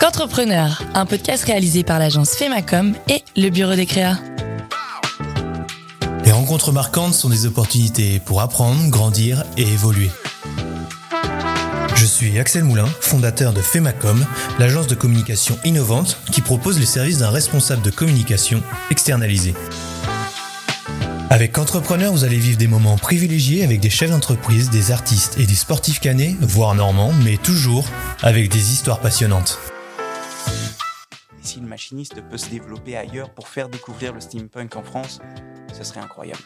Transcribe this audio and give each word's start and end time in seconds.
Qu'entrepreneur, 0.00 0.82
un 0.94 1.04
podcast 1.04 1.44
réalisé 1.44 1.84
par 1.84 1.98
l'agence 1.98 2.30
Femacom 2.30 2.94
et 3.10 3.22
le 3.36 3.50
bureau 3.50 3.74
des 3.74 3.84
créas. 3.84 4.16
Les 6.24 6.32
rencontres 6.32 6.72
marquantes 6.72 7.12
sont 7.12 7.28
des 7.28 7.44
opportunités 7.44 8.18
pour 8.18 8.40
apprendre, 8.40 8.88
grandir 8.88 9.44
et 9.58 9.62
évoluer. 9.62 10.08
Je 11.96 12.06
suis 12.06 12.38
Axel 12.38 12.64
Moulin, 12.64 12.86
fondateur 13.02 13.52
de 13.52 13.60
Femacom, 13.60 14.24
l'agence 14.58 14.86
de 14.86 14.94
communication 14.94 15.58
innovante 15.66 16.16
qui 16.32 16.40
propose 16.40 16.80
les 16.80 16.86
services 16.86 17.18
d'un 17.18 17.28
responsable 17.28 17.82
de 17.82 17.90
communication 17.90 18.62
externalisé. 18.90 19.52
Avec 21.28 21.58
Entrepreneur, 21.58 22.10
vous 22.10 22.24
allez 22.24 22.38
vivre 22.38 22.56
des 22.56 22.68
moments 22.68 22.96
privilégiés 22.96 23.64
avec 23.64 23.80
des 23.80 23.90
chefs 23.90 24.10
d'entreprise, 24.10 24.70
des 24.70 24.92
artistes 24.92 25.36
et 25.38 25.44
des 25.44 25.54
sportifs 25.54 26.00
canés, 26.00 26.38
voire 26.40 26.74
normands, 26.74 27.12
mais 27.22 27.36
toujours 27.36 27.84
avec 28.22 28.50
des 28.50 28.72
histoires 28.72 29.00
passionnantes 29.00 29.58
si 31.40 31.60
le 31.60 31.66
machiniste 31.66 32.22
peut 32.28 32.38
se 32.38 32.48
développer 32.48 32.96
ailleurs 32.96 33.30
pour 33.30 33.48
faire 33.48 33.68
découvrir 33.68 34.12
le 34.12 34.20
steampunk 34.20 34.76
en 34.76 34.82
France, 34.82 35.20
ce 35.72 35.84
serait 35.84 36.00
incroyable. 36.00 36.40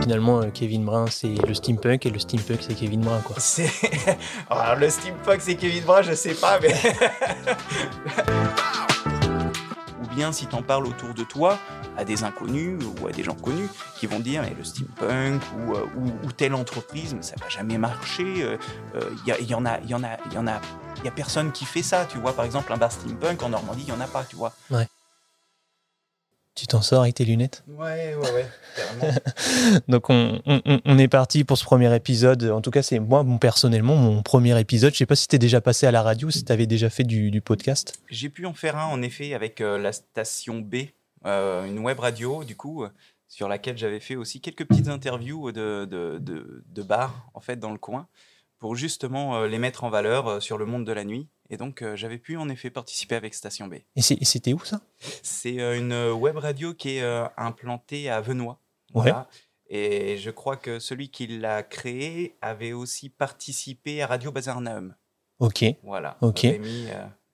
Finalement, 0.00 0.40
euh, 0.40 0.50
Kevin 0.50 0.84
Brun, 0.84 1.06
c'est 1.06 1.34
le 1.46 1.54
steampunk 1.54 2.06
et 2.06 2.10
le 2.10 2.18
steampunk, 2.18 2.58
c'est 2.60 2.74
Kevin 2.74 3.02
Brun, 3.02 3.20
quoi. 3.20 3.36
C'est... 3.38 3.70
Alors, 4.50 4.76
le 4.80 4.90
steampunk, 4.90 5.40
c'est 5.40 5.54
Kevin 5.54 5.84
Brun, 5.84 6.02
je 6.02 6.14
sais 6.14 6.34
pas, 6.34 6.58
mais... 6.60 6.74
ou 10.02 10.14
bien 10.14 10.32
si 10.32 10.46
t'en 10.46 10.62
parles 10.62 10.86
autour 10.86 11.14
de 11.14 11.22
toi, 11.22 11.58
à 11.96 12.04
des 12.04 12.24
inconnus 12.24 12.78
ou 13.00 13.06
à 13.06 13.12
des 13.12 13.22
gens 13.22 13.34
connus 13.34 13.68
qui 13.98 14.06
vont 14.06 14.20
dire 14.20 14.42
mais 14.42 14.54
le 14.56 14.64
steampunk 14.64 15.42
ou, 15.58 15.74
euh, 15.74 15.86
ou, 16.24 16.32
telle 16.32 16.54
entreprise, 16.54 17.14
mais 17.14 17.22
ça 17.22 17.34
va 17.40 17.48
jamais 17.48 17.78
marcher. 17.78 18.22
Il 18.24 18.42
euh, 18.42 19.14
y, 19.26 19.44
y, 19.44 19.54
en 19.54 19.64
a, 19.66 19.78
il 19.80 19.90
y 19.90 19.94
en 19.94 20.02
a, 20.02 20.16
il 20.26 20.32
y 20.32 20.38
en 20.38 20.46
a 20.46 20.60
il 21.02 21.04
y 21.04 21.08
a 21.08 21.12
personne 21.12 21.52
qui 21.52 21.64
fait 21.64 21.82
ça. 21.82 22.06
Tu 22.06 22.18
vois, 22.18 22.34
par 22.34 22.44
exemple, 22.44 22.72
un 22.72 22.76
bar 22.76 22.92
steampunk 22.92 23.42
en 23.42 23.48
Normandie, 23.50 23.82
il 23.86 23.92
n'y 23.92 23.98
en 23.98 24.00
a 24.00 24.06
pas, 24.06 24.24
tu 24.24 24.36
vois. 24.36 24.52
Ouais. 24.70 24.86
Tu 26.54 26.66
t'en 26.66 26.82
sors 26.82 27.02
avec 27.02 27.14
tes 27.14 27.24
lunettes? 27.24 27.64
Ouais, 27.66 28.14
ouais, 28.14 28.30
ouais, 28.30 29.12
Donc, 29.88 30.10
on, 30.10 30.42
on, 30.44 30.98
est 30.98 31.08
parti 31.08 31.44
pour 31.44 31.56
ce 31.56 31.64
premier 31.64 31.94
épisode. 31.96 32.44
En 32.44 32.60
tout 32.60 32.70
cas, 32.70 32.82
c'est 32.82 32.98
moi, 32.98 33.24
personnellement, 33.40 33.96
mon 33.96 34.22
premier 34.22 34.58
épisode. 34.60 34.92
Je 34.92 34.98
sais 34.98 35.06
pas 35.06 35.16
si 35.16 35.26
tu 35.28 35.36
es 35.36 35.38
déjà 35.38 35.62
passé 35.62 35.86
à 35.86 35.90
la 35.90 36.02
radio, 36.02 36.30
si 36.30 36.44
tu 36.44 36.52
avais 36.52 36.66
déjà 36.66 36.90
fait 36.90 37.04
du, 37.04 37.40
podcast. 37.40 37.94
J'ai 38.10 38.28
pu 38.28 38.44
en 38.44 38.52
faire 38.52 38.76
un, 38.76 38.84
en 38.84 39.00
effet, 39.00 39.32
avec 39.32 39.62
euh, 39.62 39.78
la 39.78 39.92
station 39.92 40.58
B, 40.58 40.88
euh, 41.26 41.64
une 41.66 41.78
web 41.78 41.98
radio, 41.98 42.44
du 42.44 42.56
coup, 42.56 42.84
sur 43.28 43.48
laquelle 43.48 43.78
j'avais 43.78 44.00
fait 44.00 44.16
aussi 44.16 44.40
quelques 44.40 44.64
petites 44.66 44.88
interviews 44.88 45.52
de, 45.52 45.86
de, 45.90 46.18
de, 46.18 46.64
de 46.66 46.82
bars, 46.82 47.28
en 47.34 47.40
fait, 47.40 47.56
dans 47.56 47.72
le 47.72 47.78
coin 47.78 48.08
pour 48.62 48.76
justement 48.76 49.34
euh, 49.34 49.48
les 49.48 49.58
mettre 49.58 49.82
en 49.82 49.90
valeur 49.90 50.28
euh, 50.28 50.40
sur 50.40 50.56
le 50.56 50.66
monde 50.66 50.86
de 50.86 50.92
la 50.92 51.02
nuit. 51.02 51.26
Et 51.50 51.56
donc, 51.56 51.82
euh, 51.82 51.96
j'avais 51.96 52.16
pu 52.16 52.36
en 52.36 52.48
effet 52.48 52.70
participer 52.70 53.16
avec 53.16 53.34
Station 53.34 53.66
B. 53.66 53.74
Et 53.96 54.02
c'était 54.02 54.52
où 54.52 54.64
ça? 54.64 54.80
C'est 55.00 55.56
une 55.76 56.10
web 56.12 56.36
radio 56.36 56.72
qui 56.72 56.98
est 56.98 57.26
implantée 57.36 58.08
à 58.08 58.20
Venoy. 58.20 58.56
Voilà. 58.94 59.28
Et 59.68 60.16
je 60.18 60.30
crois 60.30 60.56
que 60.56 60.78
celui 60.78 61.10
qui 61.10 61.26
l'a 61.26 61.64
créé 61.64 62.36
avait 62.40 62.72
aussi 62.72 63.08
participé 63.08 64.00
à 64.00 64.06
Radio 64.06 64.30
Bazar 64.30 64.60
Naum. 64.60 64.94
Ok. 65.40 65.64
Voilà. 65.82 66.16
Ok. 66.20 66.46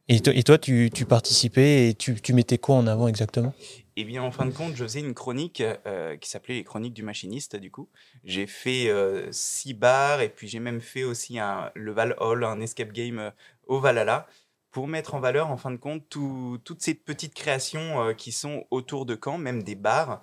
Et, 0.08 0.42
toi, 0.42 0.56
tu, 0.56 0.90
participais 1.06 1.90
et 1.90 1.94
tu, 1.94 2.32
mettais 2.32 2.56
quoi 2.56 2.76
en 2.76 2.86
avant 2.86 3.08
exactement? 3.08 3.52
Eh 3.96 4.04
bien, 4.04 4.22
en 4.22 4.30
fin 4.30 4.46
de 4.46 4.52
compte, 4.52 4.74
je 4.74 4.84
faisais 4.84 5.00
une 5.00 5.12
chronique 5.12 5.60
euh, 5.60 6.16
qui 6.16 6.30
s'appelait 6.30 6.54
les 6.54 6.64
chroniques 6.64 6.94
du 6.94 7.02
machiniste, 7.02 7.56
du 7.56 7.70
coup. 7.70 7.88
J'ai 8.24 8.46
fait 8.46 8.88
euh, 8.88 9.28
six 9.32 9.74
bars 9.74 10.22
et 10.22 10.30
puis 10.30 10.48
j'ai 10.48 10.60
même 10.60 10.80
fait 10.80 11.04
aussi 11.04 11.38
un, 11.38 11.70
le 11.74 11.92
Val 11.92 12.14
Hall, 12.20 12.44
un 12.44 12.60
escape 12.60 12.92
game 12.92 13.18
euh, 13.18 13.30
au 13.66 13.80
Valhalla, 13.80 14.26
pour 14.70 14.88
mettre 14.88 15.14
en 15.14 15.20
valeur, 15.20 15.50
en 15.50 15.56
fin 15.58 15.72
de 15.72 15.76
compte, 15.76 16.08
toutes 16.08 16.80
ces 16.80 16.94
petites 16.94 17.34
créations 17.34 18.14
qui 18.14 18.32
sont 18.32 18.66
autour 18.70 19.04
de 19.06 19.18
Caen, 19.22 19.38
même 19.38 19.62
des 19.62 19.74
bars, 19.74 20.20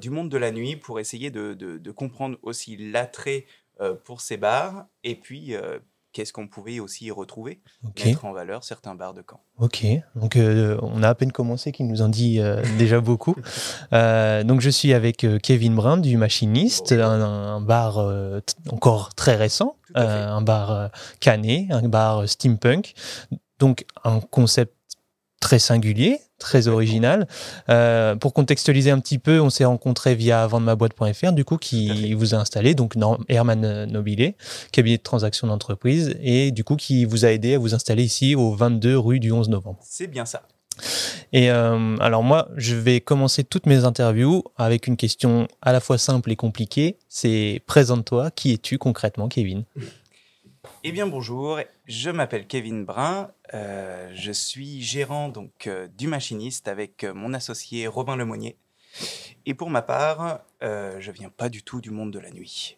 du 0.00 0.10
monde 0.10 0.28
de 0.28 0.36
la 0.36 0.50
nuit, 0.50 0.74
pour 0.74 0.98
essayer 0.98 1.30
de, 1.30 1.54
de 1.54 1.90
comprendre 1.92 2.38
aussi 2.42 2.76
l'attrait 2.76 3.46
pour 4.04 4.20
ces 4.20 4.36
bars 4.36 4.86
et 5.04 5.14
puis 5.14 5.54
qu'est-ce 6.12 6.32
qu'on 6.32 6.48
pouvait 6.48 6.80
aussi 6.80 7.06
y 7.06 7.10
retrouver, 7.10 7.60
mettre 8.04 8.24
en 8.24 8.32
valeur 8.32 8.64
certains 8.64 8.94
bars 8.94 9.14
de 9.14 9.22
camp. 9.22 9.40
Ok, 9.58 9.84
donc 10.14 10.36
euh, 10.36 10.78
on 10.82 11.02
a 11.02 11.08
à 11.08 11.14
peine 11.14 11.32
commencé, 11.32 11.72
qui 11.72 11.84
nous 11.84 12.02
en 12.02 12.08
dit 12.08 12.40
euh, 12.40 12.62
déjà 12.78 13.00
beaucoup. 13.00 13.36
Euh, 13.92 14.44
donc 14.44 14.60
je 14.60 14.70
suis 14.70 14.92
avec 14.92 15.26
Kevin 15.42 15.74
Brun 15.74 15.98
du 15.98 16.16
Machiniste, 16.16 16.92
un, 16.92 17.60
bar 17.60 17.98
encore 18.70 19.14
très 19.14 19.36
récent, 19.36 19.76
un 19.94 20.42
bar 20.42 20.90
cané, 21.20 21.68
un 21.70 21.88
bar 21.88 22.28
steampunk, 22.28 22.94
donc 23.58 23.84
un 24.04 24.20
concept 24.20 24.77
très 25.48 25.58
singulier, 25.58 26.20
très 26.38 26.68
original. 26.68 27.26
Euh, 27.70 28.16
pour 28.16 28.34
contextualiser 28.34 28.90
un 28.90 29.00
petit 29.00 29.18
peu, 29.18 29.40
on 29.40 29.48
s'est 29.48 29.64
rencontré 29.64 30.14
via 30.14 30.46
vendemaboîte.fr, 30.46 31.32
du 31.32 31.46
coup, 31.46 31.56
qui 31.56 32.12
vous 32.12 32.34
a 32.34 32.38
installé, 32.38 32.74
donc 32.74 32.96
Herman 33.30 33.86
Nobilé, 33.86 34.36
cabinet 34.72 34.98
de 34.98 35.02
transaction 35.02 35.46
d'entreprise, 35.46 36.14
et 36.20 36.50
du 36.50 36.64
coup, 36.64 36.76
qui 36.76 37.06
vous 37.06 37.24
a 37.24 37.32
aidé 37.32 37.54
à 37.54 37.58
vous 37.58 37.74
installer 37.74 38.04
ici 38.04 38.34
au 38.34 38.52
22 38.52 38.98
rue 38.98 39.20
du 39.20 39.32
11 39.32 39.48
novembre. 39.48 39.78
C'est 39.82 40.06
bien 40.06 40.26
ça. 40.26 40.42
Et 41.32 41.50
euh, 41.50 41.96
alors 41.98 42.22
moi, 42.22 42.50
je 42.56 42.76
vais 42.76 43.00
commencer 43.00 43.42
toutes 43.42 43.64
mes 43.64 43.86
interviews 43.86 44.44
avec 44.58 44.86
une 44.86 44.98
question 44.98 45.48
à 45.62 45.72
la 45.72 45.80
fois 45.80 45.96
simple 45.96 46.30
et 46.30 46.36
compliquée. 46.36 46.98
C'est 47.08 47.62
présente-toi, 47.66 48.30
qui 48.32 48.52
es-tu 48.52 48.76
concrètement, 48.76 49.28
Kevin? 49.28 49.64
Eh 50.84 50.92
bien 50.92 51.06
bonjour, 51.06 51.58
je 51.86 52.10
m'appelle 52.10 52.46
Kevin 52.46 52.84
Brun, 52.84 53.32
euh, 53.52 54.10
je 54.14 54.30
suis 54.30 54.80
gérant 54.80 55.28
donc 55.28 55.66
euh, 55.66 55.88
du 55.88 56.06
machiniste 56.06 56.68
avec 56.68 57.02
euh, 57.02 57.12
mon 57.14 57.34
associé 57.34 57.88
Robin 57.88 58.16
Lemonnier. 58.16 58.56
Et 59.44 59.54
pour 59.54 59.70
ma 59.70 59.82
part, 59.82 60.40
je 60.60 61.10
viens 61.10 61.30
pas 61.30 61.48
du 61.48 61.62
tout 61.62 61.80
du 61.80 61.90
monde 61.90 62.10
de 62.10 62.18
la 62.18 62.30
nuit. 62.30 62.76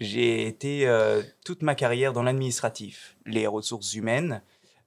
J'ai 0.00 0.46
été 0.46 0.88
toute 1.44 1.62
ma 1.62 1.74
carrière 1.74 2.12
dans 2.12 2.22
l'administratif, 2.22 3.16
les 3.26 3.46
ressources 3.46 3.94
humaines, 3.94 4.42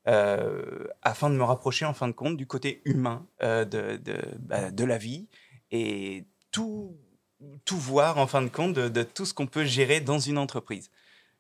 afin 0.06 1.30
de 1.30 1.36
me 1.36 1.44
rapprocher 1.44 1.86
en 1.86 1.94
fin 1.94 2.08
de 2.08 2.14
compte 2.14 2.38
du 2.38 2.47
côté 2.47 2.81
humain 2.86 3.28
de, 3.41 4.00
bah, 4.40 4.72
de, 4.72 4.84
la 4.84 4.97
vie 4.97 5.28
et 5.72 6.26
tout, 6.50 6.97
tout 7.66 7.78
voir 7.78 8.18
en 8.18 8.26
fin 8.26 8.41
de 8.41 8.50
compte 8.50 8.74
de 8.74 9.03
tout 9.03 9.26
ce 9.26 9.34
qu'on 9.34 9.47
peut 9.47 9.66
gérer 9.66 10.00
dans 10.00 10.20
une 10.20 10.38
entreprise. 10.38 10.90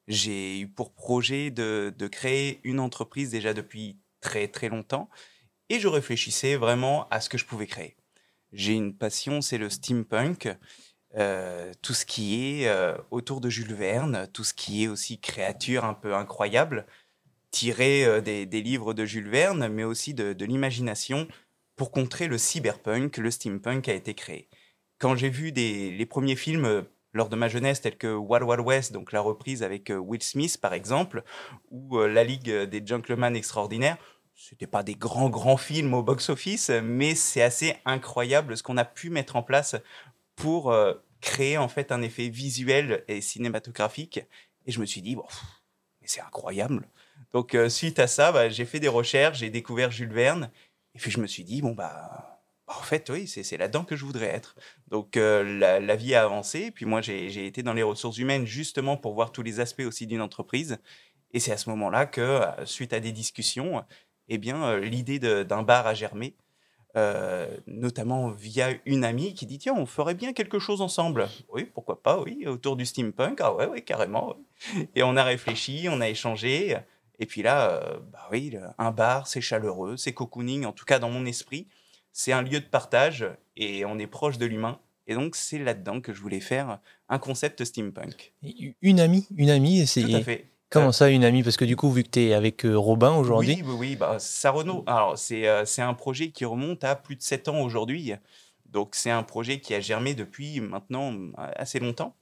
J'ai 0.09 0.61
eu 0.61 0.67
pour 0.67 0.91
projet 0.91 1.51
de, 1.51 1.93
créer 2.11 2.59
une 2.63 2.79
entreprise 2.79 3.29
déjà 3.29 3.53
depuis 3.53 3.99
très 4.21 4.47
très 4.47 4.67
longtemps 4.67 5.07
et 5.69 5.79
je 5.79 5.87
réfléchissais 5.87 6.55
vraiment 6.55 7.07
à 7.09 7.21
ce 7.21 7.29
que 7.29 7.37
je 7.37 7.45
pouvais 7.45 7.67
créer. 7.67 7.95
J'ai 8.51 8.73
une 8.73 8.97
passion, 8.97 9.41
c'est 9.41 9.59
le 9.59 9.69
steampunk, 9.69 10.49
euh, 11.15 11.71
tout 11.83 11.93
ce 11.93 12.07
qui 12.07 12.61
est 12.63 12.67
euh, 12.67 12.97
autour 13.11 13.39
de 13.39 13.51
Jules 13.51 13.75
Verne, 13.75 14.27
tout 14.33 14.43
ce 14.43 14.55
qui 14.55 14.83
est 14.83 14.87
aussi 14.87 15.19
créature 15.19 15.85
un 15.85 15.93
peu 15.93 16.15
incroyable, 16.15 16.87
tiré 17.51 18.03
euh, 18.03 18.19
des, 18.19 18.45
livres 18.47 18.95
de 18.95 19.05
Jules 19.05 19.29
Verne, 19.29 19.67
mais 19.67 19.83
aussi 19.83 20.15
de, 20.15 20.33
de 20.33 20.45
l'imagination 20.45 21.27
pour 21.75 21.91
contrer 21.91 22.27
le 22.27 22.39
cyberpunk, 22.39 23.17
le 23.17 23.29
steampunk 23.29 23.87
a 23.87 23.93
été 23.93 24.15
créé. 24.15 24.49
Quand 24.97 25.15
j'ai 25.15 25.29
vu 25.29 25.51
des, 25.51 25.91
les 25.91 26.05
premiers 26.07 26.35
films 26.35 26.83
lors 27.13 27.29
de 27.29 27.35
ma 27.35 27.47
jeunesse, 27.47 27.81
tels 27.81 27.97
que 27.97 28.13
Wild 28.13 28.43
Wild 28.43 28.65
West, 28.65 28.91
donc 28.91 29.11
la 29.11 29.21
reprise 29.21 29.63
avec 29.63 29.89
euh, 29.89 29.97
Will 29.97 30.21
Smith 30.21 30.59
par 30.61 30.73
exemple, 30.73 31.23
ou 31.71 31.97
euh, 31.97 32.07
La 32.07 32.23
Ligue 32.23 32.51
des 32.51 32.85
Gentlemen 32.85 33.35
Extraordinaires. 33.35 33.97
C'était 34.35 34.67
pas 34.67 34.83
des 34.83 34.95
grands 34.95 35.29
grands 35.29 35.57
films 35.57 35.93
au 35.93 36.01
box-office, 36.01 36.69
mais 36.83 37.13
c'est 37.13 37.41
assez 37.41 37.75
incroyable 37.83 38.55
ce 38.55 38.63
qu'on 38.63 38.77
a 38.77 38.85
pu 38.85 39.09
mettre 39.09 39.35
en 39.35 39.43
place 39.43 39.75
pour 40.35 40.71
euh, 40.71 40.93
créer 41.19 41.57
en 41.57 41.67
fait 41.67 41.91
un 41.91 42.01
effet 42.01 42.29
visuel 42.29 43.03
et 43.09 43.19
cinématographique. 43.19 44.21
Et 44.65 44.71
je 44.71 44.79
me 44.79 44.85
suis 44.85 45.01
dit, 45.01 45.15
bon, 45.15 45.25
mais 45.99 46.07
c'est 46.07 46.21
incroyable. 46.21 46.87
Donc 47.33 47.55
suite 47.67 47.99
à 47.99 48.07
ça, 48.07 48.31
bah, 48.31 48.47
j'ai 48.47 48.65
fait 48.65 48.79
des 48.79 48.87
recherches, 48.87 49.39
j'ai 49.39 49.49
découvert 49.49 49.91
Jules 49.91 50.13
Verne, 50.13 50.49
et 50.95 50.99
puis 50.99 51.11
je 51.11 51.19
me 51.19 51.27
suis 51.27 51.43
dit, 51.43 51.61
bon 51.61 51.73
bah 51.73 52.38
en 52.69 52.81
fait, 52.83 53.09
oui, 53.09 53.27
c'est 53.27 53.57
là-dedans 53.57 53.83
que 53.83 53.95
je 53.95 54.05
voudrais 54.05 54.27
être. 54.27 54.55
Donc, 54.89 55.17
euh, 55.17 55.79
la, 55.79 55.95
vie 55.95 56.13
a 56.13 56.23
avancé. 56.23 56.71
Puis 56.71 56.85
moi, 56.85 57.01
j'ai 57.01 57.45
été 57.45 57.63
dans 57.63 57.73
les 57.73 57.83
ressources 57.83 58.17
humaines 58.17 58.45
justement 58.45 58.95
pour 58.95 59.13
voir 59.13 59.31
tous 59.31 59.41
les 59.41 59.59
aspects 59.59 59.83
aussi 59.85 60.05
d'une 60.05 60.21
entreprise. 60.21 60.77
Et 61.31 61.39
c'est 61.39 61.51
à 61.51 61.57
ce 61.57 61.69
moment-là 61.71 62.05
que, 62.05 62.21
euh, 62.21 62.65
suite 62.65 62.93
à 62.93 62.99
des 62.99 63.11
discussions, 63.11 63.83
eh 64.27 64.37
bien, 64.37 64.63
euh, 64.63 64.79
l'idée 64.79 65.19
d'un 65.19 65.63
bar 65.63 65.87
a 65.87 65.93
germé, 65.95 66.35
notamment 67.65 68.29
via 68.29 68.71
une 68.85 69.05
amie 69.05 69.33
qui 69.33 69.45
dit 69.45 69.57
tiens, 69.57 69.73
on 69.75 69.85
ferait 69.85 70.15
bien 70.15 70.33
quelque 70.33 70.59
chose 70.59 70.81
ensemble. 70.81 71.27
Oui, 71.49 71.63
pourquoi 71.63 72.03
pas, 72.03 72.19
oui, 72.19 72.45
autour 72.45 72.75
du 72.75 72.85
steampunk. 72.85 73.39
Ah 73.41 73.53
ouais, 73.55 73.67
ouais, 73.67 73.81
carrément. 73.81 74.35
Et 74.95 75.01
on 75.01 75.15
a 75.15 75.23
réfléchi, 75.23 75.87
on 75.89 76.01
a 76.01 76.09
échangé. 76.09 76.77
Et 77.19 77.25
puis 77.25 77.41
là, 77.41 77.99
bah 78.11 78.27
oui, 78.31 78.53
un 78.77 78.91
bar, 78.91 79.27
c'est 79.27 79.41
chaleureux, 79.41 79.97
c'est 79.97 80.13
cocooning, 80.13 80.65
en 80.65 80.73
tout 80.73 80.85
cas 80.85 80.99
dans 80.99 81.09
mon 81.09 81.25
esprit 81.25 81.67
c'est 82.11 82.31
un 82.31 82.41
lieu 82.41 82.59
de 82.59 82.65
partage 82.65 83.25
et 83.55 83.85
on 83.85 83.97
est 83.99 84.07
proche 84.07 84.37
de 84.37 84.45
l'humain. 84.45 84.79
Et 85.07 85.15
donc, 85.15 85.35
c'est 85.35 85.57
là-dedans 85.57 86.01
que 86.01 86.13
je 86.13 86.21
voulais 86.21 86.39
faire 86.39 86.79
un 87.09 87.17
concept 87.17 87.63
steampunk. 87.63 88.33
Une 88.81 88.99
amie, 88.99 89.27
une 89.35 89.49
amie, 89.49 89.87
c'est. 89.87 90.03
Tout 90.03 90.15
à 90.15 90.21
fait. 90.21 90.49
Comment 90.69 90.91
ça, 90.91 91.09
une 91.09 91.23
amie? 91.25 91.41
Parce 91.41 91.57
que 91.57 91.65
du 91.65 91.75
coup, 91.75 91.89
vu 91.91 92.03
que 92.03 92.09
tu 92.09 92.21
es 92.21 92.33
avec 92.33 92.63
euh, 92.63 92.77
Robin 92.77 93.15
aujourd'hui. 93.15 93.61
Oui, 93.63 93.63
oui, 93.65 93.75
oui. 93.79 93.95
Bah, 93.95 94.17
Sarono, 94.19 94.83
alors 94.85 95.17
c'est 95.17 95.47
euh, 95.47 95.65
c'est 95.65 95.81
un 95.81 95.95
projet 95.95 96.29
qui 96.29 96.45
remonte 96.45 96.83
à 96.83 96.95
plus 96.95 97.15
de 97.15 97.23
7 97.23 97.47
ans 97.47 97.61
aujourd'hui. 97.61 98.13
Donc 98.67 98.93
c'est 98.93 99.09
un 99.09 99.23
projet 99.23 99.59
qui 99.59 99.73
a 99.73 99.79
germé 99.79 100.13
depuis 100.13 100.59
maintenant 100.59 101.15
assez 101.55 101.79
longtemps. 101.79 102.15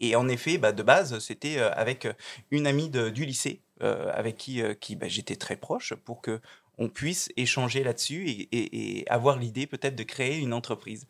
Et 0.00 0.16
en 0.16 0.28
effet, 0.28 0.58
bah, 0.58 0.72
de 0.72 0.82
base, 0.82 1.18
c'était 1.20 1.56
euh, 1.58 1.72
avec 1.72 2.06
une 2.50 2.66
amie 2.66 2.90
de, 2.90 3.08
du 3.08 3.24
lycée, 3.24 3.62
avec 3.80 4.36
qui, 4.36 4.60
qui 4.80 4.96
bah, 4.96 5.08
j'étais 5.08 5.36
très 5.36 5.56
proche, 5.56 5.94
pour 5.94 6.20
que 6.20 6.40
on 6.78 6.88
puisse 6.88 7.30
échanger 7.36 7.82
là-dessus 7.82 8.28
et, 8.28 8.48
et, 8.52 9.00
et 9.00 9.08
avoir 9.08 9.38
l'idée 9.38 9.66
peut-être 9.66 9.96
de 9.96 10.02
créer 10.02 10.38
une 10.38 10.52
entreprise. 10.52 11.06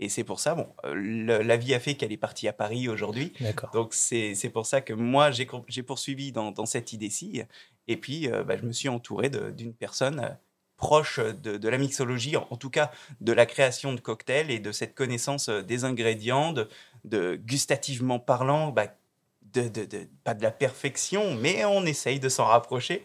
Et 0.00 0.08
c'est 0.08 0.24
pour 0.24 0.38
ça, 0.38 0.54
bon, 0.54 0.68
euh, 0.84 1.42
la 1.42 1.56
vie 1.56 1.74
a 1.74 1.80
fait 1.80 1.94
qu'elle 1.94 2.12
est 2.12 2.16
partie 2.16 2.46
à 2.46 2.52
Paris 2.52 2.88
aujourd'hui. 2.88 3.32
Donc 3.72 3.94
c'est 3.94 4.50
pour 4.52 4.66
ça 4.66 4.80
que 4.80 4.92
moi, 4.92 5.30
j'ai 5.32 5.82
poursuivi 5.82 6.30
dans, 6.30 6.52
dans 6.52 6.66
cette 6.66 6.92
idée-ci. 6.92 7.42
Et 7.88 7.96
puis, 7.96 8.30
euh, 8.30 8.44
bah, 8.44 8.56
je 8.56 8.64
me 8.64 8.72
suis 8.72 8.88
entouré 8.88 9.28
d'une 9.28 9.74
personne 9.74 10.20
euh, 10.20 10.28
proche 10.76 11.18
de, 11.18 11.56
de, 11.56 11.68
la 11.68 11.78
mixologie, 11.78 12.36
en, 12.36 12.56
tout 12.56 12.70
cas 12.70 12.92
de 13.20 13.32
la 13.32 13.46
création 13.46 13.92
de 13.92 14.00
cocktails 14.00 14.52
et 14.52 14.60
de 14.60 14.70
cette 14.70 14.94
connaissance 14.94 15.48
des 15.48 15.84
ingrédients, 15.84 16.52
de, 16.52 16.68
de 17.04 17.34
gustativement 17.34 18.20
parlant, 18.20 18.70
bah, 18.70 18.86
de, 19.54 19.86
pas 20.24 20.34
de 20.34 20.42
la 20.42 20.50
perfection, 20.50 21.34
mais 21.34 21.64
on 21.64 21.84
essaye 21.84 22.20
de 22.20 22.28
s'en 22.28 22.46
rapprocher. 22.46 23.04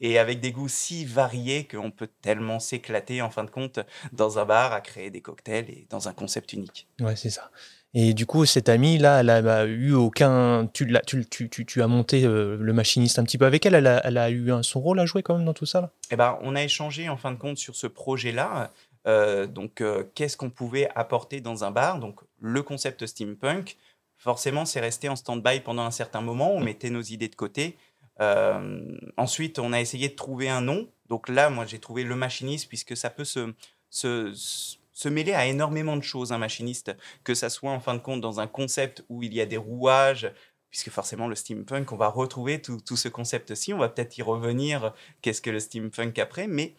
Et 0.00 0.18
avec 0.18 0.40
des 0.40 0.52
goûts 0.52 0.68
si 0.68 1.04
variés 1.04 1.64
qu'on 1.64 1.90
peut 1.90 2.08
tellement 2.22 2.60
s'éclater, 2.60 3.22
en 3.22 3.30
fin 3.30 3.44
de 3.44 3.50
compte, 3.50 3.80
dans 4.12 4.38
un 4.38 4.44
bar 4.44 4.72
à 4.72 4.80
créer 4.80 5.10
des 5.10 5.20
cocktails 5.20 5.68
et 5.68 5.86
dans 5.90 6.08
un 6.08 6.12
concept 6.12 6.52
unique. 6.52 6.88
Ouais, 7.00 7.16
c'est 7.16 7.30
ça. 7.30 7.50
Et 7.92 8.14
du 8.14 8.24
coup, 8.24 8.46
cette 8.46 8.68
amie-là, 8.68 9.20
elle 9.20 9.30
a 9.30 9.64
eu 9.64 9.94
aucun. 9.94 10.68
Tu, 10.72 10.96
tu, 11.06 11.48
tu, 11.48 11.66
tu 11.66 11.82
as 11.82 11.88
monté 11.88 12.24
euh, 12.24 12.56
le 12.60 12.72
machiniste 12.72 13.18
un 13.18 13.24
petit 13.24 13.36
peu 13.36 13.46
avec 13.46 13.66
elle. 13.66 13.74
Elle 13.74 13.88
a, 13.88 14.00
elle 14.06 14.16
a 14.16 14.30
eu 14.30 14.52
un, 14.52 14.62
son 14.62 14.80
rôle 14.80 15.00
à 15.00 15.06
jouer 15.06 15.24
quand 15.24 15.36
même 15.36 15.44
dans 15.44 15.54
tout 15.54 15.66
ça 15.66 15.80
là? 15.80 15.90
Eh 16.12 16.16
ben, 16.16 16.38
on 16.42 16.54
a 16.54 16.62
échangé 16.62 17.08
en 17.08 17.16
fin 17.16 17.32
de 17.32 17.36
compte 17.36 17.58
sur 17.58 17.74
ce 17.74 17.88
projet-là. 17.88 18.70
Euh, 19.06 19.46
donc, 19.46 19.80
euh, 19.80 20.04
qu'est-ce 20.14 20.36
qu'on 20.36 20.50
pouvait 20.50 20.88
apporter 20.94 21.40
dans 21.40 21.64
un 21.64 21.72
bar? 21.72 21.98
Donc, 21.98 22.20
le 22.40 22.62
concept 22.62 23.06
steampunk, 23.06 23.76
forcément, 24.20 24.66
c'est 24.66 24.80
resté 24.80 25.08
en 25.08 25.16
stand-by 25.16 25.60
pendant 25.60 25.82
un 25.82 25.90
certain 25.90 26.20
moment. 26.20 26.52
On 26.52 26.60
mettait 26.60 26.90
nos 26.90 27.00
idées 27.00 27.28
de 27.28 27.34
côté. 27.34 27.78
Euh, 28.20 28.98
ensuite, 29.16 29.58
on 29.58 29.72
a 29.72 29.80
essayé 29.80 30.10
de 30.10 30.14
trouver 30.14 30.50
un 30.50 30.60
nom. 30.60 30.88
Donc 31.08 31.28
là, 31.28 31.48
moi, 31.48 31.64
j'ai 31.64 31.78
trouvé 31.78 32.04
le 32.04 32.14
machiniste, 32.14 32.68
puisque 32.68 32.96
ça 32.96 33.08
peut 33.08 33.24
se, 33.24 33.54
se, 33.88 34.30
se, 34.92 35.08
mêler 35.08 35.32
à 35.32 35.46
énormément 35.46 35.96
de 35.96 36.02
choses, 36.02 36.32
un 36.32 36.38
machiniste, 36.38 36.94
que 37.24 37.34
ça 37.34 37.48
soit 37.48 37.70
en 37.70 37.80
fin 37.80 37.94
de 37.94 38.00
compte 38.00 38.20
dans 38.20 38.40
un 38.40 38.46
concept 38.46 39.04
où 39.08 39.22
il 39.22 39.32
y 39.32 39.40
a 39.40 39.46
des 39.46 39.56
rouages, 39.56 40.30
puisque 40.68 40.90
forcément 40.90 41.26
le 41.26 41.34
steampunk, 41.34 41.90
on 41.90 41.96
va 41.96 42.08
retrouver 42.08 42.60
tout, 42.60 42.78
tout 42.78 42.98
ce 42.98 43.08
concept-ci. 43.08 43.72
On 43.72 43.78
va 43.78 43.88
peut-être 43.88 44.18
y 44.18 44.22
revenir, 44.22 44.92
qu'est-ce 45.22 45.40
que 45.40 45.50
le 45.50 45.60
steampunk 45.60 46.18
après, 46.18 46.46
mais 46.46 46.74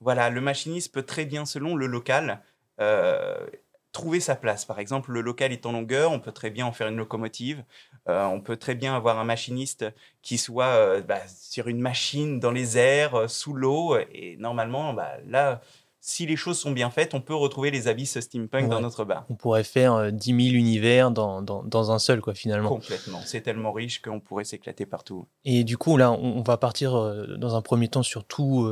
voilà, 0.00 0.28
le 0.28 0.42
machiniste 0.42 0.92
peut 0.92 1.04
très 1.04 1.24
bien, 1.24 1.46
selon 1.46 1.74
le 1.74 1.86
local, 1.86 2.42
euh, 2.80 3.46
trouver 3.92 4.20
sa 4.20 4.36
place. 4.36 4.64
Par 4.64 4.78
exemple, 4.78 5.12
le 5.12 5.20
local 5.20 5.52
est 5.52 5.66
en 5.66 5.72
longueur, 5.72 6.12
on 6.12 6.20
peut 6.20 6.32
très 6.32 6.50
bien 6.50 6.66
en 6.66 6.72
faire 6.72 6.88
une 6.88 6.96
locomotive. 6.96 7.64
Euh, 8.08 8.24
on 8.24 8.40
peut 8.40 8.56
très 8.56 8.74
bien 8.74 8.96
avoir 8.96 9.18
un 9.18 9.24
machiniste 9.24 9.84
qui 10.22 10.38
soit 10.38 10.66
euh, 10.66 11.02
bah, 11.02 11.20
sur 11.28 11.68
une 11.68 11.80
machine 11.80 12.40
dans 12.40 12.50
les 12.50 12.78
airs, 12.78 13.14
euh, 13.14 13.28
sous 13.28 13.54
l'eau. 13.54 13.96
Et 14.12 14.36
normalement, 14.38 14.92
bah, 14.92 15.12
là, 15.26 15.60
si 16.04 16.26
les 16.26 16.36
choses 16.36 16.58
sont 16.58 16.72
bien 16.72 16.90
faites, 16.90 17.14
on 17.14 17.20
peut 17.20 17.34
retrouver 17.34 17.70
les 17.70 17.88
abysses 17.88 18.20
steampunk 18.20 18.68
dans 18.68 18.80
notre 18.80 19.04
bar. 19.04 19.24
On 19.30 19.34
pourrait 19.34 19.64
faire 19.64 20.12
10 20.12 20.26
000 20.26 20.56
univers 20.56 21.10
dans, 21.10 21.40
dans, 21.40 21.62
dans, 21.62 21.92
un 21.92 21.98
seul, 21.98 22.20
quoi, 22.20 22.34
finalement. 22.34 22.68
Complètement. 22.68 23.20
C'est 23.24 23.40
tellement 23.40 23.72
riche 23.72 24.02
qu'on 24.02 24.20
pourrait 24.20 24.44
s'éclater 24.44 24.84
partout. 24.84 25.26
Et 25.44 25.64
du 25.64 25.78
coup, 25.78 25.96
là, 25.96 26.12
on, 26.12 26.42
va 26.42 26.56
partir 26.56 26.92
dans 27.38 27.54
un 27.54 27.62
premier 27.62 27.88
temps 27.88 28.02
sur 28.02 28.24
tout 28.24 28.68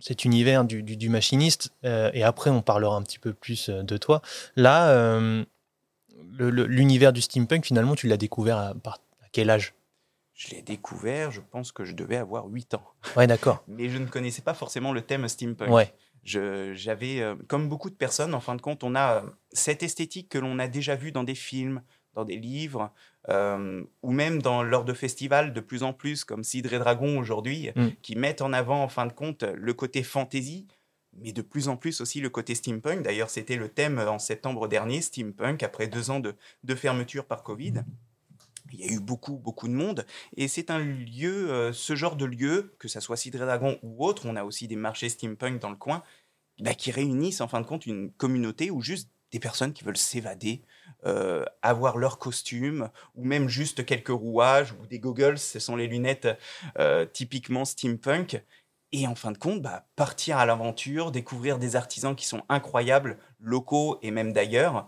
cet 0.00 0.24
univers 0.24 0.64
du, 0.64 0.82
du, 0.82 1.08
machiniste, 1.08 1.72
euh, 1.84 2.10
et 2.14 2.22
après 2.22 2.50
on 2.50 2.62
parlera 2.62 2.96
un 2.96 3.02
petit 3.02 3.18
peu 3.18 3.32
plus 3.32 3.68
euh, 3.68 3.82
de 3.82 3.96
toi. 3.96 4.22
Là, 4.54 4.90
euh, 4.90 5.44
l'univers 6.38 7.12
du 7.12 7.22
steampunk, 7.22 7.64
finalement, 7.64 7.94
tu 7.94 8.06
l'as 8.06 8.16
découvert 8.16 8.56
à, 8.56 8.68
à, 8.70 8.98
quel 9.32 9.50
âge? 9.50 9.74
Je 10.34 10.50
l'ai 10.50 10.62
découvert, 10.62 11.30
je 11.30 11.40
pense 11.40 11.72
que 11.72 11.84
je 11.84 11.94
devais 11.94 12.16
avoir 12.16 12.46
8 12.46 12.74
ans. 12.74 12.84
Ouais, 13.16 13.26
d'accord. 13.26 13.64
Mais 13.68 13.88
je 13.88 13.98
ne 13.98 14.06
connaissais 14.06 14.42
pas 14.42 14.54
forcément 14.54 14.92
le 14.92 15.00
thème 15.00 15.26
steampunk. 15.28 15.70
Ouais. 15.70 15.92
J'avais, 16.26 17.22
comme 17.46 17.68
beaucoup 17.68 17.88
de 17.88 17.94
personnes, 17.94 18.34
en 18.34 18.40
fin 18.40 18.56
de 18.56 18.60
compte, 18.60 18.84
on 18.84 18.94
a 18.94 19.24
cette 19.52 19.82
esthétique 19.82 20.28
que 20.28 20.38
l'on 20.38 20.58
a 20.58 20.68
déjà 20.68 20.96
vue 20.96 21.12
dans 21.12 21.24
des 21.24 21.34
films, 21.34 21.82
dans 22.16 22.24
des 22.24 22.36
livres, 22.36 22.92
euh, 23.28 23.84
ou 24.02 24.10
même 24.10 24.42
dans, 24.42 24.62
lors 24.62 24.84
de 24.84 24.92
festivals 24.92 25.52
de 25.52 25.60
plus 25.60 25.82
en 25.82 25.92
plus, 25.92 26.24
comme 26.24 26.42
Cidre 26.42 26.72
et 26.72 26.78
Dragon 26.78 27.18
aujourd'hui, 27.18 27.70
mm. 27.76 27.88
qui 28.02 28.16
mettent 28.16 28.42
en 28.42 28.52
avant, 28.52 28.82
en 28.82 28.88
fin 28.88 29.06
de 29.06 29.12
compte, 29.12 29.42
le 29.42 29.74
côté 29.74 30.02
fantasy, 30.02 30.66
mais 31.12 31.32
de 31.32 31.42
plus 31.42 31.68
en 31.68 31.76
plus 31.76 32.00
aussi 32.00 32.20
le 32.20 32.30
côté 32.30 32.54
steampunk. 32.54 33.02
D'ailleurs, 33.02 33.30
c'était 33.30 33.56
le 33.56 33.68
thème 33.68 33.98
en 33.98 34.18
septembre 34.18 34.66
dernier, 34.68 35.00
steampunk, 35.00 35.62
après 35.62 35.86
deux 35.86 36.10
ans 36.10 36.20
de, 36.20 36.34
de 36.64 36.74
fermeture 36.74 37.26
par 37.26 37.42
Covid. 37.42 37.84
Il 38.72 38.80
y 38.80 38.88
a 38.88 38.92
eu 38.92 39.00
beaucoup, 39.00 39.36
beaucoup 39.36 39.68
de 39.68 39.72
monde. 39.72 40.06
Et 40.36 40.48
c'est 40.48 40.70
un 40.70 40.78
lieu, 40.78 41.50
euh, 41.50 41.72
ce 41.72 41.94
genre 41.94 42.16
de 42.16 42.24
lieu, 42.24 42.74
que 42.78 42.88
ça 42.88 43.00
soit 43.00 43.16
Cidre 43.16 43.38
Dragon 43.38 43.78
ou 43.82 44.04
autre, 44.04 44.26
on 44.26 44.36
a 44.36 44.44
aussi 44.44 44.68
des 44.68 44.76
marchés 44.76 45.08
steampunk 45.08 45.60
dans 45.60 45.70
le 45.70 45.76
coin, 45.76 46.02
bah, 46.60 46.74
qui 46.74 46.90
réunissent 46.90 47.40
en 47.40 47.48
fin 47.48 47.60
de 47.60 47.66
compte 47.66 47.86
une 47.86 48.10
communauté 48.12 48.70
ou 48.70 48.80
juste 48.80 49.10
des 49.32 49.40
personnes 49.40 49.72
qui 49.72 49.84
veulent 49.84 49.96
s'évader, 49.96 50.62
euh, 51.04 51.44
avoir 51.62 51.98
leur 51.98 52.18
costume, 52.18 52.90
ou 53.14 53.24
même 53.24 53.48
juste 53.48 53.84
quelques 53.84 54.08
rouages 54.08 54.72
ou 54.72 54.86
des 54.86 54.98
goggles, 54.98 55.38
ce 55.38 55.58
sont 55.58 55.76
les 55.76 55.88
lunettes 55.88 56.28
euh, 56.78 57.04
typiquement 57.06 57.64
steampunk. 57.64 58.42
Et 58.92 59.06
en 59.06 59.14
fin 59.14 59.32
de 59.32 59.38
compte, 59.38 59.60
bah, 59.62 59.86
partir 59.96 60.38
à 60.38 60.46
l'aventure, 60.46 61.10
découvrir 61.10 61.58
des 61.58 61.76
artisans 61.76 62.14
qui 62.14 62.26
sont 62.26 62.42
incroyables, 62.48 63.18
locaux 63.40 63.98
et 64.02 64.10
même 64.10 64.32
d'ailleurs. 64.32 64.86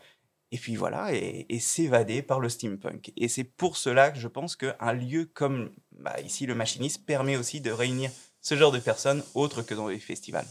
Et 0.50 0.56
puis 0.56 0.76
voilà, 0.76 1.12
et, 1.12 1.58
s'évader 1.60 2.22
par 2.22 2.40
le 2.40 2.48
steampunk. 2.48 3.12
Et 3.16 3.28
c'est 3.28 3.44
pour 3.44 3.76
cela 3.76 4.10
que 4.10 4.18
je 4.18 4.28
pense 4.28 4.56
qu'un 4.56 4.92
lieu 4.92 5.26
comme 5.26 5.70
bah, 5.92 6.18
ici 6.24 6.46
le 6.46 6.54
machiniste 6.54 7.04
permet 7.04 7.36
aussi 7.36 7.60
de 7.60 7.70
réunir 7.70 8.10
ce 8.40 8.56
genre 8.56 8.72
de 8.72 8.78
personnes 8.78 9.22
autres 9.34 9.62
que 9.62 9.74
dans 9.74 9.88
les 9.88 9.98
festivals. 9.98 10.46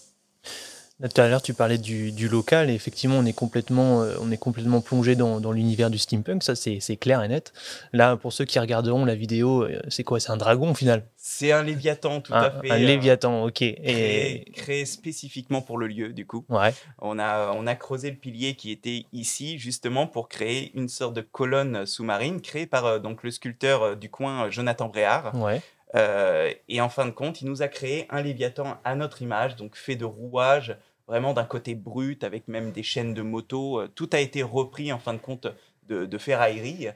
Tout 1.00 1.22
à 1.22 1.28
l'heure, 1.28 1.44
tu 1.44 1.54
parlais 1.54 1.78
du, 1.78 2.28
local, 2.28 2.72
et 2.72 2.74
effectivement, 2.74 3.18
on 3.20 3.26
est 3.26 3.34
complètement, 3.34 4.02
euh, 4.02 4.16
on 4.20 4.32
est 4.32 4.38
complètement 4.38 4.82
plongé 4.82 5.16
dans, 5.16 5.52
l'univers 5.52 5.92
du 5.92 6.00
steampunk, 6.00 6.42
ça 6.42 6.56
c'est 6.56 6.98
clair 6.98 7.22
et 7.22 7.28
net. 7.28 7.54
Là, 7.94 8.18
pour 8.18 8.34
ceux 8.34 8.46
qui 8.46 8.58
regarderont 8.58 9.06
la 9.06 9.14
vidéo, 9.14 9.64
euh, 9.64 9.80
c'est 9.90 10.04
quoi? 10.04 10.20
C'est 10.20 10.32
un 10.32 10.38
dragon 10.38 10.72
au 10.72 10.74
final? 10.74 11.04
C'est 11.16 11.52
un 11.52 11.62
léviathan, 11.62 12.22
tout 12.22 12.34
à 12.34 12.50
fait. 12.50 12.72
Un 12.72 12.82
euh, 12.82 12.86
léviathan, 12.86 13.44
ok. 13.44 13.62
Et... 13.62 14.46
Créé, 14.56 14.86
spécifiquement 14.86 15.62
pour 15.62 15.78
le 15.78 15.86
lieu, 15.86 16.14
du 16.14 16.26
coup. 16.26 16.46
Ouais. 16.50 16.74
On 16.98 17.20
a, 17.20 17.52
on 17.52 17.68
a 17.68 17.76
creusé 17.76 18.10
le 18.10 18.18
pilier 18.18 18.56
qui 18.56 18.72
était 18.72 19.06
ici, 19.14 19.60
justement, 19.60 20.08
pour 20.08 20.30
créer 20.30 20.72
une 20.74 20.90
sorte 20.90 21.14
de 21.14 21.22
colonne 21.22 21.86
sous-marine, 21.86 22.42
créée 22.42 22.66
par 22.66 23.00
donc, 23.00 23.22
le 23.22 23.30
sculpteur 23.30 23.96
du 23.98 24.10
coin, 24.10 24.50
Jonathan 24.50 24.88
Bréard. 24.88 25.36
Ouais. 25.36 25.62
Euh, 25.96 26.54
et 26.68 26.82
en 26.82 26.90
fin 26.90 27.06
de 27.06 27.12
compte, 27.12 27.42
il 27.42 27.48
nous 27.48 27.62
a 27.62 27.68
créé 27.68 28.08
un 28.10 28.22
Léviathan 28.22 28.78
à 28.84 28.96
notre 28.96 29.22
image, 29.22 29.56
donc 29.56 29.76
fait 29.76 29.96
de 29.96 30.06
rouages, 30.06 30.78
vraiment 31.08 31.34
d'un 31.34 31.46
côté 31.46 31.76
brut, 31.76 32.24
avec 32.24 32.48
même 32.48 32.72
des 32.72 32.84
chaînes 32.84 33.14
de 33.14 33.22
moto. 33.22 33.80
Euh, 33.80 33.88
tout 33.88 34.10
a 34.14 34.20
été 34.20 34.44
repris 34.44 34.92
en 34.92 35.00
fin 35.00 35.14
de 35.14 35.20
compte 35.20 35.48
de, 35.88 36.06
de 36.06 36.18
ferraillerie. 36.18 36.90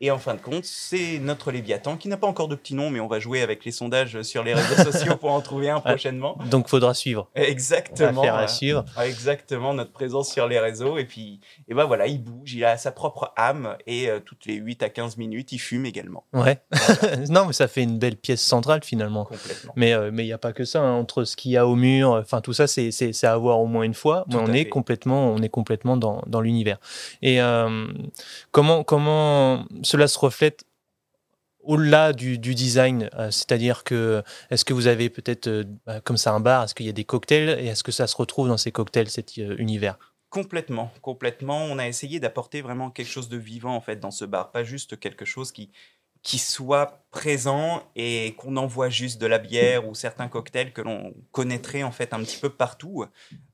Et 0.00 0.10
en 0.12 0.18
fin 0.18 0.34
de 0.34 0.40
compte, 0.40 0.64
c'est 0.64 1.18
notre 1.18 1.50
Léviathan 1.50 1.96
qui 1.96 2.08
n'a 2.08 2.16
pas 2.16 2.28
encore 2.28 2.46
de 2.46 2.54
petit 2.54 2.74
nom, 2.74 2.88
mais 2.90 3.00
on 3.00 3.08
va 3.08 3.18
jouer 3.18 3.42
avec 3.42 3.64
les 3.64 3.72
sondages 3.72 4.22
sur 4.22 4.44
les 4.44 4.54
réseaux 4.54 4.90
sociaux 4.92 5.16
pour 5.16 5.32
en 5.32 5.40
trouver 5.40 5.70
un 5.70 5.80
prochainement. 5.80 6.38
Donc, 6.50 6.68
faudra 6.68 6.94
suivre. 6.94 7.28
Exactement. 7.34 8.22
Faire 8.22 8.36
à 8.36 8.46
suivre. 8.46 8.84
Exactement, 9.02 9.74
notre 9.74 9.90
présence 9.90 10.32
sur 10.32 10.46
les 10.46 10.60
réseaux. 10.60 10.98
Et 10.98 11.04
puis, 11.04 11.40
et 11.66 11.74
ben 11.74 11.84
voilà, 11.84 12.06
il 12.06 12.22
bouge, 12.22 12.54
il 12.54 12.64
a 12.64 12.76
sa 12.76 12.92
propre 12.92 13.32
âme 13.36 13.76
et 13.86 14.08
euh, 14.08 14.20
toutes 14.20 14.46
les 14.46 14.54
8 14.54 14.82
à 14.84 14.88
15 14.88 15.16
minutes, 15.16 15.50
il 15.52 15.58
fume 15.58 15.84
également. 15.84 16.24
Ouais. 16.32 16.60
non, 17.28 17.46
mais 17.46 17.52
ça 17.52 17.66
fait 17.66 17.82
une 17.82 17.98
belle 17.98 18.16
pièce 18.16 18.40
centrale 18.40 18.84
finalement. 18.84 19.24
Complètement. 19.24 19.72
Mais 19.76 19.94
euh, 19.94 20.10
mais 20.12 20.22
il 20.22 20.26
n'y 20.26 20.32
a 20.32 20.38
pas 20.38 20.52
que 20.52 20.64
ça. 20.64 20.80
Hein. 20.80 20.94
Entre 20.94 21.24
ce 21.24 21.36
qu'il 21.36 21.50
y 21.50 21.56
a 21.56 21.66
au 21.66 21.74
mur, 21.74 22.10
enfin 22.10 22.40
tout 22.40 22.52
ça, 22.52 22.66
c'est 22.66 23.24
à 23.24 23.36
voir 23.36 23.60
au 23.60 23.66
moins 23.66 23.82
une 23.82 23.94
fois. 23.94 24.24
Mais 24.28 24.36
on 24.36 24.52
est 24.52 24.66
complètement, 24.66 25.32
on 25.32 25.38
est 25.38 25.48
complètement 25.48 25.96
dans, 25.96 26.22
dans 26.26 26.40
l'univers. 26.40 26.78
Et 27.22 27.40
euh, 27.40 27.86
comment 28.52 28.84
comment 28.84 29.64
cela 29.88 30.06
se 30.06 30.18
reflète 30.18 30.64
au-delà 31.60 32.12
du, 32.12 32.38
design, 32.38 33.10
euh, 33.14 33.30
c'est-à-dire 33.30 33.84
que 33.84 34.22
est-ce 34.50 34.64
que 34.64 34.72
vous 34.72 34.86
avez 34.86 35.10
peut-être 35.10 35.48
euh, 35.48 35.64
bah, 35.86 36.00
comme 36.00 36.16
ça 36.16 36.32
un 36.32 36.40
bar, 36.40 36.64
est-ce 36.64 36.74
qu'il 36.74 36.86
y 36.86 36.90
a 36.90 36.92
des 36.92 37.04
cocktails 37.04 37.58
et 37.60 37.66
est-ce 37.66 37.82
que 37.82 37.92
ça 37.92 38.06
se 38.06 38.16
retrouve 38.16 38.48
dans 38.48 38.56
ces 38.56 38.70
cocktails 38.70 39.10
cet 39.10 39.38
euh, 39.38 39.56
univers? 39.58 39.98
Complètement, 40.30 40.92
complètement. 41.00 41.64
On 41.64 41.78
a 41.78 41.88
essayé 41.88 42.20
d'apporter 42.20 42.60
vraiment 42.60 42.90
quelque 42.90 43.08
chose 43.08 43.28
de 43.28 43.38
vivant 43.38 43.74
en 43.74 43.80
fait 43.80 43.96
dans 43.96 44.10
ce 44.10 44.24
bar, 44.24 44.52
pas 44.52 44.62
juste 44.62 45.00
quelque 45.00 45.24
chose 45.24 45.52
qui 45.52 45.70
qui 46.22 46.38
soit 46.38 47.04
présent 47.12 47.82
et 47.94 48.34
qu'on 48.36 48.56
envoie 48.56 48.88
juste 48.90 49.20
de 49.20 49.26
la 49.26 49.38
bière 49.38 49.86
ou 49.86 49.94
certains 49.94 50.28
cocktails 50.28 50.72
que 50.72 50.82
l'on 50.82 51.14
connaîtrait 51.30 51.84
en 51.84 51.92
fait 51.92 52.12
un 52.12 52.18
petit 52.18 52.38
peu 52.38 52.50
partout. 52.50 53.04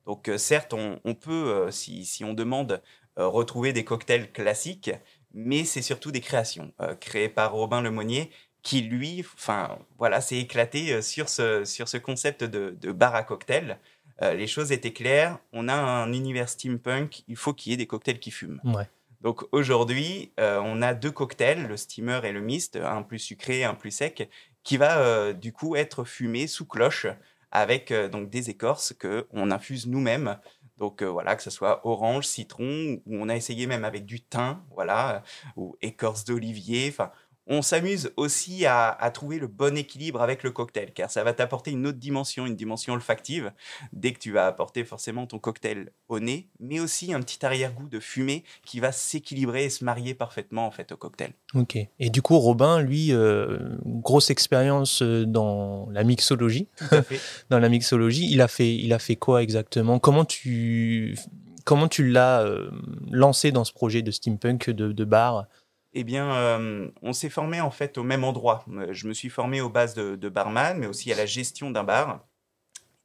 Donc 0.05 0.31
certes, 0.37 0.73
on, 0.73 1.13
peut, 1.13 1.67
si, 1.69 2.05
si, 2.05 2.23
on 2.23 2.33
demande, 2.33 2.81
retrouver 3.17 3.71
des 3.71 3.85
cocktails 3.85 4.31
classiques, 4.31 4.89
mais 5.35 5.65
c'est 5.65 5.81
surtout 5.81 6.11
des 6.11 6.21
créations 6.21 6.71
euh, 6.81 6.95
créées 6.95 7.29
par 7.29 7.51
Robin 7.51 7.81
Lemonnier 7.81 8.31
qui 8.63 8.81
lui, 8.81 9.23
enfin 9.35 9.77
voilà, 9.99 10.21
s'est 10.21 10.39
éclaté 10.39 10.99
sur 11.03 11.29
ce, 11.29 11.65
sur 11.65 11.87
ce 11.87 11.97
concept 11.97 12.43
de, 12.43 12.75
de 12.81 12.91
bar 12.91 13.13
à 13.13 13.21
cocktail. 13.21 13.77
les 14.19 14.47
choses 14.47 14.71
étaient 14.71 14.91
claires. 14.91 15.37
On 15.53 15.67
a 15.67 15.75
un 15.75 16.11
univers 16.11 16.49
steampunk. 16.49 17.21
Il 17.27 17.35
faut 17.35 17.53
qu'il 17.53 17.71
y 17.71 17.73
ait 17.75 17.77
des 17.77 17.85
cocktails 17.85 18.19
qui 18.19 18.31
fument. 18.31 18.59
Ouais. 18.63 18.89
Donc 19.21 19.43
aujourd'hui, 19.51 20.31
on 20.39 20.81
a 20.81 20.95
deux 20.95 21.11
cocktails, 21.11 21.67
le 21.67 21.77
steamer 21.77 22.25
et 22.25 22.31
le 22.31 22.41
mist, 22.41 22.75
un 22.75 23.03
plus 23.03 23.19
sucré, 23.19 23.63
un 23.63 23.75
plus 23.75 23.91
sec, 23.91 24.31
qui 24.63 24.77
va 24.77 25.31
du 25.31 25.53
coup 25.53 25.75
être 25.75 26.03
fumé 26.03 26.47
sous 26.47 26.65
cloche 26.65 27.05
avec 27.51 27.93
donc 28.11 28.31
des 28.31 28.49
écorces 28.49 28.93
que 28.93 29.27
on 29.31 29.51
infuse 29.51 29.85
nous-mêmes 29.85 30.39
donc 30.77 31.01
euh, 31.01 31.09
voilà, 31.09 31.35
que 31.35 31.43
ce 31.43 31.49
soit 31.49 31.85
orange, 31.85 32.25
citron, 32.25 33.01
ou 33.05 33.15
on 33.15 33.29
a 33.29 33.35
essayé 33.35 33.67
même 33.67 33.85
avec 33.85 34.05
du 34.05 34.21
thym, 34.21 34.63
voilà, 34.73 35.23
ou 35.55 35.77
écorce 35.81 36.25
d'olivier. 36.25 36.87
Enfin, 36.89 37.11
on 37.47 37.61
s'amuse 37.61 38.11
aussi 38.17 38.65
à, 38.65 38.97
trouver 39.13 39.39
le 39.39 39.47
bon 39.47 39.77
équilibre 39.77 40.21
avec 40.21 40.43
le 40.43 40.51
cocktail, 40.51 40.91
car 40.93 41.11
ça 41.11 41.23
va 41.23 41.33
t'apporter 41.33 41.71
une 41.71 41.85
autre 41.87 41.99
dimension, 41.99 42.45
une 42.45 42.55
dimension 42.55 42.93
olfactive, 42.93 43.51
dès 43.93 44.13
que 44.13 44.19
tu 44.19 44.31
vas 44.31 44.47
apporter 44.47 44.83
forcément 44.83 45.27
ton 45.27 45.39
cocktail 45.39 45.91
au 46.09 46.19
nez, 46.19 46.49
mais 46.59 46.79
aussi 46.79 47.13
un 47.13 47.21
petit 47.21 47.45
arrière-goût 47.45 47.87
de 47.87 47.99
fumée 47.99 48.43
qui 48.65 48.79
va 48.79 48.91
s'équilibrer 48.91 49.65
et 49.65 49.69
se 49.69 49.83
marier 49.83 50.13
parfaitement 50.15 50.65
en 50.65 50.71
fait 50.71 50.91
au 50.91 50.97
cocktail. 50.97 51.33
Ok. 51.53 51.77
Et 51.99 52.09
du 52.09 52.21
coup, 52.21 52.37
Robin, 52.37 52.81
lui, 52.81 53.13
euh, 53.13 53.57
grosse 53.85 54.29
expérience 54.29 55.01
euh, 55.01 55.25
dans 55.25 55.87
la 55.91 56.03
mixologie. 56.03 56.67
dans 57.49 57.59
la 57.59 57.69
mixologie, 57.69 58.27
il 58.31 58.41
a 58.41 58.47
fait, 58.47 58.75
il 58.75 58.91
a 58.91 58.99
fait 58.99 59.15
quoi 59.15 59.43
exactement? 59.43 59.99
Comment 59.99 60.25
tu, 60.25 61.17
comment 61.63 61.87
tu 61.87 62.09
l'as 62.09 62.41
euh, 62.41 62.69
lancé 63.11 63.51
dans 63.51 63.63
ce 63.63 63.71
projet 63.71 64.01
de 64.01 64.11
steampunk 64.11 64.69
de, 64.69 64.91
de 64.91 65.05
bar? 65.05 65.47
Eh 65.95 66.03
bien, 66.03 66.35
euh, 66.35 66.89
on 67.01 67.13
s'est 67.13 67.29
formé 67.29 67.61
en 67.61 67.71
fait 67.71 67.97
au 67.97 68.03
même 68.03 68.25
endroit. 68.25 68.65
Euh, 68.69 68.91
je 68.91 69.07
me 69.07 69.13
suis 69.13 69.29
formé 69.29 69.61
aux 69.61 69.69
bases 69.69 69.95
de, 69.95 70.29
barman, 70.29 70.77
mais 70.77 70.87
aussi 70.87 71.11
à 71.11 71.15
la 71.15 71.25
gestion 71.25 71.71
d'un 71.71 71.85
bar. 71.85 72.25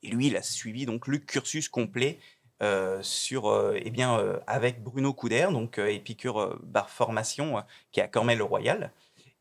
Et 0.03 0.09
lui, 0.09 0.27
il 0.27 0.37
a 0.37 0.43
suivi 0.43 0.87
donc 0.87 1.07
le 1.07 1.19
cursus 1.19 1.69
complet 1.69 2.19
euh, 2.63 3.01
sur, 3.03 3.73
eh 3.77 3.91
bien, 3.91 4.41
avec 4.47 4.83
Bruno 4.83 5.13
Couder, 5.15 5.49
donc 5.53 5.79
Épicure 5.79 6.59
Bar 6.65 6.91
Formation, 6.91 7.63
qui 7.93 8.01
est 8.01 8.03
à 8.03 8.09
Cormel-le-Royal. 8.09 8.93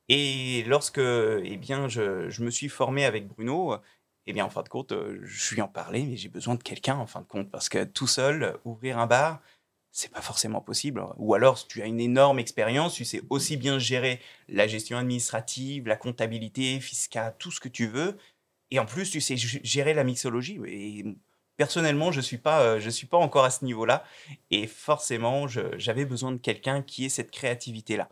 Et 0.10 0.64
lorsque, 0.68 1.00
eh 1.00 1.58
bien, 1.58 1.88
je, 1.88 2.44
me 2.44 2.52
suis 2.52 2.70
formé 2.70 3.06
avec 3.06 3.28
Bruno, 3.28 3.78
eh 4.28 4.34
bien, 4.34 4.46
en 4.46 4.50
fin 4.50 4.64
de 4.64 4.70
compte, 4.70 4.94
je 5.24 5.56
lui 5.56 5.62
en 5.62 5.68
parlé, 5.68 6.04
mais 6.04 6.18
j'ai 6.18 6.30
besoin 6.30 6.56
de 6.56 6.64
quelqu'un, 6.64 6.98
en 6.98 7.08
fin 7.08 7.22
de 7.22 7.28
compte, 7.28 7.50
parce 7.50 7.70
que 7.70 7.84
tout 7.84 8.08
seul, 8.08 8.58
ouvrir 8.66 9.00
un 9.00 9.08
bar, 9.08 9.42
c'est 9.92 10.12
pas 10.12 10.22
forcément 10.22 10.62
possible. 10.62 11.04
Ou 11.18 11.34
alors, 11.34 11.58
si 11.58 11.68
tu 11.68 11.82
as 11.82 11.86
une 11.86 12.00
énorme 12.00 12.40
expérience, 12.40 12.94
tu 12.94 13.06
sais 13.06 13.22
aussi 13.30 13.58
bien 13.58 13.80
gérer 13.80 14.20
la 14.48 14.68
gestion 14.68 14.98
administrative, 14.98 15.88
la 15.88 15.96
comptabilité, 15.96 16.80
fiscale, 16.80 17.36
tout 17.40 17.52
ce 17.52 17.60
que 17.60 17.70
tu 17.70 17.88
veux. 17.88 18.18
Et 18.72 18.80
en 18.80 18.86
plus, 18.86 19.10
tu 19.10 19.20
sais 19.22 19.36
gérer 19.38 19.94
la 19.94 20.04
mixologie. 20.04 20.60
Et 20.68 21.06
personnellement, 21.58 22.12
je 22.12 22.22
suis 22.22 22.40
euh, 22.46 22.90
suis 22.90 23.08
pas 23.08 23.18
encore 23.18 23.46
à 23.46 23.50
ce 23.50 23.66
niveau-là. 23.66 24.04
Et 24.52 24.68
forcément, 24.68 25.48
j'avais 25.48 26.06
besoin 26.06 26.32
de 26.32 26.38
quelqu'un 26.38 26.82
qui 26.82 27.06
ait 27.06 27.10
cette 27.10 27.32
créativité-là. 27.32 28.10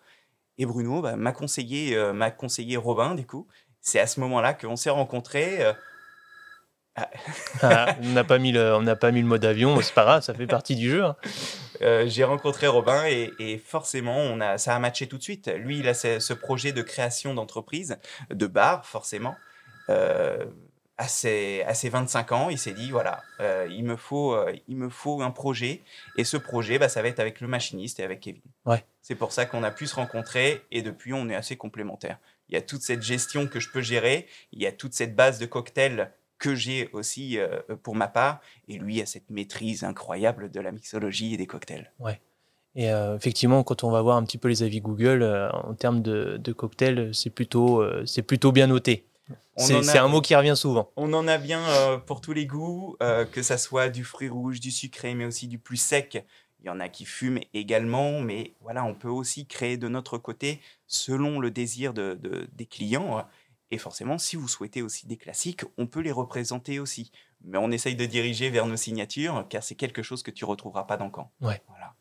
Et 0.57 0.65
Bruno 0.65 1.01
bah, 1.01 1.15
m'a 1.15 1.31
conseillé, 1.31 1.95
euh, 1.95 2.13
m'a 2.13 2.31
conseillé 2.31 2.77
Robin, 2.77 3.13
du 3.15 3.25
coup. 3.25 3.47
C'est 3.81 3.99
à 3.99 4.07
ce 4.07 4.19
moment-là 4.21 4.53
qu'on 4.53 4.75
s'est 4.75 4.89
rencontrés. 4.89 5.63
Euh, 5.63 5.73
ah, 7.61 7.95
on 8.01 8.09
n'a 8.09 8.23
pas 8.23 8.39
mis 8.39 8.51
le, 8.51 8.73
on 8.75 8.95
pas 8.95 9.11
mis 9.11 9.21
le 9.21 9.27
mode 9.27 9.45
avion, 9.45 9.79
c'est 9.81 9.93
pas 9.93 10.03
grave, 10.03 10.23
ça 10.23 10.33
fait 10.33 10.47
partie 10.47 10.75
du 10.75 10.89
jeu. 10.89 11.03
Hein. 11.03 11.15
Euh, 11.81 12.05
j'ai 12.07 12.23
rencontré 12.23 12.67
Robin 12.67 13.05
et, 13.05 13.61
forcément, 13.63 14.17
on 14.17 14.41
a, 14.41 14.57
ça 14.57 14.75
a 14.75 14.79
matché 14.79 15.07
tout 15.07 15.17
de 15.17 15.23
suite. 15.23 15.47
Lui, 15.47 15.79
il 15.79 15.87
a 15.87 15.93
ce, 15.93 16.33
projet 16.33 16.71
de 16.71 16.81
création 16.81 17.33
d'entreprise, 17.33 17.97
de 18.29 18.47
bar, 18.47 18.85
forcément. 18.85 19.35
Euh, 19.89 20.45
à, 20.97 21.07
ses, 21.07 21.63
25 21.83 22.31
ans, 22.31 22.49
il 22.49 22.57
s'est 22.57 22.73
dit 22.73 22.89
voilà, 22.89 23.21
euh, 23.39 23.67
il, 23.69 23.83
me 23.83 23.95
faut, 23.95 24.35
il 24.67 24.75
me 24.75 24.89
faut 24.89 25.21
un 25.21 25.31
projet. 25.31 25.83
Et 26.17 26.23
ce 26.23 26.37
projet, 26.37 26.79
bah, 26.79 26.89
ça 26.89 27.01
va 27.01 27.07
être 27.07 27.19
avec 27.19 27.41
le 27.41 27.47
machiniste 27.47 27.99
et 27.99 28.03
avec 28.03 28.21
Kevin. 28.21 28.41
Ouais. 28.65 28.83
C'est 29.01 29.15
pour 29.15 29.31
ça 29.31 29.45
qu'on 29.45 29.63
a 29.63 29.71
pu 29.71 29.85
se 29.85 29.95
rencontrer 29.95 30.65
et 30.71 30.81
depuis, 30.81 31.13
on 31.13 31.29
est 31.29 31.35
assez 31.35 31.55
complémentaires. 31.55 32.17
Il 32.49 32.55
y 32.55 32.57
a 32.57 32.61
toute 32.61 32.81
cette 32.81 33.03
gestion 33.03 33.47
que 33.47 33.59
je 33.59 33.69
peux 33.69 33.81
gérer, 33.81 34.27
il 34.51 34.61
y 34.61 34.67
a 34.67 34.71
toute 34.71 34.93
cette 34.93 35.15
base 35.15 35.37
de 35.37 35.45
cocktails 35.45 36.11
que 36.39 36.55
j'ai 36.55 36.89
aussi 36.93 37.37
euh, 37.37 37.59
pour 37.83 37.95
ma 37.95 38.07
part. 38.07 38.39
Et 38.67 38.77
lui 38.77 39.01
a 39.01 39.05
cette 39.05 39.29
maîtrise 39.29 39.83
incroyable 39.83 40.51
de 40.51 40.59
la 40.59 40.71
mixologie 40.71 41.33
et 41.33 41.37
des 41.37 41.47
cocktails. 41.47 41.91
Ouais. 41.99 42.19
Et 42.75 42.91
euh, 42.91 43.15
effectivement, 43.15 43.63
quand 43.63 43.83
on 43.83 43.89
va 43.89 44.01
voir 44.01 44.17
un 44.17 44.23
petit 44.23 44.37
peu 44.37 44.47
les 44.47 44.61
avis 44.61 44.81
Google, 44.81 45.23
euh, 45.23 45.49
en 45.51 45.73
termes 45.73 46.01
de, 46.01 46.51
cocktails, 46.53 47.09
c'est 47.13 47.31
plutôt, 47.31 47.83
c'est 48.05 48.21
plutôt 48.21 48.51
bien 48.51 48.67
noté. 48.67 49.05
C'est 49.57 49.97
un 49.97 50.07
mot 50.07 50.21
qui 50.21 50.35
revient 50.35 50.55
souvent. 50.55 50.91
On 50.95 51.11
en 51.13 51.27
a 51.27 51.37
bien 51.37 51.63
pour 52.05 52.21
tous 52.21 52.33
les 52.33 52.45
goûts, 52.45 52.95
que 53.31 53.41
ça 53.41 53.57
soit 53.57 53.89
du 53.89 54.03
fruit 54.03 54.29
rouge, 54.29 54.59
du 54.59 54.69
sucré, 54.69 55.15
mais 55.15 55.25
aussi 55.25 55.47
du 55.47 55.57
plus 55.57 55.77
sec. 55.77 56.23
Il 56.61 56.67
y 56.67 56.69
en 56.69 56.79
a 56.79 56.87
qui 56.87 57.05
fument 57.05 57.39
également, 57.53 58.19
mais 58.19 58.53
voilà, 58.61 58.83
on 58.83 58.93
peut 58.93 59.09
aussi 59.09 59.47
créer 59.47 59.77
de 59.77 59.87
notre 59.87 60.17
côté 60.17 60.59
selon 60.85 61.39
le 61.39 61.49
désir 61.49 61.93
de, 61.93 62.19
des 62.53 62.65
clients. 62.65 63.25
Et 63.71 63.77
forcément, 63.77 64.17
si 64.17 64.35
vous 64.35 64.47
souhaitez 64.47 64.81
aussi 64.81 65.07
des 65.07 65.17
classiques, 65.17 65.63
on 65.77 65.87
peut 65.87 65.99
les 65.99 66.11
représenter 66.11 66.79
aussi. 66.79 67.11
Mais 67.43 67.57
on 67.57 67.69
essaye 67.71 67.95
de 67.95 68.05
diriger 68.05 68.49
vers 68.49 68.65
nos 68.65 68.77
signatures, 68.77 69.45
car 69.49 69.63
c'est 69.63 69.75
quelque 69.75 70.03
chose 70.03 70.23
que 70.23 70.31
tu 70.31 70.45
retrouveras 70.45 70.83
pas 70.83 70.97
dans 70.97 71.11
Caen. 71.13 71.31
Ouais. 71.41 71.61
Voilà. 71.67 71.93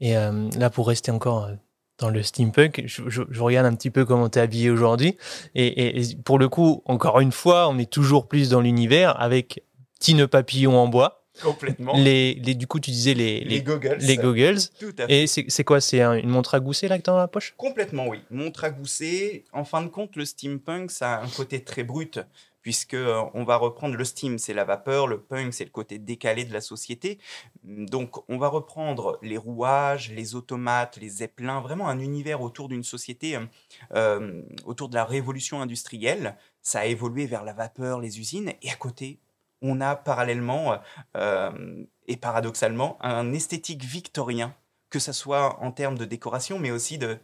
Et 0.00 0.16
euh, 0.16 0.48
là, 0.56 0.70
pour 0.70 0.86
rester 0.86 1.10
encore 1.10 1.44
euh, 1.44 1.54
dans 1.98 2.08
le 2.08 2.22
steampunk, 2.22 2.82
je, 2.86 3.40
regarde 3.40 3.66
un 3.66 3.74
petit 3.74 3.90
peu 3.90 4.04
comment 4.04 4.28
tu 4.28 4.38
es 4.38 4.42
habillé 4.42 4.70
aujourd'hui. 4.70 5.16
Et, 5.54 6.00
pour 6.24 6.38
le 6.38 6.48
coup, 6.48 6.82
encore 6.84 7.20
une 7.20 7.32
fois, 7.32 7.68
on 7.68 7.78
est 7.78 7.90
toujours 7.90 8.28
plus 8.28 8.50
dans 8.50 8.60
l'univers 8.60 9.20
avec 9.20 9.64
nœud 10.08 10.28
papillon 10.28 10.78
en 10.78 10.86
bois. 10.86 11.24
Complètement. 11.42 11.96
Les, 11.96 12.34
les, 12.34 12.54
du 12.54 12.66
coup, 12.66 12.80
tu 12.80 12.90
disais 12.90 13.14
les, 13.14 13.40
les, 13.40 13.62
goggles. 13.62 13.98
Les 14.00 14.16
goggles. 14.16 14.58
Tout 14.78 14.94
à 14.98 15.06
fait. 15.06 15.22
Et 15.22 15.26
c'est 15.26 15.64
quoi? 15.64 15.80
C'est 15.80 16.00
une 16.00 16.28
montre 16.28 16.54
à 16.54 16.60
gousset 16.60 16.88
là 16.88 16.98
que 16.98 17.04
tu 17.04 17.10
as 17.10 17.12
dans 17.12 17.18
la 17.18 17.28
poche? 17.28 17.54
Complètement, 17.56 18.06
oui. 18.06 18.20
Montre 18.30 18.64
à 18.64 18.70
gousset. 18.70 19.44
En 19.52 19.64
fin 19.64 19.82
de 19.82 19.88
compte, 19.88 20.16
le 20.16 20.24
steampunk, 20.24 20.90
ça 20.90 21.16
a 21.16 21.24
un 21.24 21.28
côté 21.28 21.62
très 21.62 21.84
brut 21.84 22.20
puisque 22.68 22.92
euh, 22.92 23.22
on 23.32 23.44
va 23.44 23.56
reprendre 23.56 23.96
le 23.96 24.04
steam, 24.04 24.38
c'est 24.38 24.52
la 24.52 24.64
vapeur, 24.64 25.06
le 25.06 25.20
punk, 25.20 25.54
c'est 25.54 25.64
le 25.64 25.70
côté 25.70 25.98
décalé 25.98 26.44
de 26.44 26.52
la 26.52 26.60
société. 26.60 27.18
Donc, 27.62 28.28
on 28.28 28.36
va 28.36 28.48
reprendre 28.48 29.18
les 29.22 29.38
rouages, 29.38 30.10
les 30.12 30.34
automates, 30.34 30.98
les 30.98 31.08
zeppelins, 31.08 31.60
vraiment 31.62 31.88
un 31.88 31.98
univers 31.98 32.42
autour 32.42 32.68
d'une 32.68 32.84
société, 32.84 33.36
euh, 33.36 33.46
euh, 33.94 34.42
autour 34.66 34.90
de 34.90 34.94
la 34.94 35.06
révolution 35.06 35.62
industrielle. 35.62 36.36
Ça 36.60 36.80
a 36.80 36.84
évolué 36.84 37.24
vers 37.24 37.42
la 37.42 37.54
vapeur, 37.54 38.00
les 38.00 38.20
usines, 38.20 38.52
et 38.60 38.70
à 38.70 38.76
côté, 38.76 39.18
on 39.62 39.80
a 39.80 39.96
parallèlement 39.96 40.78
euh, 41.16 41.84
et 42.06 42.16
paradoxalement 42.16 42.96
un 43.00 43.32
esthétique 43.32 43.84
victorien, 43.84 44.54
que 44.90 44.98
ce 44.98 45.12
soit 45.12 45.58
en 45.62 45.72
termes 45.72 45.98
de 45.98 46.04
décoration, 46.04 46.58
mais 46.58 46.70
aussi 46.70 46.98
de, 46.98 47.18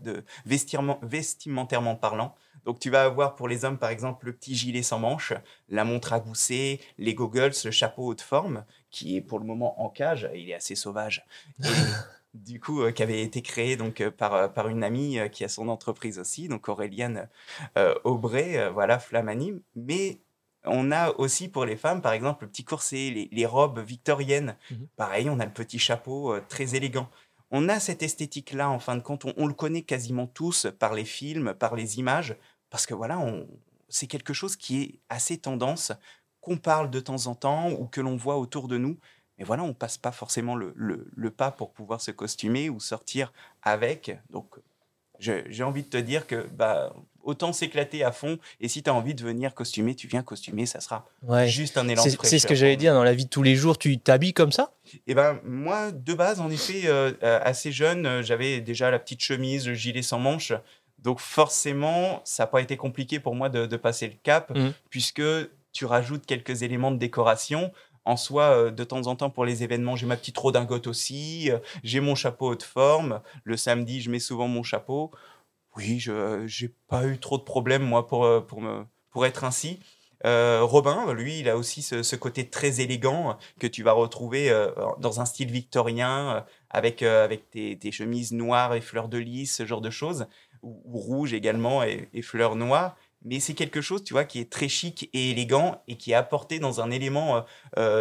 vestimentairement 0.45 1.97
parlant. 1.97 2.35
Donc 2.64 2.79
tu 2.79 2.91
vas 2.91 3.05
avoir 3.05 3.37
pour 3.37 3.49
les 3.49 3.64
hommes, 3.64 3.79
par 3.79 3.91
exemple, 3.91 4.26
le 4.26 4.33
petit 4.33 4.55
gilet 4.55 4.83
sans 4.83 4.99
manches, 4.99 5.35
la 5.69 5.85
montre 5.85 6.12
à 6.12 6.21
gousset, 6.21 6.81
les 6.99 7.14
goggles, 7.14 7.53
le 7.64 7.71
chapeau 7.71 8.07
haute 8.07 8.23
forme, 8.23 8.64
qui 8.91 9.17
est 9.17 9.21
pour 9.21 9.38
le 9.38 9.45
moment 9.45 9.83
en 9.83 9.88
cage, 9.88 10.29
il 10.35 10.50
est 10.50 10.55
assez 10.55 10.75
sauvage. 10.75 11.26
du 12.35 12.59
coup, 12.59 12.83
euh, 12.83 12.91
qui 12.91 13.03
avait 13.03 13.23
été 13.23 13.43
créé 13.43 13.76
donc 13.76 14.00
euh, 14.00 14.11
par, 14.11 14.53
par 14.53 14.69
une 14.69 14.83
amie 14.83 15.19
qui 15.31 15.45
a 15.45 15.49
son 15.49 15.69
entreprise 15.69 16.19
aussi, 16.19 16.49
donc 16.49 16.69
Auréliane 16.69 17.29
Aubray, 18.05 18.71
voilà, 18.73 18.99
Flamani. 18.99 19.62
Mais 19.76 20.19
on 20.64 20.90
a 20.92 21.11
aussi 21.12 21.49
pour 21.49 21.64
les 21.64 21.76
femmes, 21.76 22.00
par 22.00 22.12
exemple, 22.12 22.44
le 22.44 22.50
petit 22.50 22.64
corset, 22.64 23.28
les, 23.30 23.47
robes 23.47 23.80
victoriennes. 23.80 24.56
Mhm. 24.71 24.87
Pareil, 24.97 25.30
on 25.30 25.40
a 25.40 25.44
le 25.44 25.52
petit 25.52 25.78
chapeau 25.78 26.33
euh, 26.33 26.42
très 26.49 26.75
élégant. 26.75 27.09
On 27.50 27.68
a 27.68 27.78
cette 27.80 28.02
esthétique-là, 28.02 28.68
en 28.68 28.78
fin 28.78 28.97
de 28.97 29.02
compte, 29.02 29.25
on, 29.37 29.47
le 29.47 29.54
connaît 29.54 29.83
quasiment 29.83 30.26
tous 30.26 30.66
par 30.78 30.94
les 30.94 31.04
films, 31.04 31.54
par 31.54 31.76
les 31.76 31.99
images, 31.99 32.37
parce 32.71 32.87
que 32.87 32.94
voilà, 32.94 33.21
c'est 33.88 34.09
quelque 34.09 34.33
chose 34.33 34.56
qui 34.56 34.83
est 34.83 34.99
assez 35.09 35.38
tendance, 35.38 35.92
qu'on 36.40 36.56
parle 36.56 36.90
de 36.90 36.99
temps 36.99 37.26
en 37.26 37.35
temps 37.35 37.71
ou 37.71 37.87
que 37.87 38.00
l'on 38.00 38.16
voit 38.16 38.38
autour 38.38 38.66
de 38.66 38.76
nous. 38.76 38.99
Mais 39.38 39.44
voilà, 39.44 39.62
on 39.62 39.73
passe 39.73 39.99
pas 39.99 40.11
forcément 40.11 40.56
le, 40.56 40.75
le 40.76 41.30
pas 41.30 41.50
pour 41.50 41.73
pouvoir 41.73 42.00
se 42.00 42.11
costumer 42.11 42.71
ou 42.71 42.80
sortir 42.80 43.33
avec. 43.62 44.18
Donc, 44.30 44.56
j'ai 45.18 45.62
envie 45.62 45.83
de 45.83 45.88
te 45.88 45.97
dire 45.97 46.26
que 46.26 46.47
bah, 46.52 46.92
autant 47.25 47.52
s'éclater 47.52 48.04
à 48.04 48.12
fond. 48.12 48.38
Et 48.61 48.69
si 48.69 48.83
tu 48.83 48.90
as 48.90 48.95
envie 48.95 49.14
de 49.14 49.23
venir 49.23 49.54
costumer, 49.54 49.95
tu 49.95 50.07
viens 50.07 50.23
costumer, 50.23 50.66
ça 50.66 50.81
sera 50.81 51.07
juste 51.47 51.78
un 51.78 51.88
élan 51.88 52.02
C'est 52.02 52.38
ce 52.38 52.47
que 52.47 52.54
j'allais 52.54 52.76
dire 52.76 52.95
dans 52.95 53.04
la 53.04 53.14
vie 53.14 53.25
de 53.25 53.31
tous 53.31 53.43
les 53.43 53.57
jours. 53.57 53.78
Tu 53.78 53.99
t'habilles 53.99 54.35
comme 54.35 54.52
ça? 54.52 54.73
Eh 55.07 55.14
ben 55.14 55.40
moi, 55.45 55.90
de 55.93 56.14
base, 56.14 56.40
en 56.40 56.50
effet, 56.50 56.83
euh, 56.85 57.12
euh, 57.23 57.40
assez 57.43 57.73
jeune, 57.73 58.07
euh, 58.07 58.23
j'avais 58.23 58.61
déjà 58.61 58.90
la 58.90 58.99
petite 58.99 59.23
chemise, 59.23 59.66
le 59.66 59.75
gilet 59.75 60.02
sans 60.02 60.19
manches. 60.19 60.52
Donc 60.99 61.21
forcément, 61.21 62.21
ça 62.25 62.45
n'a 62.45 62.47
pas 62.47 62.61
été 62.61 62.76
compliqué 62.76 63.21
pour 63.21 63.35
moi 63.35 63.49
de, 63.49 63.76
passer 63.76 64.07
le 64.07 64.14
cap, 64.23 64.57
mmh. 64.57 64.71
puisque 64.90 65.23
tu 65.73 65.85
rajoutes 65.85 66.25
quelques 66.25 66.62
éléments 66.62 66.90
de 66.90 66.99
décoration. 66.99 67.73
En 68.07 68.19
soi, 68.19 68.71
de 68.71 68.85
temps 68.85 69.07
en 69.07 69.16
temps, 69.16 69.31
pour 69.31 69.47
les 69.47 69.62
événements, 69.62 69.97
j'ai 69.97 70.04
ma 70.04 70.19
petite 70.19 70.37
redingote 70.37 70.87
aussi, 70.87 71.50
j'ai 71.83 72.00
mon 72.00 72.14
chapeau 72.14 72.49
haute 72.49 72.62
forme. 72.62 73.21
Le 73.45 73.57
samedi, 73.57 74.02
je 74.02 74.11
mets 74.11 74.19
souvent 74.19 74.47
mon 74.47 74.62
chapeau 74.62 75.11
Oui, 75.76 75.99
je 75.99 76.43
n'ai 76.43 76.71
pas 76.88 77.07
eu 77.07 77.19
trop 77.19 77.38
de 77.38 77.43
problèmes, 77.43 77.83
moi, 77.83 78.07
pour, 78.07 78.47
pour, 78.47 78.61
me, 78.61 78.85
pour 79.11 79.26
être 79.26 79.45
ainsi. 79.45 79.81
Robin, 80.25 81.12
lui, 81.12 81.40
il 81.40 81.49
a 81.50 81.57
aussi 81.57 81.83
ce, 81.83 82.16
côté 82.16 82.49
très 82.49 82.81
élégant 82.81 83.37
que 83.59 83.66
tu 83.66 83.83
vas 83.83 83.93
retrouver 83.93 84.50
dans 84.99 85.21
un 85.21 85.26
style 85.26 85.50
victorien, 85.50 86.47
avec, 86.71 87.02
avec 87.02 87.50
tes, 87.50 87.93
chemises 87.93 88.33
noires 88.33 88.75
et 88.75 88.81
fleurs 88.81 89.09
de 89.09 89.19
lys, 89.19 89.54
ce 89.54 89.66
genre 89.66 89.83
de 89.83 89.90
choses, 89.90 90.26
ou, 90.62 90.81
rouge 90.99 91.35
également 91.35 91.83
et, 91.83 92.09
et 92.14 92.23
fleurs 92.23 92.57
noires 92.57 92.97
mais 93.26 93.40
c'est 93.40 93.54
quelque 93.54 93.81
chose, 93.81 94.04
tu 94.04 94.12
vois, 94.12 94.25
qui 94.25 94.38
est 94.38 94.52
très 94.52 94.69
chic 94.69 95.09
et 95.14 95.31
élégant 95.31 95.83
et 95.88 95.97
qui 95.97 96.11
est 96.12 96.14
apporté 96.14 96.59
dans 96.59 96.83
un 96.83 96.90
élément 96.90 97.45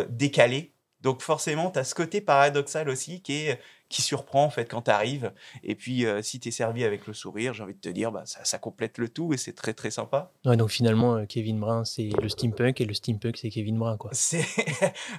décalé 0.09 0.73
donc 1.03 1.21
forcément, 1.21 1.69
tu 1.69 1.79
as 1.79 1.83
ce 1.83 1.93
côté 1.93 2.21
paradoxal 2.21 2.87
aussi 2.89 3.21
qui, 3.21 3.33
est, 3.33 3.59
qui 3.93 4.01
surprend 4.01 4.43
en 4.43 4.49
fait 4.49 4.65
quand 4.65 4.81
tu 4.81 4.91
arrives. 4.91 5.31
Et 5.63 5.75
puis 5.75 6.05
euh, 6.05 6.23
si 6.23 6.39
tu 6.39 6.49
es 6.49 6.51
servi 6.51 6.83
avec 6.83 7.05
le 7.05 7.13
sourire, 7.13 7.53
j'ai 7.53 7.61
envie 7.61 7.75
de 7.75 7.79
te 7.79 7.89
dire, 7.89 8.11
bah, 8.11 8.23
ça, 8.25 8.57
complète 8.57 8.97
le 8.97 9.07
tout 9.07 9.33
et 9.33 9.37
c'est 9.37 9.53
très 9.53 9.73
très 9.73 9.91
sympa. 9.91 10.31
Ouais, 10.45 10.57
donc 10.57 10.71
finalement, 10.71 11.15
euh, 11.15 11.25
Kevin 11.25 11.59
Brun, 11.59 11.85
c'est 11.85 12.09
le 12.19 12.27
steampunk 12.27 12.81
et 12.81 12.85
le 12.85 12.93
steampunk, 12.95 13.37
c'est 13.37 13.49
Kevin 13.49 13.77
Brun. 13.77 13.97
Quoi. 13.97 14.09
C'est... 14.13 14.45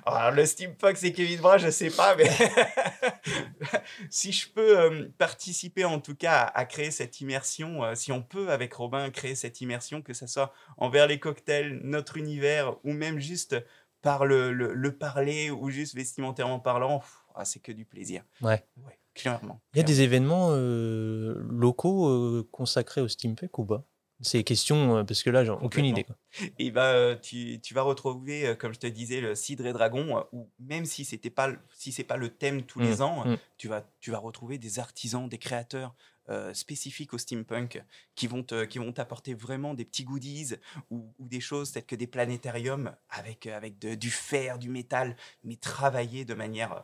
Alors, 0.04 0.31
le 0.33 0.45
steampunk, 0.45 0.97
c'est 0.97 1.12
Kevin 1.12 1.40
Brun, 1.40 1.59
je 1.59 1.71
sais 1.71 1.90
pas, 1.90 2.16
mais 2.16 2.28
si 4.11 4.33
je 4.33 4.49
peux 4.50 4.78
euh, 4.78 5.09
participer 5.19 5.85
en 5.85 6.00
tout 6.00 6.16
cas 6.16 6.43
à, 6.43 6.64
créer 6.64 6.90
cette 6.90 7.21
immersion, 7.21 7.83
si 7.95 8.11
on 8.11 8.23
peut 8.23 8.50
avec 8.50 8.75
Robin 8.75 9.11
créer 9.11 9.37
cette 9.37 9.61
immersion, 9.61 10.02
que 10.02 10.14
ce 10.14 10.26
soit 10.26 10.52
envers 10.78 11.07
les 11.07 11.21
cocktails, 11.21 11.81
notre 11.85 12.16
univers 12.16 12.75
ou 12.85 12.93
même 12.93 13.21
juste 13.21 13.57
par 14.02 14.26
le, 14.26 14.52
le, 14.52 14.93
parler 14.93 15.50
ou 15.50 15.71
juste 15.71 15.95
vestimentairement 15.95 16.61
parlant, 16.61 17.02
ah, 17.35 17.45
c'est 17.45 17.61
que 17.61 17.73
du 17.73 17.85
plaisir. 17.85 18.23
Ouais. 18.41 18.64
clairement. 19.14 19.61
Il 19.75 19.79
y 19.79 19.81
a 19.81 19.85
des 19.85 20.03
événements 20.03 20.49
euh, 20.50 21.35
locaux 21.50 22.09
euh, 22.09 22.49
consacrés 22.50 23.00
au 23.00 23.09
steampunk 23.09 23.59
ou 23.59 23.64
pas? 23.64 23.85
C'est 24.21 24.45
question, 24.45 24.97
euh, 24.97 25.05
parce 25.05 25.23
que 25.23 25.31
là, 25.31 25.45
j'ai 25.45 25.50
aucune 25.50 25.85
idée. 25.85 26.05
Quoi. 26.05 26.17
Et 26.59 26.71
bah, 26.71 27.17
tu, 27.17 27.61
tu, 27.61 27.75
vas 27.75 27.83
retrouver, 27.83 28.55
comme 28.59 28.73
je 28.73 28.79
te 28.79 28.87
disais, 28.87 29.21
le 29.21 29.35
Cidre 29.35 29.67
et 29.67 29.73
Dragon, 29.73 30.25
où 30.33 30.49
même 30.61 30.85
si 30.85 31.05
c'était 31.05 31.31
pas, 31.31 31.50
si 31.75 31.91
c'est 31.91 32.05
pas 32.05 32.17
le 32.17 32.29
thème 32.31 32.62
tous 32.62 32.79
les 32.79 32.97
mmh, 32.97 33.03
ans, 33.03 33.26
mmh. 33.26 33.37
tu, 33.59 33.69
vas, 33.69 33.85
tu 34.00 34.12
vas 34.12 34.19
retrouver 34.19 34.57
des 34.59 34.79
artisans, 34.79 35.29
des 35.29 35.38
créateurs 35.38 35.95
euh, 36.31 36.55
spécifiques 36.55 37.12
au 37.12 37.19
steampunk 37.19 37.85
qui 38.14 38.29
vont 38.29 38.43
qui 38.71 38.79
vont 38.79 38.93
t'apporter 38.93 39.35
vraiment 39.35 39.75
des 39.75 39.85
petits 39.85 40.05
goodies 40.05 40.55
ou, 40.91 41.12
des 41.19 41.41
choses 41.41 41.73
telles 41.73 41.85
que 41.85 41.95
des 41.95 42.07
planétariums 42.07 42.97
avec 43.11 43.47
avec 43.47 43.79
du 43.79 44.11
fer, 44.11 44.59
du 44.59 44.71
métal, 44.71 45.17
mais 45.43 45.57
travaillé 45.57 46.25
de 46.25 46.33
manière 46.33 46.83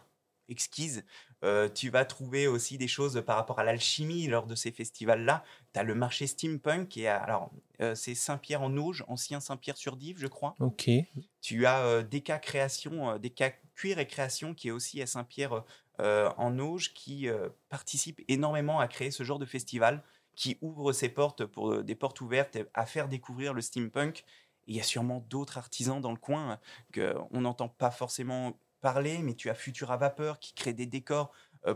exquise. 0.50 1.04
Euh, 1.42 1.68
tu 1.68 1.88
vas 1.88 2.04
trouver 2.04 2.46
aussi 2.46 2.76
des 2.76 2.88
choses 2.88 3.22
par 3.24 3.36
rapport 3.36 3.58
à 3.58 3.64
l'alchimie 3.64 4.26
lors 4.26 4.46
de 4.46 4.54
ces 4.54 4.70
festivals-là. 4.70 5.42
Tu 5.72 5.80
as 5.80 5.82
le 5.82 5.94
marché 5.94 6.26
steampunk, 6.26 6.96
et 6.96 7.08
alors 7.08 7.50
euh, 7.80 7.94
c'est 7.94 8.14
Saint-Pierre-en-Auge, 8.14 9.04
ancien 9.08 9.40
Saint-Pierre-sur-Dive, 9.40 10.18
je 10.18 10.26
crois. 10.26 10.54
Ok. 10.60 10.90
Tu 11.40 11.64
as 11.64 12.02
des 12.02 12.20
cas 12.20 12.38
création, 12.38 13.16
des 13.16 13.30
cas 13.30 13.52
cuir 13.74 13.98
et 13.98 14.06
création 14.06 14.52
qui 14.52 14.68
est 14.68 14.72
aussi 14.72 15.00
à 15.00 15.06
Saint-Pierre 15.06 15.64
euh, 16.00 16.30
en 16.38 16.58
Auge 16.58 16.94
qui 16.94 17.28
euh, 17.28 17.50
participe 17.68 18.22
énormément 18.28 18.80
à 18.80 18.88
créer 18.88 19.10
ce 19.10 19.22
genre 19.22 19.38
de 19.38 19.44
festival, 19.44 20.02
qui 20.34 20.56
ouvre 20.62 20.92
ses 20.92 21.10
portes 21.10 21.44
pour 21.44 21.72
euh, 21.72 21.82
des 21.82 21.94
portes 21.94 22.22
ouvertes 22.22 22.56
à 22.72 22.86
faire 22.86 23.06
découvrir 23.08 23.52
le 23.52 23.60
steampunk. 23.60 24.24
il 24.66 24.76
y 24.76 24.80
a 24.80 24.82
sûrement 24.82 25.26
d'autres 25.28 25.58
artisans 25.58 26.00
dans 26.00 26.12
le 26.12 26.16
coin 26.16 26.58
qu'on 26.94 27.40
n'entend 27.40 27.68
pas 27.68 27.90
forcément 27.90 28.58
parler, 28.80 29.18
mais 29.18 29.34
tu 29.34 29.50
as 29.50 29.54
Futura 29.54 29.96
Vapeur 29.96 30.38
qui 30.38 30.54
crée 30.54 30.72
des 30.72 30.86
décors 30.86 31.32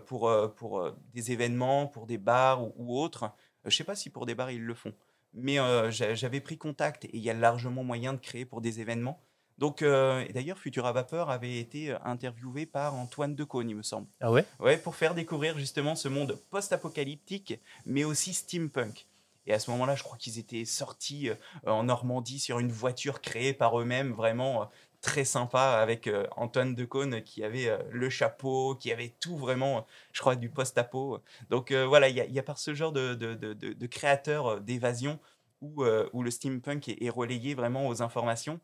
pour, 0.07 0.33
pour 0.57 0.91
des 1.13 1.31
événements, 1.33 1.87
pour 1.87 2.07
des 2.07 2.19
bars 2.19 2.63
ou, 2.79 2.99
autres. 2.99 3.31
Je 3.65 3.69
ne 3.69 3.73
sais 3.73 3.85
pas 3.85 3.95
si 3.95 4.11
pour 4.11 4.27
des 4.27 4.35
bars 4.35 4.51
ils 4.51 4.65
le 4.65 4.75
font, 4.75 4.95
mais 5.35 5.59
j'avais 5.91 6.41
pris 6.41 6.57
contact 6.57 7.05
et 7.05 7.11
il 7.17 7.23
y 7.23 7.31
a 7.31 7.35
largement 7.35 7.85
moyen 7.85 8.15
de 8.15 8.19
créer 8.19 8.45
pour 8.45 8.61
des 8.61 8.81
événements. 8.81 9.21
Donc, 9.59 9.83
euh, 9.83 10.27
d'ailleurs, 10.33 10.59
Futura 10.59 10.93
Vapeur 10.93 11.31
avait 11.31 11.59
été 11.59 11.93
euh, 11.93 11.99
interviewé 12.05 12.67
par 12.67 12.95
Antoine 12.95 13.35
Decaune, 13.35 13.71
il 13.71 13.77
me 13.77 13.83
semble. 13.83 14.09
Ah 14.21 14.33
ouais? 14.33 14.45
Ouais, 14.59 14.77
pour 14.77 14.97
faire 14.97 15.15
découvrir 15.15 15.59
justement 15.59 15.95
ce 15.95 16.09
monde 16.09 16.39
post-apocalyptique, 16.51 17.61
mais 17.87 18.05
aussi 18.05 18.35
steampunk. 18.35 19.07
Et 19.47 19.53
à 19.53 19.59
ce 19.59 19.71
moment-là, 19.71 19.95
je 19.95 20.03
crois 20.03 20.17
qu'ils 20.17 20.39
étaient 20.39 20.65
sortis 20.65 21.29
euh, 21.29 21.35
en 21.67 21.85
Normandie 21.85 22.41
sur 22.41 22.59
une 22.59 22.73
voiture 22.73 23.21
créée 23.21 23.53
par 23.53 23.79
eux-mêmes, 23.79 24.13
vraiment 24.13 24.69
très 25.05 25.25
sympa, 25.25 25.79
avec 25.83 26.09
Antoine 26.37 26.75
Decaune 26.75 27.23
qui 27.23 27.45
avait 27.45 27.71
le 27.91 28.09
chapeau, 28.09 28.75
qui 28.75 28.91
avait 28.91 29.15
tout 29.21 29.37
vraiment, 29.37 29.87
je 30.13 30.21
crois, 30.21 30.35
du 30.35 30.49
post-apo. 30.49 31.21
Donc 31.51 31.73
voilà, 31.73 32.09
il 32.09 32.17
y, 32.17 32.39
a 32.39 32.43
par 32.43 32.59
ce 32.59 32.73
genre 32.73 32.91
de, 32.91 33.15
de, 33.15 33.35
de, 33.35 33.87
créateurs 33.87 34.63
d'évasion 34.63 35.21
où, 35.61 35.85
le 35.85 36.31
steampunk 36.31 36.89
est, 36.89 37.03
est, 37.05 37.11
relayé 37.11 37.55
vraiment 37.55 37.87
aux 37.87 38.01
informations. 38.01 38.61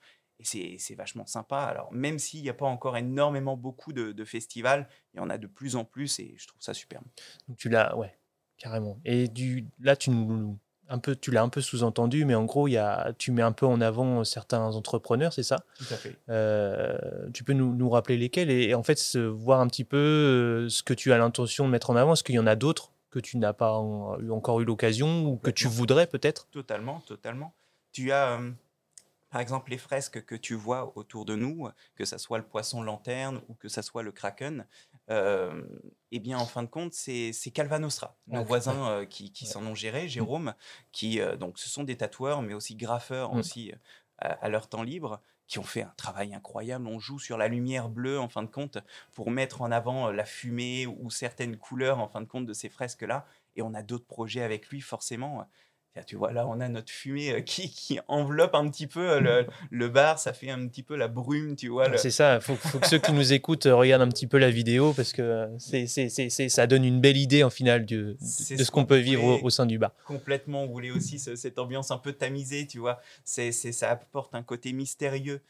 Et 0.54 0.78
c'est 0.78 0.94
vachement 0.94 1.26
sympa. 1.26 1.58
Alors, 1.58 1.92
même 1.92 2.18
s'il 2.18 2.42
n'y 2.42 2.48
a 2.48 2.54
pas 2.54 2.66
encore 2.66 2.96
énormément 2.96 3.56
beaucoup 3.56 3.92
de, 3.92 4.24
festivals, 4.24 4.88
il 5.12 5.18
y 5.18 5.20
en 5.20 5.28
a 5.28 5.36
de 5.36 5.46
plus 5.46 5.76
en 5.76 5.84
plus 5.84 6.18
et 6.18 6.34
je 6.38 6.46
trouve 6.46 6.62
ça 6.62 6.72
superbe. 6.72 7.04
Donc, 7.48 7.58
tu 7.58 7.68
l'as, 7.68 7.96
ouais, 7.96 8.16
carrément. 8.56 8.98
Et 9.04 9.28
du, 9.28 9.66
là, 9.78 9.96
tu 9.96 10.10
un 10.90 10.98
peu, 10.98 11.14
tu 11.14 11.30
l'as 11.30 11.42
un 11.42 11.48
peu 11.48 11.60
sous-entendu, 11.60 12.24
mais 12.24 12.34
en 12.34 12.44
gros, 12.44 12.68
y 12.68 12.76
a, 12.76 13.12
tu 13.16 13.30
mets 13.30 13.42
un 13.42 13.52
peu 13.52 13.64
en 13.64 13.80
avant 13.80 14.24
certains 14.24 14.74
entrepreneurs, 14.74 15.32
c'est 15.32 15.44
ça? 15.44 15.64
Tout 15.78 15.84
à 15.90 15.96
fait. 15.96 16.16
Euh, 16.28 16.98
tu 17.32 17.44
peux 17.44 17.52
nous, 17.52 17.74
nous, 17.74 17.88
rappeler 17.88 18.16
lesquels 18.16 18.50
et, 18.50 18.74
en 18.74 18.82
fait 18.82 19.16
voir 19.16 19.60
un 19.60 19.68
petit 19.68 19.84
peu 19.84 19.96
euh, 19.96 20.68
ce 20.68 20.82
que 20.82 20.92
tu 20.92 21.12
as 21.12 21.18
l'intention 21.18 21.64
de 21.66 21.70
mettre 21.70 21.90
en 21.90 21.96
avant. 21.96 22.14
Est-ce 22.14 22.24
qu'il 22.24 22.34
y 22.34 22.38
en 22.40 22.46
a 22.46 22.56
d'autres 22.56 22.92
que 23.10 23.20
tu 23.20 23.38
n'as 23.38 23.52
pas 23.52 23.72
encore 23.72 24.60
eu 24.60 24.64
l'occasion 24.64 25.24
ou 25.24 25.36
que 25.36 25.50
tu 25.50 25.68
voudrais 25.68 26.06
peut-être? 26.06 26.48
Totalement, 26.48 27.00
totalement. 27.06 27.54
Tu 27.92 28.12
as 28.12 28.38
euh, 28.38 28.50
par 29.30 29.40
exemple, 29.40 29.70
les 29.70 29.78
fresques 29.78 30.24
que 30.24 30.34
tu 30.34 30.54
vois 30.54 30.92
autour 30.96 31.24
de 31.24 31.36
nous, 31.36 31.68
que 31.94 32.04
ce 32.04 32.18
soit 32.18 32.38
le 32.38 32.44
poisson 32.44 32.82
lanterne 32.82 33.40
ou 33.48 33.54
que 33.54 33.68
ce 33.68 33.80
soit 33.80 34.02
le 34.02 34.10
kraken, 34.10 34.66
euh, 35.10 35.62
eh 36.12 36.20
bien, 36.20 36.38
en 36.38 36.46
fin 36.46 36.62
de 36.62 36.68
compte, 36.68 36.92
c'est 36.92 37.32
Calvanostra, 37.52 38.16
nos 38.28 38.44
voisins 38.44 38.88
euh, 38.90 39.04
qui, 39.04 39.46
s'en 39.46 39.64
ont 39.66 39.74
géré, 39.74 40.08
Jérôme, 40.08 40.54
qui, 40.92 41.20
euh, 41.20 41.36
donc, 41.36 41.58
ce 41.58 41.68
sont 41.68 41.84
des 41.84 41.96
tatoueurs, 41.96 42.42
mais 42.42 42.54
aussi 42.54 42.76
graffeurs 42.76 43.32
aussi 43.32 43.72
à, 44.18 44.48
leur 44.48 44.68
temps 44.68 44.82
libre, 44.82 45.20
qui 45.46 45.58
ont 45.58 45.64
fait 45.64 45.82
un 45.82 45.92
travail 45.96 46.34
incroyable. 46.34 46.86
On 46.86 47.00
joue 47.00 47.18
sur 47.18 47.38
la 47.38 47.48
lumière 47.48 47.88
bleue, 47.88 48.20
en 48.20 48.28
fin 48.28 48.42
de 48.42 48.50
compte, 48.50 48.78
pour 49.12 49.30
mettre 49.30 49.62
en 49.62 49.72
avant 49.72 50.10
la 50.12 50.24
fumée 50.24 50.86
ou 50.86 51.10
certaines 51.10 51.56
couleurs, 51.56 51.98
en 51.98 52.08
fin 52.08 52.20
de 52.20 52.26
compte, 52.26 52.46
de 52.46 52.52
ces 52.52 52.68
fresques-là. 52.68 53.26
Et 53.56 53.62
on 53.62 53.74
a 53.74 53.82
d'autres 53.82 54.06
projets 54.06 54.42
avec 54.42 54.68
lui, 54.68 54.80
forcément 54.80 55.46
tu 56.06 56.16
vois, 56.16 56.32
là, 56.32 56.46
on 56.46 56.60
a 56.60 56.68
notre 56.68 56.90
fumée 56.90 57.32
euh, 57.32 57.40
qui, 57.40 57.70
qui 57.70 57.98
enveloppe 58.08 58.54
un 58.54 58.68
petit 58.70 58.86
peu 58.86 59.10
euh, 59.10 59.20
le, 59.20 59.46
le, 59.70 59.88
bar, 59.88 60.18
ça 60.18 60.32
fait 60.32 60.50
un 60.50 60.66
petit 60.68 60.82
peu 60.82 60.96
la 60.96 61.08
brume, 61.08 61.56
tu 61.56 61.68
vois. 61.68 61.96
C'est 61.98 62.10
ça, 62.10 62.36
il 62.36 62.40
faut, 62.40 62.54
faut, 62.54 62.78
que 62.78 62.86
ceux 62.86 62.98
qui 62.98 63.12
nous 63.12 63.32
écoutent 63.32 63.66
euh, 63.66 63.74
regardent 63.74 64.02
un 64.02 64.08
petit 64.08 64.26
peu 64.26 64.38
la 64.38 64.50
vidéo 64.50 64.92
parce 64.92 65.12
que 65.12 65.48
c'est, 65.58 65.86
c'est, 65.86 66.08
c'est, 66.08 66.48
ça 66.48 66.66
donne 66.66 66.84
une 66.84 67.00
belle 67.00 67.16
idée 67.16 67.42
en 67.42 67.50
final 67.50 67.84
de, 67.86 68.16
de 68.20 68.64
ce 68.64 68.70
qu'on 68.70 68.86
peut 68.86 68.98
vivre 68.98 69.42
au, 69.42 69.50
sein 69.50 69.66
du 69.66 69.78
bar. 69.78 69.92
Complètement, 70.06 70.62
on 70.62 70.66
voulait 70.68 70.90
aussi 70.90 71.18
cette 71.18 71.58
ambiance 71.58 71.90
un 71.90 71.98
peu 71.98 72.12
tamisée, 72.12 72.66
tu 72.66 72.78
vois. 72.78 73.00
C'est, 73.24 73.52
ça 73.52 73.90
apporte 73.90 74.34
un 74.34 74.42
côté 74.42 74.72
mystérieux 74.72 75.42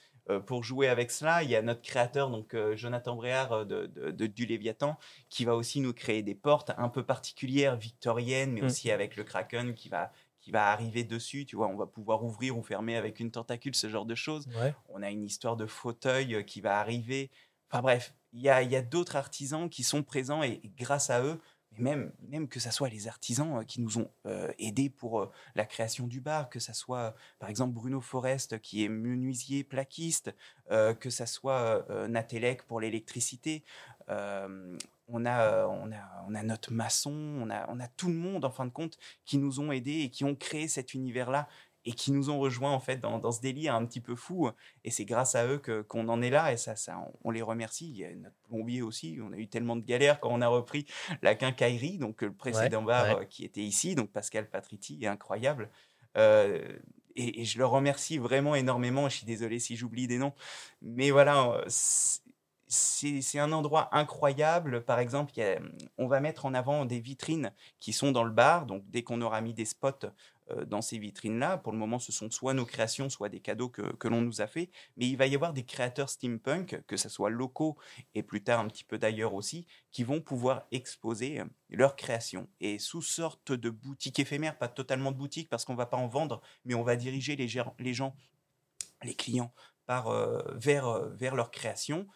pour 0.47 0.63
jouer 0.63 0.87
avec 0.87 1.11
cela, 1.11 1.43
il 1.43 1.51
y 1.51 1.57
a 1.57 1.63
notre 1.63 1.83
créateur, 1.83 2.31
donc 2.31 2.55
Jonathan 2.75 3.17
Bréard 3.17 3.67
de, 3.67 3.87
de, 3.87 4.27
du 4.27 4.47
Léviathan, 4.47 4.97
qui 5.29 5.45
va 5.45 5.57
aussi 5.57 5.81
nous 5.81 5.93
créer 5.93 6.23
des 6.23 6.37
portes 6.37 6.71
un 6.79 6.89
peu 6.89 7.03
particulières, 7.03 7.77
victoriennes, 7.77 8.53
mais 8.53 8.61
mmh. 8.61 8.67
aussi 8.67 8.91
avec 8.93 9.17
le 9.17 9.25
Kraken 9.25 9.75
qui 9.75 9.89
va 9.89 10.13
qui 10.51 10.53
va 10.53 10.73
arriver 10.73 11.05
dessus. 11.05 11.47
Tu 11.47 11.55
vois, 11.55 11.69
on 11.69 11.77
va 11.77 11.87
pouvoir 11.87 12.25
ouvrir 12.25 12.59
ou 12.59 12.63
fermer 12.65 12.97
avec 12.97 13.21
une 13.21 13.31
tentacule, 13.31 13.77
ce 13.77 13.89
genre 13.89 14.05
de 14.05 14.17
choses. 14.17 14.49
On 14.89 15.01
a 15.01 15.11
une 15.11 15.23
histoire 15.23 15.57
de 15.57 15.65
fauteuil 15.65 16.35
euh, 16.35 16.43
qui 16.43 16.61
va 16.61 16.81
arriver. 16.81 17.31
Enfin 17.71 17.83
bref, 17.83 18.15
il 18.33 18.41
y 18.41 18.49
a, 18.49 18.61
y 18.61 18.75
a 18.75 18.83
d'autres 18.83 19.15
artisans 19.15 19.71
qui 19.71 19.85
sont 19.85 20.03
présents 20.03 20.43
et, 20.43 20.61
grâce 20.77 21.09
à 21.09 21.23
eux, 21.23 21.41
mais 21.71 21.95
même, 21.95 22.13
même 22.29 22.49
que 22.49 22.59
ce 22.59 22.73
soit 22.73 22.89
les 22.89 23.07
artisans 23.07 23.59
euh, 23.59 23.63
qui 23.63 23.81
nous 23.81 23.99
ont 23.99 24.11
euh, 24.27 24.51
aidés 24.59 24.91
pour 24.91 25.31
la 25.55 25.65
création 25.65 26.09
du 26.09 26.21
bar, 26.21 26.51
que 26.51 26.59
ce 26.59 26.73
soit 26.73 27.15
par 27.39 27.49
exemple 27.49 27.73
Bruno 27.73 28.01
Forest 28.01 28.59
qui 28.59 28.85
est 28.85 28.89
menuisier 28.89 29.63
plaquiste, 29.63 30.35
que 30.69 31.11
ce 31.11 31.27
soit 31.27 31.87
Natelec 32.09 32.65
pour 32.65 32.81
l'électricité 32.81 33.65
on 35.13 35.25
a, 35.25 35.41
euh, 35.43 35.67
on, 35.67 35.93
a, 35.93 36.25
on 36.29 36.35
a 36.35 36.43
notre 36.43 36.73
maçon, 36.73 37.13
on 37.13 37.51
a, 37.51 37.69
on 37.69 37.81
a 37.81 37.89
tout 37.89 38.09
le 38.09 38.15
monde, 38.15 38.45
en 38.45 38.51
fin 38.51 38.65
de 38.65 38.71
compte, 38.71 38.99
qui 39.25 39.39
nous 39.39 39.61
ont 39.61 39.73
aidés 39.73 40.03
et 40.03 40.11
qui 40.11 40.25
ont 40.25 40.35
créé 40.35 40.69
cet 40.69 40.95
univers-là 40.95 41.49
et 41.85 41.93
qui 41.93 42.13
nous 42.13 42.31
ont 42.31 42.39
rejoints 42.39 42.73
en 42.73 42.81
fait 42.81 42.99
dans, 42.99 43.33
ce 43.33 43.41
délire 43.41 43.75
un 43.75 43.85
petit 43.87 44.01
peu 44.01 44.15
fou. 44.15 44.51
Et 44.85 44.91
c'est 44.91 45.05
grâce 45.05 45.35
à 45.35 45.47
eux 45.47 45.59
que, 45.59 45.83
qu'on 45.83 46.09
en 46.09 46.21
est 46.23 46.31
là 46.31 46.53
et 46.53 46.57
ça, 46.57 46.77
ça 46.77 46.99
on, 47.25 47.31
les 47.31 47.43
remercie. 47.43 47.89
Il 47.89 47.97
y 47.97 48.05
a 48.05 48.15
notre 48.15 48.37
plombier 48.49 48.83
aussi. 48.83 49.19
On 49.23 49.33
a 49.33 49.37
eu 49.37 49.49
tellement 49.49 49.77
de 49.77 49.85
galères 49.85 50.21
quand 50.21 50.31
on 50.31 50.41
a 50.41 50.49
repris 50.49 50.87
la 51.23 51.35
quincaillerie, 51.35 51.99
donc 51.99 52.23
le 52.23 52.33
précédent 52.33 52.83
bar 52.83 53.05
euh, 53.19 53.25
qui 53.25 53.45
était 53.45 53.63
ici, 53.63 53.95
donc 53.95 54.11
Pascal 54.11 54.49
Patriti, 54.49 55.07
incroyable. 55.07 55.71
Euh, 56.17 56.79
et, 57.17 57.41
et, 57.41 57.45
je 57.45 57.59
le 57.59 57.67
remercie 57.67 58.19
vraiment 58.19 58.55
énormément. 58.55 59.09
Je 59.09 59.17
suis 59.17 59.27
désolé 59.27 59.59
si 59.59 59.77
j'oublie 59.77 60.07
des 60.07 60.19
noms, 60.19 60.35
mais 60.83 61.11
voilà 61.11 61.65
c'est 62.71 63.41
un 63.41 63.51
endroit 63.51 63.89
incroyable. 63.91 64.85
Par 64.85 65.01
exemple, 65.01 65.33
on 65.99 66.07
va 66.07 66.21
mettre 66.21 66.47
en 66.47 66.55
avant 66.55 66.85
des 66.85 67.01
vitrines 67.01 67.53
qui 67.81 67.93
sont 67.93 68.13
dans 68.13 68.23
le 68.23 68.31
bar. 68.31 68.65
Donc, 68.65 68.89
dès 68.89 69.03
qu'on 69.03 69.21
aura 69.23 69.41
mis 69.41 69.55
des 69.55 69.65
spots 69.65 70.07
euh, 70.53 70.65
dans 70.65 70.81
ces 70.81 70.99
vitrines-là, 70.99 71.59
pour 71.59 71.73
le 71.73 71.79
moment, 71.79 71.99
ce 71.99 72.13
sont 72.13 72.31
soit 72.31 72.55
nos 72.55 72.65
créations, 72.65 73.11
soit 73.11 73.29
des 73.29 73.41
cadeaux 73.41 73.69
que, 73.69 74.09
l'on 74.09 74.21
nous 74.21 74.41
a 74.41 74.47
fait. 74.47 74.71
Mais 74.97 75.09
il 75.09 75.17
va 75.17 75.27
y 75.27 75.35
avoir 75.35 75.53
des 75.53 75.65
créateurs 75.65 76.09
steampunk, 76.11 76.81
que 76.87 76.97
ce 76.97 77.09
soit 77.09 77.29
locaux 77.29 77.77
et 78.15 78.23
plus 78.23 78.45
tard 78.45 78.61
un 78.61 78.69
petit 78.69 78.85
peu 78.85 78.99
d'ailleurs 78.99 79.35
aussi, 79.35 79.67
qui 79.91 80.05
vont 80.05 80.21
pouvoir 80.21 80.63
exposer 80.71 81.41
euh, 81.41 81.45
leurs 81.71 81.97
créations. 81.97 82.49
Et 82.61 82.79
sous 82.79 83.03
sorte 83.03 83.51
de 83.51 83.71
boutique 83.71 84.21
éphémère, 84.21 84.57
pas 84.59 84.69
totalement 84.69 85.11
de 85.11 85.17
boutique 85.17 85.49
parce 85.49 85.65
qu'on 85.65 85.73
ne 85.73 85.79
va 85.79 85.87
pas 85.87 85.97
en 85.97 86.07
vendre, 86.07 86.41
mais 86.65 86.75
on 86.75 86.85
va 86.85 86.95
diriger 86.95 87.35
les, 87.35 87.49
les 87.81 87.95
gens, 87.95 88.15
les 89.03 89.15
clients, 89.15 89.53
par, 89.87 90.07
euh, 90.07 90.41
vers, 90.55 91.09
vers 91.09 91.35
leur 91.35 91.51
création 91.51 92.07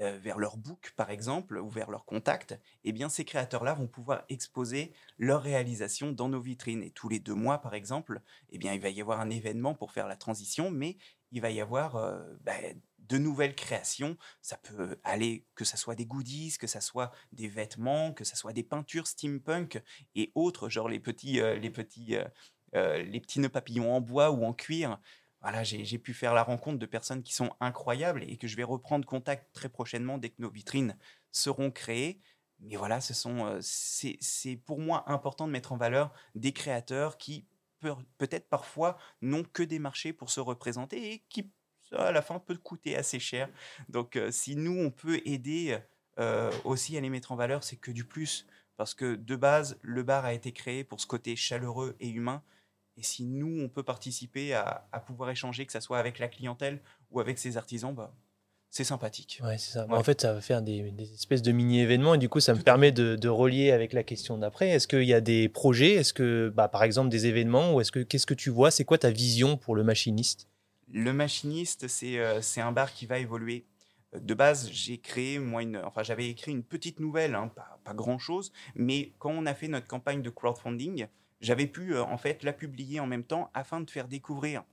euh, 0.00 0.18
vers 0.18 0.38
leur 0.38 0.56
book, 0.56 0.92
par 0.96 1.10
exemple, 1.10 1.56
ou 1.56 1.68
vers 1.68 1.88
leur 1.88 2.04
contact, 2.04 2.58
eh 2.82 2.90
bien, 2.90 3.08
ces 3.08 3.24
créateurs-là 3.24 3.74
vont 3.74 3.86
pouvoir 3.86 4.24
exposer 4.28 4.92
leurs 5.18 5.42
réalisations 5.42 6.10
dans 6.10 6.28
nos 6.28 6.40
vitrines. 6.40 6.82
Et 6.82 6.90
tous 6.90 7.08
les 7.08 7.20
deux 7.20 7.34
mois, 7.34 7.58
par 7.58 7.74
exemple, 7.74 8.20
eh 8.50 8.58
bien, 8.58 8.72
il 8.72 8.80
va 8.80 8.90
y 8.90 9.00
avoir 9.00 9.20
un 9.20 9.30
événement 9.30 9.72
pour 9.72 9.92
faire 9.92 10.08
la 10.08 10.16
transition, 10.16 10.68
mais 10.70 10.96
il 11.30 11.40
va 11.40 11.50
y 11.50 11.60
avoir 11.60 11.94
euh, 11.94 12.20
bah, 12.42 12.54
de 12.98 13.18
nouvelles 13.18 13.54
créations. 13.54 14.16
Ça 14.42 14.56
peut 14.56 14.98
aller 15.04 15.46
que 15.54 15.64
ce 15.64 15.76
soit 15.76 15.94
des 15.94 16.06
goodies, 16.06 16.56
que 16.58 16.66
ce 16.66 16.80
soit 16.80 17.12
des 17.30 17.46
vêtements, 17.46 18.12
que 18.12 18.24
ce 18.24 18.36
soit 18.36 18.52
des 18.52 18.64
peintures 18.64 19.06
steampunk 19.06 19.80
et 20.16 20.32
autres, 20.34 20.68
genre 20.68 20.88
les 20.88 20.98
petits, 20.98 21.40
euh, 21.40 21.54
les 21.54 21.70
petits, 21.70 22.16
les 22.72 23.20
petits 23.20 23.38
nœuds 23.38 23.48
papillons 23.48 23.94
en 23.94 24.00
bois 24.00 24.32
ou 24.32 24.44
en 24.44 24.52
cuir 24.52 24.98
voilà, 25.44 25.62
j'ai 25.62 25.98
pu 25.98 26.14
faire 26.14 26.32
la 26.32 26.42
rencontre 26.42 26.78
de 26.78 26.86
personnes 26.86 27.22
qui 27.22 27.34
sont 27.34 27.50
incroyables 27.60 28.24
et 28.26 28.38
que 28.38 28.48
je 28.48 28.56
vais 28.56 28.62
reprendre 28.62 29.04
contact 29.04 29.52
très 29.52 29.68
prochainement 29.68 30.16
dès 30.16 30.30
que 30.30 30.40
nos 30.40 30.48
vitrines 30.48 30.96
seront 31.32 31.70
créées. 31.70 32.18
Mais 32.60 32.76
voilà, 32.76 32.98
euh, 33.26 33.58
c'est 33.60 34.56
pour 34.64 34.80
moi 34.80 35.04
important 35.06 35.46
de 35.46 35.52
mettre 35.52 35.72
en 35.72 35.76
valeur 35.76 36.14
des 36.34 36.52
créateurs 36.52 37.18
qui 37.18 37.46
peut-être 38.16 38.48
parfois 38.48 38.96
n'ont 39.20 39.44
que 39.44 39.62
des 39.62 39.78
marchés 39.78 40.14
pour 40.14 40.30
se 40.30 40.40
représenter 40.40 41.12
et 41.12 41.24
qui 41.28 41.52
à 41.92 42.10
la 42.10 42.22
fin 42.22 42.38
peut 42.38 42.56
coûter 42.56 42.96
assez 42.96 43.18
cher. 43.18 43.50
Donc 43.90 44.16
euh, 44.16 44.30
si 44.30 44.56
nous 44.56 44.80
on 44.80 44.90
peut 44.90 45.20
aider 45.26 45.78
euh, 46.18 46.50
aussi 46.64 46.96
à 46.96 47.02
les 47.02 47.10
mettre 47.10 47.32
en 47.32 47.36
valeur, 47.36 47.64
c'est 47.64 47.76
que 47.76 47.90
du 47.90 48.06
plus 48.06 48.46
parce 48.78 48.94
que 48.94 49.14
de 49.14 49.36
base 49.36 49.78
le 49.82 50.04
bar 50.04 50.24
a 50.24 50.32
été 50.32 50.52
créé 50.52 50.84
pour 50.84 51.02
ce 51.02 51.06
côté 51.06 51.36
chaleureux 51.36 51.96
et 52.00 52.08
humain 52.08 52.42
et 52.96 53.02
si 53.02 53.24
nous, 53.24 53.60
on 53.62 53.68
peut 53.68 53.82
participer 53.82 54.54
à, 54.54 54.86
pouvoir 55.06 55.30
échanger, 55.30 55.66
que 55.66 55.72
ce 55.72 55.80
soit 55.80 55.98
avec 55.98 56.18
la 56.18 56.28
clientèle 56.28 56.80
ou 57.10 57.20
avec 57.20 57.38
ses 57.38 57.56
artisans, 57.56 57.92
bah, 57.92 58.14
c'est 58.70 58.84
sympathique. 58.84 59.40
Ouais, 59.42 59.58
c'est 59.58 59.72
ça. 59.72 59.86
En 59.90 60.02
fait, 60.02 60.20
ça 60.20 60.32
va 60.32 60.40
faire 60.40 60.62
des, 60.62 60.92
espèces 61.14 61.42
de 61.42 61.52
mini-événements 61.52 62.14
et 62.14 62.18
du 62.18 62.28
coup, 62.28 62.40
ça 62.40 62.54
me 62.54 62.60
permet 62.60 62.92
de, 62.92 63.28
relier 63.28 63.72
avec 63.72 63.92
la 63.92 64.04
question 64.04 64.38
d'après. 64.38 64.70
Est-ce 64.70 64.86
qu'il 64.86 65.04
y 65.04 65.14
a 65.14 65.20
des 65.20 65.48
projets? 65.48 65.94
Est-ce 65.94 66.12
que, 66.12 66.52
bah, 66.54 66.68
par 66.68 66.84
exemple, 66.84 67.08
des 67.08 67.26
événements? 67.26 67.74
Ou 67.74 67.80
est-ce 67.80 67.92
que 67.92 68.00
qu'est-ce 68.00 68.26
que 68.26 68.34
tu 68.34 68.50
vois? 68.50 68.70
C'est 68.70 68.84
quoi 68.84 68.98
ta 68.98 69.10
vision 69.10 69.56
pour 69.56 69.74
le 69.74 69.82
machiniste? 69.82 70.48
Le 70.92 71.12
machiniste, 71.12 71.88
c'est 71.88 72.18
euh, 72.18 72.40
c'est 72.42 72.60
un 72.60 72.72
bar 72.72 72.92
qui 72.92 73.06
va 73.06 73.18
évoluer. 73.18 73.64
De 74.12 74.34
base, 74.34 74.70
j'ai 74.70 74.98
créé, 74.98 75.40
moi, 75.40 75.62
une, 75.62 75.76
enfin, 75.78 76.04
j'avais 76.04 76.28
écrit 76.28 76.52
une 76.52 76.62
petite 76.62 77.00
nouvelle, 77.00 77.34
hein, 77.34 77.48
pas, 77.48 77.80
pas 77.82 77.94
grand-chose, 77.94 78.52
mais 78.76 79.12
quand 79.18 79.32
on 79.32 79.44
a 79.44 79.54
fait 79.54 79.66
notre 79.66 79.88
campagne 79.88 80.22
de 80.22 80.30
crowdfunding, 80.30 81.08
j'avais 81.44 81.66
pu 81.66 81.94
euh, 81.94 82.02
en 82.02 82.18
fait 82.18 82.42
la 82.42 82.52
publier 82.52 83.00
en 83.00 83.06
même 83.06 83.24
temps 83.24 83.50
afin 83.54 83.80
de 83.80 83.90
faire 83.90 84.08
découvrir 84.08 84.64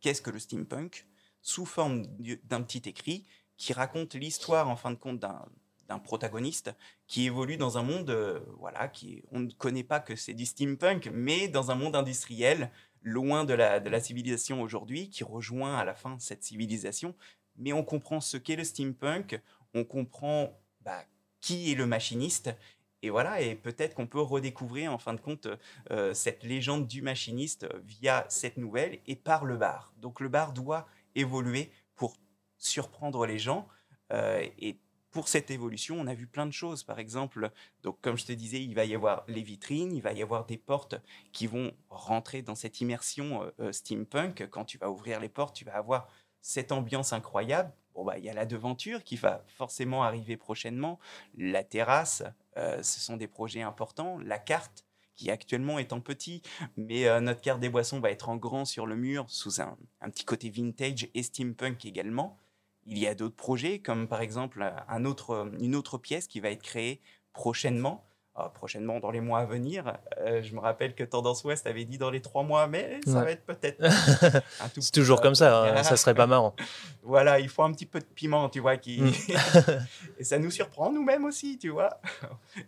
qu'est-ce 0.00 0.22
que 0.22 0.30
le 0.30 0.38
steampunk 0.38 1.06
sous 1.40 1.64
forme 1.64 2.06
d'un 2.44 2.62
petit 2.62 2.88
écrit 2.88 3.24
qui 3.56 3.72
raconte 3.72 4.14
l'histoire 4.14 4.68
en 4.68 4.76
fin 4.76 4.90
de 4.90 4.96
compte 4.96 5.18
d'un 5.18 5.98
protagoniste 5.98 6.74
qui 7.06 7.24
évolue 7.24 7.56
dans 7.56 7.78
un 7.78 7.82
monde, 7.82 8.10
euh, 8.10 8.40
voilà, 8.58 8.88
qui 8.88 9.22
on 9.32 9.40
ne 9.40 9.50
connaît 9.50 9.82
pas 9.82 9.98
que 9.98 10.14
c'est 10.14 10.34
du 10.34 10.44
steampunk, 10.44 11.10
mais 11.12 11.48
dans 11.48 11.70
un 11.70 11.74
monde 11.74 11.96
industriel, 11.96 12.70
loin 13.02 13.44
de 13.44 13.54
la, 13.54 13.80
de 13.80 13.88
la 13.88 14.00
civilisation 14.00 14.60
aujourd'hui, 14.60 15.08
qui 15.08 15.24
rejoint 15.24 15.76
à 15.76 15.84
la 15.84 15.94
fin 15.94 16.18
cette 16.18 16.44
civilisation. 16.44 17.14
Mais 17.56 17.72
on 17.72 17.82
comprend 17.82 18.20
ce 18.20 18.36
qu'est 18.36 18.56
le 18.56 18.64
steampunk, 18.64 19.40
on 19.72 19.84
comprend 19.84 20.60
bah, 20.82 21.02
qui 21.40 21.72
est 21.72 21.74
le 21.74 21.86
machiniste, 21.86 22.54
et 23.02 23.10
voilà, 23.10 23.40
et 23.40 23.54
peut-être 23.54 23.94
qu'on 23.94 24.06
peut 24.06 24.20
redécouvrir 24.20 24.92
en 24.92 24.98
fin 24.98 25.14
de 25.14 25.20
compte 25.20 25.46
euh, 25.90 26.14
cette 26.14 26.42
légende 26.42 26.86
du 26.86 27.00
machiniste 27.00 27.66
via 27.84 28.26
cette 28.28 28.56
nouvelle 28.56 28.98
et 29.06 29.14
par 29.14 29.44
le 29.44 29.56
bar. 29.56 29.92
Donc 29.98 30.20
le 30.20 30.28
bar 30.28 30.52
doit 30.52 30.86
évoluer 31.14 31.70
pour 31.94 32.16
surprendre 32.56 33.24
les 33.24 33.38
gens. 33.38 33.68
Euh, 34.12 34.44
et 34.58 34.78
pour 35.10 35.28
cette 35.28 35.50
évolution, 35.50 35.96
on 35.98 36.06
a 36.06 36.14
vu 36.14 36.26
plein 36.26 36.46
de 36.46 36.52
choses. 36.52 36.82
Par 36.82 36.98
exemple, 36.98 37.50
donc 37.82 38.00
comme 38.00 38.18
je 38.18 38.26
te 38.26 38.32
disais, 38.32 38.62
il 38.62 38.74
va 38.74 38.84
y 38.84 38.94
avoir 38.94 39.24
les 39.28 39.42
vitrines, 39.42 39.92
il 39.92 40.02
va 40.02 40.12
y 40.12 40.22
avoir 40.22 40.44
des 40.44 40.58
portes 40.58 40.96
qui 41.32 41.46
vont 41.46 41.72
rentrer 41.90 42.42
dans 42.42 42.56
cette 42.56 42.80
immersion 42.80 43.48
euh, 43.60 43.70
steampunk. 43.70 44.48
Quand 44.50 44.64
tu 44.64 44.76
vas 44.76 44.90
ouvrir 44.90 45.20
les 45.20 45.28
portes, 45.28 45.54
tu 45.54 45.64
vas 45.64 45.76
avoir 45.76 46.08
cette 46.40 46.72
ambiance 46.72 47.12
incroyable. 47.12 47.72
Bon, 47.94 48.04
bah, 48.04 48.18
il 48.18 48.24
y 48.24 48.30
a 48.30 48.34
la 48.34 48.46
devanture 48.46 49.02
qui 49.02 49.16
va 49.16 49.44
forcément 49.48 50.04
arriver 50.04 50.36
prochainement, 50.36 51.00
la 51.36 51.64
terrasse, 51.64 52.22
euh, 52.58 52.82
ce 52.82 53.00
sont 53.00 53.16
des 53.16 53.28
projets 53.28 53.62
importants. 53.62 54.18
La 54.18 54.38
carte, 54.38 54.84
qui 55.14 55.30
actuellement 55.30 55.78
est 55.78 55.92
en 55.92 56.00
petit, 56.00 56.42
mais 56.76 57.08
euh, 57.08 57.20
notre 57.20 57.40
carte 57.40 57.60
des 57.60 57.68
boissons 57.68 58.00
va 58.00 58.10
être 58.10 58.28
en 58.28 58.36
grand 58.36 58.64
sur 58.64 58.86
le 58.86 58.96
mur, 58.96 59.24
sous 59.28 59.60
un, 59.60 59.76
petit 60.10 60.24
côté 60.24 60.48
vintage 60.48 61.08
et 61.14 61.22
steampunk 61.22 61.84
également. 61.84 62.38
Il 62.86 62.98
y 62.98 63.06
a 63.06 63.14
d'autres 63.14 63.36
projets, 63.36 63.80
comme 63.80 64.08
par 64.08 64.22
exemple 64.22 64.64
une 65.60 65.74
autre 65.74 65.98
pièce 65.98 66.26
qui 66.26 66.40
va 66.40 66.50
être 66.50 66.62
créée 66.62 67.00
prochainement, 67.32 68.07
prochainement 68.54 69.00
dans 69.00 69.10
les 69.10 69.20
mois 69.20 69.40
à 69.40 69.44
venir. 69.44 69.98
Euh, 70.18 70.42
je 70.42 70.54
me 70.54 70.60
rappelle 70.60 70.94
que 70.94 71.04
Tendance 71.04 71.44
Ouest 71.44 71.66
avait 71.66 71.84
dit 71.84 71.98
dans 71.98 72.10
les 72.10 72.20
trois 72.20 72.42
mois, 72.42 72.66
mais 72.66 73.00
ça 73.04 73.24
va 73.24 73.30
être 73.30 73.44
peut-être 73.44 73.82
C'est 74.80 74.92
toujours 74.92 75.20
comme 75.20 75.34
ça, 75.34 75.64
hein, 75.64 75.82
ça 75.82 75.96
serait 75.96 76.14
pas 76.14 76.26
marrant. 76.26 76.54
voilà, 77.02 77.40
il 77.40 77.48
faut 77.48 77.62
un 77.62 77.72
petit 77.72 77.86
peu 77.86 77.98
de 77.98 78.04
piment, 78.04 78.48
tu 78.48 78.60
vois, 78.60 78.76
qui... 78.76 79.00
Mm. 79.00 79.12
et 80.18 80.24
ça 80.24 80.38
nous 80.38 80.50
surprend 80.50 80.92
nous-mêmes 80.92 81.24
aussi, 81.24 81.58
tu 81.58 81.70
vois. 81.70 82.00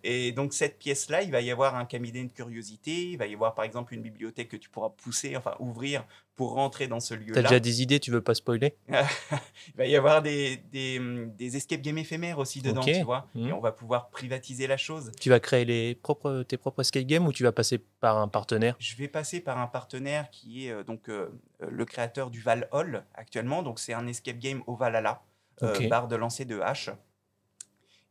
et 0.02 0.32
donc 0.32 0.52
cette 0.52 0.78
pièce-là, 0.78 1.22
il 1.22 1.30
va 1.30 1.40
y 1.40 1.50
avoir 1.50 1.76
un 1.76 1.84
cabinet 1.84 2.24
de 2.24 2.32
curiosité, 2.32 3.10
il 3.10 3.16
va 3.16 3.26
y 3.26 3.34
avoir 3.34 3.54
par 3.54 3.64
exemple 3.64 3.94
une 3.94 4.02
bibliothèque 4.02 4.48
que 4.48 4.56
tu 4.56 4.68
pourras 4.68 4.90
pousser, 4.90 5.36
enfin 5.36 5.54
ouvrir 5.60 6.04
pour 6.40 6.54
rentrer 6.54 6.88
dans 6.88 7.00
ce 7.00 7.12
lieu-là. 7.12 7.34
T'as 7.34 7.42
déjà 7.42 7.60
des 7.60 7.82
idées, 7.82 8.00
tu 8.00 8.10
veux 8.10 8.22
pas 8.22 8.32
spoiler? 8.32 8.74
Il 8.88 9.76
va 9.76 9.84
y 9.84 9.94
avoir 9.94 10.22
des, 10.22 10.56
des, 10.72 10.98
des, 11.36 11.54
escape 11.54 11.82
games 11.82 11.98
éphémères 11.98 12.38
aussi 12.38 12.62
dedans, 12.62 12.80
tu 12.80 13.02
vois. 13.02 13.28
Et 13.34 13.40
hmm. 13.40 13.52
on 13.52 13.60
va 13.60 13.72
pouvoir 13.72 14.08
privatiser 14.08 14.66
la 14.66 14.78
chose. 14.78 15.12
Tu 15.20 15.28
vas 15.28 15.38
créer 15.38 15.66
les 15.66 15.94
propres, 15.94 16.42
tes 16.48 16.56
propres 16.56 16.80
escape 16.80 17.04
games 17.04 17.26
ou 17.26 17.32
tu 17.34 17.42
vas 17.42 17.52
passer 17.52 17.76
par 17.76 18.16
un 18.16 18.26
partenaire? 18.26 18.74
Je 18.78 18.96
vais 18.96 19.06
passer 19.06 19.40
par 19.40 19.58
un 19.58 19.66
partenaire 19.66 20.30
qui 20.30 20.66
est 20.66 20.70
euh, 20.70 20.82
donc 20.82 21.10
euh, 21.10 21.28
le 21.58 21.84
créateur 21.84 22.30
du 22.30 22.40
Val 22.40 22.68
Hall 22.72 23.04
actuellement. 23.12 23.62
Donc 23.62 23.78
c'est 23.78 23.92
un 23.92 24.06
escape 24.06 24.38
game 24.38 24.62
au 24.66 24.76
Valhalla, 24.76 25.20
euh, 25.62 25.88
barre 25.90 26.08
de 26.08 26.16
lancer 26.16 26.46
de 26.46 26.58
hache. 26.58 26.88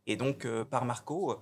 Et 0.06 0.14
donc 0.14 0.46
par 0.70 0.84
Marco, 0.84 1.32
euh, 1.32 1.36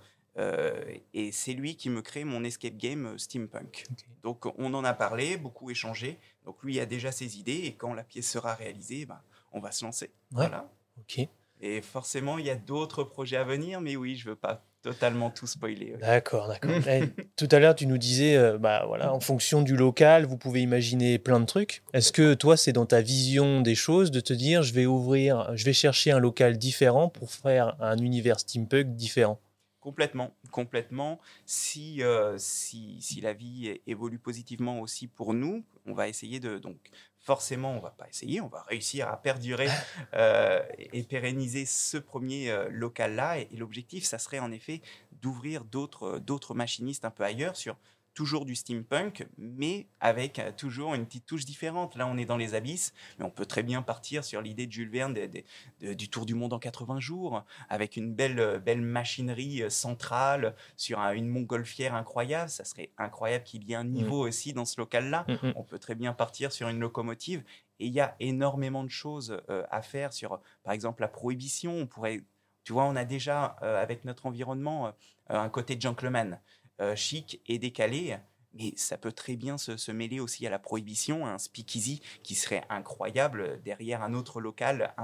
et 1.15 1.33
c'est 1.33 1.53
lui 1.53 1.77
qui 1.77 1.91
me 1.91 2.03
crée 2.03 2.25
mon 2.25 2.45
escape 2.45 2.77
game 2.77 3.07
euh, 3.07 3.19
steampunk. 3.19 3.87
Donc 4.23 4.47
on 4.59 4.73
en 4.75 4.85
a 4.85 4.95
parlé, 4.95 5.37
beaucoup 5.37 5.71
échangé. 5.71 6.19
Donc 6.45 6.63
lui 6.63 6.79
a 6.81 6.87
déjà 6.87 7.13
ses 7.13 7.39
idées 7.39 7.63
et 7.65 7.75
quand 7.75 7.95
la 7.95 8.05
pièce 8.05 8.31
sera 8.31 8.55
réalisée, 8.55 9.07
ben, 9.07 9.21
on 9.53 9.61
va 9.61 9.73
se 9.73 9.85
lancer. 9.85 10.11
Voilà. 10.31 10.71
Ok. 10.99 11.27
Et 11.61 11.83
forcément, 11.83 12.39
il 12.39 12.47
y 12.47 12.51
a 12.51 12.55
d'autres 12.55 13.03
projets 13.03 13.37
à 13.37 13.45
venir, 13.45 13.81
mais 13.81 13.97
oui, 13.97 14.17
je 14.17 14.29
veux 14.29 14.37
pas 14.37 14.65
totalement 14.83 15.31
tout 15.31 15.49
spoiler. 15.49 15.97
D'accord, 16.01 16.47
d'accord. 16.47 16.71
Eh, 16.89 17.03
tout 17.37 17.49
à 17.51 17.59
l'heure, 17.59 17.75
tu 17.75 17.87
nous 17.87 17.99
disais, 17.99 18.37
euh, 18.37 18.59
bah 18.59 18.85
voilà, 18.87 19.13
en 19.13 19.19
fonction 19.19 19.63
du 19.63 19.77
local, 19.77 20.25
vous 20.25 20.37
pouvez 20.37 20.63
imaginer 20.63 21.19
plein 21.19 21.41
de 21.41 21.47
trucs. 21.47 21.83
Est-ce 21.93 22.13
que 22.13 22.35
toi, 22.35 22.57
c'est 22.57 22.73
dans 22.73 22.87
ta 22.87 23.01
vision 23.01 23.61
des 23.61 23.75
choses 23.75 24.13
de 24.13 24.21
te 24.21 24.33
dire, 24.33 24.63
je 24.63 24.73
vais 24.73 24.87
ouvrir, 24.87 25.51
je 25.57 25.65
vais 25.65 25.73
chercher 25.73 26.13
un 26.13 26.21
local 26.21 26.59
différent 26.59 27.09
pour 27.09 27.33
faire 27.33 27.77
un 27.81 27.99
univers 27.99 28.39
steampunk 28.39 28.95
différent? 28.95 29.41
Complètement, 29.81 30.37
complètement. 30.51 31.21
Si, 31.47 32.03
euh, 32.03 32.37
si, 32.37 33.01
si, 33.01 33.21
la 33.21 33.33
vie 33.33 33.81
évolue 33.87 34.19
positivement 34.19 34.81
aussi 34.81 35.07
pour 35.07 35.35
nous, 35.35 35.65
on 35.87 35.95
va 35.95 36.09
essayer 36.09 36.41
de... 36.41 36.59
Donc 36.59 36.77
forcément, 37.21 37.73
on 37.73 37.81
va 37.81 37.91
pas 37.91 38.09
essayer, 38.09 38.41
on 38.41 38.49
va 38.49 38.63
réussir 38.63 39.09
à 39.09 39.17
perdurer 39.21 39.69
euh, 40.15 40.61
et 40.79 41.05
pérenniser 41.05 41.65
ce 41.65 41.97
premier 41.97 42.51
euh, 42.51 42.69
local-là. 42.71 43.39
Et, 43.39 43.49
et 43.53 43.57
l'objectif, 43.57 44.05
ça 44.05 44.19
serait 44.19 44.41
en 44.41 44.51
effet 44.51 44.83
d'ouvrir 45.23 45.65
d'autres 45.65 46.19
d'autres 46.19 46.55
machinistes 46.55 47.05
un 47.05 47.11
peu 47.11 47.23
ailleurs 47.23 47.57
sur 47.57 47.77
toujours 48.19 48.45
du 48.45 48.57
steampunk, 48.57 49.29
mais 49.39 49.87
avec 50.01 50.41
euh, 50.41 50.51
toujours 50.51 50.93
une 50.97 51.07
petite 51.07 51.25
touche 51.25 51.45
différente. 51.45 51.95
Là, 51.95 52.05
on 52.09 52.19
est 52.19 52.25
dans 52.25 52.37
les 52.37 52.57
abysses, 52.57 52.93
mais 53.17 53.25
on 53.25 53.31
peut 53.31 53.47
très 53.47 53.63
bien 53.63 53.81
partir 53.81 54.25
sur 54.25 54.43
l'idée 54.43 54.67
de 54.67 54.73
Jules 54.73 54.91
Verne 54.91 55.17
du 55.81 56.09
Tour 56.09 56.27
du 56.27 56.35
monde 56.35 56.53
en 56.53 56.59
80 56.59 56.99
jours, 56.99 57.45
avec 57.69 57.97
une 57.97 58.13
belle, 58.13 58.41
euh, 58.41 58.59
belle 58.59 58.81
machinerie 58.81 59.63
euh, 59.63 59.71
centrale 59.71 60.57
sur 60.77 60.99
une 60.99 61.29
montgolfière 61.29 61.95
incroyable. 61.95 62.51
Ça 62.51 62.65
serait 62.65 62.91
incroyable 62.99 63.45
qu'il 63.45 63.63
y 63.63 63.75
ait 63.75 63.77
un 63.77 63.85
mm. 63.85 63.93
niveau 63.93 64.27
aussi 64.27 64.53
dans 64.53 64.65
ce 64.65 64.81
local-là. 64.81 65.25
Mm, 65.29 65.51
mm. 65.51 65.53
On 65.55 65.63
peut 65.63 65.79
très 65.79 65.95
bien 65.95 66.13
partir 66.13 66.51
sur 66.51 66.69
une 66.69 66.81
locomotive 66.81 67.45
Et 67.79 67.87
il 67.87 67.93
y 67.93 68.01
a 68.01 68.17
énormément 68.19 68.83
de 68.83 68.91
choses 68.91 69.41
à 69.71 69.81
faire 69.81 70.13
sur, 70.13 70.41
par 70.65 70.73
exemple, 70.73 71.03
la 71.03 71.09
prohibition. 71.09 71.73
On 71.73 71.87
pourrait, 71.87 72.25
tu 72.65 72.73
vois, 72.73 72.85
on 72.87 72.97
a 72.97 73.05
déjà 73.05 73.45
avec 73.61 74.05
notre 74.05 74.27
environnement 74.27 74.93
un 75.29 75.49
côté 75.49 75.79
gentleman, 75.79 76.41
chic 76.95 77.41
et 77.47 77.59
décalé 77.59 78.19
mais 78.55 78.73
ça 78.77 78.99
peut 78.99 79.13
très 79.13 79.37
bien 79.37 79.59
se, 79.59 79.93
mêler 79.93 80.21
aussi 80.21 80.47
à 80.47 80.51
la 80.51 80.59
prohibition, 80.59 81.27
un 81.27 81.39
speakeasy 81.39 82.01
qui 82.23 82.35
serait 82.35 82.65
incroyable 82.69 83.61
derrière 83.63 84.03
un 84.03 84.15
autre 84.15 84.41
local 84.41 84.95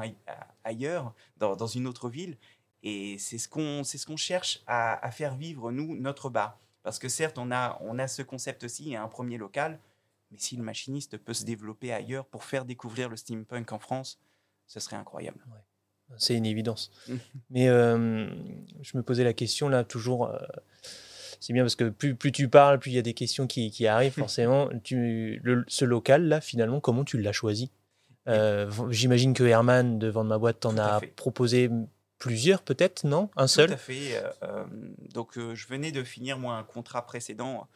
ailleurs, 0.64 1.14
dans, 1.38 1.66
une 1.66 1.87
autre 1.87 2.08
ville. 2.08 2.37
Et 2.82 3.16
c'est 3.18 3.38
ce 3.38 3.48
qu'on 3.48 3.82
ce 3.84 4.04
qu'on 4.04 4.16
cherche 4.16 4.62
à, 4.66 5.10
faire 5.10 5.37
vivre, 5.37 5.72
nous, 5.72 5.96
notre 5.96 6.30
bar. 6.30 6.58
Parce 6.82 6.98
que 6.98 7.08
certes, 7.08 7.38
on 7.38 7.50
a, 7.50 7.78
on 7.80 7.98
a 7.98 8.08
ce 8.08 8.22
concept 8.22 8.64
aussi, 8.64 8.94
un 8.94 9.08
premier 9.08 9.38
local, 9.38 9.78
mais 10.30 10.38
si 10.38 10.56
le 10.56 10.62
machiniste 10.62 11.16
peut 11.16 11.32
se 11.32 11.44
développer 11.44 11.92
ailleurs 11.92 12.26
pour 12.26 12.44
faire 12.44 12.64
découvrir 12.64 13.08
le 13.08 13.16
steampunk 13.16 13.72
en 13.72 13.78
France, 13.78 14.20
ce 14.66 14.80
serait 14.80 14.96
incroyable. 14.96 15.38
C'est 16.18 16.37
une 16.37 16.44
évidence. 16.44 16.90
mais 17.50 17.68
euh, 17.68 18.28
je 18.82 18.96
me 18.96 19.02
posais 19.02 19.24
la 19.24 19.32
question 19.32 19.68
là, 19.68 19.84
toujours. 19.84 20.26
Euh, 20.26 20.38
c'est 21.44 21.52
bien 21.52 21.62
parce 21.62 21.76
que 21.76 21.90
plus, 21.90 22.14
plus 22.14 22.33
tu 22.33 22.48
parles, 22.48 22.78
plus 22.78 22.90
il 22.90 22.94
y 22.94 22.98
a 22.98 23.02
des 23.02 23.12
questions 23.12 23.46
qui, 23.46 23.70
qui 23.70 23.87
arrivent 23.87 24.12
forcément. 24.18 24.70
Tu, 24.83 25.42
ce 25.68 25.85
local-là, 25.85 26.40
finalement, 26.40 26.80
comment 26.80 27.04
tu 27.04 27.20
l'as 27.20 27.33
choisi? 27.33 27.70
Euh, 28.28 28.70
J'imagine 28.88 29.35
que 29.35 29.44
Herman, 29.44 29.98
de 29.98 30.09
Vendre 30.09 30.30
ma 30.30 30.38
boîte, 30.38 30.61
t'en 30.61 30.78
a 30.78 31.02
proposé 31.16 31.68
plusieurs 32.18 32.62
peut-être, 32.62 33.04
non? 33.04 33.28
Un 33.37 33.46
seul? 33.46 33.66
Tout 33.66 33.74
à 33.74 33.76
fait. 33.76 34.16
Euh, 34.16 34.30
euh, 34.42 34.64
donc 35.12 35.33
je 35.35 35.66
venais 35.66 35.92
de 35.92 36.02
finir 36.02 36.38
moi 36.38 36.54
un 36.54 36.64
contrat 36.64 37.04
précédent 37.04 37.68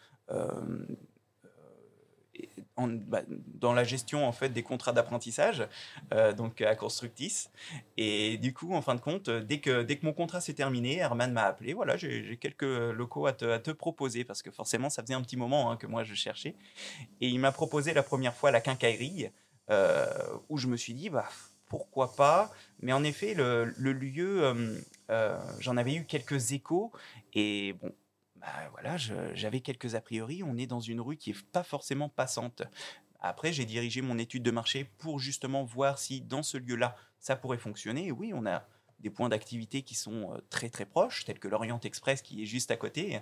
bah, 2.87 3.23
dans 3.27 3.73
la 3.73 3.85
gestion 3.85 4.27
en 4.27 4.33
fait 4.33 4.51
des 4.51 4.63
contrats 4.63 4.93
d'apprentissage, 4.93 5.67
euh, 6.13 6.33
donc 6.33 6.61
à 6.61 6.75
Constructis. 6.77 7.49
Et 7.97 8.39
du 8.39 8.53
coup, 8.53 8.75
en 8.75 8.83
fin 8.83 8.95
de 8.95 9.01
compte, 9.01 9.31
dès 9.31 9.61
que, 9.61 9.83
dès 9.83 9.97
que 9.97 10.07
mon 10.07 10.13
contrat 10.13 10.41
s'est 10.41 10.55
terminé, 10.55 10.99
Herman 10.99 11.33
m'a 11.33 11.45
appelé. 11.45 11.73
Voilà, 11.73 11.97
j'ai 11.97 12.37
quelques 12.41 12.63
locaux 12.63 13.27
à 13.27 13.33
te, 13.33 13.71
proposer 13.73 14.25
parce 14.25 14.43
que 14.43 14.51
forcément, 14.51 14.91
ça 14.91 15.03
faisait 15.03 15.15
un 15.15 15.23
petit 15.23 15.37
moment 15.37 15.71
hein, 15.71 15.77
que 15.77 15.87
moi 15.87 16.05
je 16.05 16.15
cherchais. 16.15 16.55
Et 17.21 17.29
il 17.29 17.39
m'a 17.41 17.53
proposé 17.53 17.93
la 17.93 18.03
première 18.03 18.35
fois 18.35 18.51
la 18.51 18.61
quincaillerie, 18.61 19.31
euh, 19.71 20.07
où 20.49 20.59
je 20.59 20.67
me 20.67 20.77
suis 20.77 20.95
dit, 20.95 21.11
bah 21.11 21.29
pourquoi 21.69 22.15
pas? 22.15 22.51
Mais 22.81 22.93
en 22.93 23.05
effet, 23.05 23.35
le, 23.35 23.75
lieu, 23.77 24.43
euh, 25.11 25.39
j'en 25.61 25.77
avais 25.77 25.95
eu 25.95 26.05
quelques 26.05 26.53
échos 26.53 26.93
et 27.35 27.75
bon 27.83 27.93
voilà, 28.73 28.97
j'avais 29.35 29.61
quelques 29.61 29.95
a 29.95 30.01
priori. 30.01 30.43
On 30.43 30.57
est 30.57 30.67
dans 30.67 30.81
une 30.81 31.01
rue 31.01 31.17
qui 31.17 31.31
est 31.31 31.47
pas 31.53 31.63
forcément 31.63 32.09
passante. 32.09 32.63
Après, 33.21 33.53
j'ai 33.53 33.65
dirigé 33.65 34.01
mon 34.01 34.19
étude 34.19 34.43
de 34.43 34.51
marché 34.51 34.85
pour 34.99 35.19
justement 35.19 35.65
voir 35.65 35.99
si 35.99 36.21
dans 36.21 36.43
ce 36.43 36.57
lieu-là, 36.57 36.97
ça 37.19 37.37
pourrait 37.37 37.59
fonctionner. 37.59 38.13
Oui, 38.13 38.33
on 38.35 38.47
a 38.47 38.65
des 39.01 39.11
points 39.11 39.29
d'activité 39.29 39.83
qui 39.83 39.95
sont 39.95 40.33
euh, 40.33 40.39
très 40.51 40.71
très 40.71 40.85
proches, 40.85 41.25
tels 41.25 41.39
que 41.39 41.49
l'Orient 41.49 41.81
Express 41.81 42.23
qui 42.23 42.43
est 42.43 42.47
juste 42.47 42.71
à 42.71 42.77
côté. 42.77 43.21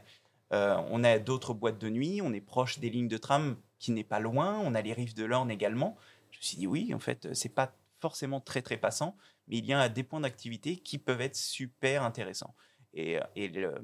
Euh, 0.52 0.76
on 0.90 1.02
a 1.02 1.18
d'autres 1.18 1.54
boîtes 1.54 1.78
de 1.78 1.88
nuit, 1.88 2.20
on 2.22 2.32
est 2.32 2.40
proche 2.40 2.78
des 2.78 2.90
lignes 2.90 3.08
de 3.08 3.18
tram 3.18 3.56
qui 3.78 3.90
n'est 3.92 4.04
pas 4.04 4.20
loin, 4.20 4.58
on 4.58 4.74
a 4.74 4.82
les 4.82 4.92
rives 4.92 5.14
de 5.14 5.24
l'Orne 5.24 5.50
également. 5.50 5.96
Je 6.30 6.38
me 6.38 6.42
suis 6.42 6.56
dit 6.56 6.66
oui, 6.66 6.94
en 6.94 6.98
fait, 6.98 7.32
c'est 7.34 7.54
pas 7.54 7.74
forcément 8.00 8.40
très 8.40 8.62
très 8.62 8.76
passant, 8.76 9.16
mais 9.48 9.58
il 9.58 9.66
y 9.66 9.72
a 9.72 9.88
des 9.88 10.02
points 10.02 10.20
d'activité 10.20 10.76
qui 10.76 10.98
peuvent 10.98 11.20
être 11.20 11.36
super 11.36 12.02
intéressants. 12.02 12.54
Et, 12.94 13.18
et 13.34 13.48
le, 13.48 13.74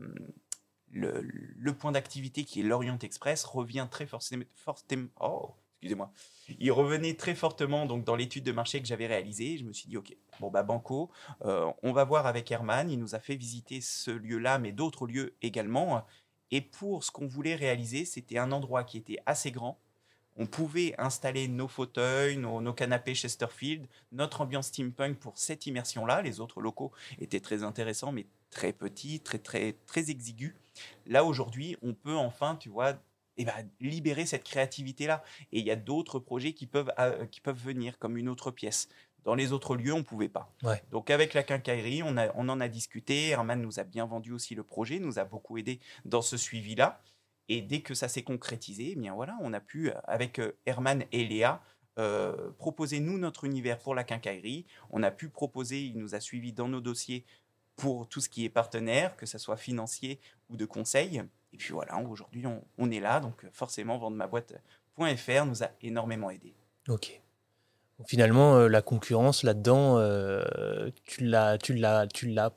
le, 0.92 1.72
point 1.72 1.92
d'activité 1.92 2.44
qui 2.44 2.60
est 2.60 2.62
l'Orient 2.62 2.98
Express 2.98 3.44
revient 3.44 3.88
très 3.90 4.06
oh, 5.20 5.54
excusez-moi. 5.80 6.12
Il 6.60 6.72
revenait 6.72 7.14
très 7.14 7.34
fortement 7.34 7.86
donc 7.86 8.04
dans 8.04 8.14
l'étude 8.14 8.44
de 8.44 8.52
marché 8.52 8.80
que 8.80 8.86
j'avais 8.86 9.06
réalisée. 9.06 9.58
Je 9.58 9.64
me 9.64 9.72
suis 9.72 9.88
dit, 9.88 9.96
ok, 9.96 10.14
bon 10.40 10.50
bah 10.50 10.62
banco, 10.62 11.10
euh, 11.44 11.70
on 11.82 11.92
va 11.92 12.04
voir 12.04 12.26
avec 12.26 12.50
Herman. 12.50 12.90
Il 12.90 12.98
nous 12.98 13.14
a 13.14 13.18
fait 13.18 13.36
visiter 13.36 13.80
ce 13.80 14.10
lieu-là, 14.10 14.58
mais 14.58 14.72
d'autres 14.72 15.06
lieux 15.06 15.34
également. 15.42 16.04
Et 16.50 16.60
pour 16.60 17.04
ce 17.04 17.10
qu'on 17.10 17.26
voulait 17.26 17.56
réaliser, 17.56 18.04
c'était 18.04 18.38
un 18.38 18.52
endroit 18.52 18.84
qui 18.84 18.98
était 18.98 19.18
assez 19.26 19.50
grand. 19.50 19.80
On 20.36 20.46
pouvait 20.46 20.94
installer 20.98 21.48
nos 21.48 21.68
fauteuils, 21.68 22.36
nos, 22.38 22.60
nos, 22.60 22.72
canapés 22.72 23.14
Chesterfield, 23.14 23.86
notre 24.12 24.40
ambiance 24.40 24.68
steampunk 24.68 25.18
pour 25.18 25.36
cette 25.36 25.66
immersion-là. 25.66 26.22
Les 26.22 26.40
autres 26.40 26.60
locaux 26.60 26.92
étaient 27.18 27.40
très 27.40 27.64
intéressants, 27.64 28.12
mais 28.12 28.26
très 28.52 28.72
petits, 28.72 29.18
très 29.18 29.38
très 29.38 29.72
très 29.86 30.10
exigus. 30.10 30.54
Là, 31.06 31.24
aujourd'hui, 31.24 31.76
on 31.82 31.94
peut 31.94 32.14
enfin, 32.14 32.56
tu 32.56 32.68
vois, 32.68 32.94
eh 33.36 33.44
ben, 33.44 33.68
libérer 33.80 34.26
cette 34.26 34.44
créativité-là. 34.44 35.24
Et 35.52 35.58
il 35.60 35.66
y 35.66 35.70
a 35.70 35.76
d'autres 35.76 36.18
projets 36.18 36.52
qui 36.52 36.66
peuvent, 36.66 36.92
euh, 36.98 37.26
qui 37.26 37.40
peuvent 37.40 37.60
venir, 37.60 37.98
comme 37.98 38.16
une 38.16 38.28
autre 38.28 38.50
pièce. 38.50 38.88
Dans 39.24 39.34
les 39.34 39.52
autres 39.52 39.76
lieux, 39.76 39.92
on 39.92 39.98
ne 39.98 40.02
pouvait 40.02 40.28
pas. 40.28 40.52
Donc 40.90 41.08
avec 41.10 41.32
la 41.32 41.42
quincaillerie, 41.42 42.02
on, 42.02 42.16
a, 42.16 42.32
on 42.34 42.48
en 42.48 42.60
a 42.60 42.68
discuté. 42.68 43.28
Herman 43.28 43.60
nous 43.60 43.78
a 43.78 43.84
bien 43.84 44.04
vendu 44.04 44.32
aussi 44.32 44.54
le 44.54 44.64
projet, 44.64 44.98
nous 44.98 45.18
a 45.18 45.24
beaucoup 45.24 45.58
aidé 45.58 45.78
dans 46.04 46.22
ce 46.22 46.36
suivi-là. 46.36 47.00
Et 47.48 47.62
dès 47.62 47.82
que 47.82 47.94
ça 47.94 48.08
s'est 48.08 48.22
concrétisé, 48.22 48.90
eh 48.92 48.96
bien 48.96 49.14
voilà, 49.14 49.36
on 49.40 49.52
a 49.52 49.60
pu, 49.60 49.90
euh, 49.90 49.94
avec 50.04 50.38
euh, 50.38 50.52
Herman 50.66 51.04
et 51.12 51.24
Léa, 51.24 51.62
proposer 52.56 53.00
nous 53.00 53.18
notre 53.18 53.44
univers 53.44 53.78
pour 53.78 53.94
la 53.94 54.02
quincaillerie. 54.02 54.64
On 54.88 55.02
a 55.02 55.10
pu 55.10 55.28
proposer, 55.28 55.82
il 55.82 55.98
nous 55.98 56.14
a 56.14 56.20
suivis 56.20 56.54
dans 56.54 56.66
nos 56.66 56.80
dossiers 56.80 57.26
pour 57.82 58.06
tout 58.06 58.20
ce 58.20 58.28
qui 58.28 58.44
est 58.44 58.48
partenaire, 58.48 59.16
que 59.16 59.26
ce 59.26 59.38
soit 59.38 59.56
financier 59.56 60.20
ou 60.50 60.56
de 60.56 60.64
conseil. 60.64 61.20
Et 61.52 61.56
puis 61.56 61.72
voilà, 61.72 61.98
aujourd'hui, 61.98 62.44
on, 62.78 62.90
est 62.92 63.00
là. 63.00 63.18
Donc 63.18 63.44
forcément, 63.52 63.98
vendre 63.98 64.16
ma 64.16 64.28
boîte.fr 64.28 65.46
nous 65.46 65.64
a 65.64 65.70
énormément 65.82 66.30
aidé. 66.30 66.54
Ok. 66.88 67.20
finalement, 68.06 68.54
euh, 68.54 68.68
la 68.68 68.82
concurrence 68.82 69.42
là-dedans, 69.42 69.98
euh, 69.98 70.90
tu 71.02 71.24
l'as, 71.24 71.58
tu 71.58 71.74
l'as, 71.74 72.06
tu 72.06 72.28
l'as 72.28 72.52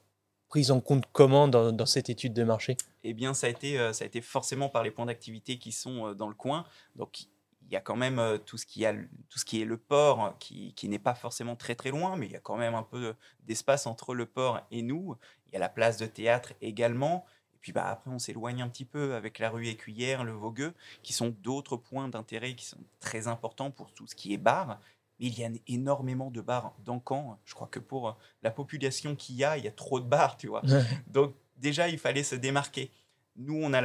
prise 0.48 0.70
en 0.70 0.80
compte 0.80 1.06
comment 1.12 1.48
dans, 1.48 1.86
cette 1.88 2.12
étude 2.12 2.34
de 2.34 2.44
marché? 2.44 2.78
Eh 3.04 3.16
bien, 3.16 3.34
ça 3.34 3.48
a 3.48 3.50
été, 3.50 3.80
euh, 3.80 3.94
ça 3.94 4.04
a 4.04 4.08
été 4.08 4.22
forcément 4.22 4.70
par 4.70 4.84
les 4.84 4.92
points 4.92 5.08
d'activité 5.08 5.58
qui 5.58 5.72
sont 5.72 6.14
dans 6.14 6.28
le 6.28 6.36
coin. 6.36 6.68
Donc, 6.96 7.26
il 7.66 7.74
y 7.74 7.76
a 7.76 7.82
quand 7.82 7.96
même 7.96 8.20
euh, 8.20 8.38
tout 8.38 8.58
ce 8.58 8.66
qui, 8.66 8.86
a, 8.86 8.94
tout 8.94 9.40
ce 9.40 9.46
qui 9.46 9.62
est 9.62 9.66
le 9.66 9.78
port, 9.78 10.36
qui, 10.40 10.74
qui 10.74 10.88
n'est 10.88 11.00
pas 11.00 11.16
forcément 11.16 11.56
très 11.56 11.76
très 11.76 11.92
loin, 11.92 12.16
mais 12.16 12.28
il 12.28 12.32
y 12.32 12.36
a 12.36 12.40
quand 12.40 12.58
même 12.58 12.76
un 12.76 12.84
peu 12.84 13.16
d'espace 13.44 13.88
entre 13.88 14.14
le 14.14 14.26
port 14.26 14.62
et 14.72 14.82
nous. 14.82 15.16
Il 15.48 15.54
y 15.54 15.56
a 15.56 15.60
la 15.60 15.70
place 15.70 15.98
de 15.98 16.06
théâtre 16.06 16.54
également. 16.62 17.26
Et 17.54 17.58
puis 17.60 17.72
bah, 17.72 17.88
après, 17.88 18.12
on 18.12 18.20
s'éloigne 18.20 18.62
un 18.62 18.70
petit 18.70 18.86
peu 18.86 19.16
avec 19.16 19.40
la 19.40 19.50
rue 19.50 19.68
Écuyère, 19.68 20.24
le 20.24 20.34
Vogueux, 20.34 20.74
qui 21.02 21.14
sont 21.14 21.36
d'autres 21.42 21.78
points 21.78 22.08
d'intérêt 22.08 22.56
qui 22.56 22.66
sont 22.66 22.84
très 23.00 23.28
importants 23.28 23.72
pour 23.72 23.92
tout 23.92 24.06
ce 24.08 24.16
qui 24.16 24.34
est 24.34 24.38
bar. 24.38 24.80
Mais 25.20 25.28
il 25.28 25.40
y 25.40 25.46
a 25.46 25.50
énormément 25.68 26.30
de 26.30 26.42
bars 26.42 26.74
dans 26.84 27.02
Caen. 27.08 27.40
Je 27.46 27.56
crois 27.56 27.68
que 27.68 27.80
pour 27.80 28.18
la 28.44 28.52
population 28.52 29.16
qu'il 29.16 29.36
y 29.36 29.44
a, 29.44 29.58
il 29.58 29.64
y 29.64 29.68
a 29.68 29.72
trop 29.72 30.00
de 30.00 30.06
bars, 30.06 30.38
tu 30.38 30.48
vois. 30.48 30.62
Donc 31.08 31.34
déjà, 31.58 31.88
il 31.88 31.98
fallait 31.98 32.24
se 32.24 32.36
démarquer. 32.36 32.92
Nous, 33.38 33.60
on 33.62 33.74
a 33.74 33.82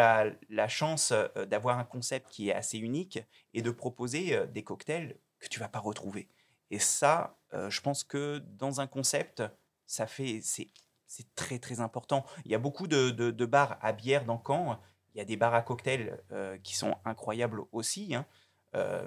la, 0.48 0.68
chance 0.68 1.12
euh, 1.12 1.46
d'avoir 1.46 1.78
un 1.78 1.84
concept 1.84 2.28
qui 2.30 2.50
est 2.50 2.54
assez 2.54 2.78
unique 2.78 3.18
et 3.52 3.62
de 3.62 3.70
proposer 3.70 4.36
euh, 4.36 4.46
des 4.46 4.62
cocktails 4.62 5.16
que 5.40 5.48
tu 5.48 5.58
vas 5.58 5.68
pas 5.68 5.80
retrouver. 5.80 6.28
Et 6.70 6.78
ça, 6.78 7.36
euh, 7.52 7.68
je 7.68 7.80
pense 7.80 8.04
que 8.04 8.38
dans 8.38 8.80
un 8.80 8.86
concept, 8.86 9.42
ça 9.86 10.06
fait 10.06 10.40
c'est 10.42 11.34
très 11.34 11.58
très 11.58 11.80
important. 11.80 12.24
Il 12.44 12.52
y 12.52 12.54
a 12.54 12.58
beaucoup 12.58 12.86
de, 12.86 13.10
de, 13.10 13.46
bars 13.46 13.78
à 13.82 13.92
bière 13.92 14.24
dans 14.24 14.40
Caen. 14.46 14.78
Il 15.14 15.18
y 15.18 15.20
a 15.20 15.24
des 15.24 15.36
bars 15.36 15.54
à 15.54 15.62
cocktails 15.62 16.22
qui 16.62 16.76
sont 16.76 16.94
incroyables 17.04 17.62
aussi. 17.72 18.14
Hein. 18.14 18.24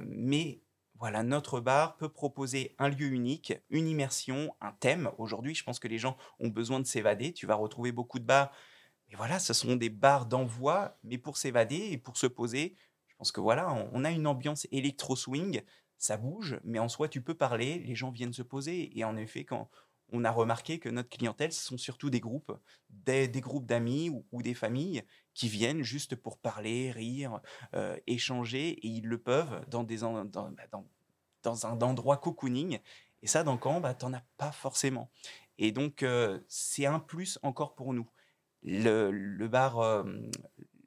mais 0.02 0.62
voilà, 1.00 1.24
notre 1.24 1.62
bar 1.62 1.96
peut 1.96 2.10
proposer 2.10 2.76
un 2.78 2.90
lieu 2.90 3.08
unique, 3.08 3.54
une 3.70 3.88
immersion, 3.88 4.54
un 4.60 4.74
thème. 4.74 5.12
Aujourd'hui, 5.18 5.56
je 5.56 5.64
pense 5.64 5.80
que 5.80 5.88
les 5.88 5.98
gens 5.98 6.18
ont 6.40 6.50
besoin 6.50 6.82
de 6.82 6.86
s'évader. 6.86 7.32
Tu 7.32 7.48
vas 7.48 7.56
retrouver 7.56 7.94
beaucoup 7.94 8.20
de 8.20 8.26
bars 8.26 8.52
et 9.14 9.16
voilà, 9.16 9.38
ce 9.38 9.54
sont 9.54 9.76
des 9.76 9.92
bars 9.92 10.26
d'envoi, 10.26 10.98
mais 11.04 11.20
pour 11.20 11.38
s'évader 11.38 11.90
et 11.92 12.00
pour 12.00 12.18
se 12.18 12.26
poser, 12.26 12.76
je 13.06 13.16
pense 13.16 13.32
que 13.32 13.42
voilà, 13.42 13.72
on, 13.94 14.04
a 14.04 14.10
une 14.10 14.26
ambiance 14.26 14.68
électro-swing, 14.72 15.62
ça 16.00 16.18
bouge, 16.18 16.60
mais 16.64 16.80
en 16.80 16.90
soi, 16.90 17.08
tu 17.08 17.22
peux 17.22 17.36
parler, 17.36 17.78
les 17.78 17.94
gens 17.94 18.10
viennent 18.10 18.34
se 18.34 18.42
poser. 18.42 18.98
Et 18.98 19.04
en 19.04 19.16
effet, 19.16 19.46
quand 19.46 19.70
on 20.12 20.26
a 20.26 20.32
remarqué 20.32 20.80
que 20.80 20.90
notre 20.90 21.10
clientèle, 21.10 21.54
ce 21.54 21.64
sont 21.64 21.78
surtout 21.78 22.10
des 22.10 22.22
groupes, 22.22 22.58
des, 22.90 23.30
groupes 23.36 23.68
d'amis 23.68 24.10
ou, 24.10 24.42
des 24.42 24.56
familles 24.56 25.04
qui 25.36 25.48
viennent 25.48 25.84
juste 25.84 26.16
pour 26.16 26.40
parler, 26.40 26.90
rire, 26.90 27.40
euh, 27.76 27.96
échanger, 28.08 28.70
et 28.70 28.88
ils 28.88 29.06
le 29.06 29.20
peuvent 29.20 29.64
dans, 29.70 29.84
des, 29.84 29.98
dans, 29.98 30.26
bah, 30.26 30.64
dans, 30.72 30.88
dans 31.44 31.68
un 31.68 31.80
endroit 31.82 32.18
cocooning. 32.18 32.80
Et 33.22 33.28
ça, 33.28 33.44
dans 33.44 33.60
Caen, 33.62 33.80
bah, 33.80 33.94
tu 33.94 34.06
n'en 34.06 34.14
as 34.14 34.26
pas 34.38 34.52
forcément. 34.52 35.12
Et 35.60 35.72
donc, 35.72 36.02
euh, 36.02 36.40
c'est 36.48 36.88
un 36.88 37.00
plus 37.00 37.38
encore 37.44 37.76
pour 37.76 37.94
nous 37.94 38.10
le, 38.64 39.48
bar, 39.48 39.80
euh, 39.80 40.04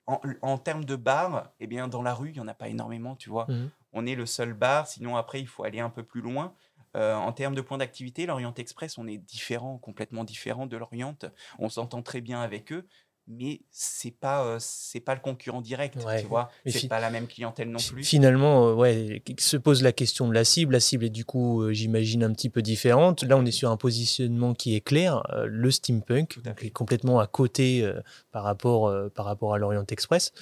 en, 0.07 0.59
termes 0.59 0.85
de 0.85 0.97
bar, 0.97 1.51
eh 1.61 1.67
bien, 1.67 1.89
dans 1.89 2.03
la 2.03 2.15
rue, 2.15 2.31
il 2.31 2.35
n'y 2.35 2.41
en 2.41 2.49
a 2.49 2.55
pas 2.55 2.69
énormément, 2.69 3.17
tu 3.17 3.31
vois. 3.31 3.47
Mmh. 3.49 3.71
On 3.93 4.07
est 4.07 4.15
le 4.15 4.27
seul 4.27 4.53
bar, 4.53 4.87
sinon 4.87 5.17
après, 5.17 5.41
il 5.41 5.47
faut 5.47 5.65
aller 5.65 5.81
un 5.81 5.91
peu 5.91 6.03
plus 6.03 6.21
loin. 6.21 6.55
Euh, 6.97 7.15
en 7.15 7.33
termes 7.33 7.55
de 7.55 7.61
points 7.61 7.79
d'activité, 7.79 8.25
l'Orient 8.25 8.55
Express, 8.55 8.97
on 8.97 9.07
est 9.07 9.19
différent, 9.19 9.77
complètement 9.79 10.25
différent 10.25 10.67
de 10.67 10.77
l'Orient. 10.77 11.17
On 11.59 11.69
s'entend 11.69 12.03
très 12.03 12.23
bien 12.23 12.41
avec 12.41 12.73
eux. 12.73 12.87
Mais 13.29 13.61
c'est 13.71 14.13
pas 14.13 14.45
euh, 14.45 14.57
c'est 14.61 15.01
pas 15.01 15.15
le 15.15 15.21
concurrent 15.21 15.61
direct 15.61 15.97
Ouais. 16.05 16.21
tu 16.21 16.27
vois 16.29 16.51
c'est 16.67 16.89
pas 16.89 17.01
la 17.01 17.11
même 17.11 17.27
clientèle 17.27 17.71
non 17.71 17.79
plus 17.79 18.05
Finalement, 18.05 18.69
euh, 18.69 18.75
ouais, 18.75 19.23
se 19.39 19.57
pose 19.57 19.83
la 19.83 19.93
question 19.93 20.29
de 20.29 20.33
la 20.35 20.45
cible. 20.45 20.73
La 20.75 20.81
cible 20.81 21.05
est 21.05 21.11
du 21.11 21.25
coup, 21.25 21.63
euh, 21.63 21.73
j'imagine, 21.73 22.23
un 22.25 22.33
petit 22.33 22.49
peu 22.51 22.63
différente. 22.63 23.23
Là, 23.25 23.37
on 23.37 23.45
est 23.45 23.51
sur 23.51 23.71
un 23.71 23.77
positionnement 23.77 24.55
qui 24.55 24.75
est 24.77 24.81
clair. 24.81 25.23
euh, 25.33 25.47
le 25.49 25.71
steampunk, 25.71 26.39
est 26.63 26.71
complètement 26.71 27.19
à 27.19 27.27
côté 27.27 27.91
par, 28.33 28.45
rapport, 28.45 28.93
par 29.15 29.25
rapport 29.25 29.55
à 29.55 29.59
l'Orient 29.59 29.85
Express, 29.91 30.33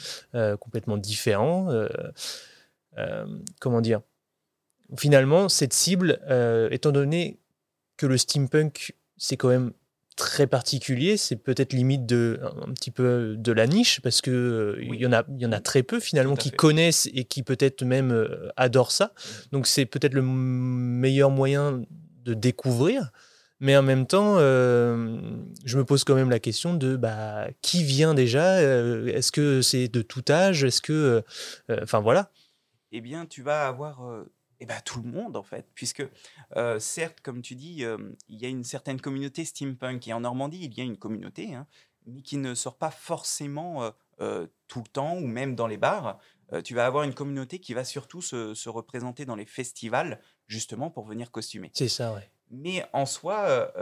complètement 0.61 0.97
différent. 0.97 1.68
comment 3.61 3.81
dire 3.81 4.01
Finalement, 4.99 5.49
cette 5.49 5.73
cible, 5.73 6.20
étant 6.70 6.92
donné 6.92 7.40
que 7.97 8.07
le 8.07 8.18
steampunk, 8.18 8.94
c'est 9.16 9.37
quand 9.37 9.49
même 9.49 9.73
très 10.16 10.46
particulier, 10.46 11.16
c'est 11.16 11.37
peut-être 11.37 11.72
limite 11.72 12.07
de 12.07 12.40
un 12.42 12.72
petit 12.72 12.90
peu 12.90 13.35
de 13.37 13.53
la 13.53 13.66
niche 13.66 14.00
parce 14.00 14.20
que 14.20 14.31
euh, 14.31 14.83
il 14.83 14.94
y 14.96 15.07
en 15.07 15.12
a 15.12 15.24
il 15.29 15.40
y 15.40 15.46
en 15.46 15.53
a 15.53 15.61
très 15.61 15.83
peu 15.83 16.00
finalement 16.00 16.37
qui 16.37 16.50
fait. 16.50 16.57
connaissent 16.57 17.09
et 17.14 17.24
qui 17.24 17.42
peut-être 17.42 17.85
même 17.85 18.12
euh, 18.12 18.48
adorent 18.57 18.92
ça. 18.92 19.12
Donc 19.53 19.66
c'est 19.66 19.87
peut-être 19.87 20.14
le 20.14 20.22
meilleur 20.22 21.31
moyen 21.31 21.83
de 22.24 22.35
découvrir. 22.35 23.11
Mais 23.61 23.77
en 23.77 23.83
même 23.83 24.07
temps, 24.07 24.35
euh, 24.38 25.18
je 25.64 25.79
me 25.79 25.85
pose 25.85 26.05
quand 26.05 26.14
même 26.14 26.29
la 26.29 26.40
question 26.40 26.74
de 26.74 26.96
bah, 26.96 27.46
qui 27.62 27.83
vient 27.85 28.12
déjà? 28.12 28.61
Est-ce 28.61 29.33
que 29.33 29.62
c'est 29.62 29.88
de 29.88 30.03
tout 30.03 30.24
âge? 30.29 30.64
Est-ce 30.64 30.83
que, 30.83 31.22
euh, 31.70 31.81
enfin 31.83 32.00
voilà. 32.00 32.31
eh 32.92 33.00
bien, 33.00 33.27
tu 33.27 33.42
vas 33.42 33.66
avoir 33.66 34.03
eh 34.64 34.66
ben, 34.66 34.81
tout 34.83 35.03
le 35.03 35.11
monde, 35.11 35.37
en 35.37 35.42
fait. 35.42 35.66
Puisque, 35.74 36.03
euh, 36.57 36.79
certes, 36.79 37.20
comme 37.20 37.42
tu 37.42 37.55
dis, 37.55 37.85
euh, 37.85 37.98
il 38.29 38.40
y 38.40 38.46
a 38.46 38.48
une 38.48 38.64
certaine 38.64 38.98
communauté 38.98 39.44
steampunk. 39.44 40.09
Et 40.09 40.12
en 40.14 40.20
Normandie, 40.20 40.64
il 40.64 40.74
y 40.74 40.81
a 40.81 40.85
une 40.85 40.96
communauté, 40.96 41.55
hein, 41.55 41.66
mais 42.07 42.22
qui 42.22 42.38
ne 42.38 42.55
sort 42.55 42.79
pas 42.79 42.90
forcément 42.90 43.92
euh, 44.20 44.46
tout 44.66 44.81
le 44.81 44.88
temps, 44.88 45.16
ou 45.16 45.27
même 45.27 45.55
dans 45.55 45.66
les 45.66 45.77
bars. 45.77 46.18
Tu 46.62 46.74
vas 46.74 46.87
avoir 46.87 47.05
une 47.05 47.14
communauté 47.14 47.59
qui 47.59 47.74
va 47.74 47.85
surtout 47.85 48.22
se, 48.22 48.55
se 48.55 48.68
représenter 48.68 49.24
dans 49.24 49.35
les 49.35 49.46
festivals, 49.46 50.20
justement, 50.46 50.90
pour 50.90 51.05
venir 51.05 51.31
costumer. 51.31 51.70
C'est 51.74 51.88
ça, 51.88 52.14
ouais. 52.14 52.31
Mais 52.50 52.85
en 52.92 53.07
soi, 53.07 53.72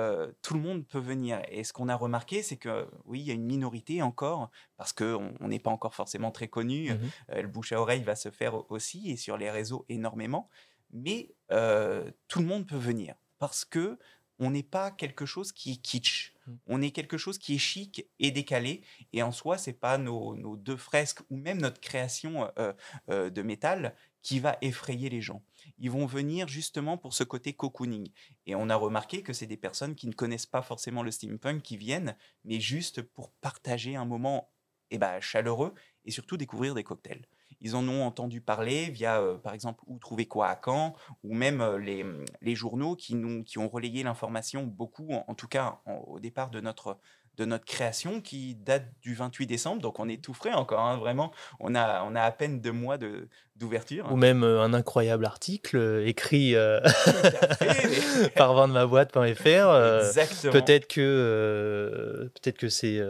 tout 0.41 0.55
le 0.55 0.61
monde 0.61 0.87
peut 0.87 1.01
venir. 1.01 1.43
Et 1.51 1.65
ce 1.65 1.73
qu'on 1.73 1.89
a 1.89 1.97
remarqué, 1.97 2.43
c'est 2.43 2.57
que 2.57 2.89
oui, 3.05 3.21
il 3.21 3.27
y 3.27 3.31
a 3.31 3.35
une 3.35 3.45
minorité 3.45 4.01
encore, 4.01 4.51
parce 4.77 4.93
qu'on 4.93 5.35
on 5.41 5.49
n'est 5.49 5.59
pas 5.59 5.71
encore 5.71 5.95
forcément 5.95 6.31
très 6.31 6.49
connu. 6.49 6.91
Euh, 6.91 7.43
le 7.43 7.49
bouche 7.49 7.73
à 7.73 7.81
oreille 7.81 8.03
va 8.03 8.17
se 8.17 8.31
faire 8.31 8.55
au- 8.55 8.67
aussi, 8.71 9.11
et 9.11 9.17
sur 9.17 9.37
les 9.37 9.51
réseaux 9.51 9.85
énormément. 9.89 10.49
Mais 10.93 11.35
euh, 11.51 12.11
tout 12.29 12.41
le 12.41 12.47
monde 12.47 12.67
peut 12.67 12.77
venir, 12.77 13.15
parce 13.39 13.65
que 13.65 13.99
on 14.39 14.51
n'est 14.51 14.63
pas 14.65 14.91
quelque 14.91 15.25
chose 15.25 15.53
qui 15.53 15.73
est 15.73 15.77
kitsch. 15.77 16.35
Mhm. 16.47 16.59
On 16.67 16.83
est 16.83 16.91
quelque 16.91 17.17
chose 17.17 17.39
qui 17.39 17.55
est 17.55 17.59
chic 17.59 18.07
et 18.19 18.33
décalé. 18.33 18.83
Et 19.13 19.23
en 19.23 19.31
soi, 19.31 19.57
c'est 19.57 19.73
pas 19.73 19.99
nos, 19.99 20.35
nos 20.35 20.57
deux 20.57 20.77
fresques 20.77 21.21
ou 21.31 21.37
même 21.37 21.61
notre 21.61 21.81
création 21.81 22.51
euh, 22.59 22.73
euh, 23.09 23.31
de 23.31 23.43
métal 23.43 23.95
qui 24.21 24.41
va 24.41 24.59
effrayer 24.61 25.09
les 25.11 25.21
gens. 25.21 25.45
Ils 25.79 25.91
vont 25.91 26.07
venir 26.07 26.49
justement 26.49 26.97
pour 26.97 27.15
ce 27.15 27.25
côté 27.25 27.53
cocooning. 27.53 28.09
Et 28.47 28.55
on 28.55 28.69
a 28.69 28.77
remarqué 28.77 29.23
que 29.23 29.33
c'est 29.33 29.47
des 29.47 29.57
personnes 29.57 29.95
qui 29.95 30.07
ne 30.07 30.13
connaissent 30.13 30.47
pas 30.47 30.63
forcément 30.63 31.03
le 31.03 31.11
steampunk 31.11 31.63
qui 31.63 31.77
viennent, 31.77 32.17
mais 32.45 32.61
juste 32.61 33.03
pour 33.03 33.31
partager 33.33 33.97
un 33.97 34.05
moment 34.05 34.51
eh 34.91 34.99
ben, 34.99 35.21
chaleureux 35.21 35.75
et 36.05 36.11
surtout 36.11 36.37
découvrir 36.37 36.75
des 36.75 36.85
cocktails. 36.85 37.27
Ils 37.63 37.77
en 37.77 37.89
ont 37.89 38.05
entendu 38.05 38.41
parler 38.41 38.91
via, 38.91 39.21
euh, 39.21 39.39
par 39.39 39.55
exemple, 39.55 39.83
Où 39.87 39.99
trouver 39.99 40.27
quoi 40.27 40.49
à 40.49 40.61
Caen, 40.63 40.95
ou 41.23 41.35
même 41.35 41.61
euh, 41.61 41.79
les, 41.79 42.05
les 42.41 42.55
journaux 42.55 42.97
qui, 42.97 43.15
nous, 43.15 43.45
qui 43.45 43.59
ont 43.59 43.69
relayé 43.69 44.03
l'information 44.03 44.65
beaucoup, 44.65 45.13
en, 45.13 45.35
tout 45.35 45.49
cas 45.49 45.81
au 45.87 46.21
départ 46.21 46.51
de 46.51 46.61
notre, 46.61 46.99
de 47.39 47.45
notre 47.45 47.65
création, 47.65 48.21
qui 48.21 48.55
date 48.55 48.85
du 49.01 49.15
28 49.15 49.47
décembre. 49.47 49.81
Donc 49.83 49.99
on 50.01 50.09
est 50.09 50.23
tout 50.23 50.35
frais 50.35 50.53
encore, 50.53 50.81
hein, 50.81 50.97
vraiment. 50.99 51.33
On 51.61 51.75
a, 51.75 52.03
on 52.05 52.15
a 52.15 52.21
à 52.23 52.31
peine 52.31 52.61
deux 52.61 52.73
mois 52.73 52.99
de- 52.99 53.29
d'ouverture. 53.57 54.11
Ou 54.11 54.17
même 54.17 54.43
euh, 54.43 54.61
un 54.63 54.75
incroyable 54.75 55.25
article 55.25 55.77
euh, 55.77 56.07
écrit 56.07 56.55
euh, 56.57 56.81
par 58.37 58.55
vendemaboîte.fr. 58.55 60.07
Exactement. 60.07 60.53
Peut-être 60.53 60.87
que 60.89 62.31
peut-être 62.35 62.59
que 62.59 62.69
c'est 62.69 63.01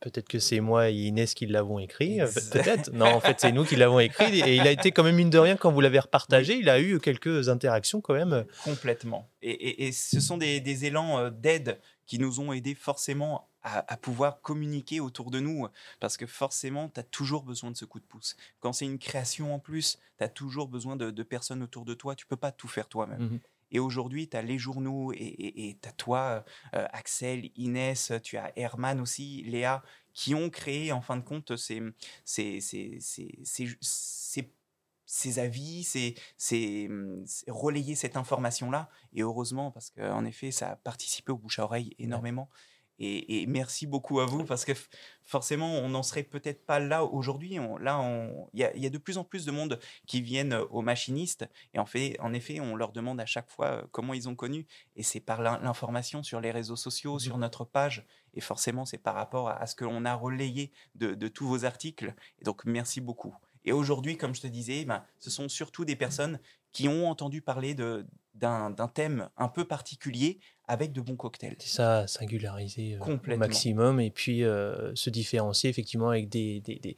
peut-être 0.00 0.28
que 0.28 0.38
c'est 0.38 0.60
moi 0.60 0.90
et 0.90 0.94
Inès 0.94 1.34
qui 1.34 1.46
l'avons 1.46 1.78
écrit. 1.78 2.18
Peut-être. 2.52 2.92
Non, 2.92 3.06
en 3.06 3.20
fait, 3.20 3.40
c'est 3.40 3.52
nous 3.52 3.64
qui 3.64 3.76
l'avons 3.76 4.00
écrit 4.00 4.40
et 4.40 4.56
il 4.56 4.62
a 4.66 4.70
été 4.70 4.92
quand 4.92 5.02
même 5.04 5.16
mine 5.16 5.30
de 5.30 5.38
rien 5.38 5.56
quand 5.56 5.70
vous 5.72 5.80
l'avez 5.80 5.98
repartagé, 6.00 6.54
il 6.56 6.68
a 6.68 6.80
eu 6.80 6.98
quelques 7.00 7.48
interactions 7.48 8.00
quand 8.00 8.14
même. 8.14 8.44
Complètement. 8.64 9.28
Et, 9.42 9.50
et- 9.50 9.86
et 9.88 9.92
ce 9.92 10.20
sont 10.20 10.36
des, 10.36 10.60
des 10.60 10.84
élans 10.84 11.30
d'aide 11.30 11.78
qui 12.06 12.18
nous 12.18 12.40
ont 12.40 12.52
aidés 12.52 12.74
forcément 12.74 13.48
à, 13.62 13.92
à 13.92 13.96
pouvoir 13.96 14.40
communiquer 14.40 15.00
autour 15.00 15.30
de 15.30 15.40
nous. 15.40 15.66
Parce 16.00 16.16
que 16.16 16.26
forcément, 16.26 16.88
tu 16.88 17.00
as 17.00 17.04
toujours 17.04 17.42
besoin 17.44 17.70
de 17.70 17.76
ce 17.76 17.84
coup 17.84 18.00
de 18.00 18.04
pouce. 18.04 18.36
Quand 18.60 18.72
c'est 18.72 18.86
une 18.86 18.98
création 18.98 19.54
en 19.54 19.58
plus, 19.58 19.98
tu 20.18 20.24
as 20.24 20.28
toujours 20.28 20.68
besoin 20.68 20.96
de, 20.96 21.10
de 21.10 21.22
personnes 21.22 21.62
autour 21.62 21.84
de 21.84 21.94
toi. 21.94 22.14
Tu 22.14 22.26
peux 22.26 22.36
pas 22.36 22.52
tout 22.52 22.68
faire 22.68 22.88
toi-même. 22.88 23.22
Mhm. 23.22 23.40
Et 23.74 23.78
aujourd'hui, 23.78 24.28
tu 24.28 24.36
as 24.36 24.42
les 24.42 24.58
journaux 24.58 25.12
et 25.14 25.78
tu 25.80 25.88
as 25.88 25.92
toi, 25.92 26.44
euh, 26.74 26.86
Axel, 26.92 27.50
Inès, 27.56 28.12
tu 28.22 28.36
as 28.36 28.52
Herman 28.54 29.00
aussi, 29.00 29.42
Léa, 29.44 29.82
qui 30.12 30.34
ont 30.34 30.50
créé 30.50 30.92
en 30.92 31.00
fin 31.00 31.16
de 31.16 31.22
compte 31.22 31.56
ces, 31.56 31.82
ces, 32.24 32.60
ces, 32.60 32.98
ces, 33.00 34.50
ces 35.14 35.38
avis, 35.38 35.84
ces, 35.84 36.14
ces, 36.38 36.86
hum, 36.88 37.22
ces- 37.26 37.50
relayer 37.50 37.94
cette 37.94 38.16
information-là. 38.16 38.88
Et 39.12 39.20
heureusement, 39.22 39.70
parce 39.70 39.90
qu'en 39.90 40.24
effet, 40.24 40.50
ça 40.50 40.70
a 40.70 40.76
participé 40.76 41.32
au 41.32 41.36
bouche 41.36 41.58
à 41.58 41.64
oreille 41.64 41.94
énormément. 41.98 42.48
Et, 42.98 43.42
et 43.42 43.46
merci 43.46 43.86
beaucoup 43.86 44.20
à 44.20 44.26
vous, 44.26 44.44
parce 44.44 44.64
que 44.64 44.72
forcément, 45.24 45.66
on 45.80 45.88
n'en 45.88 46.02
serait 46.02 46.22
peut-être 46.22 46.64
pas 46.64 46.78
là 46.78 47.04
aujourd'hui. 47.04 47.58
On- 47.58 47.76
Là, 47.76 48.00
il 48.54 48.60
y, 48.60 48.64
a, 48.64 48.74
il 48.76 48.82
y 48.82 48.86
a 48.86 48.90
de 48.90 48.98
plus 48.98 49.18
en 49.18 49.24
plus 49.24 49.44
de 49.44 49.50
monde 49.50 49.78
qui 50.06 50.22
viennent 50.22 50.54
aux 50.70 50.82
machinistes. 50.82 51.46
Et 51.74 51.78
en, 51.78 51.86
fait, 51.86 52.16
en 52.20 52.32
effet, 52.32 52.60
on 52.60 52.74
leur 52.76 52.92
demande 52.92 53.20
à 53.20 53.26
chaque 53.26 53.50
fois 53.50 53.66
euh, 53.66 53.82
comment 53.90 54.14
ils 54.14 54.28
ont 54.28 54.34
connu. 54.36 54.66
Et 54.96 55.02
c'est 55.02 55.20
par 55.20 55.42
l'in- 55.42 55.58
l'information 55.60 56.22
sur 56.22 56.40
les 56.40 56.52
réseaux 56.52 56.76
sociaux, 56.76 57.18
sur 57.18 57.36
notre 57.38 57.64
page. 57.64 58.06
Et 58.34 58.40
forcément, 58.40 58.84
c'est 58.86 58.98
par 58.98 59.14
rapport 59.14 59.48
à, 59.50 59.56
à 59.60 59.66
ce 59.66 59.74
que 59.74 59.84
l'on 59.84 60.04
a 60.06 60.14
relayé 60.14 60.70
de, 60.94 61.14
de 61.14 61.28
tous 61.28 61.46
vos 61.46 61.64
articles. 61.66 62.14
Et 62.40 62.44
donc, 62.44 62.64
merci 62.64 63.00
beaucoup. 63.00 63.34
Et 63.64 63.72
aujourd'hui, 63.72 64.16
comme 64.16 64.34
je 64.34 64.40
te 64.40 64.46
disais, 64.46 64.84
ben, 64.84 65.04
ce 65.18 65.30
sont 65.30 65.48
surtout 65.48 65.84
des 65.84 65.96
personnes 65.96 66.38
qui 66.72 66.88
ont 66.88 67.08
entendu 67.08 67.42
parler 67.42 67.74
d'un 67.74 68.88
thème 68.94 69.28
un 69.36 69.48
peu 69.48 69.64
particulier 69.64 70.40
avec 70.72 70.92
de 70.92 71.00
bons 71.02 71.16
cocktails. 71.16 71.56
C'est 71.58 71.68
ça, 71.76 72.06
singulariser 72.06 72.98
euh, 73.00 73.16
au 73.34 73.36
maximum 73.36 74.00
et 74.00 74.10
puis 74.10 74.42
euh, 74.42 74.94
se 74.94 75.10
différencier 75.10 75.68
effectivement 75.68 76.08
avec 76.08 76.28
des, 76.30 76.60
des, 76.60 76.76
des- 76.76 76.96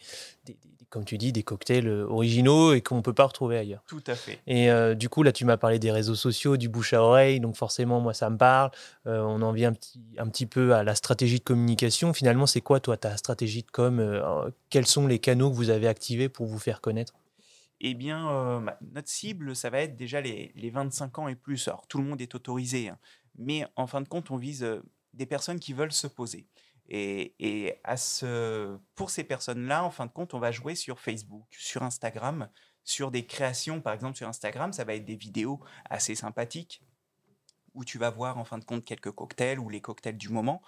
comme 0.91 1.05
tu 1.05 1.19
dis, 1.19 1.33
des 1.33 1.43
cocktails 1.43 1.89
euh, 1.89 2.07
originaux 2.07 2.73
et 2.73 2.81
qu'on 2.81 2.99
ne 2.99 3.01
peut 3.03 3.13
pas 3.13 3.25
retrouver 3.27 3.59
ailleurs. 3.59 3.83
Tout 3.89 4.03
à 4.07 4.15
fait. 4.15 4.39
Et 4.47 4.71
euh, 4.71 4.95
du 4.95 5.09
coup, 5.09 5.25
là, 5.25 5.33
tu 5.33 5.45
m'as 5.45 5.57
parlé 5.57 5.81
des 5.81 5.91
réseaux 5.91 6.15
sociaux, 6.15 6.57
du 6.57 6.69
bouche 6.69 6.93
à 6.93 7.03
oreille, 7.03 7.41
donc 7.41 7.57
forcément, 7.57 8.01
moi, 8.01 8.15
ça 8.15 8.31
me 8.31 8.37
parle. 8.39 8.71
On 9.07 9.43
en 9.43 9.51
vient 9.53 9.71
un 9.71 9.73
petit, 9.73 10.01
un 10.19 10.29
petit 10.29 10.47
peu 10.47 10.73
à 10.73 10.85
la 10.85 10.95
stratégie 10.95 11.41
de 11.41 11.45
communication. 11.45 12.13
Finalement, 12.13 12.47
c'est 12.47 12.61
quoi, 12.61 12.79
toi, 12.79 12.97
ta 12.97 13.17
stratégie 13.17 13.63
de 13.63 13.71
com 13.73 14.53
Quels 14.71 14.87
sont 14.87 15.09
les 15.09 15.19
canaux 15.19 15.51
que 15.51 15.57
vous 15.57 15.71
avez 15.71 15.89
activés 15.89 16.29
pour 16.29 16.47
vous 16.47 16.61
faire 16.61 16.81
connaître? 16.81 17.15
Eh 17.81 17.95
bien, 17.95 18.61
bah, 18.65 18.79
notre 18.95 19.09
cible, 19.09 19.57
ça 19.57 19.69
va 19.69 19.81
être 19.81 19.97
déjà 19.97 20.21
les, 20.21 20.53
les 20.55 20.71
25 20.71 21.19
ans 21.19 21.27
et 21.29 21.35
plus. 21.35 21.67
Alors, 21.69 21.87
tout 21.89 21.99
le 21.99 22.05
monde 22.05 22.21
est 22.21 22.35
autorisé, 22.37 22.89
hein. 22.89 22.99
Mais 23.37 23.67
en 23.77 23.87
fin 23.87 24.01
de 24.01 24.09
compte, 24.09 24.31
on 24.31 24.37
vise 24.37 24.63
euh, 24.63 24.83
des 25.13 25.27
personnes 25.27 25.61
qui 25.61 25.73
veulent 25.73 25.93
se 25.93 26.07
poser. 26.07 26.49
Et, 26.89 27.81
pour 28.95 29.11
ces 29.11 29.25
personnes-là, 29.25 29.85
en 29.85 29.91
fin 29.91 30.07
de 30.07 30.13
compte, 30.13 30.35
on 30.35 30.39
va 30.39 30.53
jouer 30.53 30.75
sur 30.75 31.01
Facebook, 31.01 31.47
sur 31.51 31.83
Instagram, 31.83 32.49
sur 32.83 33.11
des 33.11 33.25
créations. 33.27 33.81
Par 33.81 33.95
exemple, 33.95 34.17
sur 34.17 34.29
Instagram, 34.29 34.73
ça 34.73 34.85
va 34.85 34.95
être 34.95 35.05
des 35.05 35.17
vidéos 35.17 35.61
assez 35.89 36.15
sympathiques 36.15 36.83
où 37.73 37.85
tu 37.85 37.99
vas 37.99 38.11
voir 38.11 38.39
en 38.39 38.45
fin 38.45 38.59
de 38.59 38.65
compte 38.65 38.85
quelques 38.85 39.11
cocktails 39.11 39.59
ou 39.59 39.69
les 39.69 39.81
cocktails 39.81 40.19
du 40.19 40.29
moment 40.29 40.63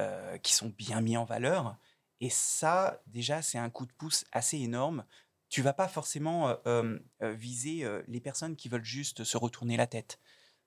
euh, 0.00 0.38
qui 0.38 0.54
sont 0.54 0.68
bien 0.68 1.00
mis 1.00 1.16
en 1.16 1.24
valeur. 1.24 1.76
Et 2.20 2.30
ça, 2.30 3.02
déjà, 3.06 3.42
c'est 3.42 3.58
un 3.58 3.68
coup 3.68 3.86
de 3.86 3.92
pouce 3.92 4.24
assez 4.32 4.56
énorme. 4.58 5.04
Tu 5.48 5.62
vas 5.62 5.74
pas 5.74 5.88
forcément 5.88 6.56
euh, 6.66 6.98
viser 7.20 7.86
les 8.08 8.20
personnes 8.20 8.56
qui 8.56 8.68
veulent 8.68 8.84
juste 8.84 9.24
se 9.24 9.36
retourner 9.36 9.76
la 9.76 9.86
tête. 9.86 10.18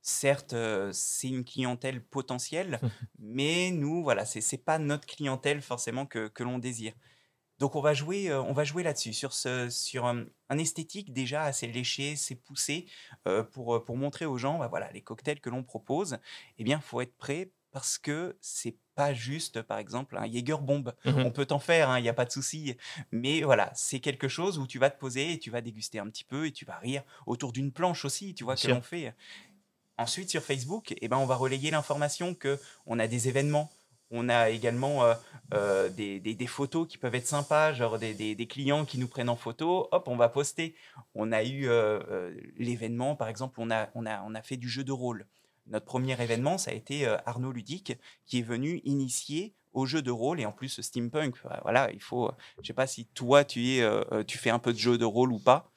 Certes, 0.02 0.54
euh, 0.54 0.92
c'est 0.94 1.28
une 1.28 1.44
clientèle 1.44 2.04
potentielle, 2.04 2.80
mais 3.20 3.72
nous, 3.72 4.02
voilà, 4.04 4.26
c'est 4.26 4.42
c'est 4.42 4.58
pas 4.58 4.80
notre 4.80 5.06
clientèle 5.06 5.62
forcément 5.62 6.06
que, 6.06 6.28
que 6.30 6.44
l'on 6.44 6.58
désire. 6.60 6.94
Donc 7.60 7.76
on 7.76 7.82
va 7.82 7.94
jouer, 7.94 8.30
euh, 8.30 8.42
on 8.42 8.54
va 8.54 8.64
jouer 8.64 8.84
là-dessus, 8.84 9.14
sur, 9.14 9.34
ce, 9.34 9.70
sur 9.70 10.06
un, 10.06 10.26
un 10.50 10.58
esthétique 10.58 11.12
déjà 11.14 11.44
assez 11.44 11.68
léché, 11.68 12.14
assez 12.14 12.36
poussé, 12.36 12.88
euh, 13.28 13.44
pour, 13.44 13.76
euh, 13.76 13.84
pour 13.84 13.98
montrer 13.98 14.26
aux 14.26 14.38
gens, 14.38 14.60
bah, 14.60 14.68
voilà, 14.70 14.90
les 14.94 15.02
cocktails 15.02 15.42
que 15.42 15.50
l'on 15.50 15.64
propose, 15.64 16.20
eh 16.58 16.64
bien, 16.64 16.80
faut 16.80 17.02
être 17.02 17.18
prêt 17.18 17.52
parce 17.72 17.98
que 18.00 18.38
c'est 18.42 18.78
pas 18.96 19.14
juste, 19.14 19.62
par 19.62 19.78
exemple, 19.78 20.18
un 20.18 20.26
Jaeger 20.26 20.60
bombe. 20.62 20.96
Mhm. 21.06 21.20
On 21.26 21.32
peut 21.32 21.46
t'en 21.46 21.60
faire, 21.60 21.98
il 22.00 22.02
n'y 22.02 22.10
a 22.10 22.14
pas 22.14 22.26
de 22.26 22.32
souci. 22.32 22.76
Mais 23.12 23.42
voilà, 23.44 23.72
c'est 23.76 24.00
quelque 24.00 24.28
chose 24.28 24.58
où 24.58 24.66
tu 24.66 24.80
vas 24.80 24.90
te 24.90 25.00
poser 25.00 25.34
et 25.34 25.40
tu 25.40 25.52
vas 25.52 25.62
déguster 25.62 26.00
un 26.00 26.08
petit 26.10 26.24
peu 26.24 26.48
et 26.48 26.52
tu 26.52 26.66
vas 26.66 26.78
rire 26.80 27.04
autour 27.28 27.52
d'une 27.52 27.72
planche 27.72 28.06
aussi, 28.06 28.34
tu 28.34 28.44
vois, 28.44 28.58
que 28.58 28.68
l'on 28.68 28.82
fait. 28.82 29.14
Ensuite, 30.00 30.30
sur 30.30 30.42
Facebook, 30.42 30.94
eh 31.02 31.10
ben, 31.10 31.18
on 31.18 31.26
va 31.26 31.36
relayer 31.36 31.72
l'information 31.72 32.34
que 32.34 32.58
on 32.86 33.00
a 33.00 33.08
des 33.08 33.28
événements, 33.28 33.70
On 34.12 34.30
a 34.30 34.50
également 34.50 35.04
des, 35.52 36.22
des, 36.22 36.48
photos 36.48 36.88
qui 36.88 36.98
peuvent 36.98 37.16
être 37.16 37.28
sympas, 37.28 37.74
genre 37.74 38.00
des, 38.00 38.48
clients 38.50 38.86
qui 38.86 38.98
nous 38.98 39.10
prennent 39.10 39.28
en 39.28 39.36
photo, 39.36 39.90
hop, 39.92 40.08
on 40.08 40.16
va 40.16 40.30
poster. 40.30 40.74
On 41.16 41.34
a 41.34 41.44
eu 41.44 41.68
l'événement, 42.58 43.18
par 43.18 43.28
exemple, 43.28 43.60
on 43.60 43.70
a, 43.72 43.90
on, 43.94 44.06
a, 44.06 44.24
on 44.24 44.34
a 44.36 44.42
fait 44.42 44.56
du 44.56 44.70
jeu 44.70 44.86
de 44.86 44.94
rôle. 44.94 45.28
Notre 45.68 45.86
premier 45.86 46.20
événement, 46.20 46.58
ça 46.58 46.72
a 46.72 46.76
été 46.76 47.06
Arnaud 47.26 47.52
Ludic, 47.52 47.98
qui 48.26 48.40
est 48.40 48.48
venu 48.54 48.82
initier 48.86 49.54
au 49.74 49.86
jeu 49.86 50.02
de 50.02 50.12
rôle 50.12 50.40
et 50.40 50.46
en 50.46 50.54
plus 50.54 50.80
steampunk. 50.80 51.36
Voilà, 51.64 51.92
il 51.92 52.02
faut. 52.02 52.32
Je 52.62 52.68
sais 52.68 52.74
pas 52.74 52.88
si 52.88 53.06
toi 53.08 53.44
tu 53.44 53.76
es, 53.76 54.26
tu 54.26 54.38
fais 54.38 54.50
un 54.50 54.60
peu 54.60 54.72
de 54.72 54.80
jeu 54.80 54.98
de 54.98 55.06
rôle 55.06 55.34
ou 55.34 55.40
pas 55.40 55.70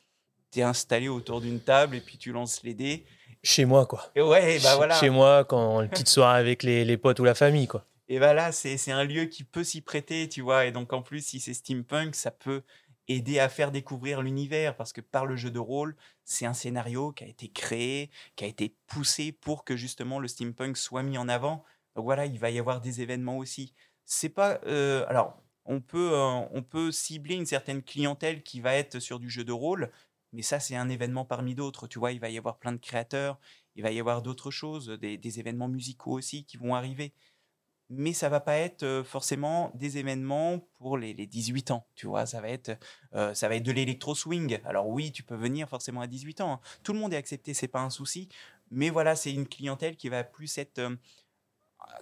tu 0.53 0.61
es 0.61 0.63
installé 0.63 1.09
autour 1.09 1.41
d'une 1.41 1.61
table 1.61 1.97
et 1.97 2.01
puis 2.01 2.19
tu 2.19 2.31
lances 2.31 2.63
les 2.63 2.75
dés. 2.75 3.05
Chez 3.43 3.65
moi, 3.65 3.87
quoi. 3.87 4.11
Et 4.15 4.23
ouais, 4.23 4.59
bah 4.63 4.77
voilà. 4.77 4.95
Chez 4.95 5.11
moi, 5.11 5.45
quand 5.45 5.81
une 5.81 5.89
petite 5.89 6.09
soirée 6.09 6.39
avec 6.39 6.63
les, 6.63 6.85
les, 6.85 6.97
potes 6.97 7.19
ou 7.19 7.25
la 7.25 7.35
famille, 7.35 7.67
quoi. 7.67 7.85
Et 8.09 8.19
bah 8.19 8.35
là, 8.35 8.53
c'est 8.53 8.93
un 8.93 9.05
lieu 9.05 9.25
qui 9.25 9.43
peut 9.43 9.65
s'y 9.65 9.81
prêter, 9.81 10.29
tu 10.29 10.43
vois. 10.43 10.67
Et 10.67 10.73
donc, 10.73 10.93
en 10.93 11.03
plus, 11.03 11.25
si 11.25 11.41
c'est 11.41 11.55
steampunk, 11.55 12.15
ça 12.15 12.31
peut 12.31 12.63
aider 13.09 13.39
à 13.39 13.49
faire 13.49 13.73
découvrir 13.73 14.23
l'univers 14.23 14.77
parce 14.77 14.93
que 14.93 15.01
par 15.01 15.27
le 15.27 15.37
jeu 15.37 15.51
de 15.51 15.59
rôle, 15.59 15.97
c'est 16.25 16.47
un 16.47 16.55
scénario 16.55 17.13
qui 17.13 17.25
a 17.25 17.27
été 17.27 17.49
créé, 17.49 18.11
qui 18.37 18.45
a 18.45 18.47
été 18.47 18.77
poussé 18.87 19.33
pour 19.33 19.65
que 19.65 19.77
justement 19.77 20.19
le 20.19 20.29
steampunk 20.29 20.77
soit 20.77 21.03
mis 21.03 21.19
en 21.19 21.29
avant. 21.29 21.65
Donc 21.97 22.05
voilà, 22.05 22.27
il 22.27 22.39
va 22.39 22.51
y 22.51 22.59
avoir 22.59 22.81
des 22.81 23.01
événements 23.01 23.39
aussi. 23.39 23.75
C'est 24.05 24.29
pas. 24.29 24.61
Euh, 24.67 25.05
alors, 25.09 25.43
on 25.65 25.81
peut, 25.81 26.13
euh, 26.13 26.41
on 26.53 26.63
peut 26.63 26.91
cibler 26.91 27.35
une 27.35 27.47
certaine 27.47 27.83
clientèle 27.83 28.43
qui 28.43 28.61
va 28.61 28.75
être 28.75 28.99
sur 28.99 29.19
du 29.19 29.31
jeu 29.31 29.45
de 29.45 29.53
rôle, 29.53 29.91
mais 30.33 30.43
ça, 30.43 30.61
c'est 30.61 30.77
un 30.77 30.89
événement 30.89 31.25
parmi 31.25 31.55
d'autres. 31.55 31.87
Tu 31.87 31.99
vois, 31.99 32.13
il 32.13 32.21
va 32.21 32.31
y 32.31 32.39
avoir 32.39 32.59
plein 32.59 32.73
de 32.73 32.79
créateurs, 32.79 33.39
il 33.77 33.83
va 33.83 33.91
y 33.93 34.01
avoir 34.01 34.23
d'autres 34.23 34.51
choses, 34.51 34.89
des, 34.89 35.39
événements 35.39 35.69
musicaux 35.69 36.13
aussi 36.13 36.45
qui 36.45 36.57
vont 36.57 36.75
arriver. 36.75 37.13
Mais 37.91 38.15
ça 38.15 38.31
va 38.31 38.41
pas 38.41 38.57
être 38.57 39.03
forcément 39.05 39.71
des 39.75 39.99
événements 39.99 40.61
pour 40.79 40.97
les, 40.97 41.15
18 41.15 41.73
ans, 41.73 41.87
tu 41.95 42.07
vois. 42.07 42.25
Ça 42.25 42.41
va 42.41 42.49
être, 42.49 42.79
ça 43.13 43.49
va 43.49 43.57
être 43.57 43.63
de 43.63 43.73
l'électro 43.73 44.15
swing. 44.15 44.61
Alors 44.65 44.89
oui, 44.89 45.13
tu 45.13 45.23
peux 45.23 45.37
venir 45.37 45.69
forcément 45.69 46.01
à 46.01 46.07
18 46.07 46.41
ans. 46.41 46.53
Hein. 46.55 46.61
Tout 46.83 46.95
le 46.95 46.99
monde 46.99 47.13
est 47.13 47.19
accepté, 47.19 47.53
c'est 47.53 47.69
pas 47.69 47.83
un 47.83 47.91
souci. 47.91 48.29
Mais 48.71 48.89
voilà, 48.89 49.15
c'est 49.15 49.33
une 49.33 49.47
clientèle 49.47 49.97
qui 49.97 50.09
va 50.09 50.25
plus 50.25 50.57
être 50.57 50.81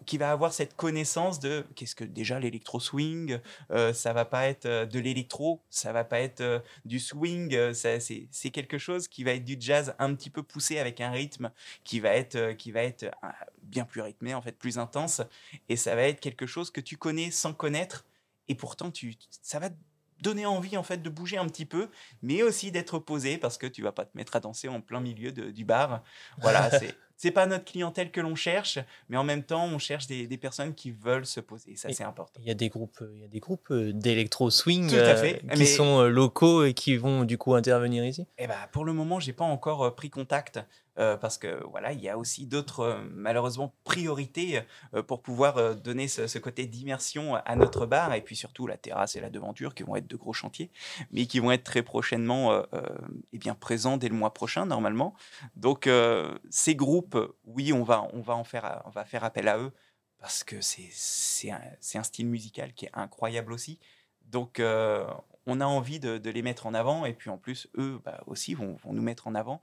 qui 0.07 0.18
va 0.18 0.32
avoir 0.32 0.53
cette 0.53 0.76
connaissance 0.76 1.41
de 1.41 1.64
qu'est-ce 1.74 1.95
que 1.95 2.05
déjà 2.05 2.38
l'électro 2.41 2.80
swing, 2.80 3.38
euh, 3.70 3.93
ça 3.93 4.12
va 4.12 4.24
pas 4.24 4.47
être 4.47 4.66
euh, 4.66 4.86
de 4.86 4.99
l'électro, 4.99 5.61
ça 5.70 5.93
va 5.93 6.05
pas 6.05 6.20
être 6.20 6.41
euh, 6.41 6.61
du 6.84 6.99
swing, 6.99 7.57
c'est 7.72 8.51
quelque 8.51 8.78
chose 8.78 9.09
qui 9.09 9.24
va 9.24 9.32
être 9.32 9.45
du 9.45 9.57
jazz 9.59 9.95
un 9.99 10.14
petit 10.14 10.30
peu 10.30 10.43
poussé 10.43 10.78
avec 10.78 11.01
un 11.01 11.11
rythme 11.11 11.51
qui 11.84 12.01
va 12.01 12.11
être 12.11 12.53
qui 12.53 12.72
va 12.72 12.82
être 12.82 13.11
bien 13.62 13.84
plus 13.84 14.01
rythmé 14.01 14.34
en 14.34 14.43
fait, 14.43 14.53
plus 14.53 14.78
intense 14.78 15.22
et 15.68 15.76
ça 15.76 15.95
va 15.95 16.03
être 16.03 16.20
quelque 16.20 16.47
chose 16.47 16.70
que 16.70 16.80
tu 16.80 16.97
connais 16.97 17.30
sans 17.30 17.53
connaître 17.53 18.05
et 18.49 18.55
pourtant 18.55 18.91
tu 18.91 19.14
ça 19.43 19.59
va 19.59 19.70
donner 20.20 20.47
envie 20.47 20.76
en 20.76 20.82
fait 20.82 20.99
de 20.99 21.11
bouger 21.11 21.38
un 21.38 21.47
petit 21.47 21.66
peu, 21.66 21.88
mais 22.22 22.43
aussi 22.43 22.70
d'être 22.70 22.99
posé 22.99 23.38
parce 23.38 23.59
que 23.59 23.66
tu 23.66 23.82
vas 23.82 23.93
pas 23.93 24.05
te 24.05 24.16
mettre 24.16 24.36
à 24.36 24.41
danser 24.41 24.68
en 24.68 24.80
plein 24.80 25.01
milieu 25.01 25.32
du 25.32 25.64
bar. 25.64 26.03
Voilà, 26.38 26.70
c'est 26.78 26.95
c'est 27.21 27.33
pas 27.33 27.45
notre 27.45 27.66
clientèle 27.66 28.11
que 28.11 28.21
l'on 28.23 28.35
cherche, 28.35 28.79
mais 29.11 29.18
en 29.18 29.25
même 29.25 29.43
temps, 29.43 29.66
on 29.66 29.79
cherche 29.79 30.07
des, 30.07 30.39
personnes 30.39 30.73
qui 30.75 30.91
veulent 30.91 31.27
se 31.27 31.41
poser. 31.41 31.77
Ça, 31.77 31.93
c'est 31.93 32.03
important. 32.03 32.41
Il 32.43 32.49
y 32.49 32.51
a 32.51 32.55
des 32.55 32.71
groupes, 32.71 33.05
il 33.14 33.21
y 33.21 33.25
a 33.25 33.29
des 33.29 33.41
groupes 33.41 33.71
euh, 33.73 33.93
d'électro 33.93 34.49
swing 34.49 34.91
euh, 34.95 35.35
qui 35.55 35.66
sont 35.66 36.01
euh, 36.01 36.09
locaux 36.09 36.64
et 36.64 36.73
qui 36.73 36.97
vont 36.97 37.25
du 37.25 37.37
coup 37.37 37.55
intervenir 37.55 38.07
ici? 38.07 38.27
Eh 38.39 38.47
ben, 38.47 38.57
pour 38.73 38.87
le 38.87 38.95
moment, 38.95 39.21
j'ai 39.21 39.35
pas 39.35 39.45
encore 39.45 39.95
pris 39.95 40.09
contact 40.09 40.61
euh, 41.01 41.16
parce 41.16 41.38
que 41.38 41.64
voilà, 41.70 41.92
il 41.92 42.01
y 42.01 42.11
a 42.11 42.18
aussi 42.18 42.46
d'autres 42.46 42.80
euh, 42.80 43.03
malheureusement 43.14 43.74
priorités 43.84 44.61
euh, 44.94 45.03
pour 45.03 45.22
pouvoir 45.22 45.74
donner 45.74 46.09
ce, 46.09 46.38
côté 46.38 46.66
d'immersion 46.66 47.36
à 47.36 47.57
notre 47.57 47.86
bar 47.86 48.12
et 48.12 48.20
puis 48.20 48.36
surtout 48.36 48.66
la 48.66 48.76
terrasse 48.76 49.16
et 49.16 49.20
la 49.20 49.30
devanture 49.30 49.74
qui 49.74 49.82
vont 49.82 49.96
être 49.96 50.07
de 50.07 50.16
gros 50.16 50.34
chantiers, 50.34 50.70
mais 51.11 51.26
qui 51.26 51.38
vont 51.38 51.53
être 51.53 51.64
très 51.64 51.82
prochainement 51.82 52.62
eh 53.32 53.38
bien 53.38 53.55
présents 53.55 53.96
dès 53.96 54.09
le 54.09 54.14
mois 54.14 54.32
prochain 54.32 54.64
normalement. 54.64 55.14
Donc 55.57 55.88
ces 56.48 56.74
groupes, 56.74 57.18
oui, 57.44 57.72
on 57.72 57.82
va 57.82 58.09
on 58.14 58.20
va 58.20 58.34
en 58.34 58.44
faire 58.44 58.82
on 58.86 58.90
va 58.90 59.05
faire 59.05 59.24
appel 59.24 59.48
à 59.48 59.59
eux 59.59 59.72
parce 60.18 60.44
que 60.44 60.57
c'est 60.61 61.51
un, 61.51 61.61
un, 61.94 62.03
style 62.03 62.26
musical 62.26 62.72
qui 62.72 62.86
est 62.86 62.90
incroyable 62.94 63.53
aussi. 63.53 63.78
Donc 64.26 64.61
on 65.46 65.61
a 65.61 65.66
envie 65.66 66.01
de, 66.01 66.30
les 66.30 66.42
mettre 66.42 66.66
en 66.66 66.74
avant 66.74 67.05
et 67.05 67.12
puis 67.12 67.28
en 67.28 67.36
plus 67.38 67.68
eux 67.76 68.01
bah, 68.05 68.22
aussi 68.26 68.55
vont, 68.55 68.76
vont, 68.84 68.92
nous 68.92 69.03
mettre 69.03 69.26
en 69.26 69.34
avant 69.34 69.61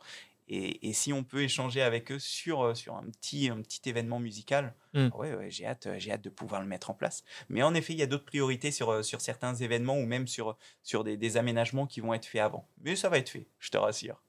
et, 0.50 0.93
si 0.93 1.12
on 1.12 1.24
peut 1.24 1.43
échanger 1.43 1.82
avec 1.82 2.12
eux 2.12 2.20
sur, 2.20 2.62
euh, 2.62 2.74
sur 2.74 2.95
un, 2.95 3.04
petit, 3.04 3.50
un 3.50 3.62
petit 3.62 3.89
événement 3.89 4.20
musical, 4.20 4.74
mmh. 4.93 5.08
ouais, 5.16 5.48
j'ai 5.50 5.66
hâte, 5.66 5.89
j'ai 5.98 6.12
hâte 6.12 6.24
de 6.24 6.30
pouvoir 6.30 6.62
le 6.62 6.68
mettre 6.68 6.89
en 6.89 6.93
place. 6.93 7.24
Mais 7.50 7.64
en 7.64 7.74
effet, 7.74 7.93
il 7.93 8.00
y 8.00 8.04
a 8.04 8.08
d'autres 8.08 8.26
priorités 8.26 8.72
sur, 8.72 8.89
euh, 8.89 9.02
sur 9.02 9.20
certains 9.20 9.56
événements 9.56 9.98
ou 9.98 10.06
même 10.06 10.28
sur, 10.28 10.58
sur 10.84 11.04
des, 11.04 11.18
des, 11.18 11.36
aménagements 11.36 11.86
qui 11.86 12.00
vont 12.00 12.14
être 12.14 12.26
faits 12.26 12.41
avant. 12.41 12.66
Mais 12.82 12.95
ça 12.95 13.10
va 13.10 13.18
être 13.18 13.30
fait, 13.30 13.48
je 13.60 13.70
te 13.70 13.78
rassure. 13.78 14.22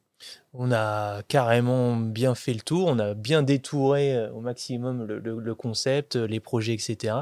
On 0.53 0.73
a 0.73 1.23
carrément 1.23 1.95
bien 1.95 2.35
fait 2.35 2.53
le 2.53 2.61
tour, 2.61 2.89
on 2.89 2.99
a 2.99 3.15
bien 3.15 3.45
détouré 3.45 4.17
euh, 4.17 4.33
au 4.33 4.41
maximum 4.41 5.05
le, 5.05 5.21
le, 5.21 5.55
concept, 5.55 6.17
les 6.17 6.41
projets, 6.41 6.75
etc. 6.75 7.15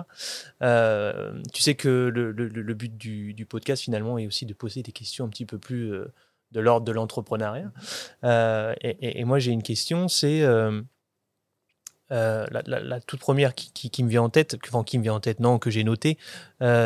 tu 1.53 1.63
sais 1.63 1.75
que 1.75 2.11
le, 2.15 2.33
le 2.33 2.75
but 2.75 2.97
du, 2.97 3.35
du, 3.35 3.45
podcast 3.45 3.83
finalement 3.83 4.17
est 4.17 4.27
aussi 4.27 4.47
de 4.47 4.55
poser 4.55 4.83
des 4.83 4.93
questions 4.93 5.27
un 5.27 5.29
petit 5.29 5.45
peu 5.45 5.59
plus 5.59 5.93
de 6.53 6.61
l'ordre 6.61 6.87
de 6.87 6.93
l'entrepreneuriat. 6.93 7.73
Euh, 8.25 8.75
et, 8.83 9.25
moi, 9.25 9.39
j'ai 9.39 9.53
une 9.53 9.63
question, 9.63 10.09
c'est 10.09 10.43
euh, 10.43 10.81
euh, 12.13 12.47
la, 12.51 13.01
toute 13.01 13.21
première 13.21 13.55
qui, 13.55 14.03
me 14.03 14.09
vient 14.09 14.23
en 14.23 14.31
tête, 14.31 14.57
enfin 14.67 14.85
qui 14.85 14.99
me 14.99 15.03
vient 15.03 15.15
en 15.15 15.21
tête, 15.21 15.41
non, 15.41 15.59
que 15.59 15.71
j'ai 15.71 15.85
noté, 15.85 16.19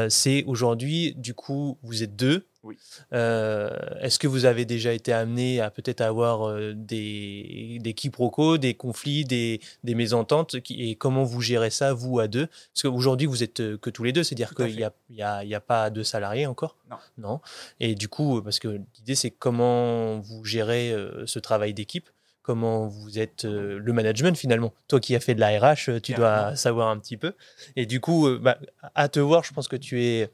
c'est 0.09 0.45
aujourd'hui, 0.45 1.15
du 1.17 1.35
coup, 1.35 1.79
vous 1.83 2.03
êtes 2.03 2.17
deux, 2.17 2.47
oui. 2.63 2.77
Euh, 3.15 3.71
est-ce 4.01 4.19
que 4.19 4.27
vous 4.27 4.45
avez 4.45 4.67
déjà 4.67 4.93
été 4.93 5.15
amené 5.15 5.61
à 5.61 5.71
peut-être 5.71 6.03
avoir 6.03 6.47
euh, 6.47 6.75
des, 6.75 7.79
des 7.81 7.95
quiproquos, 7.95 8.59
des 8.59 8.75
conflits, 8.75 9.25
des, 9.25 9.61
des 9.83 9.95
mésententes 9.95 10.57
Et 10.69 10.95
comment 10.97 11.25
vous 11.25 11.41
gérez 11.41 11.71
ça, 11.71 11.95
vous, 11.95 12.19
à 12.19 12.29
deux? 12.29 12.47
Parce 12.47 12.83
qu'aujourd'hui, 12.83 13.27
vous 13.27 13.43
êtes 13.43 13.61
euh, 13.61 13.79
que 13.79 13.89
tous 13.89 14.05
les 14.05 14.13
deux, 14.13 14.25
c'est-à-dire 14.25 14.55
qu'il 14.55 14.77
n'y 14.77 14.85
a, 14.85 14.93
y 15.09 15.23
a, 15.23 15.43
y 15.43 15.55
a, 15.55 15.61
pas 15.61 15.89
de 15.89 16.03
salariés 16.03 16.47
encore? 16.47 16.77
Non. 16.91 16.97
non. 17.17 17.41
Et 17.81 17.95
du 17.95 18.09
coup, 18.09 18.43
parce 18.43 18.59
que 18.59 18.81
l'idée, 18.99 19.15
c'est 19.15 19.31
comment 19.31 20.19
vous 20.21 20.45
gérez 20.45 20.95
ce 21.27 21.39
travail 21.39 21.73
d'équipe? 21.73 22.11
Comment 22.43 22.89
vous 22.89 23.19
êtes 23.19 23.45
le 23.45 23.93
management 23.93 24.37
finalement? 24.37 24.73
Toi 24.89 24.99
qui 24.99 25.15
as 25.15 25.21
fait 25.21 25.35
de 25.35 25.41
la 25.41 25.59
RH, 25.59 26.01
tu 26.03 26.15
dois 26.15 26.57
savoir 26.57 26.89
un 26.89 26.99
petit 26.99 27.17
peu. 27.17 27.35
Et 27.77 27.87
du 27.87 28.01
coup, 28.01 28.29
bah, 28.39 28.59
à 28.95 29.09
te 29.09 29.21
voir, 29.21 29.45
je 29.45 29.53
pense 29.53 29.69
que 29.69 29.77
tu 29.77 30.03
es, 30.03 30.31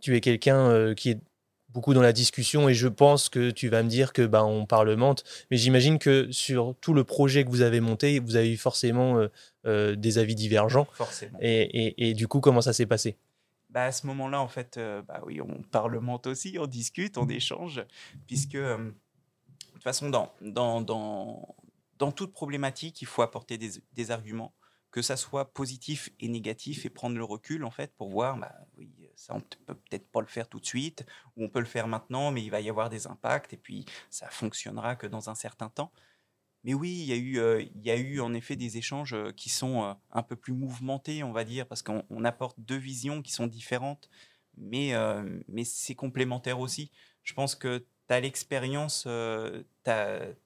tu 0.00 0.16
es 0.16 0.20
quelqu'un 0.20 0.94
qui 0.94 1.10
est 1.10 1.20
beaucoup 1.72 1.94
dans 1.94 2.02
la 2.02 2.12
discussion 2.12 2.68
et 2.68 2.74
je 2.74 2.88
pense 2.88 3.28
que 3.28 3.50
tu 3.50 3.68
vas 3.68 3.82
me 3.82 3.88
dire 3.88 4.12
que 4.12 4.22
bah, 4.22 4.44
on 4.44 4.66
parlemente. 4.66 5.24
Mais 5.50 5.56
j'imagine 5.56 5.98
que 5.98 6.30
sur 6.30 6.74
tout 6.80 6.94
le 6.94 7.04
projet 7.04 7.44
que 7.44 7.50
vous 7.50 7.62
avez 7.62 7.80
monté, 7.80 8.18
vous 8.18 8.36
avez 8.36 8.52
eu 8.52 8.56
forcément 8.56 9.18
euh, 9.18 9.28
euh, 9.66 9.96
des 9.96 10.18
avis 10.18 10.34
divergents. 10.34 10.86
Forcément. 10.92 11.38
Et, 11.40 12.08
et, 12.08 12.14
du 12.14 12.28
coup, 12.28 12.40
comment 12.40 12.60
ça 12.60 12.72
s'est 12.72 12.86
passé? 12.86 13.16
Bah, 13.70 13.84
à 13.84 13.92
ce 13.92 14.06
moment-là, 14.06 14.40
en 14.40 14.48
fait, 14.48 14.76
euh, 14.76 15.00
bah 15.02 15.20
oui, 15.24 15.40
on 15.40 15.62
parlemente 15.70 16.26
aussi, 16.26 16.58
on 16.60 16.66
discute, 16.66 17.16
on 17.16 17.28
échange, 17.28 17.82
puisque 18.26 18.56
de 18.56 18.92
toute 19.72 19.82
façon, 19.82 20.10
dans, 20.10 20.30
dans, 20.42 20.82
dans, 20.82 21.56
dans, 21.98 22.12
toute 22.12 22.32
problématique, 22.32 23.00
il 23.00 23.06
faut 23.06 23.22
apporter 23.22 23.56
des, 23.56 23.70
des 23.94 24.10
arguments, 24.10 24.54
que 24.90 25.00
ça 25.00 25.16
soit 25.16 25.54
positif 25.54 26.10
et 26.20 26.28
négatif, 26.28 26.84
et 26.84 26.90
prendre 26.90 27.16
le 27.16 27.24
recul, 27.24 27.64
en 27.64 27.70
fait, 27.70 27.94
pour 27.96 28.10
voir, 28.10 28.36
bah, 28.36 28.52
oui, 28.76 28.90
ça, 29.16 29.34
on 29.34 29.40
peut 29.40 29.74
peut-être 29.74 30.06
pas 30.10 30.20
le 30.20 30.26
faire 30.26 30.48
tout 30.48 30.60
de 30.60 30.66
suite, 30.66 31.06
ou 31.36 31.44
on 31.44 31.48
peut 31.48 31.60
le 31.60 31.66
faire 31.66 31.88
maintenant, 31.88 32.30
mais 32.30 32.42
il 32.42 32.50
va 32.50 32.60
y 32.60 32.68
avoir 32.68 32.90
des 32.90 33.06
impacts, 33.06 33.52
et 33.52 33.56
puis 33.56 33.84
ça 34.10 34.28
fonctionnera 34.28 34.96
que 34.96 35.06
dans 35.06 35.30
un 35.30 35.34
certain 35.34 35.68
temps. 35.68 35.92
Mais 36.64 36.74
oui, 36.74 36.90
il 36.90 37.06
y 37.06 37.12
a 37.12 37.16
eu, 37.16 37.38
euh, 37.38 37.62
il 37.62 37.82
y 37.82 37.90
a 37.90 37.96
eu 37.96 38.20
en 38.20 38.34
effet 38.34 38.54
des 38.56 38.76
échanges 38.76 39.14
euh, 39.14 39.32
qui 39.32 39.48
sont 39.48 39.82
euh, 39.82 39.94
un 40.12 40.22
peu 40.22 40.36
plus 40.36 40.52
mouvementés, 40.52 41.24
on 41.24 41.32
va 41.32 41.44
dire, 41.44 41.66
parce 41.66 41.82
qu'on 41.82 42.24
apporte 42.24 42.58
deux 42.60 42.76
visions 42.76 43.20
qui 43.20 43.32
sont 43.32 43.46
différentes, 43.48 44.08
mais, 44.56 44.92
mais 45.48 45.64
c'est 45.64 45.94
complémentaire 45.94 46.60
aussi. 46.60 46.90
Je 47.22 47.32
pense 47.32 47.54
que 47.54 47.78
tu 47.78 48.14
as 48.14 48.20
l'expérience, 48.20 49.08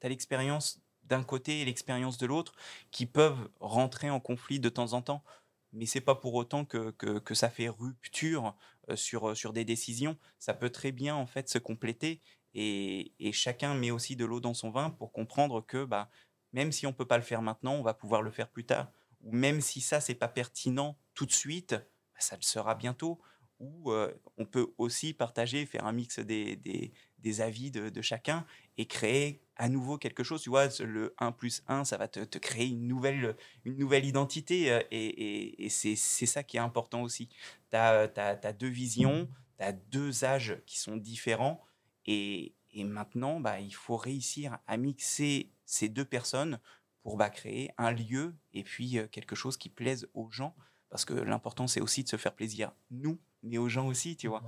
l'expérience 0.03 0.81
d'un 1.03 1.25
côté 1.25 1.61
et 1.61 1.65
l'expérience 1.65 2.17
de 2.17 2.27
l'autre 2.27 2.53
qui 2.93 3.07
peuvent 3.07 3.49
rentrer 3.59 4.09
en 4.09 4.21
conflit 4.21 4.61
de 4.61 4.69
temps 4.69 4.93
en 4.93 5.03
temps 5.03 5.25
mais 5.73 5.87
c'est 5.87 6.01
pas 6.01 6.15
pour 6.15 6.35
autant 6.35 6.65
que, 6.65 6.91
que, 6.91 7.35
ça 7.35 7.51
fait 7.51 7.69
rupture 7.69 8.57
sur, 8.95 9.37
sur 9.37 9.53
des 9.53 9.65
décisions. 9.65 10.17
Ça 10.39 10.55
peut 10.55 10.71
très 10.71 10.93
bien 10.93 11.15
en 11.15 11.27
fait 11.27 11.49
se 11.49 11.59
compléter 11.59 12.23
et, 12.55 13.13
et 13.19 13.33
chacun 13.33 13.75
met 13.75 13.91
aussi 13.91 14.17
de 14.17 14.25
l'eau 14.25 14.41
dans 14.41 14.55
son 14.55 14.71
vin 14.71 14.91
pour 14.91 15.13
comprendre 15.13 15.61
que 15.61 15.85
bah, 15.85 16.09
même 16.53 16.73
si 16.73 16.87
on 16.87 16.93
peut 16.93 17.07
pas 17.07 17.19
le 17.19 17.23
faire 17.23 17.43
maintenant, 17.43 17.75
on 17.75 17.83
va 17.83 17.95
pouvoir 17.95 18.23
le 18.23 18.31
faire 18.31 18.49
plus 18.49 18.65
tard. 18.65 18.91
Ou 19.23 19.33
même 19.33 19.61
si 19.61 19.81
ça 19.81 20.01
c'est 20.01 20.15
pas 20.15 20.29
pertinent 20.29 20.99
tout 21.15 21.27
de 21.27 21.33
suite, 21.33 21.73
bah, 21.73 22.21
ça 22.21 22.37
le 22.37 22.43
sera 22.43 22.75
bientôt. 22.75 23.21
Où 23.59 23.93
on 24.37 24.45
peut 24.45 24.69
aussi 24.79 25.15
partager, 25.15 25.67
faire 25.67 25.87
un 25.87 25.93
mix 25.93 26.19
des, 26.19 26.57
des, 26.57 27.41
avis 27.41 27.71
de, 27.71 28.03
chacun 28.03 28.47
et 28.77 28.87
créer 28.87 29.41
à 29.57 29.69
nouveau 29.69 29.99
quelque 29.99 30.23
chose. 30.23 30.43
Tu 30.43 30.51
vois, 30.51 30.69
le 30.81 31.15
1 31.19 31.33
plus 31.33 31.63
1, 31.67 31.85
ça 31.85 31.97
va 31.97 32.09
te, 32.09 32.39
créer 32.39 32.69
une 32.69 32.87
nouvelle, 32.87 33.37
une 33.65 33.77
nouvelle 33.77 34.05
identité 34.05 34.81
et, 34.91 35.65
et, 35.65 35.69
c'est 35.71 35.97
ça 35.97 36.43
qui 36.43 36.57
est 36.59 36.61
important 36.61 37.03
aussi. 37.03 37.29
Tu 37.71 37.77
as, 37.77 38.53
deux 38.53 38.69
visions, 38.69 39.29
tu 39.59 39.65
as 39.65 39.73
deux 39.73 40.25
âges 40.25 40.61
qui 40.67 40.79
sont 40.79 40.97
différents 40.97 41.65
et, 42.05 42.55
et 42.77 42.85
maintenant, 42.85 43.41
bah, 43.41 43.59
il 43.59 43.75
faut 43.75 43.97
réussir 43.97 44.59
à 44.67 44.77
mixer 44.77 45.51
ces 45.65 45.89
deux 45.89 46.05
personnes 46.05 46.61
pour 47.03 47.17
bah, 47.17 47.31
créer 47.31 47.71
un 47.79 47.91
lieu 47.91 48.35
et 48.53 48.65
puis 48.65 48.99
quelque 49.11 49.35
chose 49.35 49.57
qui 49.57 49.69
plaise 49.69 50.09
aux 50.13 50.31
gens. 50.31 50.55
Parce 50.91 51.05
que 51.05 51.15
l'important, 51.15 51.67
c'est 51.67 51.81
aussi 51.81 52.05
de 52.05 52.09
se 52.09 52.17
faire 52.17 52.35
plaisir, 52.35 52.73
nous, 52.91 53.19
mais 53.47 53.59
aux 53.59 53.69
gens 53.69 53.87
aussi, 53.87 54.17
tu 54.17 54.29
vois. 54.29 54.43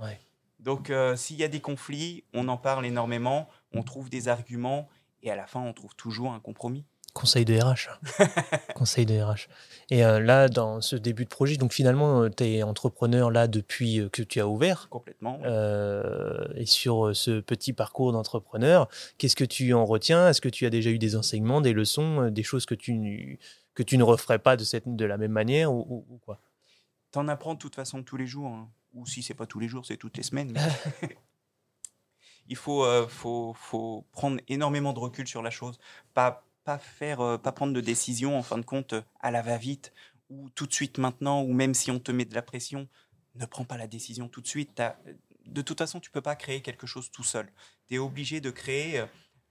Donc, 0.59 0.91
s'il 1.15 1.37
y 1.37 1.43
a 1.43 1.47
des 1.47 1.61
conflits, 1.61 2.23
on 2.33 2.47
en 2.47 2.57
parle 2.57 2.85
énormément, 2.85 3.47
on 3.73 3.83
trouve 3.83 4.09
des 4.09 4.27
arguments 4.27 4.87
et 5.23 5.31
à 5.31 5.35
la 5.35 5.47
fin, 5.47 5.59
on 5.59 5.73
trouve 5.73 5.95
toujours 5.95 6.33
un 6.33 6.39
compromis. 6.39 6.85
Conseil 7.13 7.43
de 7.43 7.59
RH. 7.59 7.89
Conseil 8.75 9.05
de 9.05 9.19
RH. 9.19 9.47
Et 9.89 10.05
euh, 10.05 10.19
là, 10.19 10.47
dans 10.47 10.79
ce 10.79 10.95
début 10.95 11.23
de 11.23 11.29
projet, 11.29 11.57
donc 11.57 11.73
finalement, 11.73 12.21
euh, 12.23 12.29
tu 12.29 12.43
es 12.45 12.63
entrepreneur 12.63 13.31
là 13.31 13.47
depuis 13.47 13.99
euh, 13.99 14.09
que 14.09 14.21
tu 14.21 14.39
as 14.39 14.47
ouvert. 14.47 14.87
Complètement. 14.89 15.39
et 16.55 16.65
sur 16.65 17.15
ce 17.15 17.39
petit 17.39 17.73
parcours 17.73 18.11
d'entrepreneur, 18.11 18.87
qu'est-ce 19.17 19.35
que 19.35 19.43
tu 19.43 19.73
en 19.73 19.85
retiens? 19.85 20.29
Est-ce 20.29 20.41
que 20.41 20.49
tu 20.49 20.65
as 20.65 20.69
déjà 20.69 20.91
eu 20.91 20.99
des 20.99 21.15
enseignements, 21.15 21.61
des 21.61 21.73
leçons, 21.73 22.29
des 22.29 22.43
choses 22.43 22.65
que 22.65 22.75
tu, 22.75 23.39
que 23.73 23.83
tu 23.83 23.97
ne 23.97 24.03
referais 24.03 24.39
pas 24.39 24.55
de, 24.55 24.63
cette, 24.63 24.95
de 24.95 25.05
la 25.05 25.17
même 25.17 25.31
manière 25.31 25.73
ou, 25.73 26.05
quoi? 26.25 26.39
Tu 27.11 27.19
en 27.19 27.27
apprends 27.27 27.53
de 27.53 27.59
toute 27.59 27.75
façon 27.75 28.03
tous 28.03 28.17
les 28.17 28.27
jours. 28.27 28.51
Hein. 28.51 28.69
Ou 28.93 29.05
si 29.05 29.23
c'est 29.23 29.33
pas 29.33 29.45
tous 29.45 29.59
les 29.59 29.67
jours, 29.67 29.85
c'est 29.85 29.97
toutes 29.97 30.17
les 30.17 30.23
semaines. 30.23 30.57
il 32.47 32.55
faut, 32.55 32.85
faut, 33.07 33.53
faut 33.53 34.05
prendre 34.11 34.41
énormément 34.47 34.93
de 34.93 34.99
recul 34.99 35.27
sur 35.27 35.43
la 35.43 35.51
chose. 35.51 35.79
Pas 36.13 36.43
pas 36.69 36.77
faire, 36.77 37.21
euh, 37.21 37.37
pas 37.37 37.51
prendre 37.51 37.73
de 37.73 37.81
décision 37.81 38.37
en 38.37 38.43
fin 38.43 38.59
de 38.59 38.65
compte 38.65 38.93
euh, 38.93 39.01
à 39.21 39.31
la 39.31 39.41
va-vite 39.41 39.91
ou 40.29 40.51
tout 40.51 40.67
de 40.67 40.73
suite 40.73 40.99
maintenant 40.99 41.41
ou 41.41 41.51
même 41.51 41.73
si 41.73 41.89
on 41.89 41.99
te 41.99 42.11
met 42.11 42.25
de 42.25 42.35
la 42.35 42.43
pression, 42.43 42.87
ne 43.33 43.45
prends 43.47 43.65
pas 43.65 43.77
la 43.77 43.87
décision 43.87 44.27
tout 44.27 44.41
de 44.41 44.47
suite. 44.47 44.79
De 45.47 45.61
toute 45.63 45.79
façon, 45.79 45.99
tu 45.99 46.11
peux 46.11 46.21
pas 46.21 46.35
créer 46.35 46.61
quelque 46.61 46.85
chose 46.85 47.09
tout 47.09 47.23
seul. 47.23 47.51
Tu 47.87 47.95
es 47.95 47.97
obligé 47.97 48.39
de 48.39 48.51
créer 48.51 49.03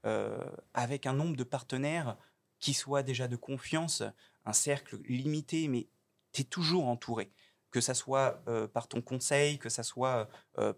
euh, 0.06 0.44
avec 0.74 1.06
un 1.06 1.12
nombre 1.12 1.36
de 1.36 1.42
partenaires 1.42 2.16
qui 2.60 2.74
soit 2.74 3.02
déjà 3.02 3.26
de 3.26 3.34
confiance, 3.34 4.04
un 4.44 4.52
cercle 4.52 5.00
limité, 5.08 5.66
mais 5.66 5.88
tu 6.32 6.42
es 6.42 6.44
toujours 6.44 6.86
entouré. 6.86 7.32
Que 7.70 7.80
ça 7.80 7.92
soit 7.92 8.42
par 8.72 8.88
ton 8.88 9.02
conseil, 9.02 9.58
que 9.58 9.68
ça 9.68 9.82
soit 9.82 10.28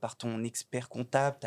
par 0.00 0.16
ton 0.16 0.42
expert 0.42 0.88
comptable, 0.88 1.38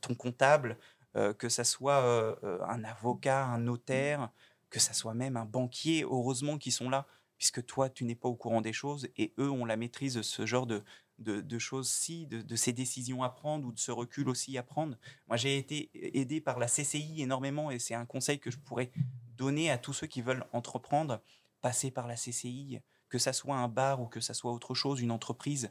ton 0.00 0.16
comptable, 0.16 0.76
euh, 1.16 1.32
que 1.32 1.48
ça 1.48 1.64
soit 1.64 2.02
euh, 2.02 2.36
euh, 2.44 2.62
un 2.68 2.84
avocat, 2.84 3.44
un 3.46 3.58
notaire, 3.58 4.30
que 4.68 4.78
ça 4.78 4.92
soit 4.92 5.14
même 5.14 5.38
un 5.38 5.46
banquier, 5.46 6.02
heureusement 6.02 6.58
qu'ils 6.58 6.72
sont 6.72 6.90
là, 6.90 7.06
puisque 7.38 7.64
toi, 7.64 7.88
tu 7.88 8.04
n'es 8.04 8.14
pas 8.14 8.28
au 8.28 8.36
courant 8.36 8.60
des 8.60 8.74
choses 8.74 9.08
et 9.16 9.32
eux 9.38 9.50
ont 9.50 9.64
la 9.64 9.76
maîtrise 9.76 10.14
de 10.14 10.22
ce 10.22 10.44
genre 10.44 10.66
de, 10.66 10.84
de, 11.18 11.58
choses-ci, 11.58 12.26
de, 12.26 12.56
ces 12.56 12.72
décisions 12.74 13.22
à 13.22 13.30
prendre 13.30 13.66
ou 13.66 13.72
de 13.72 13.78
ce 13.78 13.90
recul 13.90 14.28
aussi 14.28 14.58
à 14.58 14.62
prendre. 14.62 14.96
Moi, 15.28 15.38
j'ai 15.38 15.56
été 15.56 15.90
aidé 15.94 16.42
par 16.42 16.58
la 16.58 16.66
CCI 16.66 17.22
énormément 17.22 17.70
et 17.70 17.78
c'est 17.78 17.94
un 17.94 18.06
conseil 18.06 18.38
que 18.38 18.50
je 18.50 18.58
pourrais 18.58 18.92
donner 19.36 19.70
à 19.70 19.78
tous 19.78 19.94
ceux 19.94 20.06
qui 20.06 20.20
veulent 20.20 20.44
entreprendre, 20.52 21.22
passer 21.62 21.90
par 21.90 22.06
la 22.06 22.16
CCI, 22.16 22.80
que 23.08 23.18
ça 23.18 23.32
soit 23.32 23.56
un 23.56 23.68
bar 23.68 24.00
ou 24.00 24.06
que 24.06 24.20
ça 24.20 24.34
soit 24.34 24.52
autre 24.52 24.74
chose, 24.74 25.00
une 25.00 25.10
entreprise 25.10 25.70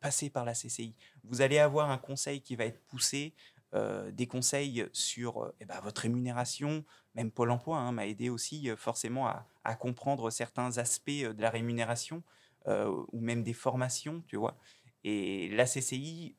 passer 0.00 0.30
par 0.30 0.44
la 0.44 0.52
CCI. 0.52 0.94
Vous 1.24 1.40
allez 1.40 1.58
avoir 1.58 1.90
un 1.90 1.98
conseil 1.98 2.42
qui 2.42 2.56
va 2.56 2.66
être 2.66 2.78
poussé, 2.86 3.34
euh, 3.74 4.12
des 4.12 4.28
conseils 4.28 4.86
sur 4.92 5.42
euh, 5.42 5.54
eh 5.60 5.64
ben, 5.64 5.80
votre 5.80 6.02
rémunération. 6.02 6.84
Même 7.16 7.32
Pôle 7.32 7.50
Emploi 7.50 7.76
hein, 7.76 7.90
m'a 7.90 8.06
aidé 8.06 8.28
aussi 8.28 8.70
euh, 8.70 8.76
forcément 8.76 9.26
à, 9.26 9.74
comprendre 9.74 10.30
certains 10.30 10.78
aspects 10.78 11.10
de 11.10 11.40
la 11.40 11.50
rémunération 11.50 12.22
ou 12.66 13.20
même 13.20 13.42
des 13.42 13.52
formations, 13.52 14.22
tu 14.26 14.36
vois. 14.36 14.56
Et 15.02 15.48
la 15.50 15.64
CCI 15.64 16.36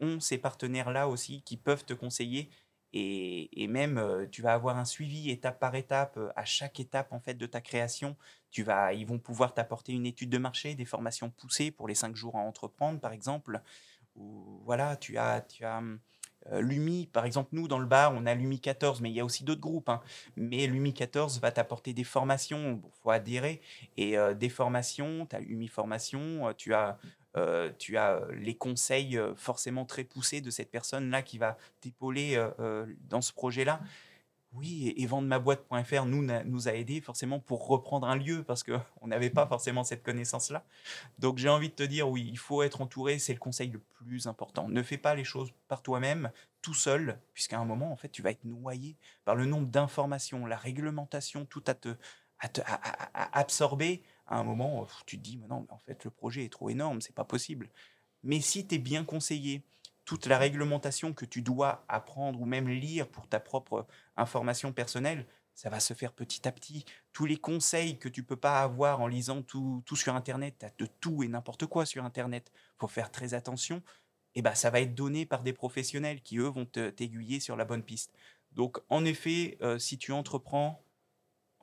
ont 0.00 0.18
ces 0.18 0.38
partenaires-là 0.38 1.08
aussi 1.08 1.42
qui 1.42 1.56
peuvent 1.56 1.84
te 1.84 1.94
conseiller 1.94 2.50
et, 2.96 3.66
même, 3.66 3.98
euh, 3.98 4.24
tu 4.30 4.40
vas 4.40 4.54
avoir 4.54 4.78
un 4.78 4.84
suivi 4.84 5.28
étape 5.30 5.58
par 5.58 5.74
étape, 5.74 6.16
euh, 6.16 6.30
à 6.36 6.44
chaque 6.44 6.78
étape 6.78 7.12
en 7.12 7.18
fait 7.18 7.34
de 7.34 7.44
ta 7.44 7.60
création. 7.60 8.16
Tu 8.52 8.62
vas, 8.62 8.92
ils 8.92 9.04
vont 9.04 9.18
pouvoir 9.18 9.52
t'apporter 9.52 9.92
une 9.92 10.06
étude 10.06 10.30
de 10.30 10.38
marché, 10.38 10.76
des 10.76 10.84
formations 10.84 11.28
poussées 11.28 11.72
pour 11.72 11.88
les 11.88 11.96
cinq 11.96 12.14
jours 12.14 12.36
à 12.36 12.38
entreprendre, 12.38 13.00
par 13.00 13.12
exemple. 13.12 13.60
Ou 14.14 14.62
voilà, 14.64 14.94
tu 14.94 15.18
as, 15.18 15.40
tu 15.40 15.64
as 15.64 15.82
euh, 16.52 16.60
Lumi, 16.60 17.08
par 17.12 17.24
exemple, 17.24 17.48
nous 17.50 17.66
dans 17.66 17.80
le 17.80 17.86
bar, 17.86 18.12
on 18.14 18.26
a 18.26 18.34
Lumi 18.36 18.60
14, 18.60 19.00
mais 19.00 19.10
il 19.10 19.16
y 19.16 19.20
a 19.20 19.24
aussi 19.24 19.42
d'autres 19.42 19.60
groupes. 19.60 19.88
Hein. 19.88 20.00
Mais 20.36 20.68
Lumi 20.68 20.94
14 20.94 21.40
va 21.40 21.50
t'apporter 21.50 21.94
des 21.94 22.04
formations, 22.04 22.80
il 22.84 22.90
faut 23.02 23.10
adhérer. 23.10 23.60
Et 23.96 24.16
des 24.36 24.48
formations, 24.48 25.26
tu 25.26 25.34
as 25.34 25.40
Lumi 25.40 25.66
Formation, 25.66 26.54
tu 26.56 26.74
as 26.74 26.96
euh, 27.36 27.70
tu 27.78 27.96
as 27.96 28.12
euh, 28.12 28.32
les 28.32 28.54
conseils 28.54 29.18
euh, 29.18 29.34
forcément 29.34 29.84
très 29.84 30.04
poussés 30.04 30.40
de 30.40 30.50
cette 30.50 30.70
personne-là 30.70 31.22
qui 31.22 31.38
va 31.38 31.56
t'épauler 31.80 32.40
dans 33.08 33.20
ce 33.20 33.32
projet-là. 33.32 33.80
Oui, 34.52 34.94
et, 34.96 35.06
vendre 35.06 35.26
ma 35.26 35.40
boîte.fr 35.40 36.04
nous, 36.06 36.22
nous 36.44 36.68
a 36.68 36.74
aidé 36.74 37.00
forcément 37.00 37.40
pour 37.40 37.66
reprendre 37.66 38.06
un 38.06 38.14
lieu 38.14 38.44
parce 38.44 38.62
qu'on 38.62 38.80
n'avait 39.06 39.30
pas 39.30 39.48
forcément 39.48 39.82
cette 39.82 40.04
connaissance-là. 40.04 40.64
Donc 41.18 41.38
j'ai 41.38 41.48
envie 41.48 41.70
de 41.70 41.74
te 41.74 41.82
dire, 41.82 42.08
oui, 42.08 42.28
il 42.30 42.38
faut 42.38 42.62
être 42.62 42.80
entouré, 42.80 43.18
c'est 43.18 43.32
le 43.32 43.40
conseil 43.40 43.70
le 43.70 43.80
plus 43.80 44.28
important. 44.28 44.68
Ne 44.68 44.82
fais 44.82 44.98
pas 44.98 45.16
les 45.16 45.24
choses 45.24 45.52
par 45.66 45.82
toi-même, 45.82 46.30
tout 46.62 46.74
seul, 46.74 47.18
puisqu'à 47.32 47.58
un 47.58 47.64
moment, 47.64 47.90
en 47.90 47.96
fait, 47.96 48.10
tu 48.10 48.22
vas 48.22 48.30
être 48.30 48.44
noyé 48.44 48.96
par 49.24 49.34
le 49.34 49.44
nombre 49.44 49.66
d'informations, 49.66 50.46
la 50.46 50.56
réglementation, 50.56 51.46
tout 51.46 51.64
à, 51.66 51.74
te, 51.74 51.88
à 52.38 53.38
absorber 53.38 54.04
à 54.26 54.38
un 54.38 54.44
moment, 54.44 54.86
tu 55.06 55.18
te 55.18 55.22
dis, 55.22 55.36
mais 55.36 55.46
non, 55.46 55.60
mais 55.60 55.72
en 55.72 55.78
fait, 55.78 56.04
le 56.04 56.10
projet 56.10 56.44
est 56.44 56.52
trop 56.52 56.70
énorme, 56.70 57.00
c'est 57.00 57.14
pas 57.14 57.24
possible. 57.24 57.68
Mais 58.22 58.40
si 58.40 58.66
tu 58.66 58.76
es 58.76 58.78
bien 58.78 59.04
conseillé, 59.04 59.62
toute 60.04 60.26
la 60.26 60.38
réglementation 60.38 61.12
que 61.12 61.24
tu 61.24 61.42
dois 61.42 61.84
apprendre 61.88 62.40
ou 62.40 62.46
même 62.46 62.68
lire 62.68 63.08
pour 63.08 63.26
ta 63.26 63.40
propre 63.40 63.86
information 64.16 64.72
personnelle, 64.72 65.26
ça 65.54 65.70
va 65.70 65.80
se 65.80 65.94
faire 65.94 66.12
petit 66.12 66.46
à 66.48 66.52
petit. 66.52 66.84
Tous 67.12 67.26
les 67.26 67.36
conseils 67.36 67.98
que 67.98 68.08
tu 68.08 68.22
peux 68.22 68.36
pas 68.36 68.60
avoir 68.60 69.00
en 69.00 69.06
lisant 69.06 69.42
tout, 69.42 69.82
tout 69.86 69.96
sur 69.96 70.14
Internet, 70.14 70.56
tu 70.58 70.66
as 70.66 70.72
de 70.76 70.86
tout 71.00 71.22
et 71.22 71.28
n'importe 71.28 71.66
quoi 71.66 71.86
sur 71.86 72.04
Internet, 72.04 72.50
faut 72.76 72.88
faire 72.88 73.10
très 73.10 73.34
attention, 73.34 73.82
et 74.36 74.40
eh 74.40 74.42
ben, 74.42 74.54
ça 74.56 74.70
va 74.70 74.80
être 74.80 74.96
donné 74.96 75.26
par 75.26 75.44
des 75.44 75.52
professionnels 75.52 76.20
qui, 76.20 76.38
eux, 76.38 76.48
vont 76.48 76.64
t'aiguiller 76.64 77.38
sur 77.38 77.54
la 77.54 77.64
bonne 77.64 77.84
piste. 77.84 78.12
Donc, 78.50 78.78
en 78.88 79.04
effet, 79.04 79.56
euh, 79.62 79.78
si 79.78 79.96
tu 79.96 80.10
entreprends, 80.10 80.83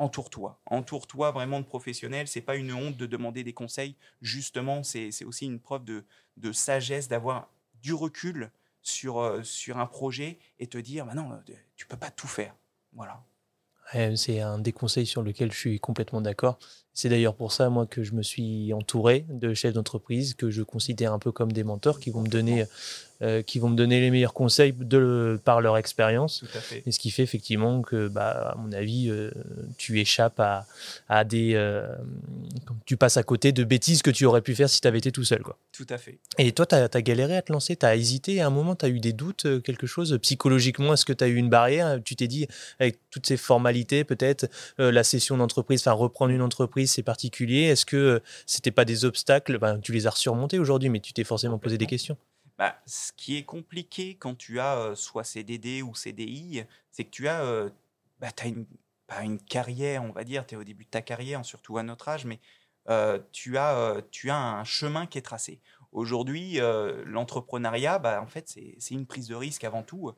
entoure-toi. 0.02 0.60
Entoure-toi 0.66 1.32
vraiment 1.32 1.60
de 1.60 1.66
professionnels. 1.66 2.28
C'est 2.28 2.41
pas 2.41 2.56
une 2.56 2.74
honte 2.74 2.97
de 2.97 3.06
demander 3.06 3.43
des 3.43 3.54
conseils. 3.54 3.95
Justement, 4.22 4.84
c'est 4.84 5.24
aussi 5.24 5.45
une 5.45 5.60
preuve 5.60 5.86
de, 5.86 6.52
sagesse 6.52 7.08
d'avoir 7.08 7.49
du 7.82 7.93
recul 7.93 8.52
sur, 8.82 9.20
euh, 9.20 9.43
sur 9.43 9.78
un 9.78 9.86
projet 9.86 10.39
et 10.60 10.68
te 10.68 10.78
dire, 10.78 11.06
bah 11.06 11.14
non, 11.14 11.32
euh, 11.32 11.54
tu 11.76 11.86
peux 11.86 11.97
pas 11.97 12.10
tout 12.10 12.28
faire. 12.28 12.56
Voilà. 12.93 13.24
c'est 14.16 14.41
un 14.41 14.58
des 14.58 14.74
conseils 14.74 15.06
sur 15.06 15.22
lequel 15.22 15.52
je 15.52 15.58
suis 15.58 15.80
complètement 15.80 16.22
d'accord. 16.22 16.58
C'est 16.94 17.10
d'ailleurs 17.10 17.36
pour 17.36 17.52
ça, 17.52 17.70
moi, 17.70 17.86
que 17.86 18.04
je 18.04 18.14
me 18.14 18.22
suis 18.22 18.74
entouré 18.74 19.26
de 19.30 19.54
chefs 19.54 19.74
d'entreprise 19.74 20.34
que 20.34 20.50
je 20.50 20.62
considère 20.62 21.14
un 21.14 21.20
peu 21.20 21.32
comme 21.32 21.52
des 21.52 21.64
mentors 21.64 22.00
qui 22.00 22.10
vont 22.10 22.22
me 22.22 22.28
donner 22.28 22.66
euh, 23.22 23.44
qui 23.44 23.60
vont 23.60 23.70
me 23.70 23.76
donner 23.76 24.02
les 24.02 24.10
meilleurs 24.10 24.34
conseils 24.34 24.74
de, 24.74 25.39
par 25.46 25.62
leur 25.62 25.78
expérience. 25.78 26.44
Et 26.88 26.92
ce 26.92 26.98
qui 26.98 27.12
fait 27.12 27.22
effectivement 27.22 27.84
que, 27.84 28.08
bah, 28.08 28.54
à 28.54 28.56
mon 28.56 28.72
avis, 28.72 29.12
euh, 29.12 29.30
tu 29.78 30.00
échappes 30.00 30.39
à, 30.39 30.66
à 31.08 31.24
des. 31.24 31.54
Euh, 31.54 31.86
tu 32.88 32.98
passes 32.98 33.18
à 33.18 33.24
côté 33.24 33.52
de 33.52 33.64
bêtises 33.64 34.02
que 34.02 34.10
tu 34.10 34.26
aurais 34.26 34.42
pu 34.42 34.56
faire 34.56 34.68
si 34.72 34.82
tu 34.82 34.88
avais 34.88 34.98
été 34.98 35.12
tout 35.12 35.24
seul. 35.24 35.44
Quoi. 35.44 35.56
Tout 35.72 35.86
à 35.92 36.00
fait. 36.00 36.18
Et 36.39 36.52
toi, 36.52 36.66
tu 36.66 36.74
as, 36.74 37.02
galéré 37.04 37.38
à 37.38 37.44
te 37.44 37.54
lancer, 37.54 37.76
tu 37.76 37.86
as 37.86 37.96
hésité 37.96 38.42
à 38.42 38.48
un 38.48 38.50
moment, 38.50 38.76
tu 38.76 38.88
as 38.88 38.89
eu 38.89 39.00
des 39.00 39.14
doutes, 39.14 39.62
quelque 39.62 39.86
chose? 39.86 40.18
Psychologiquement 40.24 40.94
Est-ce 40.94 41.06
que 41.06 41.14
tu 41.14 41.24
as 41.24 41.28
eu 41.28 41.36
une 41.36 41.50
barrière? 41.50 42.00
Tu 42.04 42.16
t'es 42.16 42.28
dit, 42.28 42.48
avec 42.80 42.98
toutes 43.12 43.28
ces 43.28 43.38
formalités, 43.38 44.04
peut-être, 44.04 44.50
la 44.80 45.04
session 45.04 45.38
d'entreprise, 45.38 45.82
enfin, 45.82 45.92
reprendre 45.92 46.32
une 46.32 46.42
entreprise, 46.42 46.81
c'est 46.86 47.04
particulier? 47.04 47.64
Est-ce 47.64 47.86
que 47.86 48.22
c'était 48.46 48.72
pas 48.72 48.86
des 48.86 49.06
obstacles? 49.06 49.60
Tu 49.82 49.92
les 49.92 50.08
as 50.08 50.12
surmontés 50.12 50.60
aujourd'hui, 50.60 50.90
mais 50.90 51.00
tu 51.00 51.14
t'es 51.14 51.24
forcément 51.24 51.58
posé 51.58 51.78
des 51.78 51.86
questions. 51.86 52.18
Bah, 52.58 52.80
ce 52.86 53.12
qui 53.16 53.38
est 53.38 53.44
compliqué 53.44 54.16
quand 54.16 54.38
tu 54.38 54.60
as 54.60 54.94
soit 54.96 55.24
CDD 55.24 55.82
ou 55.82 55.96
CDI, 55.96 56.64
c'est 56.92 57.06
que 57.06 57.10
tu 57.10 57.28
as, 57.28 57.70
bah, 58.20 58.28
as 58.40 58.48
une, 58.48 58.66
une 59.24 59.40
carrière, 59.40 60.04
on 60.04 60.12
va 60.12 60.24
dire, 60.24 60.46
tu 60.46 60.56
es 60.56 60.58
au 60.58 60.64
début 60.64 60.86
de 60.86 60.90
ta 60.90 61.02
carrière, 61.02 61.44
surtout 61.44 61.78
à 61.78 61.84
notre 61.84 62.08
âge, 62.10 62.26
mais 62.26 62.40
tu, 63.32 63.58
as, 63.58 64.02
tu 64.12 64.30
as 64.30 64.38
un 64.38 64.64
chemin 64.64 65.06
qui 65.06 65.18
est 65.18 65.24
tracé. 65.24 65.60
Aujourd'hui, 65.92 66.62
euh, 66.62 67.04
l'entrepreneuriat, 67.06 68.00
bah, 68.00 68.22
en 68.22 68.28
fait, 68.28 68.58
c'est 68.78 68.94
une 68.94 69.06
prise 69.06 69.28
de 69.28 69.36
risque 69.36 69.66
avant 69.66 69.84
tout. 69.84 70.12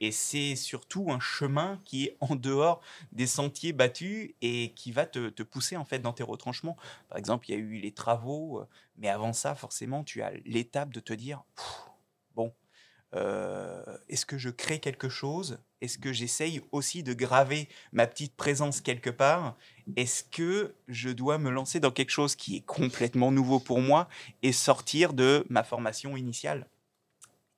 Et 0.00 0.12
c'est 0.12 0.54
surtout 0.54 1.10
un 1.10 1.18
chemin 1.18 1.80
qui 1.84 2.04
est 2.04 2.16
en 2.20 2.36
dehors 2.36 2.80
des 3.12 3.26
sentiers 3.26 3.72
battus 3.72 4.34
et 4.40 4.72
qui 4.74 4.92
va 4.92 5.04
te, 5.06 5.42
pousser 5.42 5.76
en 5.76 5.84
fait 5.84 5.98
dans 5.98 6.12
tes 6.12 6.22
retranchements. 6.22 6.76
Par 7.08 7.18
exemple, 7.18 7.50
il 7.50 7.52
y 7.52 7.56
a 7.56 7.58
eu 7.58 7.78
les 7.78 7.92
travaux, 7.92 8.60
euh, 8.60 8.66
mais 8.98 9.08
avant 9.08 9.32
ça, 9.32 9.54
forcément, 9.54 10.04
tu 10.04 10.22
as 10.22 10.32
l'étape 10.44 10.92
de 10.92 11.00
te 11.00 11.12
dire, 11.12 11.42
euh, 13.14 13.82
est-ce 14.08 14.26
que 14.26 14.38
je 14.38 14.50
crée 14.50 14.80
quelque 14.80 15.08
chose? 15.08 15.58
Est-ce 15.80 15.98
que 15.98 16.12
j'essaye 16.12 16.62
aussi 16.72 17.02
de 17.02 17.12
graver 17.12 17.68
ma 17.92 18.06
petite 18.06 18.34
présence 18.34 18.80
quelque 18.80 19.10
part? 19.10 19.56
Est-ce 19.96 20.24
que 20.24 20.74
je 20.88 21.10
dois 21.10 21.38
me 21.38 21.50
lancer 21.50 21.80
dans 21.80 21.90
quelque 21.90 22.10
chose 22.10 22.34
qui 22.34 22.56
est 22.56 22.66
complètement 22.66 23.30
nouveau 23.30 23.60
pour 23.60 23.80
moi 23.80 24.08
et 24.42 24.52
sortir 24.52 25.12
de 25.12 25.46
ma 25.48 25.62
formation 25.62 26.16
initiale? 26.16 26.66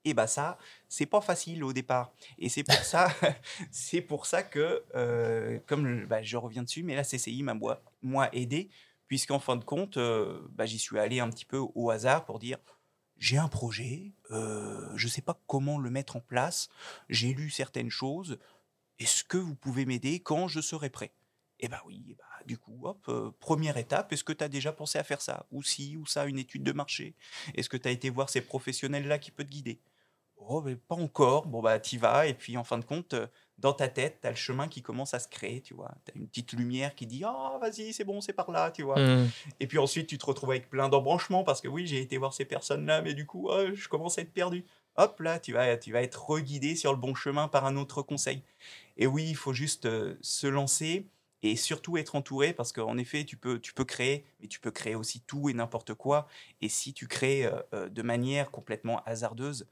Et 0.05 0.15
bah 0.15 0.27
ça, 0.27 0.59
c'est 0.89 1.07
pas 1.07 1.21
facile 1.21 1.65
au 1.65 1.73
départ. 1.73 2.13
Et 2.39 2.49
c'est 2.49 2.63
pour 2.63 2.77
ça, 2.77 3.09
c'est 3.71 4.01
pour 4.01 4.27
ça 4.27 4.43
que, 4.43 4.83
euh, 4.95 5.59
comme 5.67 6.07
bah, 6.07 6.23
je 6.23 6.37
reviens 6.37 6.63
dessus, 6.63 6.83
mais 6.83 6.95
la 6.95 7.05
CCI 7.05 7.43
m'a 7.43 7.55
moi, 8.03 8.29
aidé, 8.33 8.71
puisqu'en 9.07 9.39
fin 9.39 9.57
de 9.57 9.65
compte, 9.65 9.97
euh, 9.97 10.41
bah, 10.51 10.67
j'y 10.67 10.79
suis 10.79 10.99
allé 10.99 11.21
un 11.21 11.29
petit 11.29 11.45
peu 11.45 11.61
au 11.75 11.91
hasard 11.91 12.25
pour 12.25 12.39
dire, 12.39 12.59
j'ai 13.19 13.39
un 13.39 13.49
projet, 13.49 14.13
euh, 14.31 14.89
je 14.97 15.07
ne 15.07 15.11
sais 15.11 15.23
pas 15.23 15.41
comment 15.47 15.79
le 15.79 15.91
mettre 15.91 16.17
en 16.17 16.21
place, 16.21 16.69
j'ai 17.09 17.35
lu 17.35 17.51
certaines 17.51 17.91
choses, 17.91 18.39
est-ce 18.99 19.25
que 19.25 19.39
vous 19.39 19.55
pouvez 19.55 19.87
m'aider 19.87 20.21
quand 20.21 20.49
je 20.49 20.61
serai 20.61 20.91
prêt? 20.91 21.13
Eh 21.61 21.69
bien 21.69 21.81
oui, 21.87 22.05
eh 22.11 22.15
ben, 22.15 22.25
du 22.47 22.59
coup, 22.59 22.79
hop, 22.87 23.05
euh, 23.09 23.31
première 23.41 23.77
étape, 23.77 24.13
est-ce 24.13 24.25
que 24.25 24.33
tu 24.33 24.45
as 24.45 24.49
déjà 24.49 24.73
pensé 24.73 24.99
à 24.99 25.05
faire 25.05 25.21
ça? 25.21 25.47
Ou 25.51 25.63
si, 25.63 25.97
ou 25.97 26.07
ça, 26.07 26.27
une 26.27 26.39
étude 26.39 26.63
de 26.63 26.73
marché? 26.73 27.15
Est-ce 27.55 27.69
que 27.69 27.77
tu 27.77 27.89
as 27.89 27.91
été 27.91 28.11
voir 28.11 28.31
ces 28.31 28.41
professionnels-là 28.41 29.19
qui 29.19 29.31
peuvent 29.31 29.47
te 29.47 29.51
guider? 29.51 29.81
Oh, 30.37 30.63
mais 30.63 30.77
pas 30.77 30.95
encore. 30.95 31.47
Bon, 31.47 31.61
bah, 31.63 31.79
t'y 31.81 31.99
vas. 31.99 32.27
Et 32.27 32.35
puis, 32.35 32.57
en 32.57 32.65
fin 32.65 32.79
de 32.79 32.85
compte, 32.85 33.15
euh, 33.15 33.27
dans 33.59 33.73
ta 33.73 33.89
tête, 33.89 34.19
tu 34.21 34.27
as 34.27 34.31
le 34.31 34.37
chemin 34.37 34.69
qui 34.69 34.83
commence 34.83 35.15
à 35.15 35.19
se 35.19 35.29
créer, 35.29 35.61
tu 35.61 35.75
vois. 35.75 35.93
Tu 36.05 36.13
as 36.13 36.19
une 36.19 36.29
petite 36.29 36.53
lumière 36.53 36.95
qui 36.95 37.07
dit 37.07 37.25
Oh, 37.27 37.59
vas-y, 37.61 37.93
c'est 37.93 38.05
bon, 38.05 38.21
c'est 38.21 38.33
par 38.33 38.51
là, 38.51 38.71
tu 38.71 38.83
vois. 38.83 38.99
Mmh. 38.99 39.31
Et 39.61 39.67
puis 39.67 39.79
ensuite, 39.79 40.07
tu 40.07 40.17
te 40.17 40.25
retrouves 40.25 40.51
avec 40.51 40.71
plein 40.71 40.89
d'embranchements 40.89 41.43
parce 41.43 41.61
que 41.61 41.69
oui, 41.69 41.87
j'ai 41.87 42.01
été 42.01 42.19
voir 42.19 42.33
ces 42.33 42.45
personnes-là, 42.45 43.03
mais 43.03 43.15
du 43.15 43.27
coup, 43.27 43.49
oh, 43.51 43.75
je 43.75 43.89
commence 43.89 44.19
à 44.19 44.23
être 44.23 44.33
perdu. 44.33 44.65
Hop, 44.97 45.21
là, 45.21 45.39
tu 45.41 45.53
vas, 45.53 45.77
tu 45.77 45.93
vas 45.93 46.03
être 46.03 46.29
reguidé 46.29 46.77
sur 46.77 46.93
le 46.93 46.99
bon 46.99 47.15
chemin 47.15 47.49
par 47.49 47.67
un 47.67 47.77
autre 47.77 48.03
conseil. 48.03 48.43
Et 48.97 49.07
oui, 49.07 49.27
il 49.29 49.37
faut 49.37 49.53
juste 49.53 49.87
euh, 49.87 50.15
se 50.21 50.47
lancer 50.47 51.07
et 51.43 51.57
surtout 51.57 51.97
être 51.97 52.17
entouré 52.17 52.53
parce 52.53 52.73
qu'en 52.73 52.97
effet, 52.97 53.25
tu 53.25 53.37
peux, 53.37 53.61
tu 53.61 53.73
peux 53.73 53.85
créer, 53.85 54.25
mais 54.41 54.49
tu 54.49 54.61
peux 54.61 54.73
créer 54.73 54.95
aussi 54.95 55.21
tout 55.21 55.49
et 55.49 55.53
n'importe 55.53 55.95
quoi. 55.95 56.27
Et 56.61 56.69
si 56.69 56.93
tu 56.93 57.07
crées 57.07 57.49
euh, 57.73 57.89
de 57.89 58.03
manière 58.03 58.51
complètement 58.51 59.03
hasardeuse, 59.05 59.69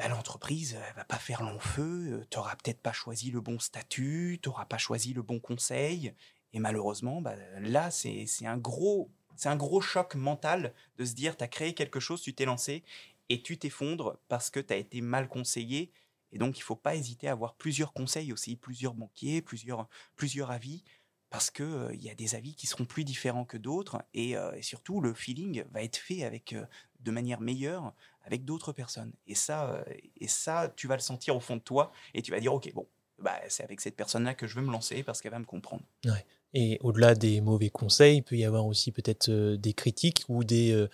bah, 0.00 0.08
l'entreprise 0.08 0.78
elle 0.88 0.94
va 0.94 1.04
pas 1.04 1.18
faire 1.18 1.42
long 1.42 1.58
feu, 1.58 2.26
tu 2.30 2.38
n'auras 2.38 2.56
peut-être 2.56 2.80
pas 2.80 2.92
choisi 2.92 3.30
le 3.30 3.42
bon 3.42 3.58
statut, 3.58 4.38
tu 4.42 4.48
n'auras 4.48 4.64
pas 4.64 4.78
choisi 4.78 5.12
le 5.12 5.20
bon 5.20 5.40
conseil. 5.40 6.14
Et 6.54 6.58
malheureusement, 6.58 7.20
bah, 7.20 7.34
là, 7.60 7.90
c'est 7.90 8.26
un, 8.46 8.56
gros, 8.56 9.10
un 9.44 9.56
gros 9.56 9.82
choc 9.82 10.14
mental 10.14 10.72
de 10.96 11.04
se 11.04 11.12
dire, 11.12 11.36
tu 11.36 11.44
as 11.44 11.48
créé 11.48 11.74
quelque 11.74 12.00
chose, 12.00 12.22
tu 12.22 12.34
t'es 12.34 12.46
lancé, 12.46 12.82
et 13.28 13.42
tu 13.42 13.58
t'effondres 13.58 14.18
parce 14.28 14.48
que 14.48 14.58
tu 14.58 14.72
as 14.72 14.76
été 14.76 15.02
mal 15.02 15.28
conseillé. 15.28 15.92
Et 16.32 16.38
donc, 16.38 16.58
il 16.58 16.62
faut 16.62 16.76
pas 16.76 16.96
hésiter 16.96 17.28
à 17.28 17.32
avoir 17.32 17.54
plusieurs 17.54 17.92
conseils 17.92 18.32
aussi, 18.32 18.56
plusieurs 18.56 18.94
banquiers, 18.94 19.42
plusieurs, 19.42 19.86
plusieurs 20.16 20.50
avis, 20.50 20.82
parce 21.28 21.50
qu'il 21.50 21.90
il 21.92 22.02
y 22.02 22.08
a 22.08 22.14
des 22.14 22.34
avis 22.34 22.54
qui 22.54 22.66
seront 22.66 22.86
plus 22.86 23.04
différents 23.04 23.44
que 23.44 23.58
d'autres, 23.58 24.02
et, 24.14 24.34
surtout, 24.62 25.02
le 25.02 25.12
feeling 25.12 25.64
va 25.72 25.82
être 25.82 25.98
fait 25.98 26.24
avec, 26.24 26.56
de 27.00 27.10
manière 27.10 27.40
meilleure 27.40 27.94
avec 28.30 28.44
d'autres 28.44 28.72
personnes. 28.72 29.12
Et 29.26 29.34
ça, 29.34 29.70
euh, 29.70 29.82
et 30.16 30.28
ça, 30.28 30.72
tu 30.76 30.86
vas 30.86 30.94
le 30.94 31.00
sentir 31.00 31.36
au 31.36 31.40
fond 31.40 31.56
de 31.56 31.60
toi 31.60 31.90
et 32.14 32.22
tu 32.22 32.30
vas 32.30 32.38
dire, 32.38 32.54
OK, 32.54 32.72
bon, 32.74 32.86
bah, 33.18 33.38
c'est 33.48 33.64
avec 33.64 33.80
cette 33.80 33.96
personne-là 33.96 34.34
que 34.34 34.46
je 34.46 34.54
veux 34.54 34.62
me 34.62 34.70
lancer 34.70 35.02
parce 35.02 35.20
qu'elle 35.20 35.32
va 35.32 35.40
me 35.40 35.44
comprendre. 35.44 35.82
Ouais. 36.04 36.24
Et 36.52 36.78
au-delà 36.82 37.14
des 37.14 37.40
mauvais 37.40 37.70
conseils, 37.70 38.18
il 38.18 38.22
peut 38.22 38.36
y 38.36 38.44
avoir 38.44 38.66
aussi 38.66 38.90
peut-être 38.90 39.28
euh, 39.28 39.56
des 39.56 39.72
critiques 39.72 40.24
ou 40.28 40.42
des, 40.42 40.72
euh, 40.72 40.88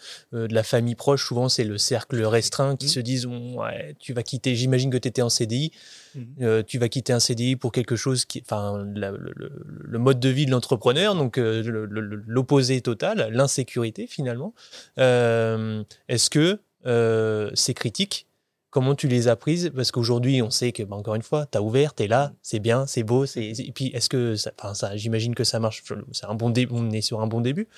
de 0.49 0.53
la 0.53 0.63
famille 0.63 0.95
proche. 0.95 1.27
Souvent, 1.27 1.49
c'est 1.49 1.65
le 1.65 1.79
cercle 1.79 2.23
restreint 2.25 2.77
qui 2.77 2.87
mmh. 2.87 2.91
se 2.91 3.01
disent 3.01 3.27
ouais, 3.27 3.95
Tu 3.99 4.13
vas 4.13 4.23
quitter, 4.23 4.55
j'imagine 4.55 4.91
que 4.91 4.99
tu 4.99 5.09
étais 5.09 5.23
en 5.23 5.31
CDI, 5.31 5.73
mmh. 6.15 6.63
tu 6.67 6.79
vas 6.79 6.89
quitter 6.89 7.15
un 7.15 7.21
CDI 7.21 7.57
pour 7.57 7.73
quelque 7.73 7.97
chose 7.97 8.27
qui. 8.27 8.43
Enfin, 8.43 8.85
le, 8.85 9.17
le, 9.17 9.99
mode 9.99 10.21
de 10.21 10.29
vie 10.29 10.45
de 10.45 10.51
l'entrepreneur, 10.51 11.15
donc 11.15 11.39
l'opposé 11.39 12.83
total, 12.83 13.29
l'insécurité 13.33 14.07
finalement. 14.07 14.53
Est-ce 14.99 16.29
que 16.29 16.61
euh, 16.87 17.51
ces 17.55 17.75
critiques, 17.75 18.27
comment 18.71 18.95
tu 18.95 19.09
les 19.09 19.29
as 19.29 19.37
prises? 19.37 19.73
Parce 19.75 19.91
qu'aujourd'hui, 19.91 20.43
on 20.43 20.51
sait 20.51 20.73
que, 20.73 20.83
bah, 20.83 20.97
encore 20.97 21.15
une 21.15 21.23
fois, 21.23 21.47
tu 21.47 21.59
as 21.59 21.63
ouvert, 21.63 21.95
tu 21.95 22.05
es 22.05 22.09
là, 22.09 22.33
c'est 22.43 22.59
bien, 22.59 22.87
c'est 22.87 23.03
beau. 23.03 23.25
Et 23.25 23.73
puis, 23.75 23.87
est-ce 23.89 24.09
que, 24.09 24.37
ça, 24.37 24.53
ça 24.75 24.97
j'imagine 24.97 25.35
que 25.35 25.45
ça 25.45 25.61
marche, 25.61 25.83
c'est 26.13 26.27
un 26.27 26.35
bon 26.35 26.53
on 26.71 26.91
est 26.91 27.01
sur 27.01 27.21
un 27.21 27.27
bon 27.27 27.41
début. 27.41 27.69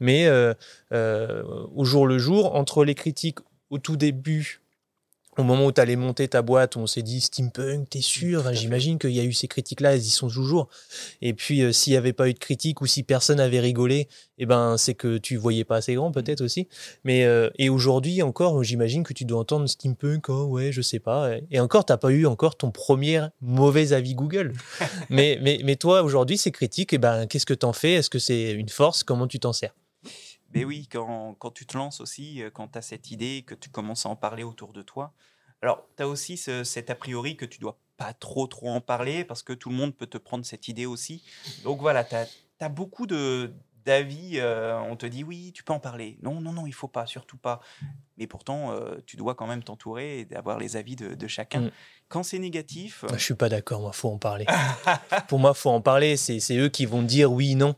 Mais 0.00 0.26
euh, 0.26 0.54
euh, 0.92 1.42
au 1.74 1.84
jour 1.84 2.06
le 2.06 2.18
jour, 2.18 2.54
entre 2.54 2.84
les 2.84 2.94
critiques 2.94 3.38
au 3.70 3.78
tout 3.78 3.96
début 3.96 4.60
au 5.38 5.44
moment 5.44 5.66
où 5.66 5.72
tu 5.72 5.80
allais 5.80 5.96
monter 5.96 6.26
ta 6.26 6.42
boîte, 6.42 6.76
on 6.76 6.88
s'est 6.88 7.02
dit 7.02 7.20
steampunk, 7.20 7.88
t'es 7.88 8.00
sûr? 8.00 8.52
J'imagine 8.52 8.98
qu'il 8.98 9.12
y 9.12 9.20
a 9.20 9.24
eu 9.24 9.32
ces 9.32 9.46
critiques-là, 9.46 9.94
elles 9.94 10.02
y 10.02 10.10
sont 10.10 10.28
toujours. 10.28 10.68
Et 11.22 11.32
puis, 11.32 11.62
euh, 11.62 11.70
s'il 11.70 11.92
n'y 11.92 11.96
avait 11.96 12.12
pas 12.12 12.28
eu 12.28 12.34
de 12.34 12.38
critiques 12.38 12.80
ou 12.80 12.86
si 12.86 13.04
personne 13.04 13.38
avait 13.38 13.60
rigolé, 13.60 14.08
eh 14.38 14.46
ben, 14.46 14.76
c'est 14.76 14.94
que 14.94 15.16
tu 15.16 15.36
voyais 15.36 15.64
pas 15.64 15.76
assez 15.76 15.94
grand, 15.94 16.10
peut-être 16.10 16.40
aussi. 16.40 16.66
Mais 17.04 17.24
euh, 17.24 17.50
et 17.56 17.68
aujourd'hui 17.68 18.20
encore, 18.22 18.64
j'imagine 18.64 19.04
que 19.04 19.12
tu 19.12 19.24
dois 19.24 19.38
entendre 19.38 19.68
steampunk, 19.68 20.28
oh 20.28 20.44
ouais, 20.46 20.72
je 20.72 20.82
sais 20.82 20.98
pas. 20.98 21.30
Et 21.52 21.60
encore, 21.60 21.84
t'as 21.84 21.98
pas 21.98 22.10
eu 22.10 22.26
encore 22.26 22.56
ton 22.56 22.72
premier 22.72 23.24
mauvais 23.40 23.92
avis 23.92 24.16
Google. 24.16 24.52
mais, 25.08 25.38
mais, 25.40 25.60
mais 25.64 25.76
toi, 25.76 26.02
aujourd'hui, 26.02 26.36
ces 26.36 26.50
critiques, 26.50 26.92
eh 26.92 26.98
ben, 26.98 27.28
qu'est-ce 27.28 27.46
que 27.46 27.54
t'en 27.54 27.72
fais? 27.72 27.92
Est-ce 27.92 28.10
que 28.10 28.18
c'est 28.18 28.50
une 28.50 28.68
force? 28.68 29.04
Comment 29.04 29.28
tu 29.28 29.38
t'en 29.38 29.52
sers? 29.52 29.72
Mais 30.54 30.64
oui, 30.64 30.88
quand, 30.90 31.34
quand, 31.38 31.50
tu 31.50 31.66
te 31.66 31.76
lances 31.76 32.00
aussi, 32.00 32.42
euh, 32.42 32.50
quand 32.50 32.68
tu 32.68 32.78
as 32.78 32.82
cette 32.82 33.10
idée, 33.10 33.44
que 33.46 33.54
tu 33.54 33.68
commences 33.68 34.06
à 34.06 34.08
en 34.08 34.16
parler 34.16 34.42
autour 34.42 34.72
de 34.72 34.82
toi, 34.82 35.12
alors 35.62 35.86
tu 35.96 36.02
as 36.02 36.08
aussi 36.08 36.36
cet 36.36 36.90
a 36.90 36.94
priori 36.94 37.36
que 37.36 37.44
tu 37.44 37.58
dois 37.58 37.78
pas 37.96 38.12
trop 38.12 38.46
trop 38.46 38.70
en 38.70 38.80
parler 38.80 39.24
parce 39.24 39.42
que 39.42 39.52
tout 39.52 39.70
le 39.70 39.74
monde 39.74 39.94
peut 39.94 40.06
te 40.06 40.18
prendre 40.18 40.46
cette 40.46 40.68
idée 40.68 40.86
aussi. 40.86 41.22
Donc 41.64 41.80
voilà, 41.80 42.04
tu 42.04 42.14
as, 42.14 42.68
beaucoup 42.68 43.06
de 43.06 43.52
d'avis, 43.84 44.34
euh, 44.34 44.78
on 44.80 44.96
te 44.96 45.06
dit 45.06 45.24
oui, 45.24 45.50
tu 45.54 45.64
peux 45.64 45.72
en 45.72 45.80
parler. 45.80 46.18
Non, 46.22 46.40
non, 46.40 46.52
non, 46.52 46.66
il 46.66 46.74
faut 46.74 46.88
pas, 46.88 47.06
surtout 47.06 47.38
pas. 47.38 47.60
Mais 48.18 48.26
pourtant, 48.26 48.72
euh, 48.72 48.96
tu 49.06 49.16
dois 49.16 49.34
quand 49.34 49.46
même 49.46 49.62
t'entourer 49.62 50.20
et 50.20 50.24
d'avoir 50.26 50.58
les 50.58 50.76
avis 50.76 50.94
de, 50.94 51.26
chacun. 51.26 51.62
Mm. 51.62 51.70
Quand 52.08 52.22
c'est 52.22 52.38
négatif... 52.38 53.04
Je 53.12 53.18
suis 53.18 53.34
pas 53.34 53.48
d'accord, 53.48 53.80
moi, 53.80 53.92
faut 53.92 54.10
en 54.10 54.18
parler. 54.18 54.46
Pour 55.28 55.38
moi, 55.38 55.54
faut 55.54 55.70
en 55.70 55.80
parler. 55.80 56.16
C'est 56.16 56.56
eux 56.56 56.68
qui 56.68 56.84
vont 56.84 57.02
dire 57.02 57.32
oui, 57.32 57.54
non. 57.54 57.76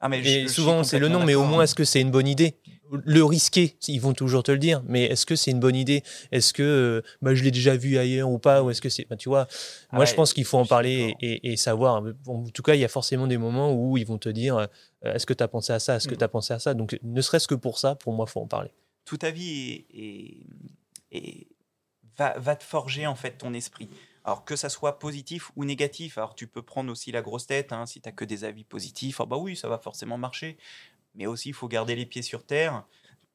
Ah, 0.00 0.08
mais 0.08 0.48
souvent, 0.48 0.84
c'est 0.84 0.98
le 0.98 1.08
nom, 1.08 1.24
mais 1.24 1.34
au 1.34 1.44
moins, 1.44 1.62
est-ce 1.62 1.74
que 1.74 1.84
c'est 1.84 2.00
une 2.00 2.10
bonne 2.10 2.28
idée? 2.28 2.56
Le 3.04 3.24
risquer, 3.24 3.76
ils 3.88 4.00
vont 4.00 4.12
toujours 4.12 4.44
te 4.44 4.52
le 4.52 4.58
dire, 4.58 4.80
mais 4.86 5.06
est-ce 5.06 5.26
que 5.26 5.34
c'est 5.34 5.50
une 5.50 5.58
bonne 5.58 5.74
idée? 5.74 6.04
Est-ce 6.30 6.52
que 6.52 6.62
euh, 6.62 7.02
bah, 7.20 7.34
je 7.34 7.42
l'ai 7.42 7.50
déjà 7.50 7.76
vu 7.76 7.98
ailleurs 7.98 8.30
ou 8.30 8.38
pas 8.38 8.62
Ou 8.62 8.70
est-ce 8.70 8.80
que 8.80 8.88
c'est. 8.88 9.08
Bah, 9.08 9.16
tu 9.16 9.28
vois, 9.28 9.48
moi, 9.92 10.04
je 10.04 10.14
pense 10.14 10.32
qu'il 10.32 10.44
faut 10.44 10.58
en 10.58 10.66
parler 10.66 11.14
et, 11.20 11.56
savoir. 11.56 12.04
en 12.26 12.44
tout 12.44 12.62
cas, 12.62 12.74
il 12.74 12.80
y 12.80 12.84
a 12.84 12.88
forcément 12.88 13.26
des 13.26 13.38
moments 13.38 13.74
où 13.74 13.96
ils 13.96 14.06
vont 14.06 14.18
te 14.18 14.28
dire 14.28 14.56
euh, 14.56 14.66
est-ce 15.02 15.26
que 15.26 15.34
tu 15.34 15.42
as 15.42 15.48
pensé 15.48 15.72
à 15.72 15.80
ça? 15.80 15.96
Est-ce 15.96 16.06
que 16.06 16.14
mm. 16.14 16.18
tu 16.18 16.24
as 16.24 16.28
pensé 16.28 16.54
à 16.54 16.58
ça? 16.60 16.74
Donc, 16.74 16.96
ne 17.02 17.20
serait-ce 17.20 17.48
que 17.48 17.56
pour 17.56 17.78
ça, 17.78 17.96
pour 17.96 18.12
moi, 18.12 18.26
il 18.28 18.30
faut 18.30 18.40
en 18.40 18.46
parler. 18.46 18.70
Tout 19.04 19.16
ta 19.16 19.32
vie 19.32 19.84
et, 21.10 21.48
va, 22.16 22.38
va 22.38 22.54
te 22.54 22.64
forger, 22.64 23.06
en 23.06 23.16
fait, 23.16 23.32
ton 23.32 23.52
esprit. 23.52 23.88
Alors 24.26 24.44
que 24.44 24.56
ça 24.56 24.68
soit 24.68 24.98
positif 24.98 25.52
ou 25.54 25.64
négatif, 25.64 26.18
alors 26.18 26.34
tu 26.34 26.48
peux 26.48 26.60
prendre 26.60 26.90
aussi 26.90 27.12
la 27.12 27.22
grosse 27.22 27.46
tête, 27.46 27.72
hein, 27.72 27.86
si 27.86 28.00
tu 28.00 28.08
n'as 28.08 28.12
que 28.12 28.24
des 28.24 28.42
avis 28.42 28.64
positifs, 28.64 29.20
ah 29.20 29.24
bah 29.24 29.36
oui, 29.36 29.54
ça 29.54 29.68
va 29.68 29.78
forcément 29.78 30.18
marcher. 30.18 30.58
Mais 31.14 31.26
aussi, 31.26 31.50
il 31.50 31.54
faut 31.54 31.68
garder 31.68 31.94
les 31.94 32.06
pieds 32.06 32.22
sur 32.22 32.44
terre. 32.44 32.84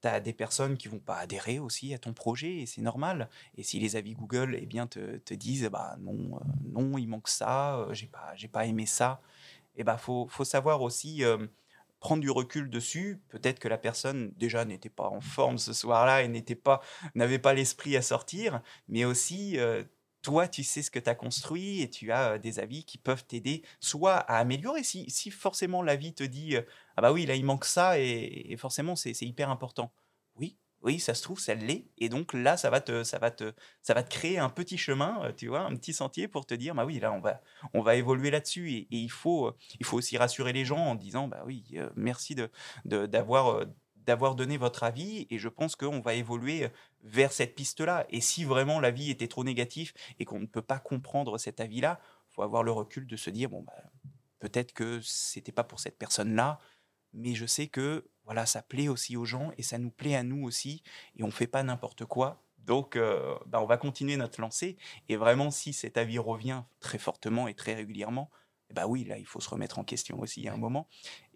Tu 0.02 0.10
as 0.10 0.20
des 0.20 0.34
personnes 0.34 0.78
qui 0.78 0.90
vont 0.90 1.00
pas 1.00 1.16
adhérer 1.16 1.60
aussi 1.60 1.94
à 1.94 1.98
ton 1.98 2.12
projet, 2.12 2.58
et 2.58 2.66
c'est 2.66 2.82
normal. 2.82 3.30
Et 3.58 3.64
si 3.64 3.80
les 3.80 3.96
avis 3.96 4.16
Google 4.16 4.58
eh 4.62 4.66
bien, 4.66 4.86
te, 4.86 5.18
te 5.20 5.34
disent, 5.34 5.70
bah 5.72 5.96
non, 6.02 6.36
euh, 6.36 6.40
non, 6.74 6.98
il 6.98 7.08
manque 7.08 7.30
ça, 7.30 7.78
euh, 7.78 7.94
j'ai 7.94 8.08
pas, 8.08 8.34
j'ai 8.36 8.50
pas 8.50 8.66
aimé 8.66 8.86
ça, 8.86 9.22
eh 9.78 9.86
bah 9.86 9.98
faut, 9.98 10.28
faut 10.28 10.44
savoir 10.44 10.82
aussi 10.82 11.24
euh, 11.24 11.48
prendre 12.02 12.22
du 12.22 12.32
recul 12.32 12.70
dessus. 12.70 13.22
Peut-être 13.30 13.60
que 13.60 13.70
la 13.70 13.78
personne 13.78 14.34
déjà 14.36 14.66
n'était 14.66 14.90
pas 14.90 15.08
en 15.08 15.22
forme 15.22 15.58
ce 15.58 15.72
soir-là 15.72 16.24
et 16.24 16.28
n'était 16.28 16.56
pas, 16.56 16.82
n'avait 17.16 17.40
pas 17.40 17.54
l'esprit 17.54 17.96
à 17.96 18.02
sortir, 18.02 18.62
mais 18.90 19.06
aussi 19.06 19.58
toi, 20.22 20.48
tu 20.48 20.64
sais 20.64 20.82
ce 20.82 20.92
que 20.92 21.00
tu 21.00 21.10
as 21.10 21.16
construit 21.16 21.82
et 21.82 21.90
tu 21.90 22.12
as 22.12 22.38
des 22.38 22.60
avis 22.60 22.86
qui 22.86 22.98
peuvent 22.98 23.26
t'aider 23.26 23.64
soit 23.80 24.16
à 24.16 24.38
améliorer. 24.38 24.84
Si, 24.84 25.10
si 25.10 25.32
forcément 25.32 25.82
la 25.82 25.96
vie 25.96 26.14
te 26.14 26.24
dit 26.24 26.56
Ah 26.98 27.02
bah 27.02 27.12
oui, 27.12 27.26
là 27.26 27.36
il 27.36 27.46
manque 27.46 27.66
ça 27.66 28.00
et, 28.00 28.56
forcément 28.58 28.96
c'est 28.96 29.20
hyper 29.22 29.50
important. 29.50 29.94
Oui, 30.36 30.58
oui, 30.82 31.00
ça 31.00 31.14
se 31.14 31.24
trouve, 31.24 31.40
ça 31.40 31.54
l'est. 31.56 31.86
Et 31.98 32.10
donc 32.10 32.34
là, 32.34 32.58
ça 32.58 32.70
va, 32.70 32.82
te, 32.82 33.04
ça, 33.04 33.20
va 33.20 33.32
te, 33.32 33.54
ça 33.82 33.94
va 33.94 34.04
te 34.04 34.10
créer 34.10 34.40
un 34.40 34.50
petit 34.50 34.78
chemin, 34.78 35.32
tu 35.38 35.48
vois, 35.48 35.62
un 35.62 35.76
petit 35.76 35.94
sentier 35.94 36.28
pour 36.28 36.46
te 36.46 36.54
dire 36.54 36.76
Bah 36.76 36.86
oui, 36.86 37.00
là 37.00 37.12
on 37.12 37.20
va, 37.20 37.42
on 37.74 37.82
va 37.82 37.96
évoluer 37.96 38.32
là-dessus. 38.32 38.72
Et, 38.72 38.88
il, 38.92 39.12
faut, 39.12 39.56
il 39.80 39.86
faut 39.86 39.98
aussi 39.98 40.18
rassurer 40.18 40.54
les 40.54 40.66
gens 40.66 40.80
en 40.80 40.96
disant 40.96 41.28
Bah 41.28 41.44
oui, 41.46 41.64
merci. 41.96 42.36
De, 42.36 42.50
d'avoir 43.06 43.66
donné 44.36 44.58
votre 44.58 44.84
avis 44.84 45.28
et 45.30 45.38
je 45.38 45.50
pense 45.50 45.76
qu'on 45.76 46.00
va 46.00 46.14
évoluer 46.14 46.68
vers 47.04 47.32
cette 47.32 47.56
piste-là. 47.56 48.06
Et 48.10 48.22
si 48.22 48.44
vraiment 48.44 48.80
l'avis 48.80 49.10
était 49.10 49.28
trop 49.28 49.44
négatif 49.44 49.94
et 50.20 50.26
qu'on 50.26 50.40
ne 50.40 50.46
peut 50.46 50.62
pas 50.62 50.80
comprendre 50.80 51.38
cet 51.38 51.60
avis-là, 51.60 52.00
faut 52.30 52.44
avoir 52.44 52.64
le 52.64 52.72
recul 52.72 53.08
de 53.08 53.16
se 53.16 53.30
dire 53.30 53.50
bon 53.50 53.64
bah, 53.64 53.74
peut-être 54.40 54.74
que 54.74 55.00
c'était 55.02 55.52
pas 55.52 55.64
pour 55.64 55.80
cette 55.80 55.98
personne-là, 55.98 56.60
mais 57.14 57.36
je 57.36 57.46
sais 57.46 57.68
que 57.68 58.08
voilà 58.26 58.46
ça 58.46 58.62
plaît 58.62 58.88
aussi 58.88 59.18
aux 59.18 59.26
gens 59.26 59.52
et 59.58 59.64
ça 59.64 59.78
nous 59.78 59.92
plaît 59.92 60.16
à 60.16 60.24
nous 60.24 60.44
aussi 60.44 60.84
et 61.16 61.24
on 61.24 61.32
fait 61.32 61.48
pas 61.48 61.64
n'importe 61.64 62.06
quoi. 62.06 62.42
Donc, 62.66 62.96
euh, 62.96 63.36
bah, 63.48 63.60
on 63.62 63.66
va 63.66 63.78
continuer 63.78 64.18
notre 64.18 64.40
lancée. 64.40 64.78
Et 65.10 65.16
vraiment, 65.16 65.50
si 65.50 65.74
cet 65.74 65.98
avis 65.98 66.20
revient 66.20 66.62
très 66.80 67.00
fortement 67.00 67.48
et 67.48 67.56
très 67.56 67.74
régulièrement, 67.74 68.30
bah 68.72 68.88
oui, 68.88 69.04
là, 69.04 69.18
il 69.18 69.26
faut 69.26 69.40
se 69.40 69.50
remettre 69.50 69.80
en 69.80 69.84
question 69.84 70.20
aussi 70.20 70.48
à 70.48 70.54
un 70.54 70.58
moment. 70.58 70.88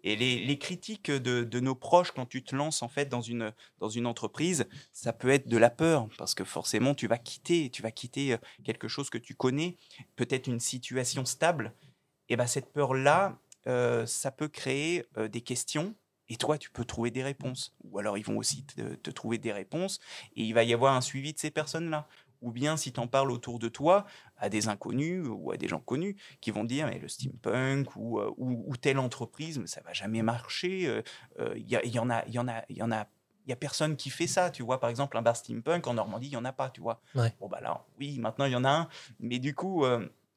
Et 0.02 0.14
les, 0.14 0.58
critiques 0.58 1.10
de, 1.10 1.60
nos 1.60 1.74
proches 1.74 2.12
quand 2.12 2.26
tu 2.26 2.44
te 2.44 2.54
lances 2.54 2.82
en 2.82 2.88
fait 2.88 3.06
dans 3.06 3.20
une, 3.20 3.52
dans 3.80 3.88
une 3.88 4.06
entreprise, 4.06 4.66
ça 4.92 5.12
peut 5.12 5.30
être 5.30 5.48
de 5.48 5.56
la 5.56 5.68
peur 5.68 6.08
parce 6.16 6.34
que 6.34 6.44
forcément 6.44 6.94
tu 6.94 7.08
vas 7.08 7.18
quitter, 7.18 7.70
tu 7.70 7.82
vas 7.82 7.90
quitter 7.90 8.34
euh, 8.34 8.38
quelque 8.62 8.86
chose 8.86 9.10
que 9.10 9.18
tu 9.18 9.34
connais, 9.34 9.76
peut-être 10.14 10.46
une 10.46 10.60
situation 10.60 11.24
stable. 11.24 11.72
Et 12.28 12.36
bah 12.36 12.46
cette 12.46 12.72
peur 12.72 12.94
là, 12.94 13.40
euh, 13.66 14.06
ça 14.06 14.30
peut 14.30 14.48
créer 14.48 15.04
euh, 15.16 15.26
des 15.26 15.40
questions. 15.40 15.94
Et 16.28 16.36
toi, 16.36 16.58
tu 16.58 16.70
peux 16.70 16.84
trouver 16.84 17.12
des 17.12 17.22
réponses. 17.22 17.72
Ou 17.84 17.98
alors, 17.98 18.18
ils 18.18 18.24
vont 18.24 18.36
aussi 18.36 18.64
te 18.64 19.10
trouver 19.10 19.38
des 19.38 19.52
réponses. 19.52 20.00
Et 20.34 20.42
il 20.42 20.54
va 20.54 20.64
y 20.64 20.74
avoir 20.74 20.96
un 20.96 21.00
suivi 21.00 21.32
de 21.32 21.38
ces 21.38 21.52
personnes-là 21.52 22.08
ou 22.42 22.50
bien 22.50 22.76
si 22.76 22.92
tu 22.92 23.00
en 23.00 23.06
parles 23.06 23.30
autour 23.30 23.58
de 23.58 23.68
toi 23.68 24.06
à 24.38 24.48
des 24.48 24.68
inconnus 24.68 25.26
ou 25.28 25.52
à 25.52 25.56
des 25.56 25.68
gens 25.68 25.80
connus 25.80 26.16
qui 26.40 26.50
vont 26.50 26.64
dire 26.64 26.86
mais 26.86 26.98
le 26.98 27.08
steampunk 27.08 27.94
ou, 27.96 28.18
euh, 28.18 28.32
ou, 28.36 28.76
telle 28.76 28.98
entreprise 28.98 29.58
mais 29.58 29.66
ça 29.66 29.80
va 29.84 29.92
jamais 29.92 30.22
marcher 30.22 30.82
il 30.82 30.86
euh, 30.86 31.02
euh, 31.40 31.58
y, 31.58 31.98
en 31.98 32.10
a 32.10 32.24
il 32.26 32.34
y 32.34 32.38
en 32.38 32.48
a 32.48 32.64
il 32.68 32.76
y 32.76 32.82
en 32.82 32.92
a 32.92 33.06
il 33.46 33.50
y 33.50 33.52
a 33.52 33.56
personne 33.56 33.96
qui 33.96 34.10
fait 34.10 34.26
ça 34.26 34.50
tu 34.50 34.62
vois 34.62 34.80
par 34.80 34.90
exemple 34.90 35.16
un 35.16 35.22
bar 35.22 35.36
steampunk 35.36 35.86
en 35.86 35.94
Normandie 35.94 36.28
il 36.28 36.32
y 36.32 36.36
en 36.36 36.44
a 36.44 36.52
pas 36.52 36.70
tu 36.70 36.80
vois 36.80 37.00
bon 37.40 37.48
bah 37.48 37.60
là 37.62 37.84
oui 37.98 38.18
maintenant 38.18 38.44
il 38.44 38.52
y 38.52 38.56
en 38.56 38.64
a 38.64 38.70
un 38.70 38.88
mais 39.20 39.38
du 39.38 39.54
coup 39.54 39.84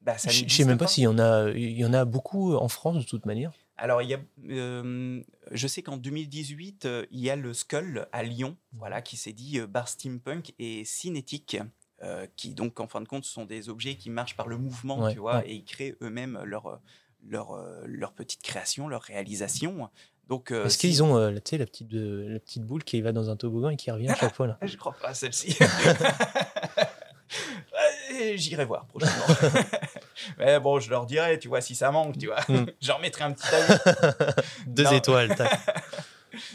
bah, 0.00 0.16
ça 0.16 0.30
je 0.30 0.48
sais 0.48 0.64
même 0.64 0.78
pas, 0.78 0.86
s'il 0.86 1.04
y 1.04 1.08
en 1.08 1.18
a 1.18 1.50
il 1.50 1.76
y 1.76 1.84
en 1.84 1.92
a 1.92 2.04
beaucoup 2.04 2.54
en 2.54 2.68
France 2.68 2.98
de 2.98 3.02
toute 3.02 3.26
manière 3.26 3.52
alors, 3.82 4.02
il 4.02 4.10
y 4.10 4.14
a, 4.14 4.20
je 4.36 5.66
sais 5.66 5.80
qu'en 5.80 5.96
2018, 5.96 6.86
il 7.10 7.18
y 7.18 7.30
a 7.30 7.36
le 7.36 7.54
Skull 7.54 8.06
à 8.12 8.22
Lyon, 8.22 8.58
voilà, 8.74 9.00
qui 9.00 9.16
s'est 9.16 9.32
dit 9.32 9.58
bar 9.60 9.88
steampunk 9.88 10.52
et 10.58 10.84
cinétique. 10.84 11.56
Euh, 12.02 12.26
qui 12.34 12.54
donc 12.54 12.80
en 12.80 12.86
fin 12.86 13.02
de 13.02 13.08
compte 13.08 13.26
sont 13.26 13.44
des 13.44 13.68
objets 13.68 13.94
qui 13.94 14.08
marchent 14.08 14.36
par 14.36 14.48
le 14.48 14.56
mouvement, 14.56 15.10
tu 15.12 15.18
vois, 15.18 15.46
et 15.46 15.52
ils 15.52 15.64
créent 15.64 15.96
eux-mêmes 16.00 16.40
leur, 16.44 16.80
leur, 17.28 17.52
euh, 17.52 17.82
leur 17.84 18.12
petite 18.12 18.40
création, 18.40 18.88
leur 18.88 19.02
réalisation. 19.02 19.90
Donc, 20.26 20.50
euh, 20.50 20.64
Est-ce 20.64 20.78
qu'ils 20.78 21.02
ont 21.02 21.16
la, 21.16 21.40
petite, 21.40 21.60
la 21.60 22.38
petite 22.38 22.64
boule 22.64 22.84
qui 22.84 23.02
va 23.02 23.12
dans 23.12 23.28
un 23.28 23.36
toboggan 23.36 23.68
et 23.70 23.76
qui 23.76 23.90
revient 23.90 24.08
à 24.08 24.14
chaque 24.14 24.34
fois 24.34 24.46
là 24.46 24.58
Je 24.62 24.78
crois 24.78 24.94
pas 24.94 25.12
celle-ci. 25.12 25.58
J'irai 28.36 28.64
voir 28.64 28.86
prochainement. 28.86 29.26
Mais 30.38 30.58
bon, 30.58 30.80
je 30.80 30.88
leur 30.90 31.04
dirai, 31.04 31.38
tu 31.38 31.48
vois, 31.48 31.60
si 31.60 31.74
ça 31.74 31.90
manque, 31.90 32.16
tu 32.16 32.26
vois. 32.26 32.40
Hmm. 32.48 32.66
J'en 32.80 32.98
mettrai 32.98 33.24
un 33.24 33.32
petit 33.32 33.54
avis. 33.54 33.78
Deux 34.66 34.92
étoiles. 34.92 35.36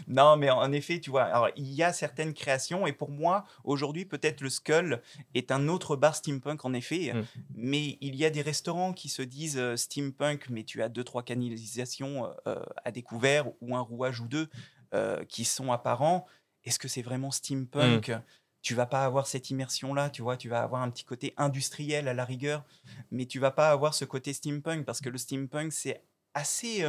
Non, 0.07 0.37
mais 0.37 0.49
en 0.49 0.71
effet, 0.71 0.99
tu 0.99 1.09
vois, 1.09 1.23
alors 1.23 1.49
il 1.55 1.71
y 1.73 1.83
a 1.83 1.91
certaines 1.91 2.33
créations, 2.33 2.85
et 2.85 2.93
pour 2.93 3.09
moi, 3.09 3.45
aujourd'hui, 3.63 4.05
peut-être 4.05 4.41
le 4.41 4.49
Skull 4.49 5.01
est 5.33 5.51
un 5.51 5.67
autre 5.67 5.95
bar 5.95 6.15
steampunk, 6.15 6.65
en 6.65 6.73
effet, 6.73 7.13
mm. 7.13 7.25
mais 7.55 7.97
il 8.01 8.15
y 8.15 8.25
a 8.25 8.29
des 8.29 8.41
restaurants 8.41 8.93
qui 8.93 9.09
se 9.09 9.21
disent 9.21 9.57
euh, 9.57 9.75
steampunk, 9.75 10.49
mais 10.49 10.63
tu 10.63 10.81
as 10.81 10.89
deux, 10.89 11.03
trois 11.03 11.23
canalisations 11.23 12.31
euh, 12.47 12.61
à 12.83 12.91
découvert, 12.91 13.47
ou 13.61 13.75
un 13.75 13.81
rouage 13.81 14.19
ou 14.19 14.27
deux 14.27 14.47
euh, 14.93 15.23
qui 15.25 15.45
sont 15.45 15.71
apparents. 15.71 16.25
Est-ce 16.63 16.79
que 16.79 16.87
c'est 16.87 17.01
vraiment 17.01 17.31
steampunk? 17.31 18.09
Mm. 18.09 18.21
tu 18.61 18.73
vas 18.75 18.85
pas 18.85 19.05
avoir 19.05 19.27
cette 19.27 19.49
immersion 19.49 19.93
là, 19.93 20.09
tu 20.09 20.21
vois, 20.21 20.37
tu 20.37 20.49
vas 20.49 20.61
avoir 20.61 20.81
un 20.81 20.89
petit 20.89 21.05
côté 21.05 21.33
industriel 21.37 22.07
à 22.07 22.13
la 22.13 22.25
rigueur, 22.25 22.63
mais 23.11 23.25
tu 23.25 23.39
vas 23.39 23.51
pas 23.51 23.69
avoir 23.69 23.93
ce 23.93 24.05
côté 24.05 24.33
steampunk 24.33 24.85
parce 24.85 25.01
que 25.01 25.09
le 25.09 25.17
steampunk 25.17 25.71
c'est 25.71 26.03
assez 26.33 26.83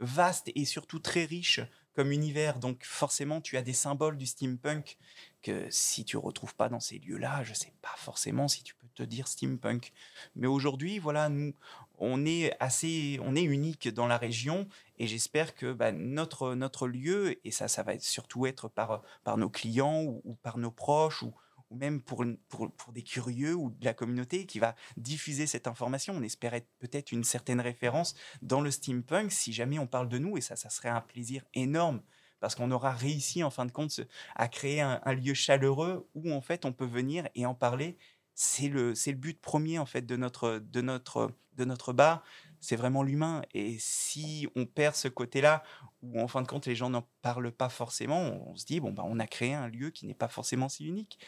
vaste 0.00 0.50
et 0.54 0.64
surtout 0.64 1.00
très 1.00 1.24
riche 1.24 1.60
comme 1.98 2.12
univers. 2.12 2.60
Donc 2.60 2.84
forcément, 2.84 3.40
tu 3.40 3.56
as 3.56 3.62
des 3.62 3.72
symboles 3.72 4.16
du 4.16 4.26
steampunk 4.26 4.98
que 5.42 5.66
si 5.68 6.04
tu 6.04 6.16
retrouves 6.16 6.54
pas 6.54 6.68
dans 6.68 6.78
ces 6.78 7.00
lieux-là, 7.00 7.42
je 7.42 7.52
sais 7.54 7.72
pas 7.82 7.94
forcément 7.96 8.46
si 8.46 8.62
tu 8.62 8.76
peux 8.76 8.86
te 8.94 9.02
dire 9.02 9.26
steampunk. 9.26 9.92
Mais 10.36 10.46
aujourd'hui, 10.46 11.00
voilà, 11.00 11.28
nous, 11.28 11.54
on 11.98 12.24
est 12.24 12.52
assez, 12.60 13.18
on 13.24 13.34
est 13.34 13.42
unique 13.42 13.88
dans 13.88 14.06
la 14.06 14.16
région 14.16 14.68
et 15.00 15.08
j'espère 15.08 15.56
que 15.56 15.72
bah, 15.72 15.90
notre 15.90 16.54
notre 16.54 16.86
lieu 16.86 17.44
et 17.44 17.50
ça, 17.50 17.66
ça 17.66 17.82
va 17.82 17.98
surtout 17.98 18.46
être 18.46 18.68
par 18.68 19.02
par 19.24 19.36
nos 19.36 19.50
clients 19.50 20.04
ou 20.22 20.36
par 20.44 20.56
nos 20.56 20.70
proches 20.70 21.24
ou 21.24 21.34
ou 21.70 21.76
même 21.76 22.00
pour, 22.00 22.24
pour, 22.48 22.70
pour, 22.72 22.92
des 22.92 23.02
curieux 23.02 23.54
ou 23.54 23.70
de 23.70 23.84
la 23.84 23.94
communauté 23.94 24.46
qui 24.46 24.58
va 24.58 24.74
diffuser 24.96 25.46
cette 25.46 25.66
information. 25.66 26.14
On 26.16 26.22
espérait 26.22 26.66
peut-être 26.78 27.12
une 27.12 27.24
certaine 27.24 27.60
référence 27.60 28.14
dans 28.42 28.60
le 28.60 28.70
steampunk 28.70 29.32
si 29.32 29.52
jamais 29.52 29.78
on 29.78 29.86
parle 29.86 30.08
de 30.08 30.18
nous, 30.18 30.36
et 30.36 30.40
ça, 30.40 30.56
ça 30.56 30.70
serait 30.70 30.88
un 30.88 31.00
plaisir 31.00 31.44
énorme 31.54 32.02
parce 32.40 32.54
qu'on 32.54 32.70
aura 32.70 32.92
réussi 32.92 33.42
en 33.42 33.50
fin 33.50 33.66
de 33.66 33.72
compte 33.72 34.00
à 34.34 34.48
créer 34.48 34.80
un, 34.80 35.00
lieu 35.12 35.34
chaleureux 35.34 36.08
où 36.14 36.32
en 36.32 36.40
fait 36.40 36.64
on 36.64 36.72
peut 36.72 36.86
venir 36.86 37.28
et 37.34 37.46
en 37.46 37.54
parler. 37.54 37.96
C'est 38.34 38.68
le, 38.68 38.94
c'est 38.94 39.10
le 39.10 39.18
but 39.18 39.40
premier 39.40 39.78
en 39.78 39.86
fait 39.86 40.02
de 40.02 40.16
notre, 40.16 40.58
de 40.58 40.80
notre, 40.80 41.32
de 41.54 41.64
notre 41.64 41.92
bar. 41.92 42.22
C'est 42.60 42.76
vraiment 42.76 43.02
l'humain. 43.02 43.42
Et 43.52 43.76
si 43.80 44.48
on 44.54 44.66
perd 44.66 44.94
ce 44.94 45.08
côté-là, 45.08 45.62
où 46.02 46.20
en 46.20 46.28
fin 46.28 46.42
de 46.42 46.46
compte 46.46 46.66
les 46.66 46.76
gens 46.76 46.90
n'en 46.90 47.08
parlent 47.22 47.50
pas 47.50 47.68
forcément, 47.68 48.20
on 48.20 48.56
se 48.56 48.64
dit 48.64 48.80
bon 48.80 48.92
bah 48.92 49.02
on 49.06 49.18
a 49.18 49.26
créé 49.26 49.54
un 49.54 49.68
lieu 49.68 49.90
qui 49.90 50.06
n'est 50.06 50.14
pas 50.14 50.28
forcément 50.28 50.68
si 50.68 50.86
unique. 50.86 51.18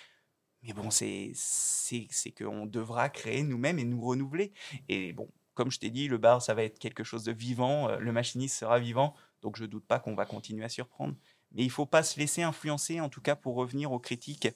Mais 0.63 0.73
bon, 0.73 0.91
c'est 0.91 1.33
qu'on 2.37 2.67
devra 2.67 3.09
créer 3.09 3.43
nous-mêmes 3.43 3.79
et 3.79 3.85
nous 3.85 4.01
renouveler. 4.01 4.53
Et 4.89 5.13
bon, 5.13 5.29
comme 5.55 5.71
je 5.71 5.79
t'ai 5.79 5.91
dit, 5.91 6.09
le 6.09 6.19
bar, 6.19 6.43
ça 6.43 6.55
va 6.55 6.63
être 6.63 6.79
quelque 6.79 7.05
chose 7.05 7.25
de 7.25 7.33
vivant. 7.33 7.89
Euh, 7.89 7.99
le 7.99 8.13
machiniste 8.13 8.59
sera 8.59 8.79
vivant. 8.79 9.15
Donc, 9.43 9.57
je 9.57 9.65
ne 9.65 9.69
doute 9.69 9.87
pas 9.87 9.99
qu'on 9.99 10.15
va 10.15 10.27
continuer 10.27 10.65
à 10.65 10.69
surprendre. 10.69 11.15
Mais 11.53 11.63
il 11.63 11.67
ne 11.67 11.73
faut 11.73 11.87
pas 11.87 12.03
se 12.03 12.19
laisser 12.19 12.43
influencer, 12.43 13.01
en 13.01 13.09
tout 13.09 13.21
cas 13.21 13.35
pour 13.35 13.57
revenir 13.57 13.91
aux 13.91 13.99
critiques, 13.99 14.49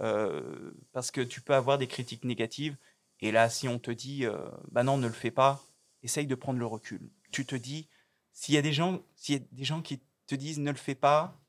euh, 0.00 0.72
parce 0.92 1.10
que 1.10 1.20
tu 1.20 1.40
peux 1.40 1.54
avoir 1.54 1.78
des 1.78 1.86
critiques 1.86 2.24
négatives. 2.24 2.76
Et 3.20 3.30
là, 3.30 3.48
si 3.50 3.68
on 3.68 3.78
te 3.78 3.90
dit, 3.90 4.26
euh, 4.26 4.50
bah 4.72 4.82
non, 4.82 4.96
ne 4.96 5.06
le 5.06 5.12
fais 5.12 5.30
pas, 5.30 5.62
essaye 6.02 6.26
de 6.26 6.34
prendre 6.34 6.58
le 6.58 6.66
recul. 6.66 7.10
Tu 7.30 7.46
te 7.46 7.54
dis, 7.54 7.88
s'il 8.32 8.54
y 8.54 8.58
a 8.58 8.62
des 8.62 8.72
gens, 8.72 9.00
s'il 9.14 9.36
y 9.36 9.38
a 9.38 9.44
des 9.52 9.64
gens 9.64 9.82
qui 9.82 10.00
te 10.26 10.34
disent 10.34 10.58
ne 10.58 10.70
le 10.70 10.76
fais 10.76 10.94
pas, 10.94 11.40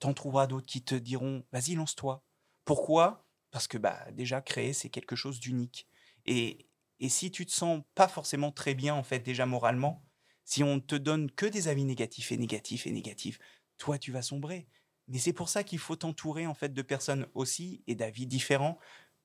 t'en 0.00 0.12
trouveras 0.12 0.46
d'autres 0.46 0.66
qui 0.66 0.82
te 0.82 0.94
diront, 0.94 1.44
vas-y, 1.52 1.74
lance-toi. 1.74 2.22
Pourquoi 2.64 3.24
parce 3.52 3.68
que 3.68 3.78
bah, 3.78 4.04
déjà, 4.12 4.40
créer, 4.40 4.72
c'est 4.72 4.88
quelque 4.88 5.14
chose 5.14 5.38
d'unique. 5.38 5.86
Et, 6.26 6.66
et 6.98 7.08
si 7.08 7.30
tu 7.30 7.46
te 7.46 7.52
sens 7.52 7.82
pas 7.94 8.08
forcément 8.08 8.50
très 8.50 8.74
bien, 8.74 8.94
en 8.94 9.04
fait, 9.04 9.20
déjà 9.20 9.46
moralement, 9.46 10.02
si 10.44 10.64
on 10.64 10.80
te 10.80 10.96
donne 10.96 11.30
que 11.30 11.46
des 11.46 11.68
avis 11.68 11.84
négatifs 11.84 12.32
et 12.32 12.36
négatifs 12.36 12.86
et 12.86 12.90
négatifs, 12.90 13.38
toi, 13.78 13.98
tu 13.98 14.10
vas 14.10 14.22
sombrer. 14.22 14.66
Mais 15.06 15.18
c'est 15.18 15.32
pour 15.32 15.48
ça 15.48 15.62
qu'il 15.64 15.78
faut 15.78 15.96
t'entourer, 15.96 16.46
en 16.46 16.54
fait, 16.54 16.72
de 16.72 16.82
personnes 16.82 17.28
aussi 17.34 17.84
et 17.86 17.94
d'avis 17.94 18.26
différents. 18.26 18.78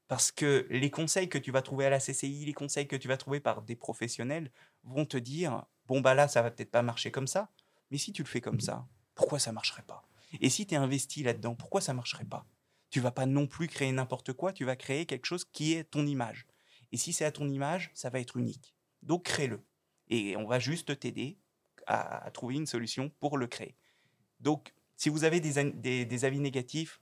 Parce 0.08 0.32
que 0.32 0.68
les 0.70 0.92
conseils 0.92 1.30
que 1.30 1.38
tu 1.38 1.52
vas 1.52 1.62
trouver 1.62 1.86
à 1.86 1.90
la 1.90 2.00
CCI, 2.00 2.46
les 2.46 2.54
conseils 2.54 2.88
que 2.88 2.96
tu 2.96 3.08
vas 3.08 3.18
trouver 3.18 3.40
par 3.40 3.62
des 3.62 3.76
professionnels 3.76 4.52
vont 4.84 5.06
te 5.06 5.18
dire 5.18 5.66
bon, 5.86 6.02
bah 6.02 6.14
là, 6.14 6.28
ça 6.28 6.42
va 6.42 6.52
peut-être 6.52 6.72
pas 6.72 6.82
marcher 6.82 7.12
comme 7.12 7.28
ça. 7.28 7.50
Mais 7.92 7.98
si 7.98 8.12
tu 8.14 8.24
le 8.24 8.28
fais 8.28 8.42
comme 8.42 8.60
ça, 8.60 8.88
pourquoi 9.16 9.40
ça 9.40 9.52
marcherait 9.52 9.84
pas? 9.84 10.08
Et 10.42 10.50
si 10.50 10.68
tu 10.68 10.76
es 10.76 10.78
investi 10.78 11.24
là-dedans, 11.24 11.56
pourquoi 11.56 11.82
ça 11.82 11.94
marcherait 11.94 12.26
pas? 12.26 12.46
Tu 12.90 13.00
vas 13.00 13.12
pas 13.12 13.26
non 13.26 13.48
plus 13.48 13.68
créer 13.68 13.92
n'importe 13.92 14.34
quoi, 14.34 14.54
tu 14.54 14.66
vas 14.66 14.76
créer 14.76 15.06
quelque 15.06 15.26
chose 15.26 15.46
qui 15.46 15.74
est 15.74 15.84
ton 15.84 16.06
image. 16.06 16.46
Et 16.92 16.98
si 16.98 17.14
c'est 17.14 17.26
à 17.26 17.32
ton 17.32 17.50
image, 17.50 17.92
ça 17.94 18.10
va 18.10 18.20
être 18.20 18.38
unique. 18.38 18.76
Donc 19.02 19.24
crée-le. 19.24 19.66
Et 20.10 20.38
on 20.38 20.48
va 20.48 20.60
juste 20.60 21.00
t'aider 21.00 21.38
à, 21.86 22.30
trouver 22.32 22.56
une 22.56 22.66
solution 22.66 23.10
pour 23.20 23.38
le 23.38 23.48
créer. 23.48 23.76
Donc 24.40 24.74
si 24.96 25.10
vous 25.10 25.24
avez 25.24 25.40
des, 25.40 26.26
avis 26.26 26.40
négatifs, 26.40 27.02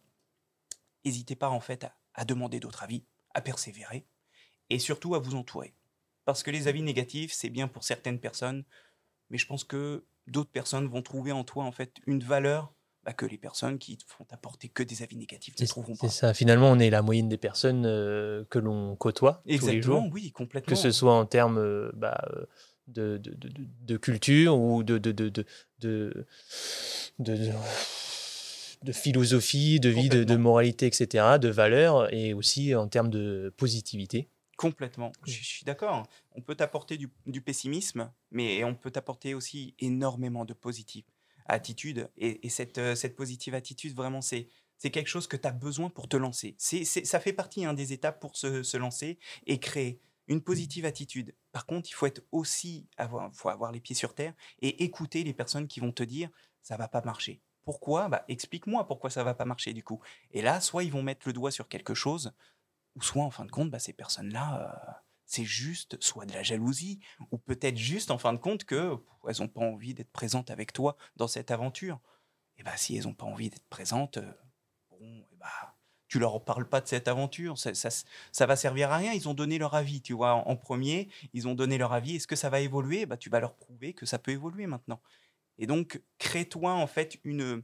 n'hésitez 1.04 1.36
pas 1.36 1.50
en 1.50 1.60
fait 1.60 1.88
à, 2.14 2.26
demander 2.26 2.60
d'autres 2.60 2.84
avis, 2.84 3.04
à 3.34 3.42
persévérer 3.42 4.06
et 4.70 4.80
surtout 4.80 5.16
à 5.16 5.20
vous 5.20 5.36
entourer. 5.36 5.76
Parce 6.24 6.42
que 6.42 6.50
les 6.50 6.68
avis 6.68 6.82
négatifs, 6.82 7.32
c'est 7.32 7.50
bien 7.50 7.68
pour 7.68 7.84
certaines 7.84 8.20
personnes, 8.20 8.66
mais 9.30 9.38
je 9.38 9.46
pense 9.46 9.64
que 9.64 10.06
d'autres 10.26 10.52
personnes 10.52 10.88
vont 10.88 11.04
trouver 11.04 11.32
en 11.32 11.44
toi 11.44 11.66
en 11.66 11.72
fait 11.72 11.98
une 12.08 12.24
valeur 12.24 12.74
bah, 13.06 13.14
que 13.14 13.28
les 13.28 13.38
personnes 13.38 13.78
qui 13.78 14.00
font 14.08 14.26
apporter 14.32 14.68
que 14.68 14.82
des 14.82 15.04
avis 15.04 15.16
négatifs 15.16 15.54
ne 15.60 15.66
trouveront 15.68 15.96
pas. 15.96 16.10
C'est 16.10 16.20
ça. 16.22 16.34
Finalement, 16.34 16.72
on 16.72 16.80
est 16.80 16.90
la 16.90 17.04
moyenne 17.04 17.30
des 17.30 17.38
personnes 17.38 17.86
euh, 17.86 18.44
que 18.50 18.58
l'on 18.58 18.96
côtoie 18.96 19.44
tous 19.48 19.68
les 19.68 19.82
jours. 19.82 20.04
oui, 20.12 20.32
complètement. 20.32 20.74
Que 20.74 20.76
ce 20.76 20.90
soit 20.92 21.14
en 21.14 21.28
termes 21.28 21.60
euh, 21.60 21.92
bah, 21.94 22.20
euh, 22.36 22.46
de, 22.88 23.18
de, 23.18 23.32
de, 23.36 23.52
de, 23.84 23.98
culture 23.98 24.58
ou 24.58 24.82
de, 24.84 24.96
philosophie, 28.92 29.80
de 29.80 29.90
vie, 29.90 30.10
de, 30.10 30.36
moralité, 30.36 30.88
etc., 30.88 31.38
de 31.40 31.50
valeurs, 31.50 32.12
et 32.12 32.34
aussi 32.34 32.74
en 32.74 32.88
termes 32.88 33.12
de 33.12 33.54
positivité. 33.56 34.30
Complètement, 34.58 35.12
je, 35.26 35.34
je 35.34 35.44
suis 35.44 35.66
d'accord. 35.66 36.08
On 36.32 36.42
peut 36.42 36.56
t'apporter 36.56 36.98
du, 36.98 37.10
du, 37.28 37.42
pessimisme, 37.42 38.12
mais 38.32 38.64
on 38.64 38.74
peut 38.74 38.90
t'apporter 38.90 39.36
aussi 39.36 39.76
énormément 39.80 40.46
de 40.46 40.54
positif 40.54 41.06
attitude. 41.46 42.10
Et, 42.18 42.50
cette, 42.50 42.78
euh, 42.78 42.96
cette 42.96 43.16
positive 43.16 43.54
attitude, 43.54 43.96
vraiment, 43.96 44.22
c'est 44.22 44.50
c'est 44.78 44.92
quelque 44.92 45.08
chose 45.08 45.28
que 45.28 45.38
tu 45.38 45.48
as 45.48 45.54
besoin 45.54 45.90
pour 45.90 46.10
te 46.10 46.18
lancer. 46.18 46.56
C'est, 46.58 46.84
ça 46.84 47.20
fait 47.22 47.32
partie 47.32 47.64
hein, 47.64 47.74
des 47.74 47.94
étapes 47.94 48.20
pour 48.20 48.36
se, 48.36 48.62
se, 48.62 48.76
lancer 48.76 49.18
et 49.48 49.58
créer 49.58 50.02
une 50.28 50.42
positive 50.42 50.84
attitude. 50.84 51.34
Par 51.54 51.66
contre, 51.66 51.90
il 51.90 51.94
faut 51.94 52.06
être 52.06 52.24
aussi 52.34 52.86
avoir, 52.98 53.34
faut 53.34 53.48
avoir 53.48 53.72
les 53.72 53.80
pieds 53.80 53.96
sur 53.96 54.14
terre 54.14 54.34
et 54.62 54.84
écouter 54.84 55.24
les 55.24 55.34
personnes 55.34 55.68
qui 55.68 55.80
vont 55.80 55.94
te 55.94 56.04
dire 56.04 56.30
ça 56.62 56.76
va 56.76 56.90
pas 56.90 57.02
marcher. 57.02 57.42
Pourquoi? 57.64 58.10
Bah, 58.10 58.26
Explique-moi 58.28 58.88
pourquoi 58.88 59.10
ça 59.10 59.24
va 59.24 59.34
pas 59.34 59.46
marcher 59.46 59.74
du 59.74 59.84
coup. 59.84 60.02
Et 60.32 60.42
là, 60.42 60.60
soit 60.60 60.84
ils 60.84 60.92
vont 60.92 61.04
mettre 61.04 61.28
le 61.28 61.34
doigt 61.34 61.52
sur 61.52 61.68
quelque 61.68 61.94
chose, 61.94 62.34
ou 62.96 63.02
soit 63.02 63.24
en 63.24 63.32
fin 63.32 63.46
de 63.46 63.52
compte, 63.52 63.70
bah, 63.70 63.80
ces 63.80 63.94
personnes-là, 63.94 64.62
euh, 64.62 64.92
c'est 65.26 65.46
juste 65.46 66.02
soit 66.02 66.26
de 66.26 66.34
la 66.34 66.44
jalousie, 66.44 67.00
ou 67.32 67.38
peut-être 67.38 67.78
juste 67.78 68.12
en 68.12 68.18
fin 68.18 68.34
de 68.34 68.38
compte 68.38 68.64
que 68.66 68.98
elles 69.28 69.36
n'ont 69.40 69.48
pas 69.48 69.62
envie 69.62 69.94
d'être 69.94 70.12
présentes 70.12 70.52
avec 70.52 70.72
toi 70.74 70.98
dans 71.16 71.28
cette 71.28 71.52
aventure? 71.52 72.00
Et 72.58 72.64
bah 72.64 72.78
si 72.78 72.96
elles 72.96 73.04
n'ont 73.06 73.14
pas 73.14 73.26
envie 73.26 73.50
d'être 73.50 73.68
présentes, 73.70 74.18
euh, 74.18 74.32
bon, 74.90 75.26
et 75.32 75.36
bah 75.38 75.76
tu 76.08 76.20
leur 76.20 76.44
parles 76.44 76.70
pas 76.70 76.82
de 76.82 76.88
cette 76.88 77.08
aventure, 77.08 77.58
ça, 77.58 77.74
ça, 77.74 78.46
va 78.46 78.56
servir 78.56 78.92
à 78.92 78.98
rien. 78.98 79.14
Ils 79.14 79.28
ont 79.28 79.34
donné 79.34 79.58
leur 79.58 79.74
avis, 79.74 80.02
tu 80.02 80.14
vois, 80.14 80.34
en, 80.34 80.56
premier, 80.56 81.10
ils 81.34 81.48
ont 81.48 81.56
donné 81.56 81.78
leur 81.78 81.94
avis. 81.94 82.18
Est-ce 82.18 82.28
que 82.28 82.36
ça 82.36 82.50
va 82.50 82.60
évoluer? 82.60 83.06
Bah, 83.06 83.18
tu 83.18 83.30
vas 83.30 83.40
leur 83.40 83.56
prouver 83.56 83.94
que 83.94 84.06
ça 84.06 84.20
peut 84.20 84.32
évoluer 84.32 84.68
maintenant. 84.68 85.02
Et 85.58 85.68
donc, 85.68 86.02
crée-toi 86.20 86.74
en 86.74 86.88
fait 86.88 87.20
une, 87.24 87.64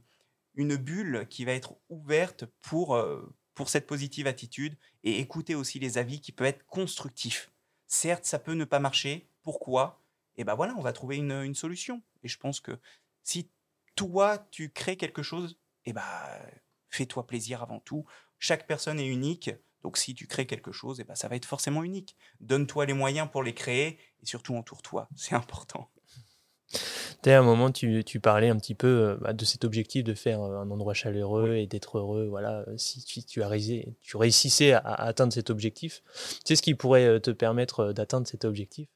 une 0.54 0.76
bulle 0.76 1.26
qui 1.30 1.44
va 1.44 1.52
être 1.52 1.76
ouverte 1.88 2.44
pour, 2.62 2.96
euh, 2.96 3.34
pour 3.54 3.68
cette 3.68 3.86
positive 3.86 4.26
attitude 4.26 4.76
et 5.04 5.20
écouter 5.20 5.54
aussi 5.54 5.78
les 5.78 5.98
avis 5.98 6.20
qui 6.20 6.32
peuvent 6.32 6.48
être 6.48 6.66
constructifs. 6.66 7.51
Certes, 7.92 8.24
ça 8.24 8.38
peut 8.38 8.54
ne 8.54 8.64
pas 8.64 8.78
marcher. 8.78 9.28
Pourquoi? 9.42 10.02
Et 10.36 10.44
ben 10.44 10.54
voilà, 10.54 10.74
on 10.78 10.80
va 10.80 10.94
trouver 10.94 11.18
une, 11.18 11.54
solution. 11.54 12.02
Et 12.22 12.28
je 12.28 12.38
pense 12.38 12.58
que 12.58 12.78
si 13.22 13.50
toi, 13.96 14.38
tu 14.50 14.70
crées 14.70 14.96
quelque 14.96 15.22
chose, 15.22 15.58
et 15.84 15.92
ben 15.92 16.02
fais-toi 16.88 17.26
plaisir 17.26 17.62
avant 17.62 17.80
tout. 17.80 18.06
Chaque 18.38 18.66
personne 18.66 18.98
est 18.98 19.06
unique. 19.06 19.50
Donc 19.82 19.98
si 19.98 20.14
tu 20.14 20.26
crées 20.26 20.46
quelque 20.46 20.72
chose, 20.72 21.00
et 21.00 21.04
ben, 21.04 21.14
ça 21.14 21.28
va 21.28 21.36
être 21.36 21.44
forcément 21.44 21.84
unique. 21.84 22.16
Donne-toi 22.40 22.86
les 22.86 22.94
moyens 22.94 23.28
pour 23.30 23.42
les 23.42 23.52
créer 23.52 23.98
et 24.22 24.26
surtout 24.26 24.56
entoure-toi. 24.56 25.06
C'est 25.14 25.34
important 25.34 25.90
à 27.26 27.38
un 27.38 27.42
moment, 27.42 27.70
tu, 27.70 28.02
tu, 28.04 28.20
parlais 28.20 28.48
un 28.48 28.56
petit 28.56 28.74
peu 28.74 28.86
euh, 28.86 29.16
bah, 29.20 29.32
de 29.32 29.44
cet 29.44 29.64
objectif 29.64 30.04
de 30.04 30.14
faire 30.14 30.42
euh, 30.42 30.58
un 30.58 30.70
endroit 30.70 30.94
chaleureux 30.94 31.54
et 31.54 31.66
d'être 31.66 31.98
heureux. 31.98 32.26
Voilà, 32.28 32.64
euh, 32.68 32.74
si, 32.76 33.24
tu, 33.24 33.42
as 33.42 33.48
réussi, 33.48 33.86
tu 34.02 34.16
réussissais 34.16 34.72
à, 34.72 34.80
atteindre 34.80 35.32
cet 35.32 35.50
objectif, 35.50 36.02
tu 36.12 36.40
sais 36.44 36.56
ce 36.56 36.62
qui 36.62 36.74
pourrait 36.74 37.20
te 37.20 37.30
permettre 37.30 37.92
d'atteindre 37.92 38.26
cet 38.26 38.44
objectif 38.44 38.88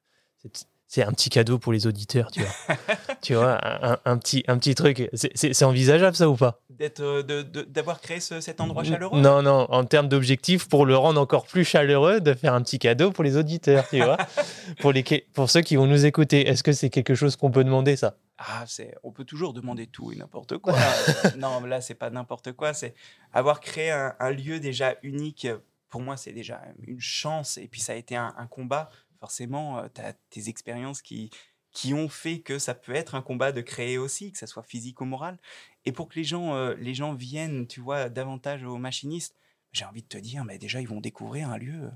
c'est 0.88 1.02
un 1.02 1.12
petit 1.12 1.30
cadeau 1.30 1.58
pour 1.58 1.72
les 1.72 1.86
auditeurs, 1.86 2.30
tu 2.30 2.40
vois. 2.40 2.76
tu 3.22 3.34
vois, 3.34 3.58
un, 4.04 4.18
petit, 4.18 4.44
un 4.46 4.56
petit 4.58 4.74
truc. 4.74 5.10
C'est 5.12 5.64
envisageable 5.64 6.16
ça 6.16 6.28
ou 6.28 6.36
pas? 6.36 6.60
D'être, 6.70 7.22
d'avoir 7.22 8.00
créé 8.00 8.20
cet 8.20 8.60
endroit 8.60 8.84
chaleureux? 8.84 9.20
Non, 9.20 9.42
non. 9.42 9.66
En 9.70 9.84
termes 9.84 10.08
d'objectif, 10.08 10.68
pour 10.68 10.86
le 10.86 10.96
rendre 10.96 11.20
encore 11.20 11.46
plus 11.46 11.64
chaleureux, 11.64 12.20
de 12.20 12.34
faire 12.34 12.54
un 12.54 12.62
petit 12.62 12.78
cadeau 12.78 13.10
pour 13.10 13.24
les 13.24 13.36
auditeurs, 13.36 13.88
tu 13.88 14.02
vois. 14.02 14.16
pour, 14.80 14.92
les, 14.92 15.02
pour 15.32 15.50
ceux 15.50 15.62
qui 15.62 15.76
vont 15.76 15.86
nous 15.86 16.06
écouter, 16.06 16.46
est-ce 16.46 16.62
que 16.62 16.72
c'est 16.72 16.90
quelque 16.90 17.14
chose 17.14 17.36
qu'on 17.36 17.50
peut 17.50 17.64
demander 17.64 17.96
ça? 17.96 18.16
Ah, 18.38 18.64
c'est, 18.66 18.94
on 19.02 19.12
peut 19.12 19.24
toujours 19.24 19.54
demander 19.54 19.86
tout 19.86 20.12
et 20.12 20.16
n'importe 20.16 20.58
quoi. 20.58 20.74
non, 21.38 21.60
là, 21.64 21.80
c'est 21.80 21.94
pas 21.94 22.10
n'importe 22.10 22.52
quoi. 22.52 22.74
C'est 22.74 22.94
avoir 23.32 23.60
créé 23.60 23.90
un, 23.90 24.30
lieu 24.30 24.60
déjà 24.60 24.94
unique. 25.02 25.48
Pour 25.88 26.02
moi, 26.02 26.16
c'est 26.16 26.32
déjà 26.32 26.62
une 26.86 27.00
chance. 27.00 27.56
Et 27.56 27.66
puis, 27.66 27.80
ça 27.80 27.92
a 27.92 27.96
été 27.96 28.14
un, 28.14 28.46
combat. 28.50 28.90
Forcément, 29.26 29.80
euh, 29.80 29.88
tu 29.92 30.00
as 30.00 30.12
tes 30.30 30.48
expériences 30.48 31.02
qui, 31.02 31.30
qui 31.72 31.92
ont 31.94 32.08
fait 32.08 32.42
que 32.42 32.60
ça 32.60 32.76
peut 32.76 32.94
être 32.94 33.16
un 33.16 33.22
combat 33.22 33.50
de 33.50 33.60
créer 33.60 33.98
aussi, 33.98 34.30
que 34.30 34.38
ça 34.38 34.46
soit 34.46 34.62
physique 34.62 35.00
ou 35.00 35.04
moral. 35.04 35.36
Et 35.84 35.90
pour 35.90 36.08
que 36.08 36.14
les 36.14 36.22
gens, 36.22 36.54
euh, 36.54 36.76
les 36.78 36.94
gens 36.94 37.12
viennent, 37.12 37.66
tu 37.66 37.80
vois, 37.80 38.08
davantage 38.08 38.62
aux 38.62 38.78
machinistes, 38.78 39.34
j'ai 39.72 39.84
envie 39.84 40.02
de 40.02 40.06
te 40.06 40.16
dire, 40.16 40.44
mais 40.44 40.58
déjà, 40.58 40.80
ils 40.80 40.86
vont 40.86 41.00
découvrir 41.00 41.50
un 41.50 41.58
lieu 41.58 41.90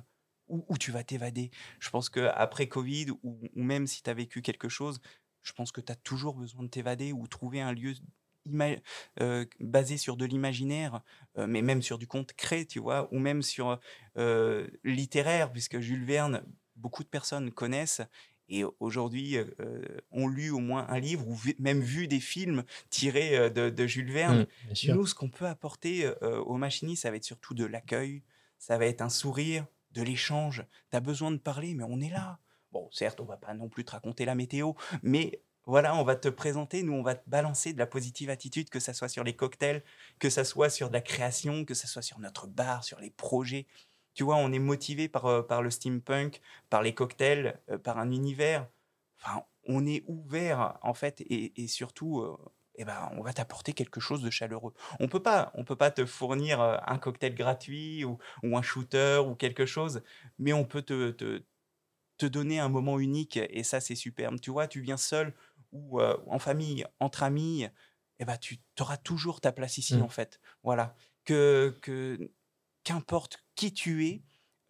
où, 0.49 0.77
tu 0.77 0.91
vas 0.91 1.05
t'évader. 1.05 1.53
Je 1.79 1.89
pense 1.91 2.09
qu'après 2.09 2.67
Covid, 2.67 3.13
ou, 3.23 3.39
même 3.55 3.87
si 3.87 4.03
tu 4.03 4.11
as 4.11 4.15
vécu 4.15 4.43
quelque 4.43 4.69
chose, 4.69 5.01
je 5.45 5.53
pense 5.53 5.71
que 5.71 5.81
tu 5.81 5.93
as 5.93 5.97
toujours 5.97 6.35
besoin 6.35 6.65
de 6.65 6.69
t'évader 6.69 7.13
ou 7.13 7.29
trouver 7.29 7.61
un 7.61 7.73
lieu 7.73 7.95
euh, 9.21 9.47
basé 9.61 9.99
sur 9.99 10.17
de 10.17 10.25
l'imaginaire, 10.25 11.01
mais 11.37 11.63
même 11.63 11.81
sur 11.81 11.97
du 11.99 12.09
conte 12.09 12.33
créé, 12.33 12.67
tu 12.67 12.81
vois, 12.81 13.09
ou 13.13 13.21
même 13.21 13.43
sur 13.43 13.79
littéraire, 14.83 15.53
puisque 15.53 15.79
Jules 15.79 16.05
Verne, 16.05 16.43
beaucoup 16.81 17.05
de 17.05 17.09
personnes 17.09 17.51
connaissent 17.51 18.03
et 18.49 18.65
aujourd'hui 18.81 19.37
ont 20.11 20.27
lu 20.27 20.51
au 20.51 20.59
moins 20.59 20.87
un 20.89 20.99
livre 20.99 21.29
ou 21.29 21.39
même 21.61 21.81
vu 21.81 22.09
des 22.09 22.19
films 22.19 22.65
tirés 22.89 23.49
de, 23.51 23.87
Jules 23.87 24.11
Verne. 24.11 24.47
Mmh, 24.69 24.93
Nous, 24.93 25.07
ce 25.07 25.15
qu'on 25.15 25.29
peut 25.29 25.47
apporter 25.47 26.11
aux 26.21 26.57
machinistes, 26.57 27.03
ça 27.03 27.11
va 27.11 27.17
être 27.17 27.25
surtout 27.25 27.55
de 27.55 27.65
l'accueil, 27.65 28.23
ça 28.59 28.77
va 28.77 28.87
être 28.87 29.03
un 29.03 29.09
sourire, 29.09 29.67
de 29.93 30.03
l'échange. 30.03 30.65
Tu 30.91 30.97
as 30.97 31.01
besoin 31.01 31.31
de 31.31 31.37
parler, 31.37 31.75
mais 31.75 31.85
on 31.85 32.01
est 32.01 32.11
là. 32.11 32.39
Bon, 32.73 32.89
certes, 32.93 33.21
on 33.21 33.25
va 33.25 33.37
pas 33.37 33.55
non 33.55 33.69
plus 33.69 33.85
te 33.85 33.93
raconter 33.93 34.25
la 34.25 34.35
météo, 34.35 34.73
mais 35.03 35.43
voilà, 35.67 35.95
on 35.97 36.05
va 36.05 36.17
te 36.17 36.29
présenter, 36.29 36.83
nous, 36.83 36.93
on 36.93 37.03
va 37.03 37.15
te 37.15 37.29
balancer 37.29 37.73
de 37.73 37.79
la 37.79 37.87
positive 37.87 38.31
attitude, 38.31 38.71
que 38.71 38.81
ça 38.81 38.95
soit 38.95 39.09
sur 39.09 39.25
les 39.25 39.35
cocktails, 39.35 39.83
que 40.19 40.31
ça 40.31 40.45
soit 40.45 40.71
sur 40.71 40.89
de 40.89 40.95
la 40.95 41.01
création, 41.01 41.65
que 41.65 41.75
ça 41.75 41.87
soit 41.87 42.03
sur 42.03 42.19
notre 42.19 42.47
bar, 42.47 42.85
sur 42.85 43.01
les 43.01 43.11
projets. 43.11 43.67
Tu 44.21 44.25
vois, 44.25 44.37
on 44.37 44.53
est 44.53 44.59
motivé 44.59 45.09
par, 45.09 45.25
euh, 45.25 45.41
par 45.41 45.63
le 45.63 45.71
steampunk, 45.71 46.43
par 46.69 46.83
les 46.83 46.93
cocktails, 46.93 47.59
euh, 47.71 47.79
par 47.79 47.97
un 47.97 48.11
univers. 48.11 48.69
Enfin, 49.19 49.45
on 49.65 49.87
est 49.87 50.05
ouvert, 50.09 50.79
en 50.83 50.93
fait, 50.93 51.23
et, 51.23 51.67
surtout, 51.69 52.21
euh, 52.21 52.37
eh 52.75 52.85
ben, 52.85 53.11
on 53.17 53.23
va 53.23 53.33
t'apporter 53.33 53.73
quelque 53.73 53.99
chose 53.99 54.21
de 54.21 54.29
chaleureux. 54.29 54.75
On 54.99 55.09
peut 55.09 55.23
pas, 55.23 55.53
on 55.55 55.65
peut 55.65 55.75
pas 55.75 55.91
te 55.91 56.05
fournir 56.05 56.61
un 56.61 56.99
cocktail 56.99 57.35
gratuit 57.35 58.05
ou, 58.05 58.19
un 58.43 58.61
shooter 58.61 59.23
ou 59.27 59.35
quelque 59.37 59.65
chose, 59.65 60.03
mais 60.39 60.53
on 60.53 60.67
peut 60.67 60.83
te, 60.83 61.13
te 62.19 62.27
donner 62.27 62.61
un 62.61 62.69
moment 62.69 62.99
unique 62.99 63.39
et 63.39 63.63
ça 63.63 63.81
c'est 63.81 63.95
superbe. 63.95 64.39
Tu 64.39 64.51
vois, 64.51 64.69
tu 64.69 64.83
viens 64.83 64.99
seul 64.99 65.33
ou 65.73 65.99
euh, 65.99 66.19
en 66.27 66.39
famille, 66.39 66.85
entre 66.99 67.23
amis, 67.23 67.63
et 67.63 67.71
eh 68.19 68.25
ben, 68.27 68.37
tu 68.37 68.59
auras 68.81 68.99
toujours 68.99 69.41
ta 69.41 69.51
place 69.51 69.79
ici 69.79 69.97
mmh. 69.97 70.03
en 70.03 70.11
fait. 70.11 70.41
Voilà. 70.63 70.95
Que, 71.25 71.75
que 71.81 72.31
qu'importe 72.91 73.39
qui 73.55 73.73
tu 73.73 74.07
es, 74.09 74.23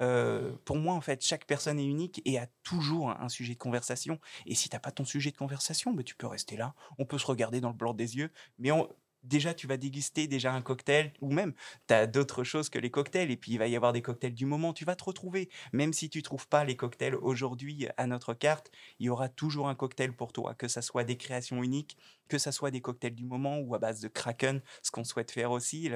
euh, 0.02 0.52
pour 0.66 0.76
moi, 0.76 0.94
en 0.94 1.00
fait, 1.00 1.24
chaque 1.24 1.46
personne 1.46 1.78
est 1.78 1.86
unique 1.86 2.20
et 2.26 2.38
a 2.38 2.46
toujours 2.62 3.10
un, 3.10 3.28
sujet 3.30 3.54
de 3.54 3.58
conversation. 3.58 4.20
Et 4.44 4.54
si 4.54 4.68
tu 4.68 4.76
n'as 4.76 4.80
pas 4.80 4.90
ton 4.90 5.06
sujet 5.06 5.30
de 5.30 5.36
conversation, 5.36 5.94
ben, 5.94 6.04
tu 6.04 6.14
peux 6.14 6.26
rester 6.26 6.56
là. 6.56 6.74
On 6.98 7.06
peut 7.06 7.18
se 7.18 7.26
regarder 7.26 7.62
dans 7.62 7.70
le 7.70 7.74
blanc 7.74 7.94
des 7.94 8.16
yeux, 8.18 8.30
mais 8.58 8.72
on, 8.72 8.88
déjà 9.22 9.54
tu 9.54 9.66
vas 9.66 9.76
déguster 9.76 10.26
déjà 10.26 10.52
un 10.52 10.62
cocktail 10.62 11.12
ou 11.20 11.32
même 11.32 11.52
tu 11.88 11.94
as 11.94 12.06
d'autres 12.06 12.44
choses 12.44 12.68
que 12.68 12.78
les 12.78 12.90
cocktails 12.90 13.30
et 13.30 13.36
puis 13.36 13.52
il 13.52 13.58
va 13.58 13.68
y 13.68 13.76
avoir 13.76 13.92
des 13.92 14.02
cocktails 14.02 14.34
du 14.34 14.46
moment, 14.46 14.72
tu 14.72 14.84
vas 14.84 14.96
te 14.96 15.04
retrouver. 15.04 15.50
Même 15.72 15.92
si 15.92 16.10
tu 16.10 16.22
trouves 16.22 16.48
pas 16.48 16.64
les 16.64 16.76
cocktails 16.76 17.14
aujourd'hui 17.14 17.88
à 17.96 18.06
notre 18.06 18.34
carte, 18.34 18.70
il 18.98 19.06
y 19.06 19.08
aura 19.08 19.28
toujours 19.28 19.68
un 19.68 19.74
cocktail 19.74 20.14
pour 20.14 20.32
toi, 20.32 20.54
que 20.54 20.68
ça 20.68 20.82
soit 20.82 21.04
des 21.04 21.16
créations 21.16 21.62
uniques, 21.62 21.96
que 22.28 22.38
ça 22.38 22.52
soit 22.52 22.70
des 22.70 22.80
cocktails 22.80 23.14
du 23.14 23.24
moment 23.24 23.58
ou 23.58 23.74
à 23.74 23.78
base 23.78 24.00
de 24.00 24.08
Kraken, 24.08 24.62
ce 24.82 24.90
qu'on 24.90 25.04
souhaite 25.04 25.30
faire 25.30 25.50
aussi, 25.50 25.90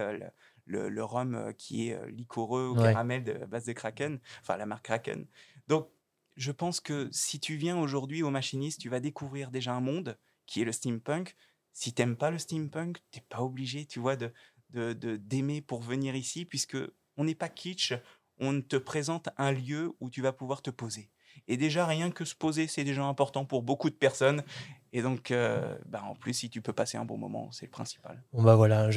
rhum 0.67 1.35
euh, 1.35 1.53
qui 1.53 1.89
est 1.89 2.07
liquoreux 2.11 2.67
au 2.67 2.77
caramel 2.77 3.25
de 3.25 3.33
base 3.47 3.65
de 3.67 3.73
Kraken, 3.73 4.21
enfin 4.41 4.57
la 4.57 4.67
marque 4.67 4.85
Kraken. 4.87 5.27
Donc 5.69 5.91
je 6.37 6.53
pense 6.53 6.81
que 6.81 7.09
si 7.13 7.41
tu 7.41 7.57
viens 7.57 7.79
aujourd'hui 7.79 8.23
au 8.23 8.31
machiniste, 8.31 8.81
tu 8.81 8.89
vas 8.89 9.01
découvrir 9.01 9.51
déjà 9.51 9.73
un 9.75 9.81
monde 9.81 10.19
qui 10.47 10.61
est 10.63 10.65
le 10.65 10.73
steampunk, 10.73 11.37
si 11.73 11.93
t'aimes 11.93 12.17
pas 12.17 12.31
le 12.31 12.39
steampunk, 12.39 12.99
t'es 13.11 13.21
pas 13.21 13.43
obligé, 13.43 13.87
tu 13.87 13.99
vois, 14.01 14.17
de 14.17 14.33
d'aimer 14.71 15.61
pour 15.63 15.83
venir 15.83 16.17
ici, 16.17 16.45
puisque 16.45 16.77
on 17.17 17.25
n'est 17.25 17.35
pas 17.37 17.49
kitsch, 17.49 17.93
on 18.39 18.61
te 18.61 18.77
présente 18.77 19.29
un 19.37 19.53
lieu 19.53 19.93
où 20.01 20.11
tu 20.11 20.21
vas 20.21 20.33
pouvoir 20.33 20.63
te 20.63 20.71
poser. 20.71 21.11
Et 21.49 21.57
déjà, 21.57 21.87
rien 21.87 22.11
que 22.11 22.25
se 22.25 22.35
poser, 22.35 22.67
c'est 22.67 22.85
déjà 22.85 23.05
important 23.05 23.45
pour 23.45 23.63
beaucoup 23.63 23.91
de 23.91 23.95
personnes. 23.95 24.43
Et 24.97 25.03
donc, 25.03 25.33
euh, 25.33 25.61
bah, 25.87 26.05
en 26.09 26.15
plus, 26.15 26.35
si 26.35 26.49
tu 26.49 26.61
peux 26.61 26.73
passer 26.73 26.97
un 26.97 27.05
bon 27.05 27.19
moment, 27.19 27.49
c'est 27.51 27.67
le 27.67 27.71
principal. 27.73 28.23
Bon, 28.33 28.45
bah 28.45 28.55
voilà, 28.55 28.89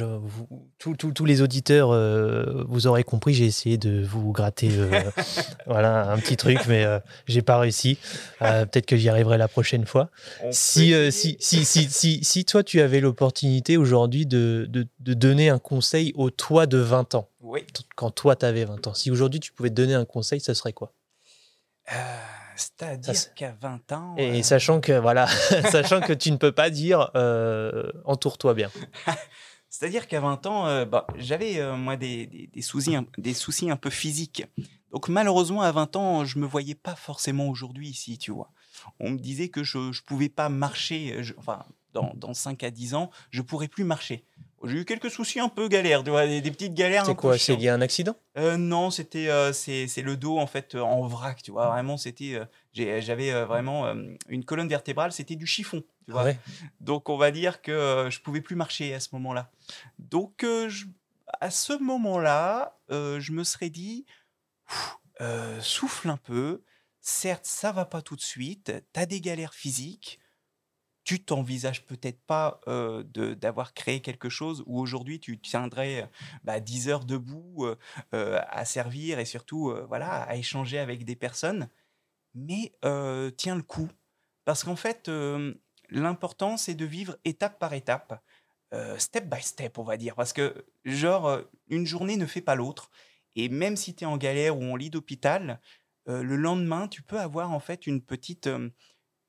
tous 0.78 1.24
les 1.24 1.42
auditeurs, 1.42 1.90
euh, 1.90 2.64
vous 2.68 2.86
aurez 2.86 3.02
compris, 3.02 3.34
j'ai 3.34 3.46
essayé 3.46 3.78
de 3.78 4.04
vous 4.04 4.30
gratter 4.30 4.70
euh, 4.70 5.02
voilà, 5.66 6.08
un 6.08 6.16
petit 6.18 6.36
truc, 6.36 6.60
mais 6.68 6.86
j'ai 7.26 7.42
pas 7.42 7.58
réussi. 7.58 7.98
Peut-être 8.38 8.86
que 8.86 8.96
j'y 8.96 9.08
arriverai 9.08 9.38
la 9.38 9.48
prochaine 9.48 9.86
fois. 9.86 10.08
Si, 10.52 10.94
si, 11.10 11.36
si, 11.40 11.64
si, 11.64 12.22
si, 12.22 12.44
toi, 12.44 12.62
tu 12.62 12.80
avais 12.80 13.00
l'opportunité 13.00 13.76
aujourd'hui 13.76 14.24
de, 14.24 14.66
de, 14.68 14.86
de, 15.00 15.14
donner 15.14 15.48
un 15.48 15.58
conseil 15.58 16.12
au 16.14 16.30
toi 16.30 16.66
de 16.66 16.78
20 16.78 17.16
ans, 17.16 17.28
oui. 17.40 17.66
quand 17.96 18.12
toi, 18.12 18.36
tu 18.36 18.46
avais 18.46 18.64
20 18.64 18.86
ans, 18.86 18.94
si 18.94 19.10
aujourd'hui, 19.10 19.40
tu 19.40 19.50
pouvais 19.50 19.70
te 19.70 19.74
donner 19.74 19.94
un 19.94 20.04
conseil, 20.04 20.38
ça 20.38 20.54
serait 20.54 20.72
quoi? 20.72 20.92
C'est-à-dire 22.58 23.34
qu'à 23.34 23.56
20 23.60 23.92
ans. 23.92 24.14
Et 24.16 24.40
euh, 24.40 24.42
sachant 24.42 24.80
que 24.80 24.92
voilà, 24.92 25.26
sachant 25.70 26.00
que 26.00 26.12
tu 26.12 26.30
ne 26.30 26.36
peux 26.36 26.52
pas 26.52 26.70
dire 26.70 27.10
euh, 27.14 27.90
entoure-toi 28.04 28.54
bien. 28.54 28.70
C'est-à-dire 29.70 30.08
qu'à 30.08 30.20
20 30.20 30.46
ans, 30.46 30.66
euh, 30.66 30.84
bah, 30.86 31.06
j'avais 31.16 31.62
moi 31.76 31.96
des, 31.96 32.48
des, 32.52 32.62
soucis, 32.62 32.96
des 33.18 33.34
soucis 33.34 33.70
un 33.70 33.76
peu 33.76 33.90
physiques. 33.90 34.46
Donc 34.92 35.08
malheureusement, 35.08 35.60
à 35.60 35.70
20 35.70 35.96
ans, 35.96 36.24
je 36.24 36.38
me 36.38 36.46
voyais 36.46 36.74
pas 36.74 36.94
forcément 36.94 37.48
aujourd'hui 37.48 37.88
ici, 37.88 38.16
tu 38.16 38.32
vois. 38.32 38.50
On 38.98 39.10
me 39.10 39.18
disait 39.18 39.50
que 39.50 39.62
je 39.62 39.78
ne 39.78 40.06
pouvais 40.06 40.30
pas 40.30 40.48
marcher, 40.48 41.20
enfin 41.36 41.64
dans, 41.92 42.12
dans 42.14 42.32
5 42.32 42.62
à 42.64 42.70
10 42.70 42.94
ans, 42.94 43.10
je 43.30 43.42
pourrais 43.42 43.68
plus 43.68 43.84
marcher. 43.84 44.24
J'ai 44.64 44.78
eu 44.78 44.84
quelques 44.84 45.10
soucis 45.10 45.40
un 45.40 45.48
peu 45.48 45.68
galères, 45.68 46.02
des, 46.02 46.40
des 46.40 46.50
petites 46.50 46.74
galères. 46.74 47.06
C'est 47.06 47.14
quoi 47.14 47.38
C'est 47.38 47.54
lié 47.56 47.68
à 47.68 47.74
un 47.74 47.80
accident? 47.80 48.16
Euh, 48.36 48.56
non, 48.56 48.90
c'était 48.90 49.28
euh, 49.28 49.52
c'est 49.52 49.86
le 50.02 50.16
dos 50.16 50.38
en 50.38 50.46
fait 50.46 50.74
euh, 50.74 50.80
en 50.80 51.06
vrac, 51.06 51.42
tu 51.42 51.50
vois. 51.50 51.68
Vraiment, 51.68 51.96
c'était 51.96 52.40
j'avais 52.72 53.44
vraiment 53.44 53.86
une 54.28 54.44
colonne 54.44 54.68
vertébrale, 54.68 55.12
c'était 55.12 55.36
du 55.36 55.46
chiffon, 55.46 55.82
tu 56.06 56.12
vois. 56.12 56.24
Ouais. 56.24 56.38
Donc 56.80 57.08
on 57.08 57.16
va 57.16 57.30
dire 57.30 57.62
que 57.62 58.08
je 58.10 58.20
pouvais 58.20 58.40
plus 58.40 58.56
marcher 58.56 58.94
à 58.94 59.00
ce 59.00 59.08
moment-là. 59.12 59.50
Donc 59.98 60.40
je- 60.42 60.86
à 61.40 61.50
ce 61.50 61.72
moment-là, 61.80 62.78
je 62.90 63.32
me 63.32 63.44
serais 63.44 63.70
dit 63.70 64.06
souffle 65.60 66.08
un 66.10 66.16
peu. 66.16 66.62
Certes, 67.00 67.46
ça 67.46 67.72
va 67.72 67.84
pas 67.84 68.02
tout 68.02 68.16
de 68.16 68.20
suite. 68.20 68.72
Tu 68.92 69.00
as 69.00 69.06
des 69.06 69.20
galères 69.20 69.54
physiques. 69.54 70.20
Tu 71.08 71.24
t'envisages 71.24 71.86
peut-être 71.86 72.20
pas 72.26 72.60
euh, 72.68 73.02
d'avoir 73.02 73.72
créé 73.72 74.00
quelque 74.02 74.28
chose 74.28 74.62
où 74.66 74.78
aujourd'hui 74.78 75.18
tu 75.18 75.38
tiendrais 75.38 76.02
euh, 76.02 76.06
bah, 76.44 76.60
10 76.60 76.90
heures 76.90 77.06
debout 77.06 77.64
euh, 77.64 77.76
euh, 78.12 78.38
à 78.50 78.66
servir 78.66 79.18
et 79.18 79.24
surtout 79.24 79.74
voilà 79.88 80.24
à 80.24 80.36
échanger 80.36 80.78
avec 80.78 81.06
des 81.06 81.16
personnes. 81.16 81.70
Mais 82.34 82.74
tiens 83.38 83.56
le 83.56 83.62
coup. 83.62 83.88
Parce 84.44 84.64
qu'en 84.64 84.76
fait 84.76 85.10
l'important 85.88 86.58
c'est 86.58 86.74
de 86.74 86.84
vivre 86.84 87.16
étape 87.24 87.58
par 87.58 87.72
étape, 87.72 88.22
step 88.98 89.30
by 89.30 89.40
step 89.40 89.78
on 89.78 89.84
va 89.84 89.96
dire. 89.96 90.14
Parce 90.14 90.34
que 90.34 90.66
genre 90.84 91.40
une 91.70 91.86
journée 91.86 92.18
ne 92.18 92.26
fait 92.26 92.42
pas 92.42 92.54
l'autre. 92.54 92.90
Et 93.34 93.48
même 93.48 93.76
si 93.76 93.94
tu 93.94 94.04
es 94.04 94.06
en 94.06 94.18
galère 94.18 94.58
ou 94.58 94.64
en 94.64 94.76
lit 94.76 94.90
d'hôpital, 94.90 95.58
le 96.04 96.36
lendemain 96.36 96.86
tu 96.86 97.00
peux 97.00 97.18
avoir 97.18 97.50
en 97.50 97.60
fait 97.60 97.86
une 97.86 98.02
petite 98.02 98.50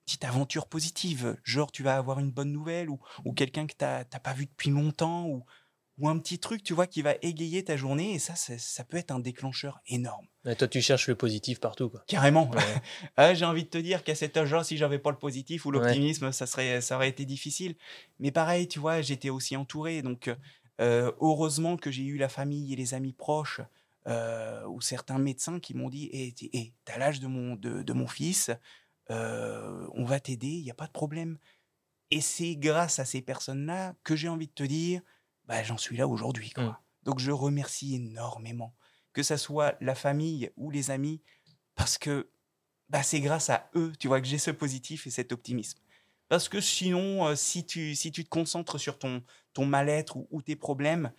petite 0.10 0.26
aventure 0.26 0.66
positive. 0.68 1.38
Genre, 1.44 1.72
tu 1.72 1.84
vas 1.84 1.96
avoir 1.98 2.18
une 2.20 2.32
bonne 2.32 2.52
nouvelle 2.52 2.90
ou, 2.90 3.00
ou 3.26 3.34
quelqu'un 3.34 3.68
que 3.68 3.74
tu 3.78 3.86
n'as 3.86 4.04
pas 4.06 4.34
vu 4.34 4.48
depuis 4.48 4.72
longtemps 4.72 5.28
ou, 5.28 5.46
ou 6.00 6.10
un 6.10 6.18
petit 6.18 6.40
truc, 6.40 6.64
tu 6.64 6.74
vois, 6.74 6.88
qui 6.88 7.04
va 7.04 7.14
égayer 7.22 7.64
ta 7.64 7.78
journée. 7.78 8.14
Et 8.16 8.20
ça, 8.20 8.34
c'est- 8.34 8.58
ça 8.58 8.84
peut 8.84 8.98
être 8.98 9.12
un 9.12 9.20
déclencheur 9.20 9.80
énorme. 9.86 10.26
Toi, 10.58 10.68
tu 10.68 10.82
cherches 10.82 11.08
le 11.10 11.16
positif 11.16 11.60
partout. 11.60 11.90
Quoi. 11.90 12.04
Carrément. 12.08 12.50
Ouais. 12.50 12.58
Ah, 13.18 13.34
J'ai 13.36 13.46
envie 13.46 13.66
de 13.66 13.70
te 13.70 13.78
dire 13.78 14.04
qu'à 14.04 14.16
cet 14.16 14.36
âge-là, 14.36 14.64
si 14.64 14.78
j'avais 14.78 14.98
pas 14.98 15.12
le 15.12 15.18
positif 15.20 15.66
ou 15.66 15.70
Ouais. 15.72 15.78
l'optimisme, 15.80 16.32
ça, 16.32 16.48
serait, 16.48 16.82
ça 16.82 16.96
aurait 16.96 17.10
été 17.10 17.26
difficile. 17.26 17.76
Mais 18.18 18.32
pareil, 18.32 18.68
tu 18.68 18.80
vois, 18.80 19.02
j'étais 19.02 19.30
aussi 19.30 19.56
entouré. 19.56 20.02
Donc, 20.02 20.32
euh, 20.82 21.12
heureusement 21.22 21.78
que 21.78 21.92
j'ai 21.92 22.04
eu 22.06 22.18
la 22.18 22.30
famille 22.30 22.74
et 22.74 22.76
les 22.76 22.94
amis 22.96 23.14
proches 23.14 23.62
euh, 24.08 24.66
ou 24.68 24.80
certains 24.82 25.20
médecins 25.20 25.60
qui 25.60 25.74
m'ont 25.76 25.90
dit 25.90 26.10
Eh, 26.14 26.32
t'es 26.32 26.50
eh, 26.54 26.74
t'as 26.86 26.98
l'âge 26.98 27.20
de 27.20 27.28
mon, 27.28 27.56
de, 27.56 27.84
de 27.84 27.94
mon 27.94 28.08
fils, 28.08 28.50
euh, 29.12 29.88
on 29.94 30.06
va 30.06 30.20
t'aider, 30.20 30.48
il 30.48 30.64
n'y 30.64 30.72
a 30.72 30.76
pas 30.76 30.88
de 30.88 30.92
problème. 30.92 31.38
Et 32.12 32.22
c'est 32.22 32.56
grâce 32.56 33.00
à 33.00 33.06
ces 33.06 33.22
personnes-là 33.22 33.96
que 34.04 34.16
j'ai 34.16 34.30
envie 34.30 34.48
de 34.48 34.54
te 34.54 34.64
dire 34.64 35.02
bah, 35.46 35.64
J'en 35.64 35.78
suis 35.78 35.98
là 35.98 36.08
aujourd'hui. 36.08 36.52
quoi. 36.52 36.64
Mm. 36.64 36.78
Donc, 37.04 37.20
je 37.20 37.32
remercie 37.32 37.96
énormément. 37.96 38.76
Que 39.14 39.24
ça 39.24 39.38
soit 39.38 39.76
la 39.82 39.96
famille 39.96 40.52
ou 40.56 40.70
les 40.70 40.92
amis, 40.92 41.22
parce 41.76 41.98
que 41.98 42.30
bah, 42.90 43.04
c'est 43.04 43.22
grâce 43.22 43.50
à 43.50 43.70
eux, 43.76 43.94
tu 44.00 44.08
vois, 44.08 44.22
que 44.22 44.28
j'ai 44.28 44.38
ce 44.38 44.52
positif 44.52 45.08
et 45.08 45.10
cet 45.10 45.32
optimisme. 45.32 45.80
Parce 46.28 46.48
que 46.48 46.62
sinon, 46.62 47.26
euh, 47.28 47.36
si, 47.36 47.66
tu, 47.66 47.96
si 47.96 48.12
tu 48.12 48.24
te 48.24 48.30
concentres 48.30 48.80
sur 48.80 49.00
ton, 49.00 49.24
ton 49.54 49.66
mal-être 49.66 50.16
ou, 50.18 50.28
ou 50.32 50.42
tes 50.42 50.56
problèmes, 50.56 51.12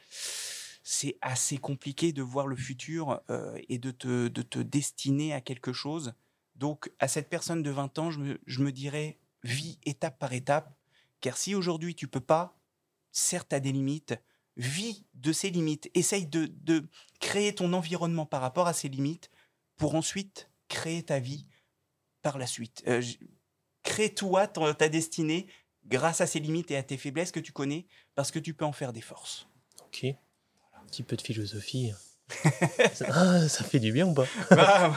c'est 0.83 1.19
assez 1.21 1.59
compliqué 1.59 2.13
de 2.13 2.23
voir 2.23 2.47
le 2.47 2.57
futur 2.57 3.21
euh, 3.31 3.59
et 3.69 3.79
de 3.79 3.91
te, 3.91 4.29
de 4.29 4.43
te 4.43 4.59
destiner 4.59 5.35
à 5.35 5.41
quelque 5.41 5.73
chose. 5.73 6.15
Donc, 6.61 6.93
à 6.99 7.09
cette 7.09 7.31
personne 7.31 7.63
de 7.63 7.71
20 7.71 7.99
ans, 7.99 8.11
je 8.11 8.61
me, 8.61 8.71
dirais, 8.71 9.19
vis 9.43 9.79
étape 9.87 10.19
par 10.19 10.35
étape, 10.35 10.77
car 11.23 11.39
si 11.39 11.55
aujourd'hui 11.55 11.95
tu 11.95 12.07
peux 12.07 12.21
pas, 12.21 12.55
certes, 13.13 13.55
as 13.55 13.61
des 13.61 13.73
limites, 13.73 14.15
vis 14.59 15.07
de 15.15 15.33
ces 15.33 15.49
limites, 15.49 15.91
essaye 15.95 16.27
de, 16.27 16.53
de 16.61 16.87
créer 17.19 17.55
ton 17.55 17.73
environnement 17.73 18.27
par 18.27 18.43
rapport 18.43 18.67
à 18.67 18.75
ces 18.75 18.91
limites 18.91 19.31
pour 19.79 19.95
ensuite 19.95 20.51
créer 20.69 21.03
ta 21.03 21.19
vie 21.19 21.47
par 22.21 22.37
la 22.37 22.47
suite. 22.47 22.85
Euh, 22.87 23.03
Crée-toi 23.83 24.47
ta 24.47 24.91
destinée 24.91 25.47
grâce 25.87 26.21
à 26.21 26.27
ces 26.27 26.41
limites 26.41 26.71
et 26.71 26.77
à 26.77 26.83
tes 26.83 26.99
faiblesses 26.99 27.33
que 27.33 27.41
tu 27.41 27.53
connais, 27.53 27.87
parce 28.15 28.31
que 28.31 28.39
tu 28.39 28.53
peux 28.53 28.67
en 28.67 28.73
faire 28.73 28.93
des 28.93 29.01
forces. 29.01 29.49
Ok. 29.87 30.05
Un 30.05 30.85
petit 30.85 31.03
peu 31.05 31.17
de 31.17 31.23
philosophie. 31.23 31.93
Ça, 32.95 33.07
ah, 33.13 33.49
ça 33.49 33.65
fait 33.65 33.79
du 33.79 33.93
bien 33.93 34.07
ou 34.07 34.15
pas 34.15 34.27
Bah, 34.51 34.97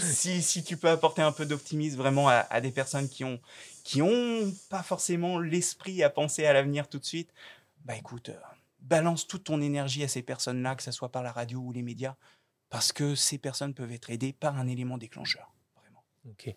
si, 0.00 0.42
si 0.42 0.62
tu 0.62 0.76
peux 0.76 0.88
apporter 0.88 1.22
un 1.22 1.32
peu 1.32 1.46
d'optimisme 1.46 1.98
vraiment 1.98 2.28
à, 2.28 2.46
à 2.50 2.60
des 2.60 2.70
personnes 2.70 3.08
qui 3.08 3.24
ont, 3.24 3.40
qui 3.82 4.02
ont 4.02 4.52
pas 4.70 4.82
forcément 4.82 5.38
l'esprit 5.38 6.02
à 6.02 6.10
penser 6.10 6.46
à 6.46 6.52
l'avenir 6.52 6.88
tout 6.88 6.98
de 6.98 7.04
suite, 7.04 7.30
bah 7.84 7.96
écoute, 7.96 8.30
euh, 8.30 8.38
balance 8.80 9.26
toute 9.26 9.44
ton 9.44 9.60
énergie 9.60 10.04
à 10.04 10.08
ces 10.08 10.22
personnes-là, 10.22 10.74
que 10.76 10.82
ce 10.82 10.92
soit 10.92 11.10
par 11.10 11.22
la 11.22 11.32
radio 11.32 11.58
ou 11.58 11.72
les 11.72 11.82
médias, 11.82 12.14
parce 12.70 12.92
que 12.92 13.14
ces 13.14 13.38
personnes 13.38 13.74
peuvent 13.74 13.92
être 13.92 14.10
aidées 14.10 14.32
par 14.32 14.58
un 14.58 14.66
élément 14.66 14.98
déclencheur. 14.98 15.52
Vraiment. 15.76 16.02
Ok. 16.30 16.54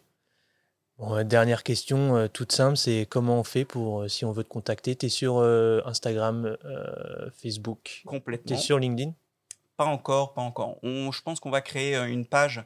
Bon, 0.98 1.16
euh, 1.16 1.24
dernière 1.24 1.64
question, 1.64 2.16
euh, 2.16 2.28
toute 2.28 2.52
simple, 2.52 2.76
c'est 2.76 3.06
comment 3.08 3.39
on 3.39 3.43
fait 3.43 3.66
pour, 3.66 4.02
euh, 4.02 4.08
si 4.08 4.26
on 4.26 4.32
veut 4.32 4.43
te 4.43 4.50
contacter 4.50 4.95
Tu 4.95 5.06
es 5.06 5.10
sur 5.10 5.38
Instagram, 5.86 6.58
Facebook, 7.36 8.04
tu 8.45 8.54
es 8.54 8.58
sur 8.58 8.80
LinkedIn? 8.80 9.14
Pas 9.78 9.86
encore, 9.86 10.34
pas 10.34 10.41
encore. 10.41 10.78
On, 10.84 11.11
je 11.11 11.21
pense 11.21 11.39
qu'on 11.39 11.49
va 11.51 11.61
créer 11.61 11.95
euh, 11.95 12.07
une 12.07 12.25
page 12.25 12.63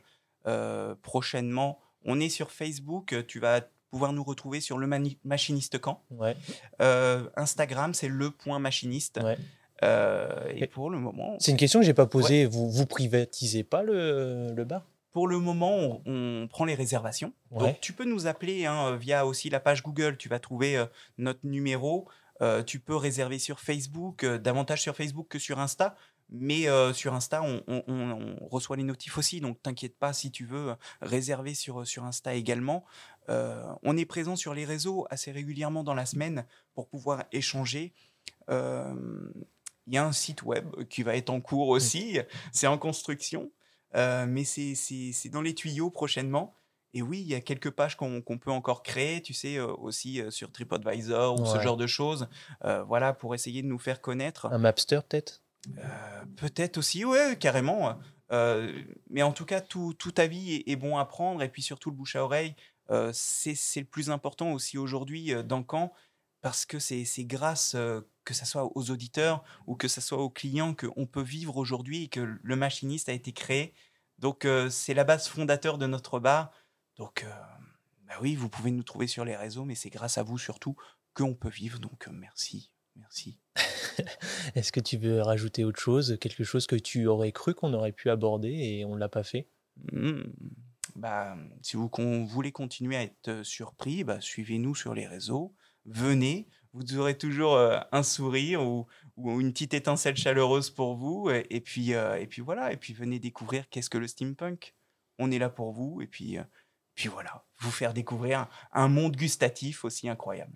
euh, 0.47 0.95
prochainement. 1.03 1.79
On 2.05 2.19
est 2.19 2.29
sur 2.29 2.51
Facebook. 2.51 3.13
euh, 3.13 3.21
Tu 3.27 3.39
vas 3.39 3.61
pouvoir 3.91 4.13
nous 4.13 4.23
retrouver 4.23 4.61
sur 4.61 4.77
le 4.77 4.87
Mani- 4.87 5.17
machiniste 5.25 5.77
camp. 5.77 6.01
Ouais. 6.11 6.35
Euh, 6.81 7.29
Instagram, 7.35 7.93
c'est 7.93 8.07
le 8.07 8.31
point 8.31 8.57
machiniste. 8.59 9.19
Ouais. 9.21 9.37
Euh, 9.83 10.47
et 10.49 10.63
Et- 10.63 10.67
pour 10.67 10.89
le 10.89 10.97
moment, 10.99 11.35
C'est 11.39 11.51
une 11.51 11.57
question 11.57 11.79
que 11.81 11.85
j'ai 11.85 11.93
pas 11.93 12.05
posée. 12.05 12.45
Vous, 12.45 12.71
vous 12.71 12.85
privatisez 12.85 13.63
pas 13.63 13.83
le, 13.83 14.53
le 14.55 14.63
bar? 14.63 14.83
Pour 15.11 15.27
le 15.27 15.39
moment, 15.39 15.75
on, 15.75 16.01
on 16.05 16.47
prend 16.47 16.63
les 16.63 16.75
réservations. 16.75 17.33
Donc, 17.51 17.81
tu 17.81 17.91
peux 17.91 18.05
nous 18.05 18.27
appeler 18.27 18.65
hein, 18.65 18.95
via 18.95 19.25
aussi 19.25 19.49
la 19.49 19.59
page 19.59 19.83
Google. 19.83 20.15
Tu 20.15 20.29
vas 20.29 20.39
trouver 20.39 20.77
euh, 20.77 20.85
notre 21.17 21.41
numéro. 21.43 22.07
Tu 22.65 22.79
peux 22.79 22.95
réserver 22.95 23.37
sur 23.37 23.59
Facebook, 23.59 24.25
davantage 24.25 24.81
sur 24.81 24.95
Facebook 24.95 25.27
que 25.29 25.37
sur 25.37 25.59
Insta. 25.59 25.95
Mais 26.31 26.69
euh, 26.69 26.93
sur 26.93 27.13
Insta, 27.13 27.43
on, 27.43 27.61
on- 27.67 27.83
on- 27.87 28.35
on 28.41 28.47
reçoit 28.47 28.77
les 28.77 28.83
notifs 28.83 29.17
aussi. 29.17 29.41
Donc, 29.41 29.61
t'inquiète 29.61 29.97
pas 29.97 30.13
si 30.13 30.31
tu 30.31 30.45
veux 30.45 30.69
euh, 30.69 30.75
réserver 31.01 31.53
sur, 31.53 31.85
sur 31.85 32.05
Insta 32.05 32.33
également. 32.33 32.85
Euh, 33.29 33.63
on 33.83 33.97
est 33.97 34.05
présent 34.05 34.35
sur 34.35 34.53
les 34.53 34.63
réseaux 34.65 35.05
assez 35.09 35.31
régulièrement 35.31 35.83
dans 35.83 35.93
la 35.93 36.05
semaine 36.05 36.45
pour 36.73 36.87
pouvoir 36.87 37.23
échanger. 37.31 37.93
Euh, 38.49 38.93
Il 39.87 39.93
y 39.95 39.97
a 39.97 40.05
un 40.05 40.11
site 40.13 40.43
web 40.43 40.83
qui 40.89 41.03
va 41.03 41.15
être 41.17 41.29
en 41.31 41.41
cours 41.41 41.67
aussi. 41.69 42.19
C'est 42.53 42.67
en 42.67 42.77
construction. 42.77 43.51
Euh, 43.95 44.25
mais 44.25 44.45
c'est- 44.45 45.29
dans 45.29 45.41
les 45.41 45.53
tuyaux 45.53 45.89
prochainement. 45.89 46.53
Et 46.93 47.01
oui, 47.01 47.19
il 47.21 47.27
y 47.27 47.35
a 47.35 47.41
quelques 47.41 47.71
pages 47.71 47.95
qu'on 47.97 48.21
qu'on 48.21 48.37
peut 48.37 48.51
encore 48.51 48.83
créer, 48.83 49.21
tu 49.21 49.33
sais, 49.33 49.57
euh, 49.57 49.67
aussi 49.67 50.21
euh, 50.21 50.29
sur 50.29 50.51
TripAdvisor 50.51 51.39
ou 51.39 51.45
ce 51.45 51.57
genre 51.61 51.77
de 51.77 51.87
choses, 51.87 52.27
euh, 52.63 52.83
voilà, 52.83 53.13
pour 53.13 53.33
essayer 53.35 53.61
de 53.61 53.67
nous 53.67 53.79
faire 53.79 53.99
connaître. 54.01 54.45
Un 54.47 54.57
Mapster 54.59 54.99
peut-être? 55.07 55.41
Euh, 55.41 55.50
Peut-être 56.37 56.77
aussi, 56.77 57.05
ouais, 57.05 57.37
carrément. 57.39 57.99
Euh, 58.31 58.81
mais 59.09 59.23
en 59.23 59.33
tout 59.33 59.45
cas, 59.45 59.61
tout, 59.61 59.93
tout 59.93 60.13
avis 60.17 60.55
est, 60.55 60.69
est 60.69 60.75
bon 60.75 60.97
à 60.97 61.05
prendre, 61.05 61.43
et 61.43 61.49
puis 61.49 61.61
surtout 61.61 61.89
le 61.89 61.97
bouche 61.97 62.15
à 62.15 62.23
oreille, 62.23 62.55
euh, 62.89 63.11
c'est 63.13 63.79
le 63.79 63.85
plus 63.85 64.09
important 64.09 64.53
aussi 64.53 64.77
aujourd'hui 64.77 65.33
euh, 65.33 65.43
dans 65.43 65.65
Caen, 65.69 65.93
parce 66.41 66.65
que 66.65 66.79
c'est 66.79 67.05
grâce, 67.25 67.75
euh, 67.75 68.01
que 68.23 68.33
ce 68.33 68.45
soit 68.45 68.75
aux 68.75 68.89
auditeurs 68.89 69.43
ou 69.67 69.75
que 69.75 69.87
ce 69.87 70.01
soit 70.01 70.17
aux 70.17 70.29
clients, 70.29 70.73
qu'on 70.73 71.05
peut 71.05 71.21
vivre 71.21 71.57
aujourd'hui 71.57 72.03
et 72.03 72.07
que 72.07 72.39
le 72.41 72.55
machiniste 72.55 73.09
a 73.09 73.13
été 73.13 73.31
créé. 73.31 73.73
Donc, 74.17 74.45
euh, 74.45 74.69
c'est 74.69 74.93
la 74.93 75.03
base 75.03 75.27
fondateur 75.27 75.77
de 75.77 75.87
notre 75.87 76.19
bar. 76.19 76.51
Donc, 76.95 77.23
euh, 77.23 77.29
bah 78.07 78.15
oui, 78.21 78.35
vous 78.35 78.49
pouvez 78.49 78.71
nous 78.71 78.83
trouver 78.83 79.07
sur 79.07 79.25
les 79.25 79.35
réseaux, 79.35 79.65
mais 79.65 79.75
c'est 79.75 79.89
grâce 79.89 80.17
à 80.17 80.23
vous 80.23 80.37
surtout 80.37 80.75
qu'on 81.13 81.35
peut 81.35 81.49
vivre. 81.49 81.79
Donc, 81.79 82.07
euh, 82.07 82.11
merci, 82.11 82.71
merci. 83.01 83.37
Est-ce 84.55 84.71
que 84.71 84.79
tu 84.79 84.97
veux 84.97 85.21
rajouter 85.21 85.63
autre 85.65 85.79
chose 85.79 86.17
Quelque 86.21 86.43
chose 86.43 86.67
que 86.67 86.75
tu 86.75 87.07
aurais 87.07 87.31
cru 87.31 87.53
qu'on 87.53 87.73
aurait 87.73 87.91
pu 87.91 88.09
aborder 88.09 88.49
et 88.49 88.85
on 88.85 88.95
l'a 88.95 89.09
pas 89.09 89.23
fait? 89.23 89.47
Hmm. 89.91 90.21
Bah, 90.95 91.35
si 91.61 91.77
vous 91.77 91.89
con- 91.89 92.25
voulez 92.25 92.51
continuer 92.51 92.95
à 92.95 93.03
être 93.03 93.27
euh, 93.29 93.43
surpris, 93.43 94.03
bah, 94.03 94.19
suivez-nous 94.21 94.75
sur 94.75 94.93
les 94.93 95.07
réseaux. 95.07 95.53
Venez, 95.85 96.47
vous 96.73 96.97
aurez 96.97 97.17
toujours 97.17 97.55
euh, 97.55 97.79
un 97.91 98.03
sourire 98.03 98.61
ou, 98.65 98.87
ou 99.17 99.39
une 99.41 99.51
petite 99.51 99.73
étincelle 99.73 100.17
chaleureuse 100.17 100.69
pour 100.69 100.95
vous. 100.95 101.29
Et, 101.29 101.47
et 101.49 101.61
puis, 101.61 101.93
euh, 101.93 102.19
et 102.19 102.27
puis 102.27 102.41
voilà, 102.41 102.71
et 102.73 102.77
puis 102.77 102.93
venez 102.93 103.19
découvrir 103.19 103.67
qu'est-ce 103.69 103.89
que 103.89 103.97
le 103.97 104.07
steampunk. 104.07 104.75
On 105.17 105.31
est 105.31 105.39
là 105.39 105.49
pour 105.49 105.71
vous. 105.71 106.01
Et 106.01 106.07
puis, 106.07 106.37
euh, 106.37 106.43
puis 106.95 107.07
voilà, 107.07 107.45
vous 107.59 107.71
faire 107.71 107.93
découvrir 107.93 108.39
un, 108.39 108.49
un 108.73 108.87
monde 108.89 109.15
gustatif 109.15 109.85
aussi 109.85 110.09
incroyable. 110.09 110.53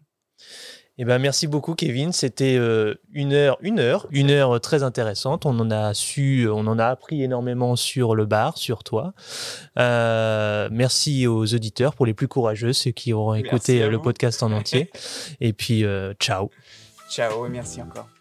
Eh 0.97 1.03
ben, 1.03 1.19
merci 1.19 1.47
beaucoup, 1.47 1.75
Kevin. 1.75 2.13
C'était 2.13 2.55
euh, 2.55 2.95
une 3.11 3.33
heure, 3.33 3.57
une 3.61 3.79
heure, 3.79 4.07
une 4.11 4.31
heure 4.31 4.61
très 4.61 4.81
intéressante. 4.81 5.45
On 5.45 5.59
en 5.59 5.69
a 5.69 5.93
su, 5.93 6.47
on 6.49 6.67
en 6.67 6.79
a 6.79 6.85
appris 6.85 7.21
énormément 7.21 7.75
sur 7.75 8.15
le 8.15 8.25
bar, 8.25 8.57
sur 8.57 8.83
toi. 8.83 9.13
Euh, 9.77 10.69
merci 10.71 11.27
aux 11.27 11.53
auditeurs 11.53 11.95
pour 11.95 12.05
les 12.05 12.13
plus 12.13 12.29
courageux, 12.29 12.71
ceux 12.71 12.91
qui 12.91 13.11
auront 13.11 13.33
écouté 13.33 13.87
le 13.89 14.01
podcast 14.01 14.41
en 14.41 14.53
entier. 14.53 14.89
Et 15.41 15.51
puis, 15.51 15.83
euh, 15.83 16.13
ciao. 16.13 16.49
Ciao 17.09 17.45
et 17.45 17.49
merci 17.49 17.81
encore. 17.81 18.14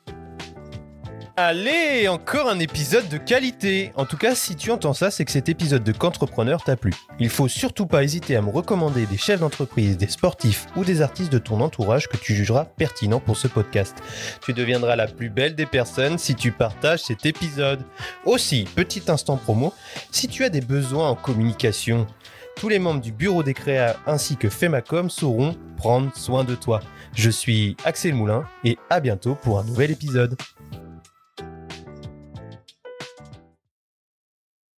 Allez, 1.36 2.06
encore 2.06 2.48
un 2.48 2.60
épisode 2.60 3.08
de 3.08 3.16
qualité. 3.16 3.90
En 3.96 4.04
tout 4.04 4.16
cas, 4.16 4.36
si 4.36 4.54
tu 4.54 4.70
entends 4.70 4.92
ça, 4.92 5.10
c'est 5.10 5.24
que 5.24 5.32
cet 5.32 5.48
épisode 5.48 5.82
de 5.82 5.90
Qu'entrepreneur 5.90 6.62
t'a 6.62 6.76
plu. 6.76 6.94
Il 7.18 7.28
faut 7.28 7.48
surtout 7.48 7.86
pas 7.86 8.04
hésiter 8.04 8.36
à 8.36 8.40
me 8.40 8.50
recommander 8.50 9.04
des 9.06 9.16
chefs 9.16 9.40
d'entreprise, 9.40 9.96
des 9.96 10.06
sportifs 10.06 10.68
ou 10.76 10.84
des 10.84 11.02
artistes 11.02 11.32
de 11.32 11.38
ton 11.38 11.60
entourage 11.60 12.06
que 12.06 12.16
tu 12.16 12.36
jugeras 12.36 12.66
pertinents 12.66 13.18
pour 13.18 13.36
ce 13.36 13.48
podcast. 13.48 13.96
Tu 14.44 14.52
deviendras 14.52 14.94
la 14.94 15.08
plus 15.08 15.28
belle 15.28 15.56
des 15.56 15.66
personnes 15.66 16.18
si 16.18 16.36
tu 16.36 16.52
partages 16.52 17.02
cet 17.02 17.26
épisode. 17.26 17.82
Aussi, 18.24 18.68
petit 18.76 19.02
instant 19.08 19.36
promo, 19.36 19.74
si 20.12 20.28
tu 20.28 20.44
as 20.44 20.50
des 20.50 20.60
besoins 20.60 21.08
en 21.08 21.16
communication, 21.16 22.06
tous 22.54 22.68
les 22.68 22.78
membres 22.78 23.00
du 23.00 23.10
bureau 23.10 23.42
des 23.42 23.54
créas 23.54 23.96
ainsi 24.06 24.36
que 24.36 24.48
Femacom 24.48 25.10
sauront 25.10 25.56
prendre 25.78 26.16
soin 26.16 26.44
de 26.44 26.54
toi. 26.54 26.78
Je 27.16 27.28
suis 27.28 27.76
Axel 27.84 28.14
Moulin 28.14 28.44
et 28.62 28.78
à 28.88 29.00
bientôt 29.00 29.34
pour 29.34 29.58
un 29.58 29.64
nouvel 29.64 29.90
épisode. 29.90 30.36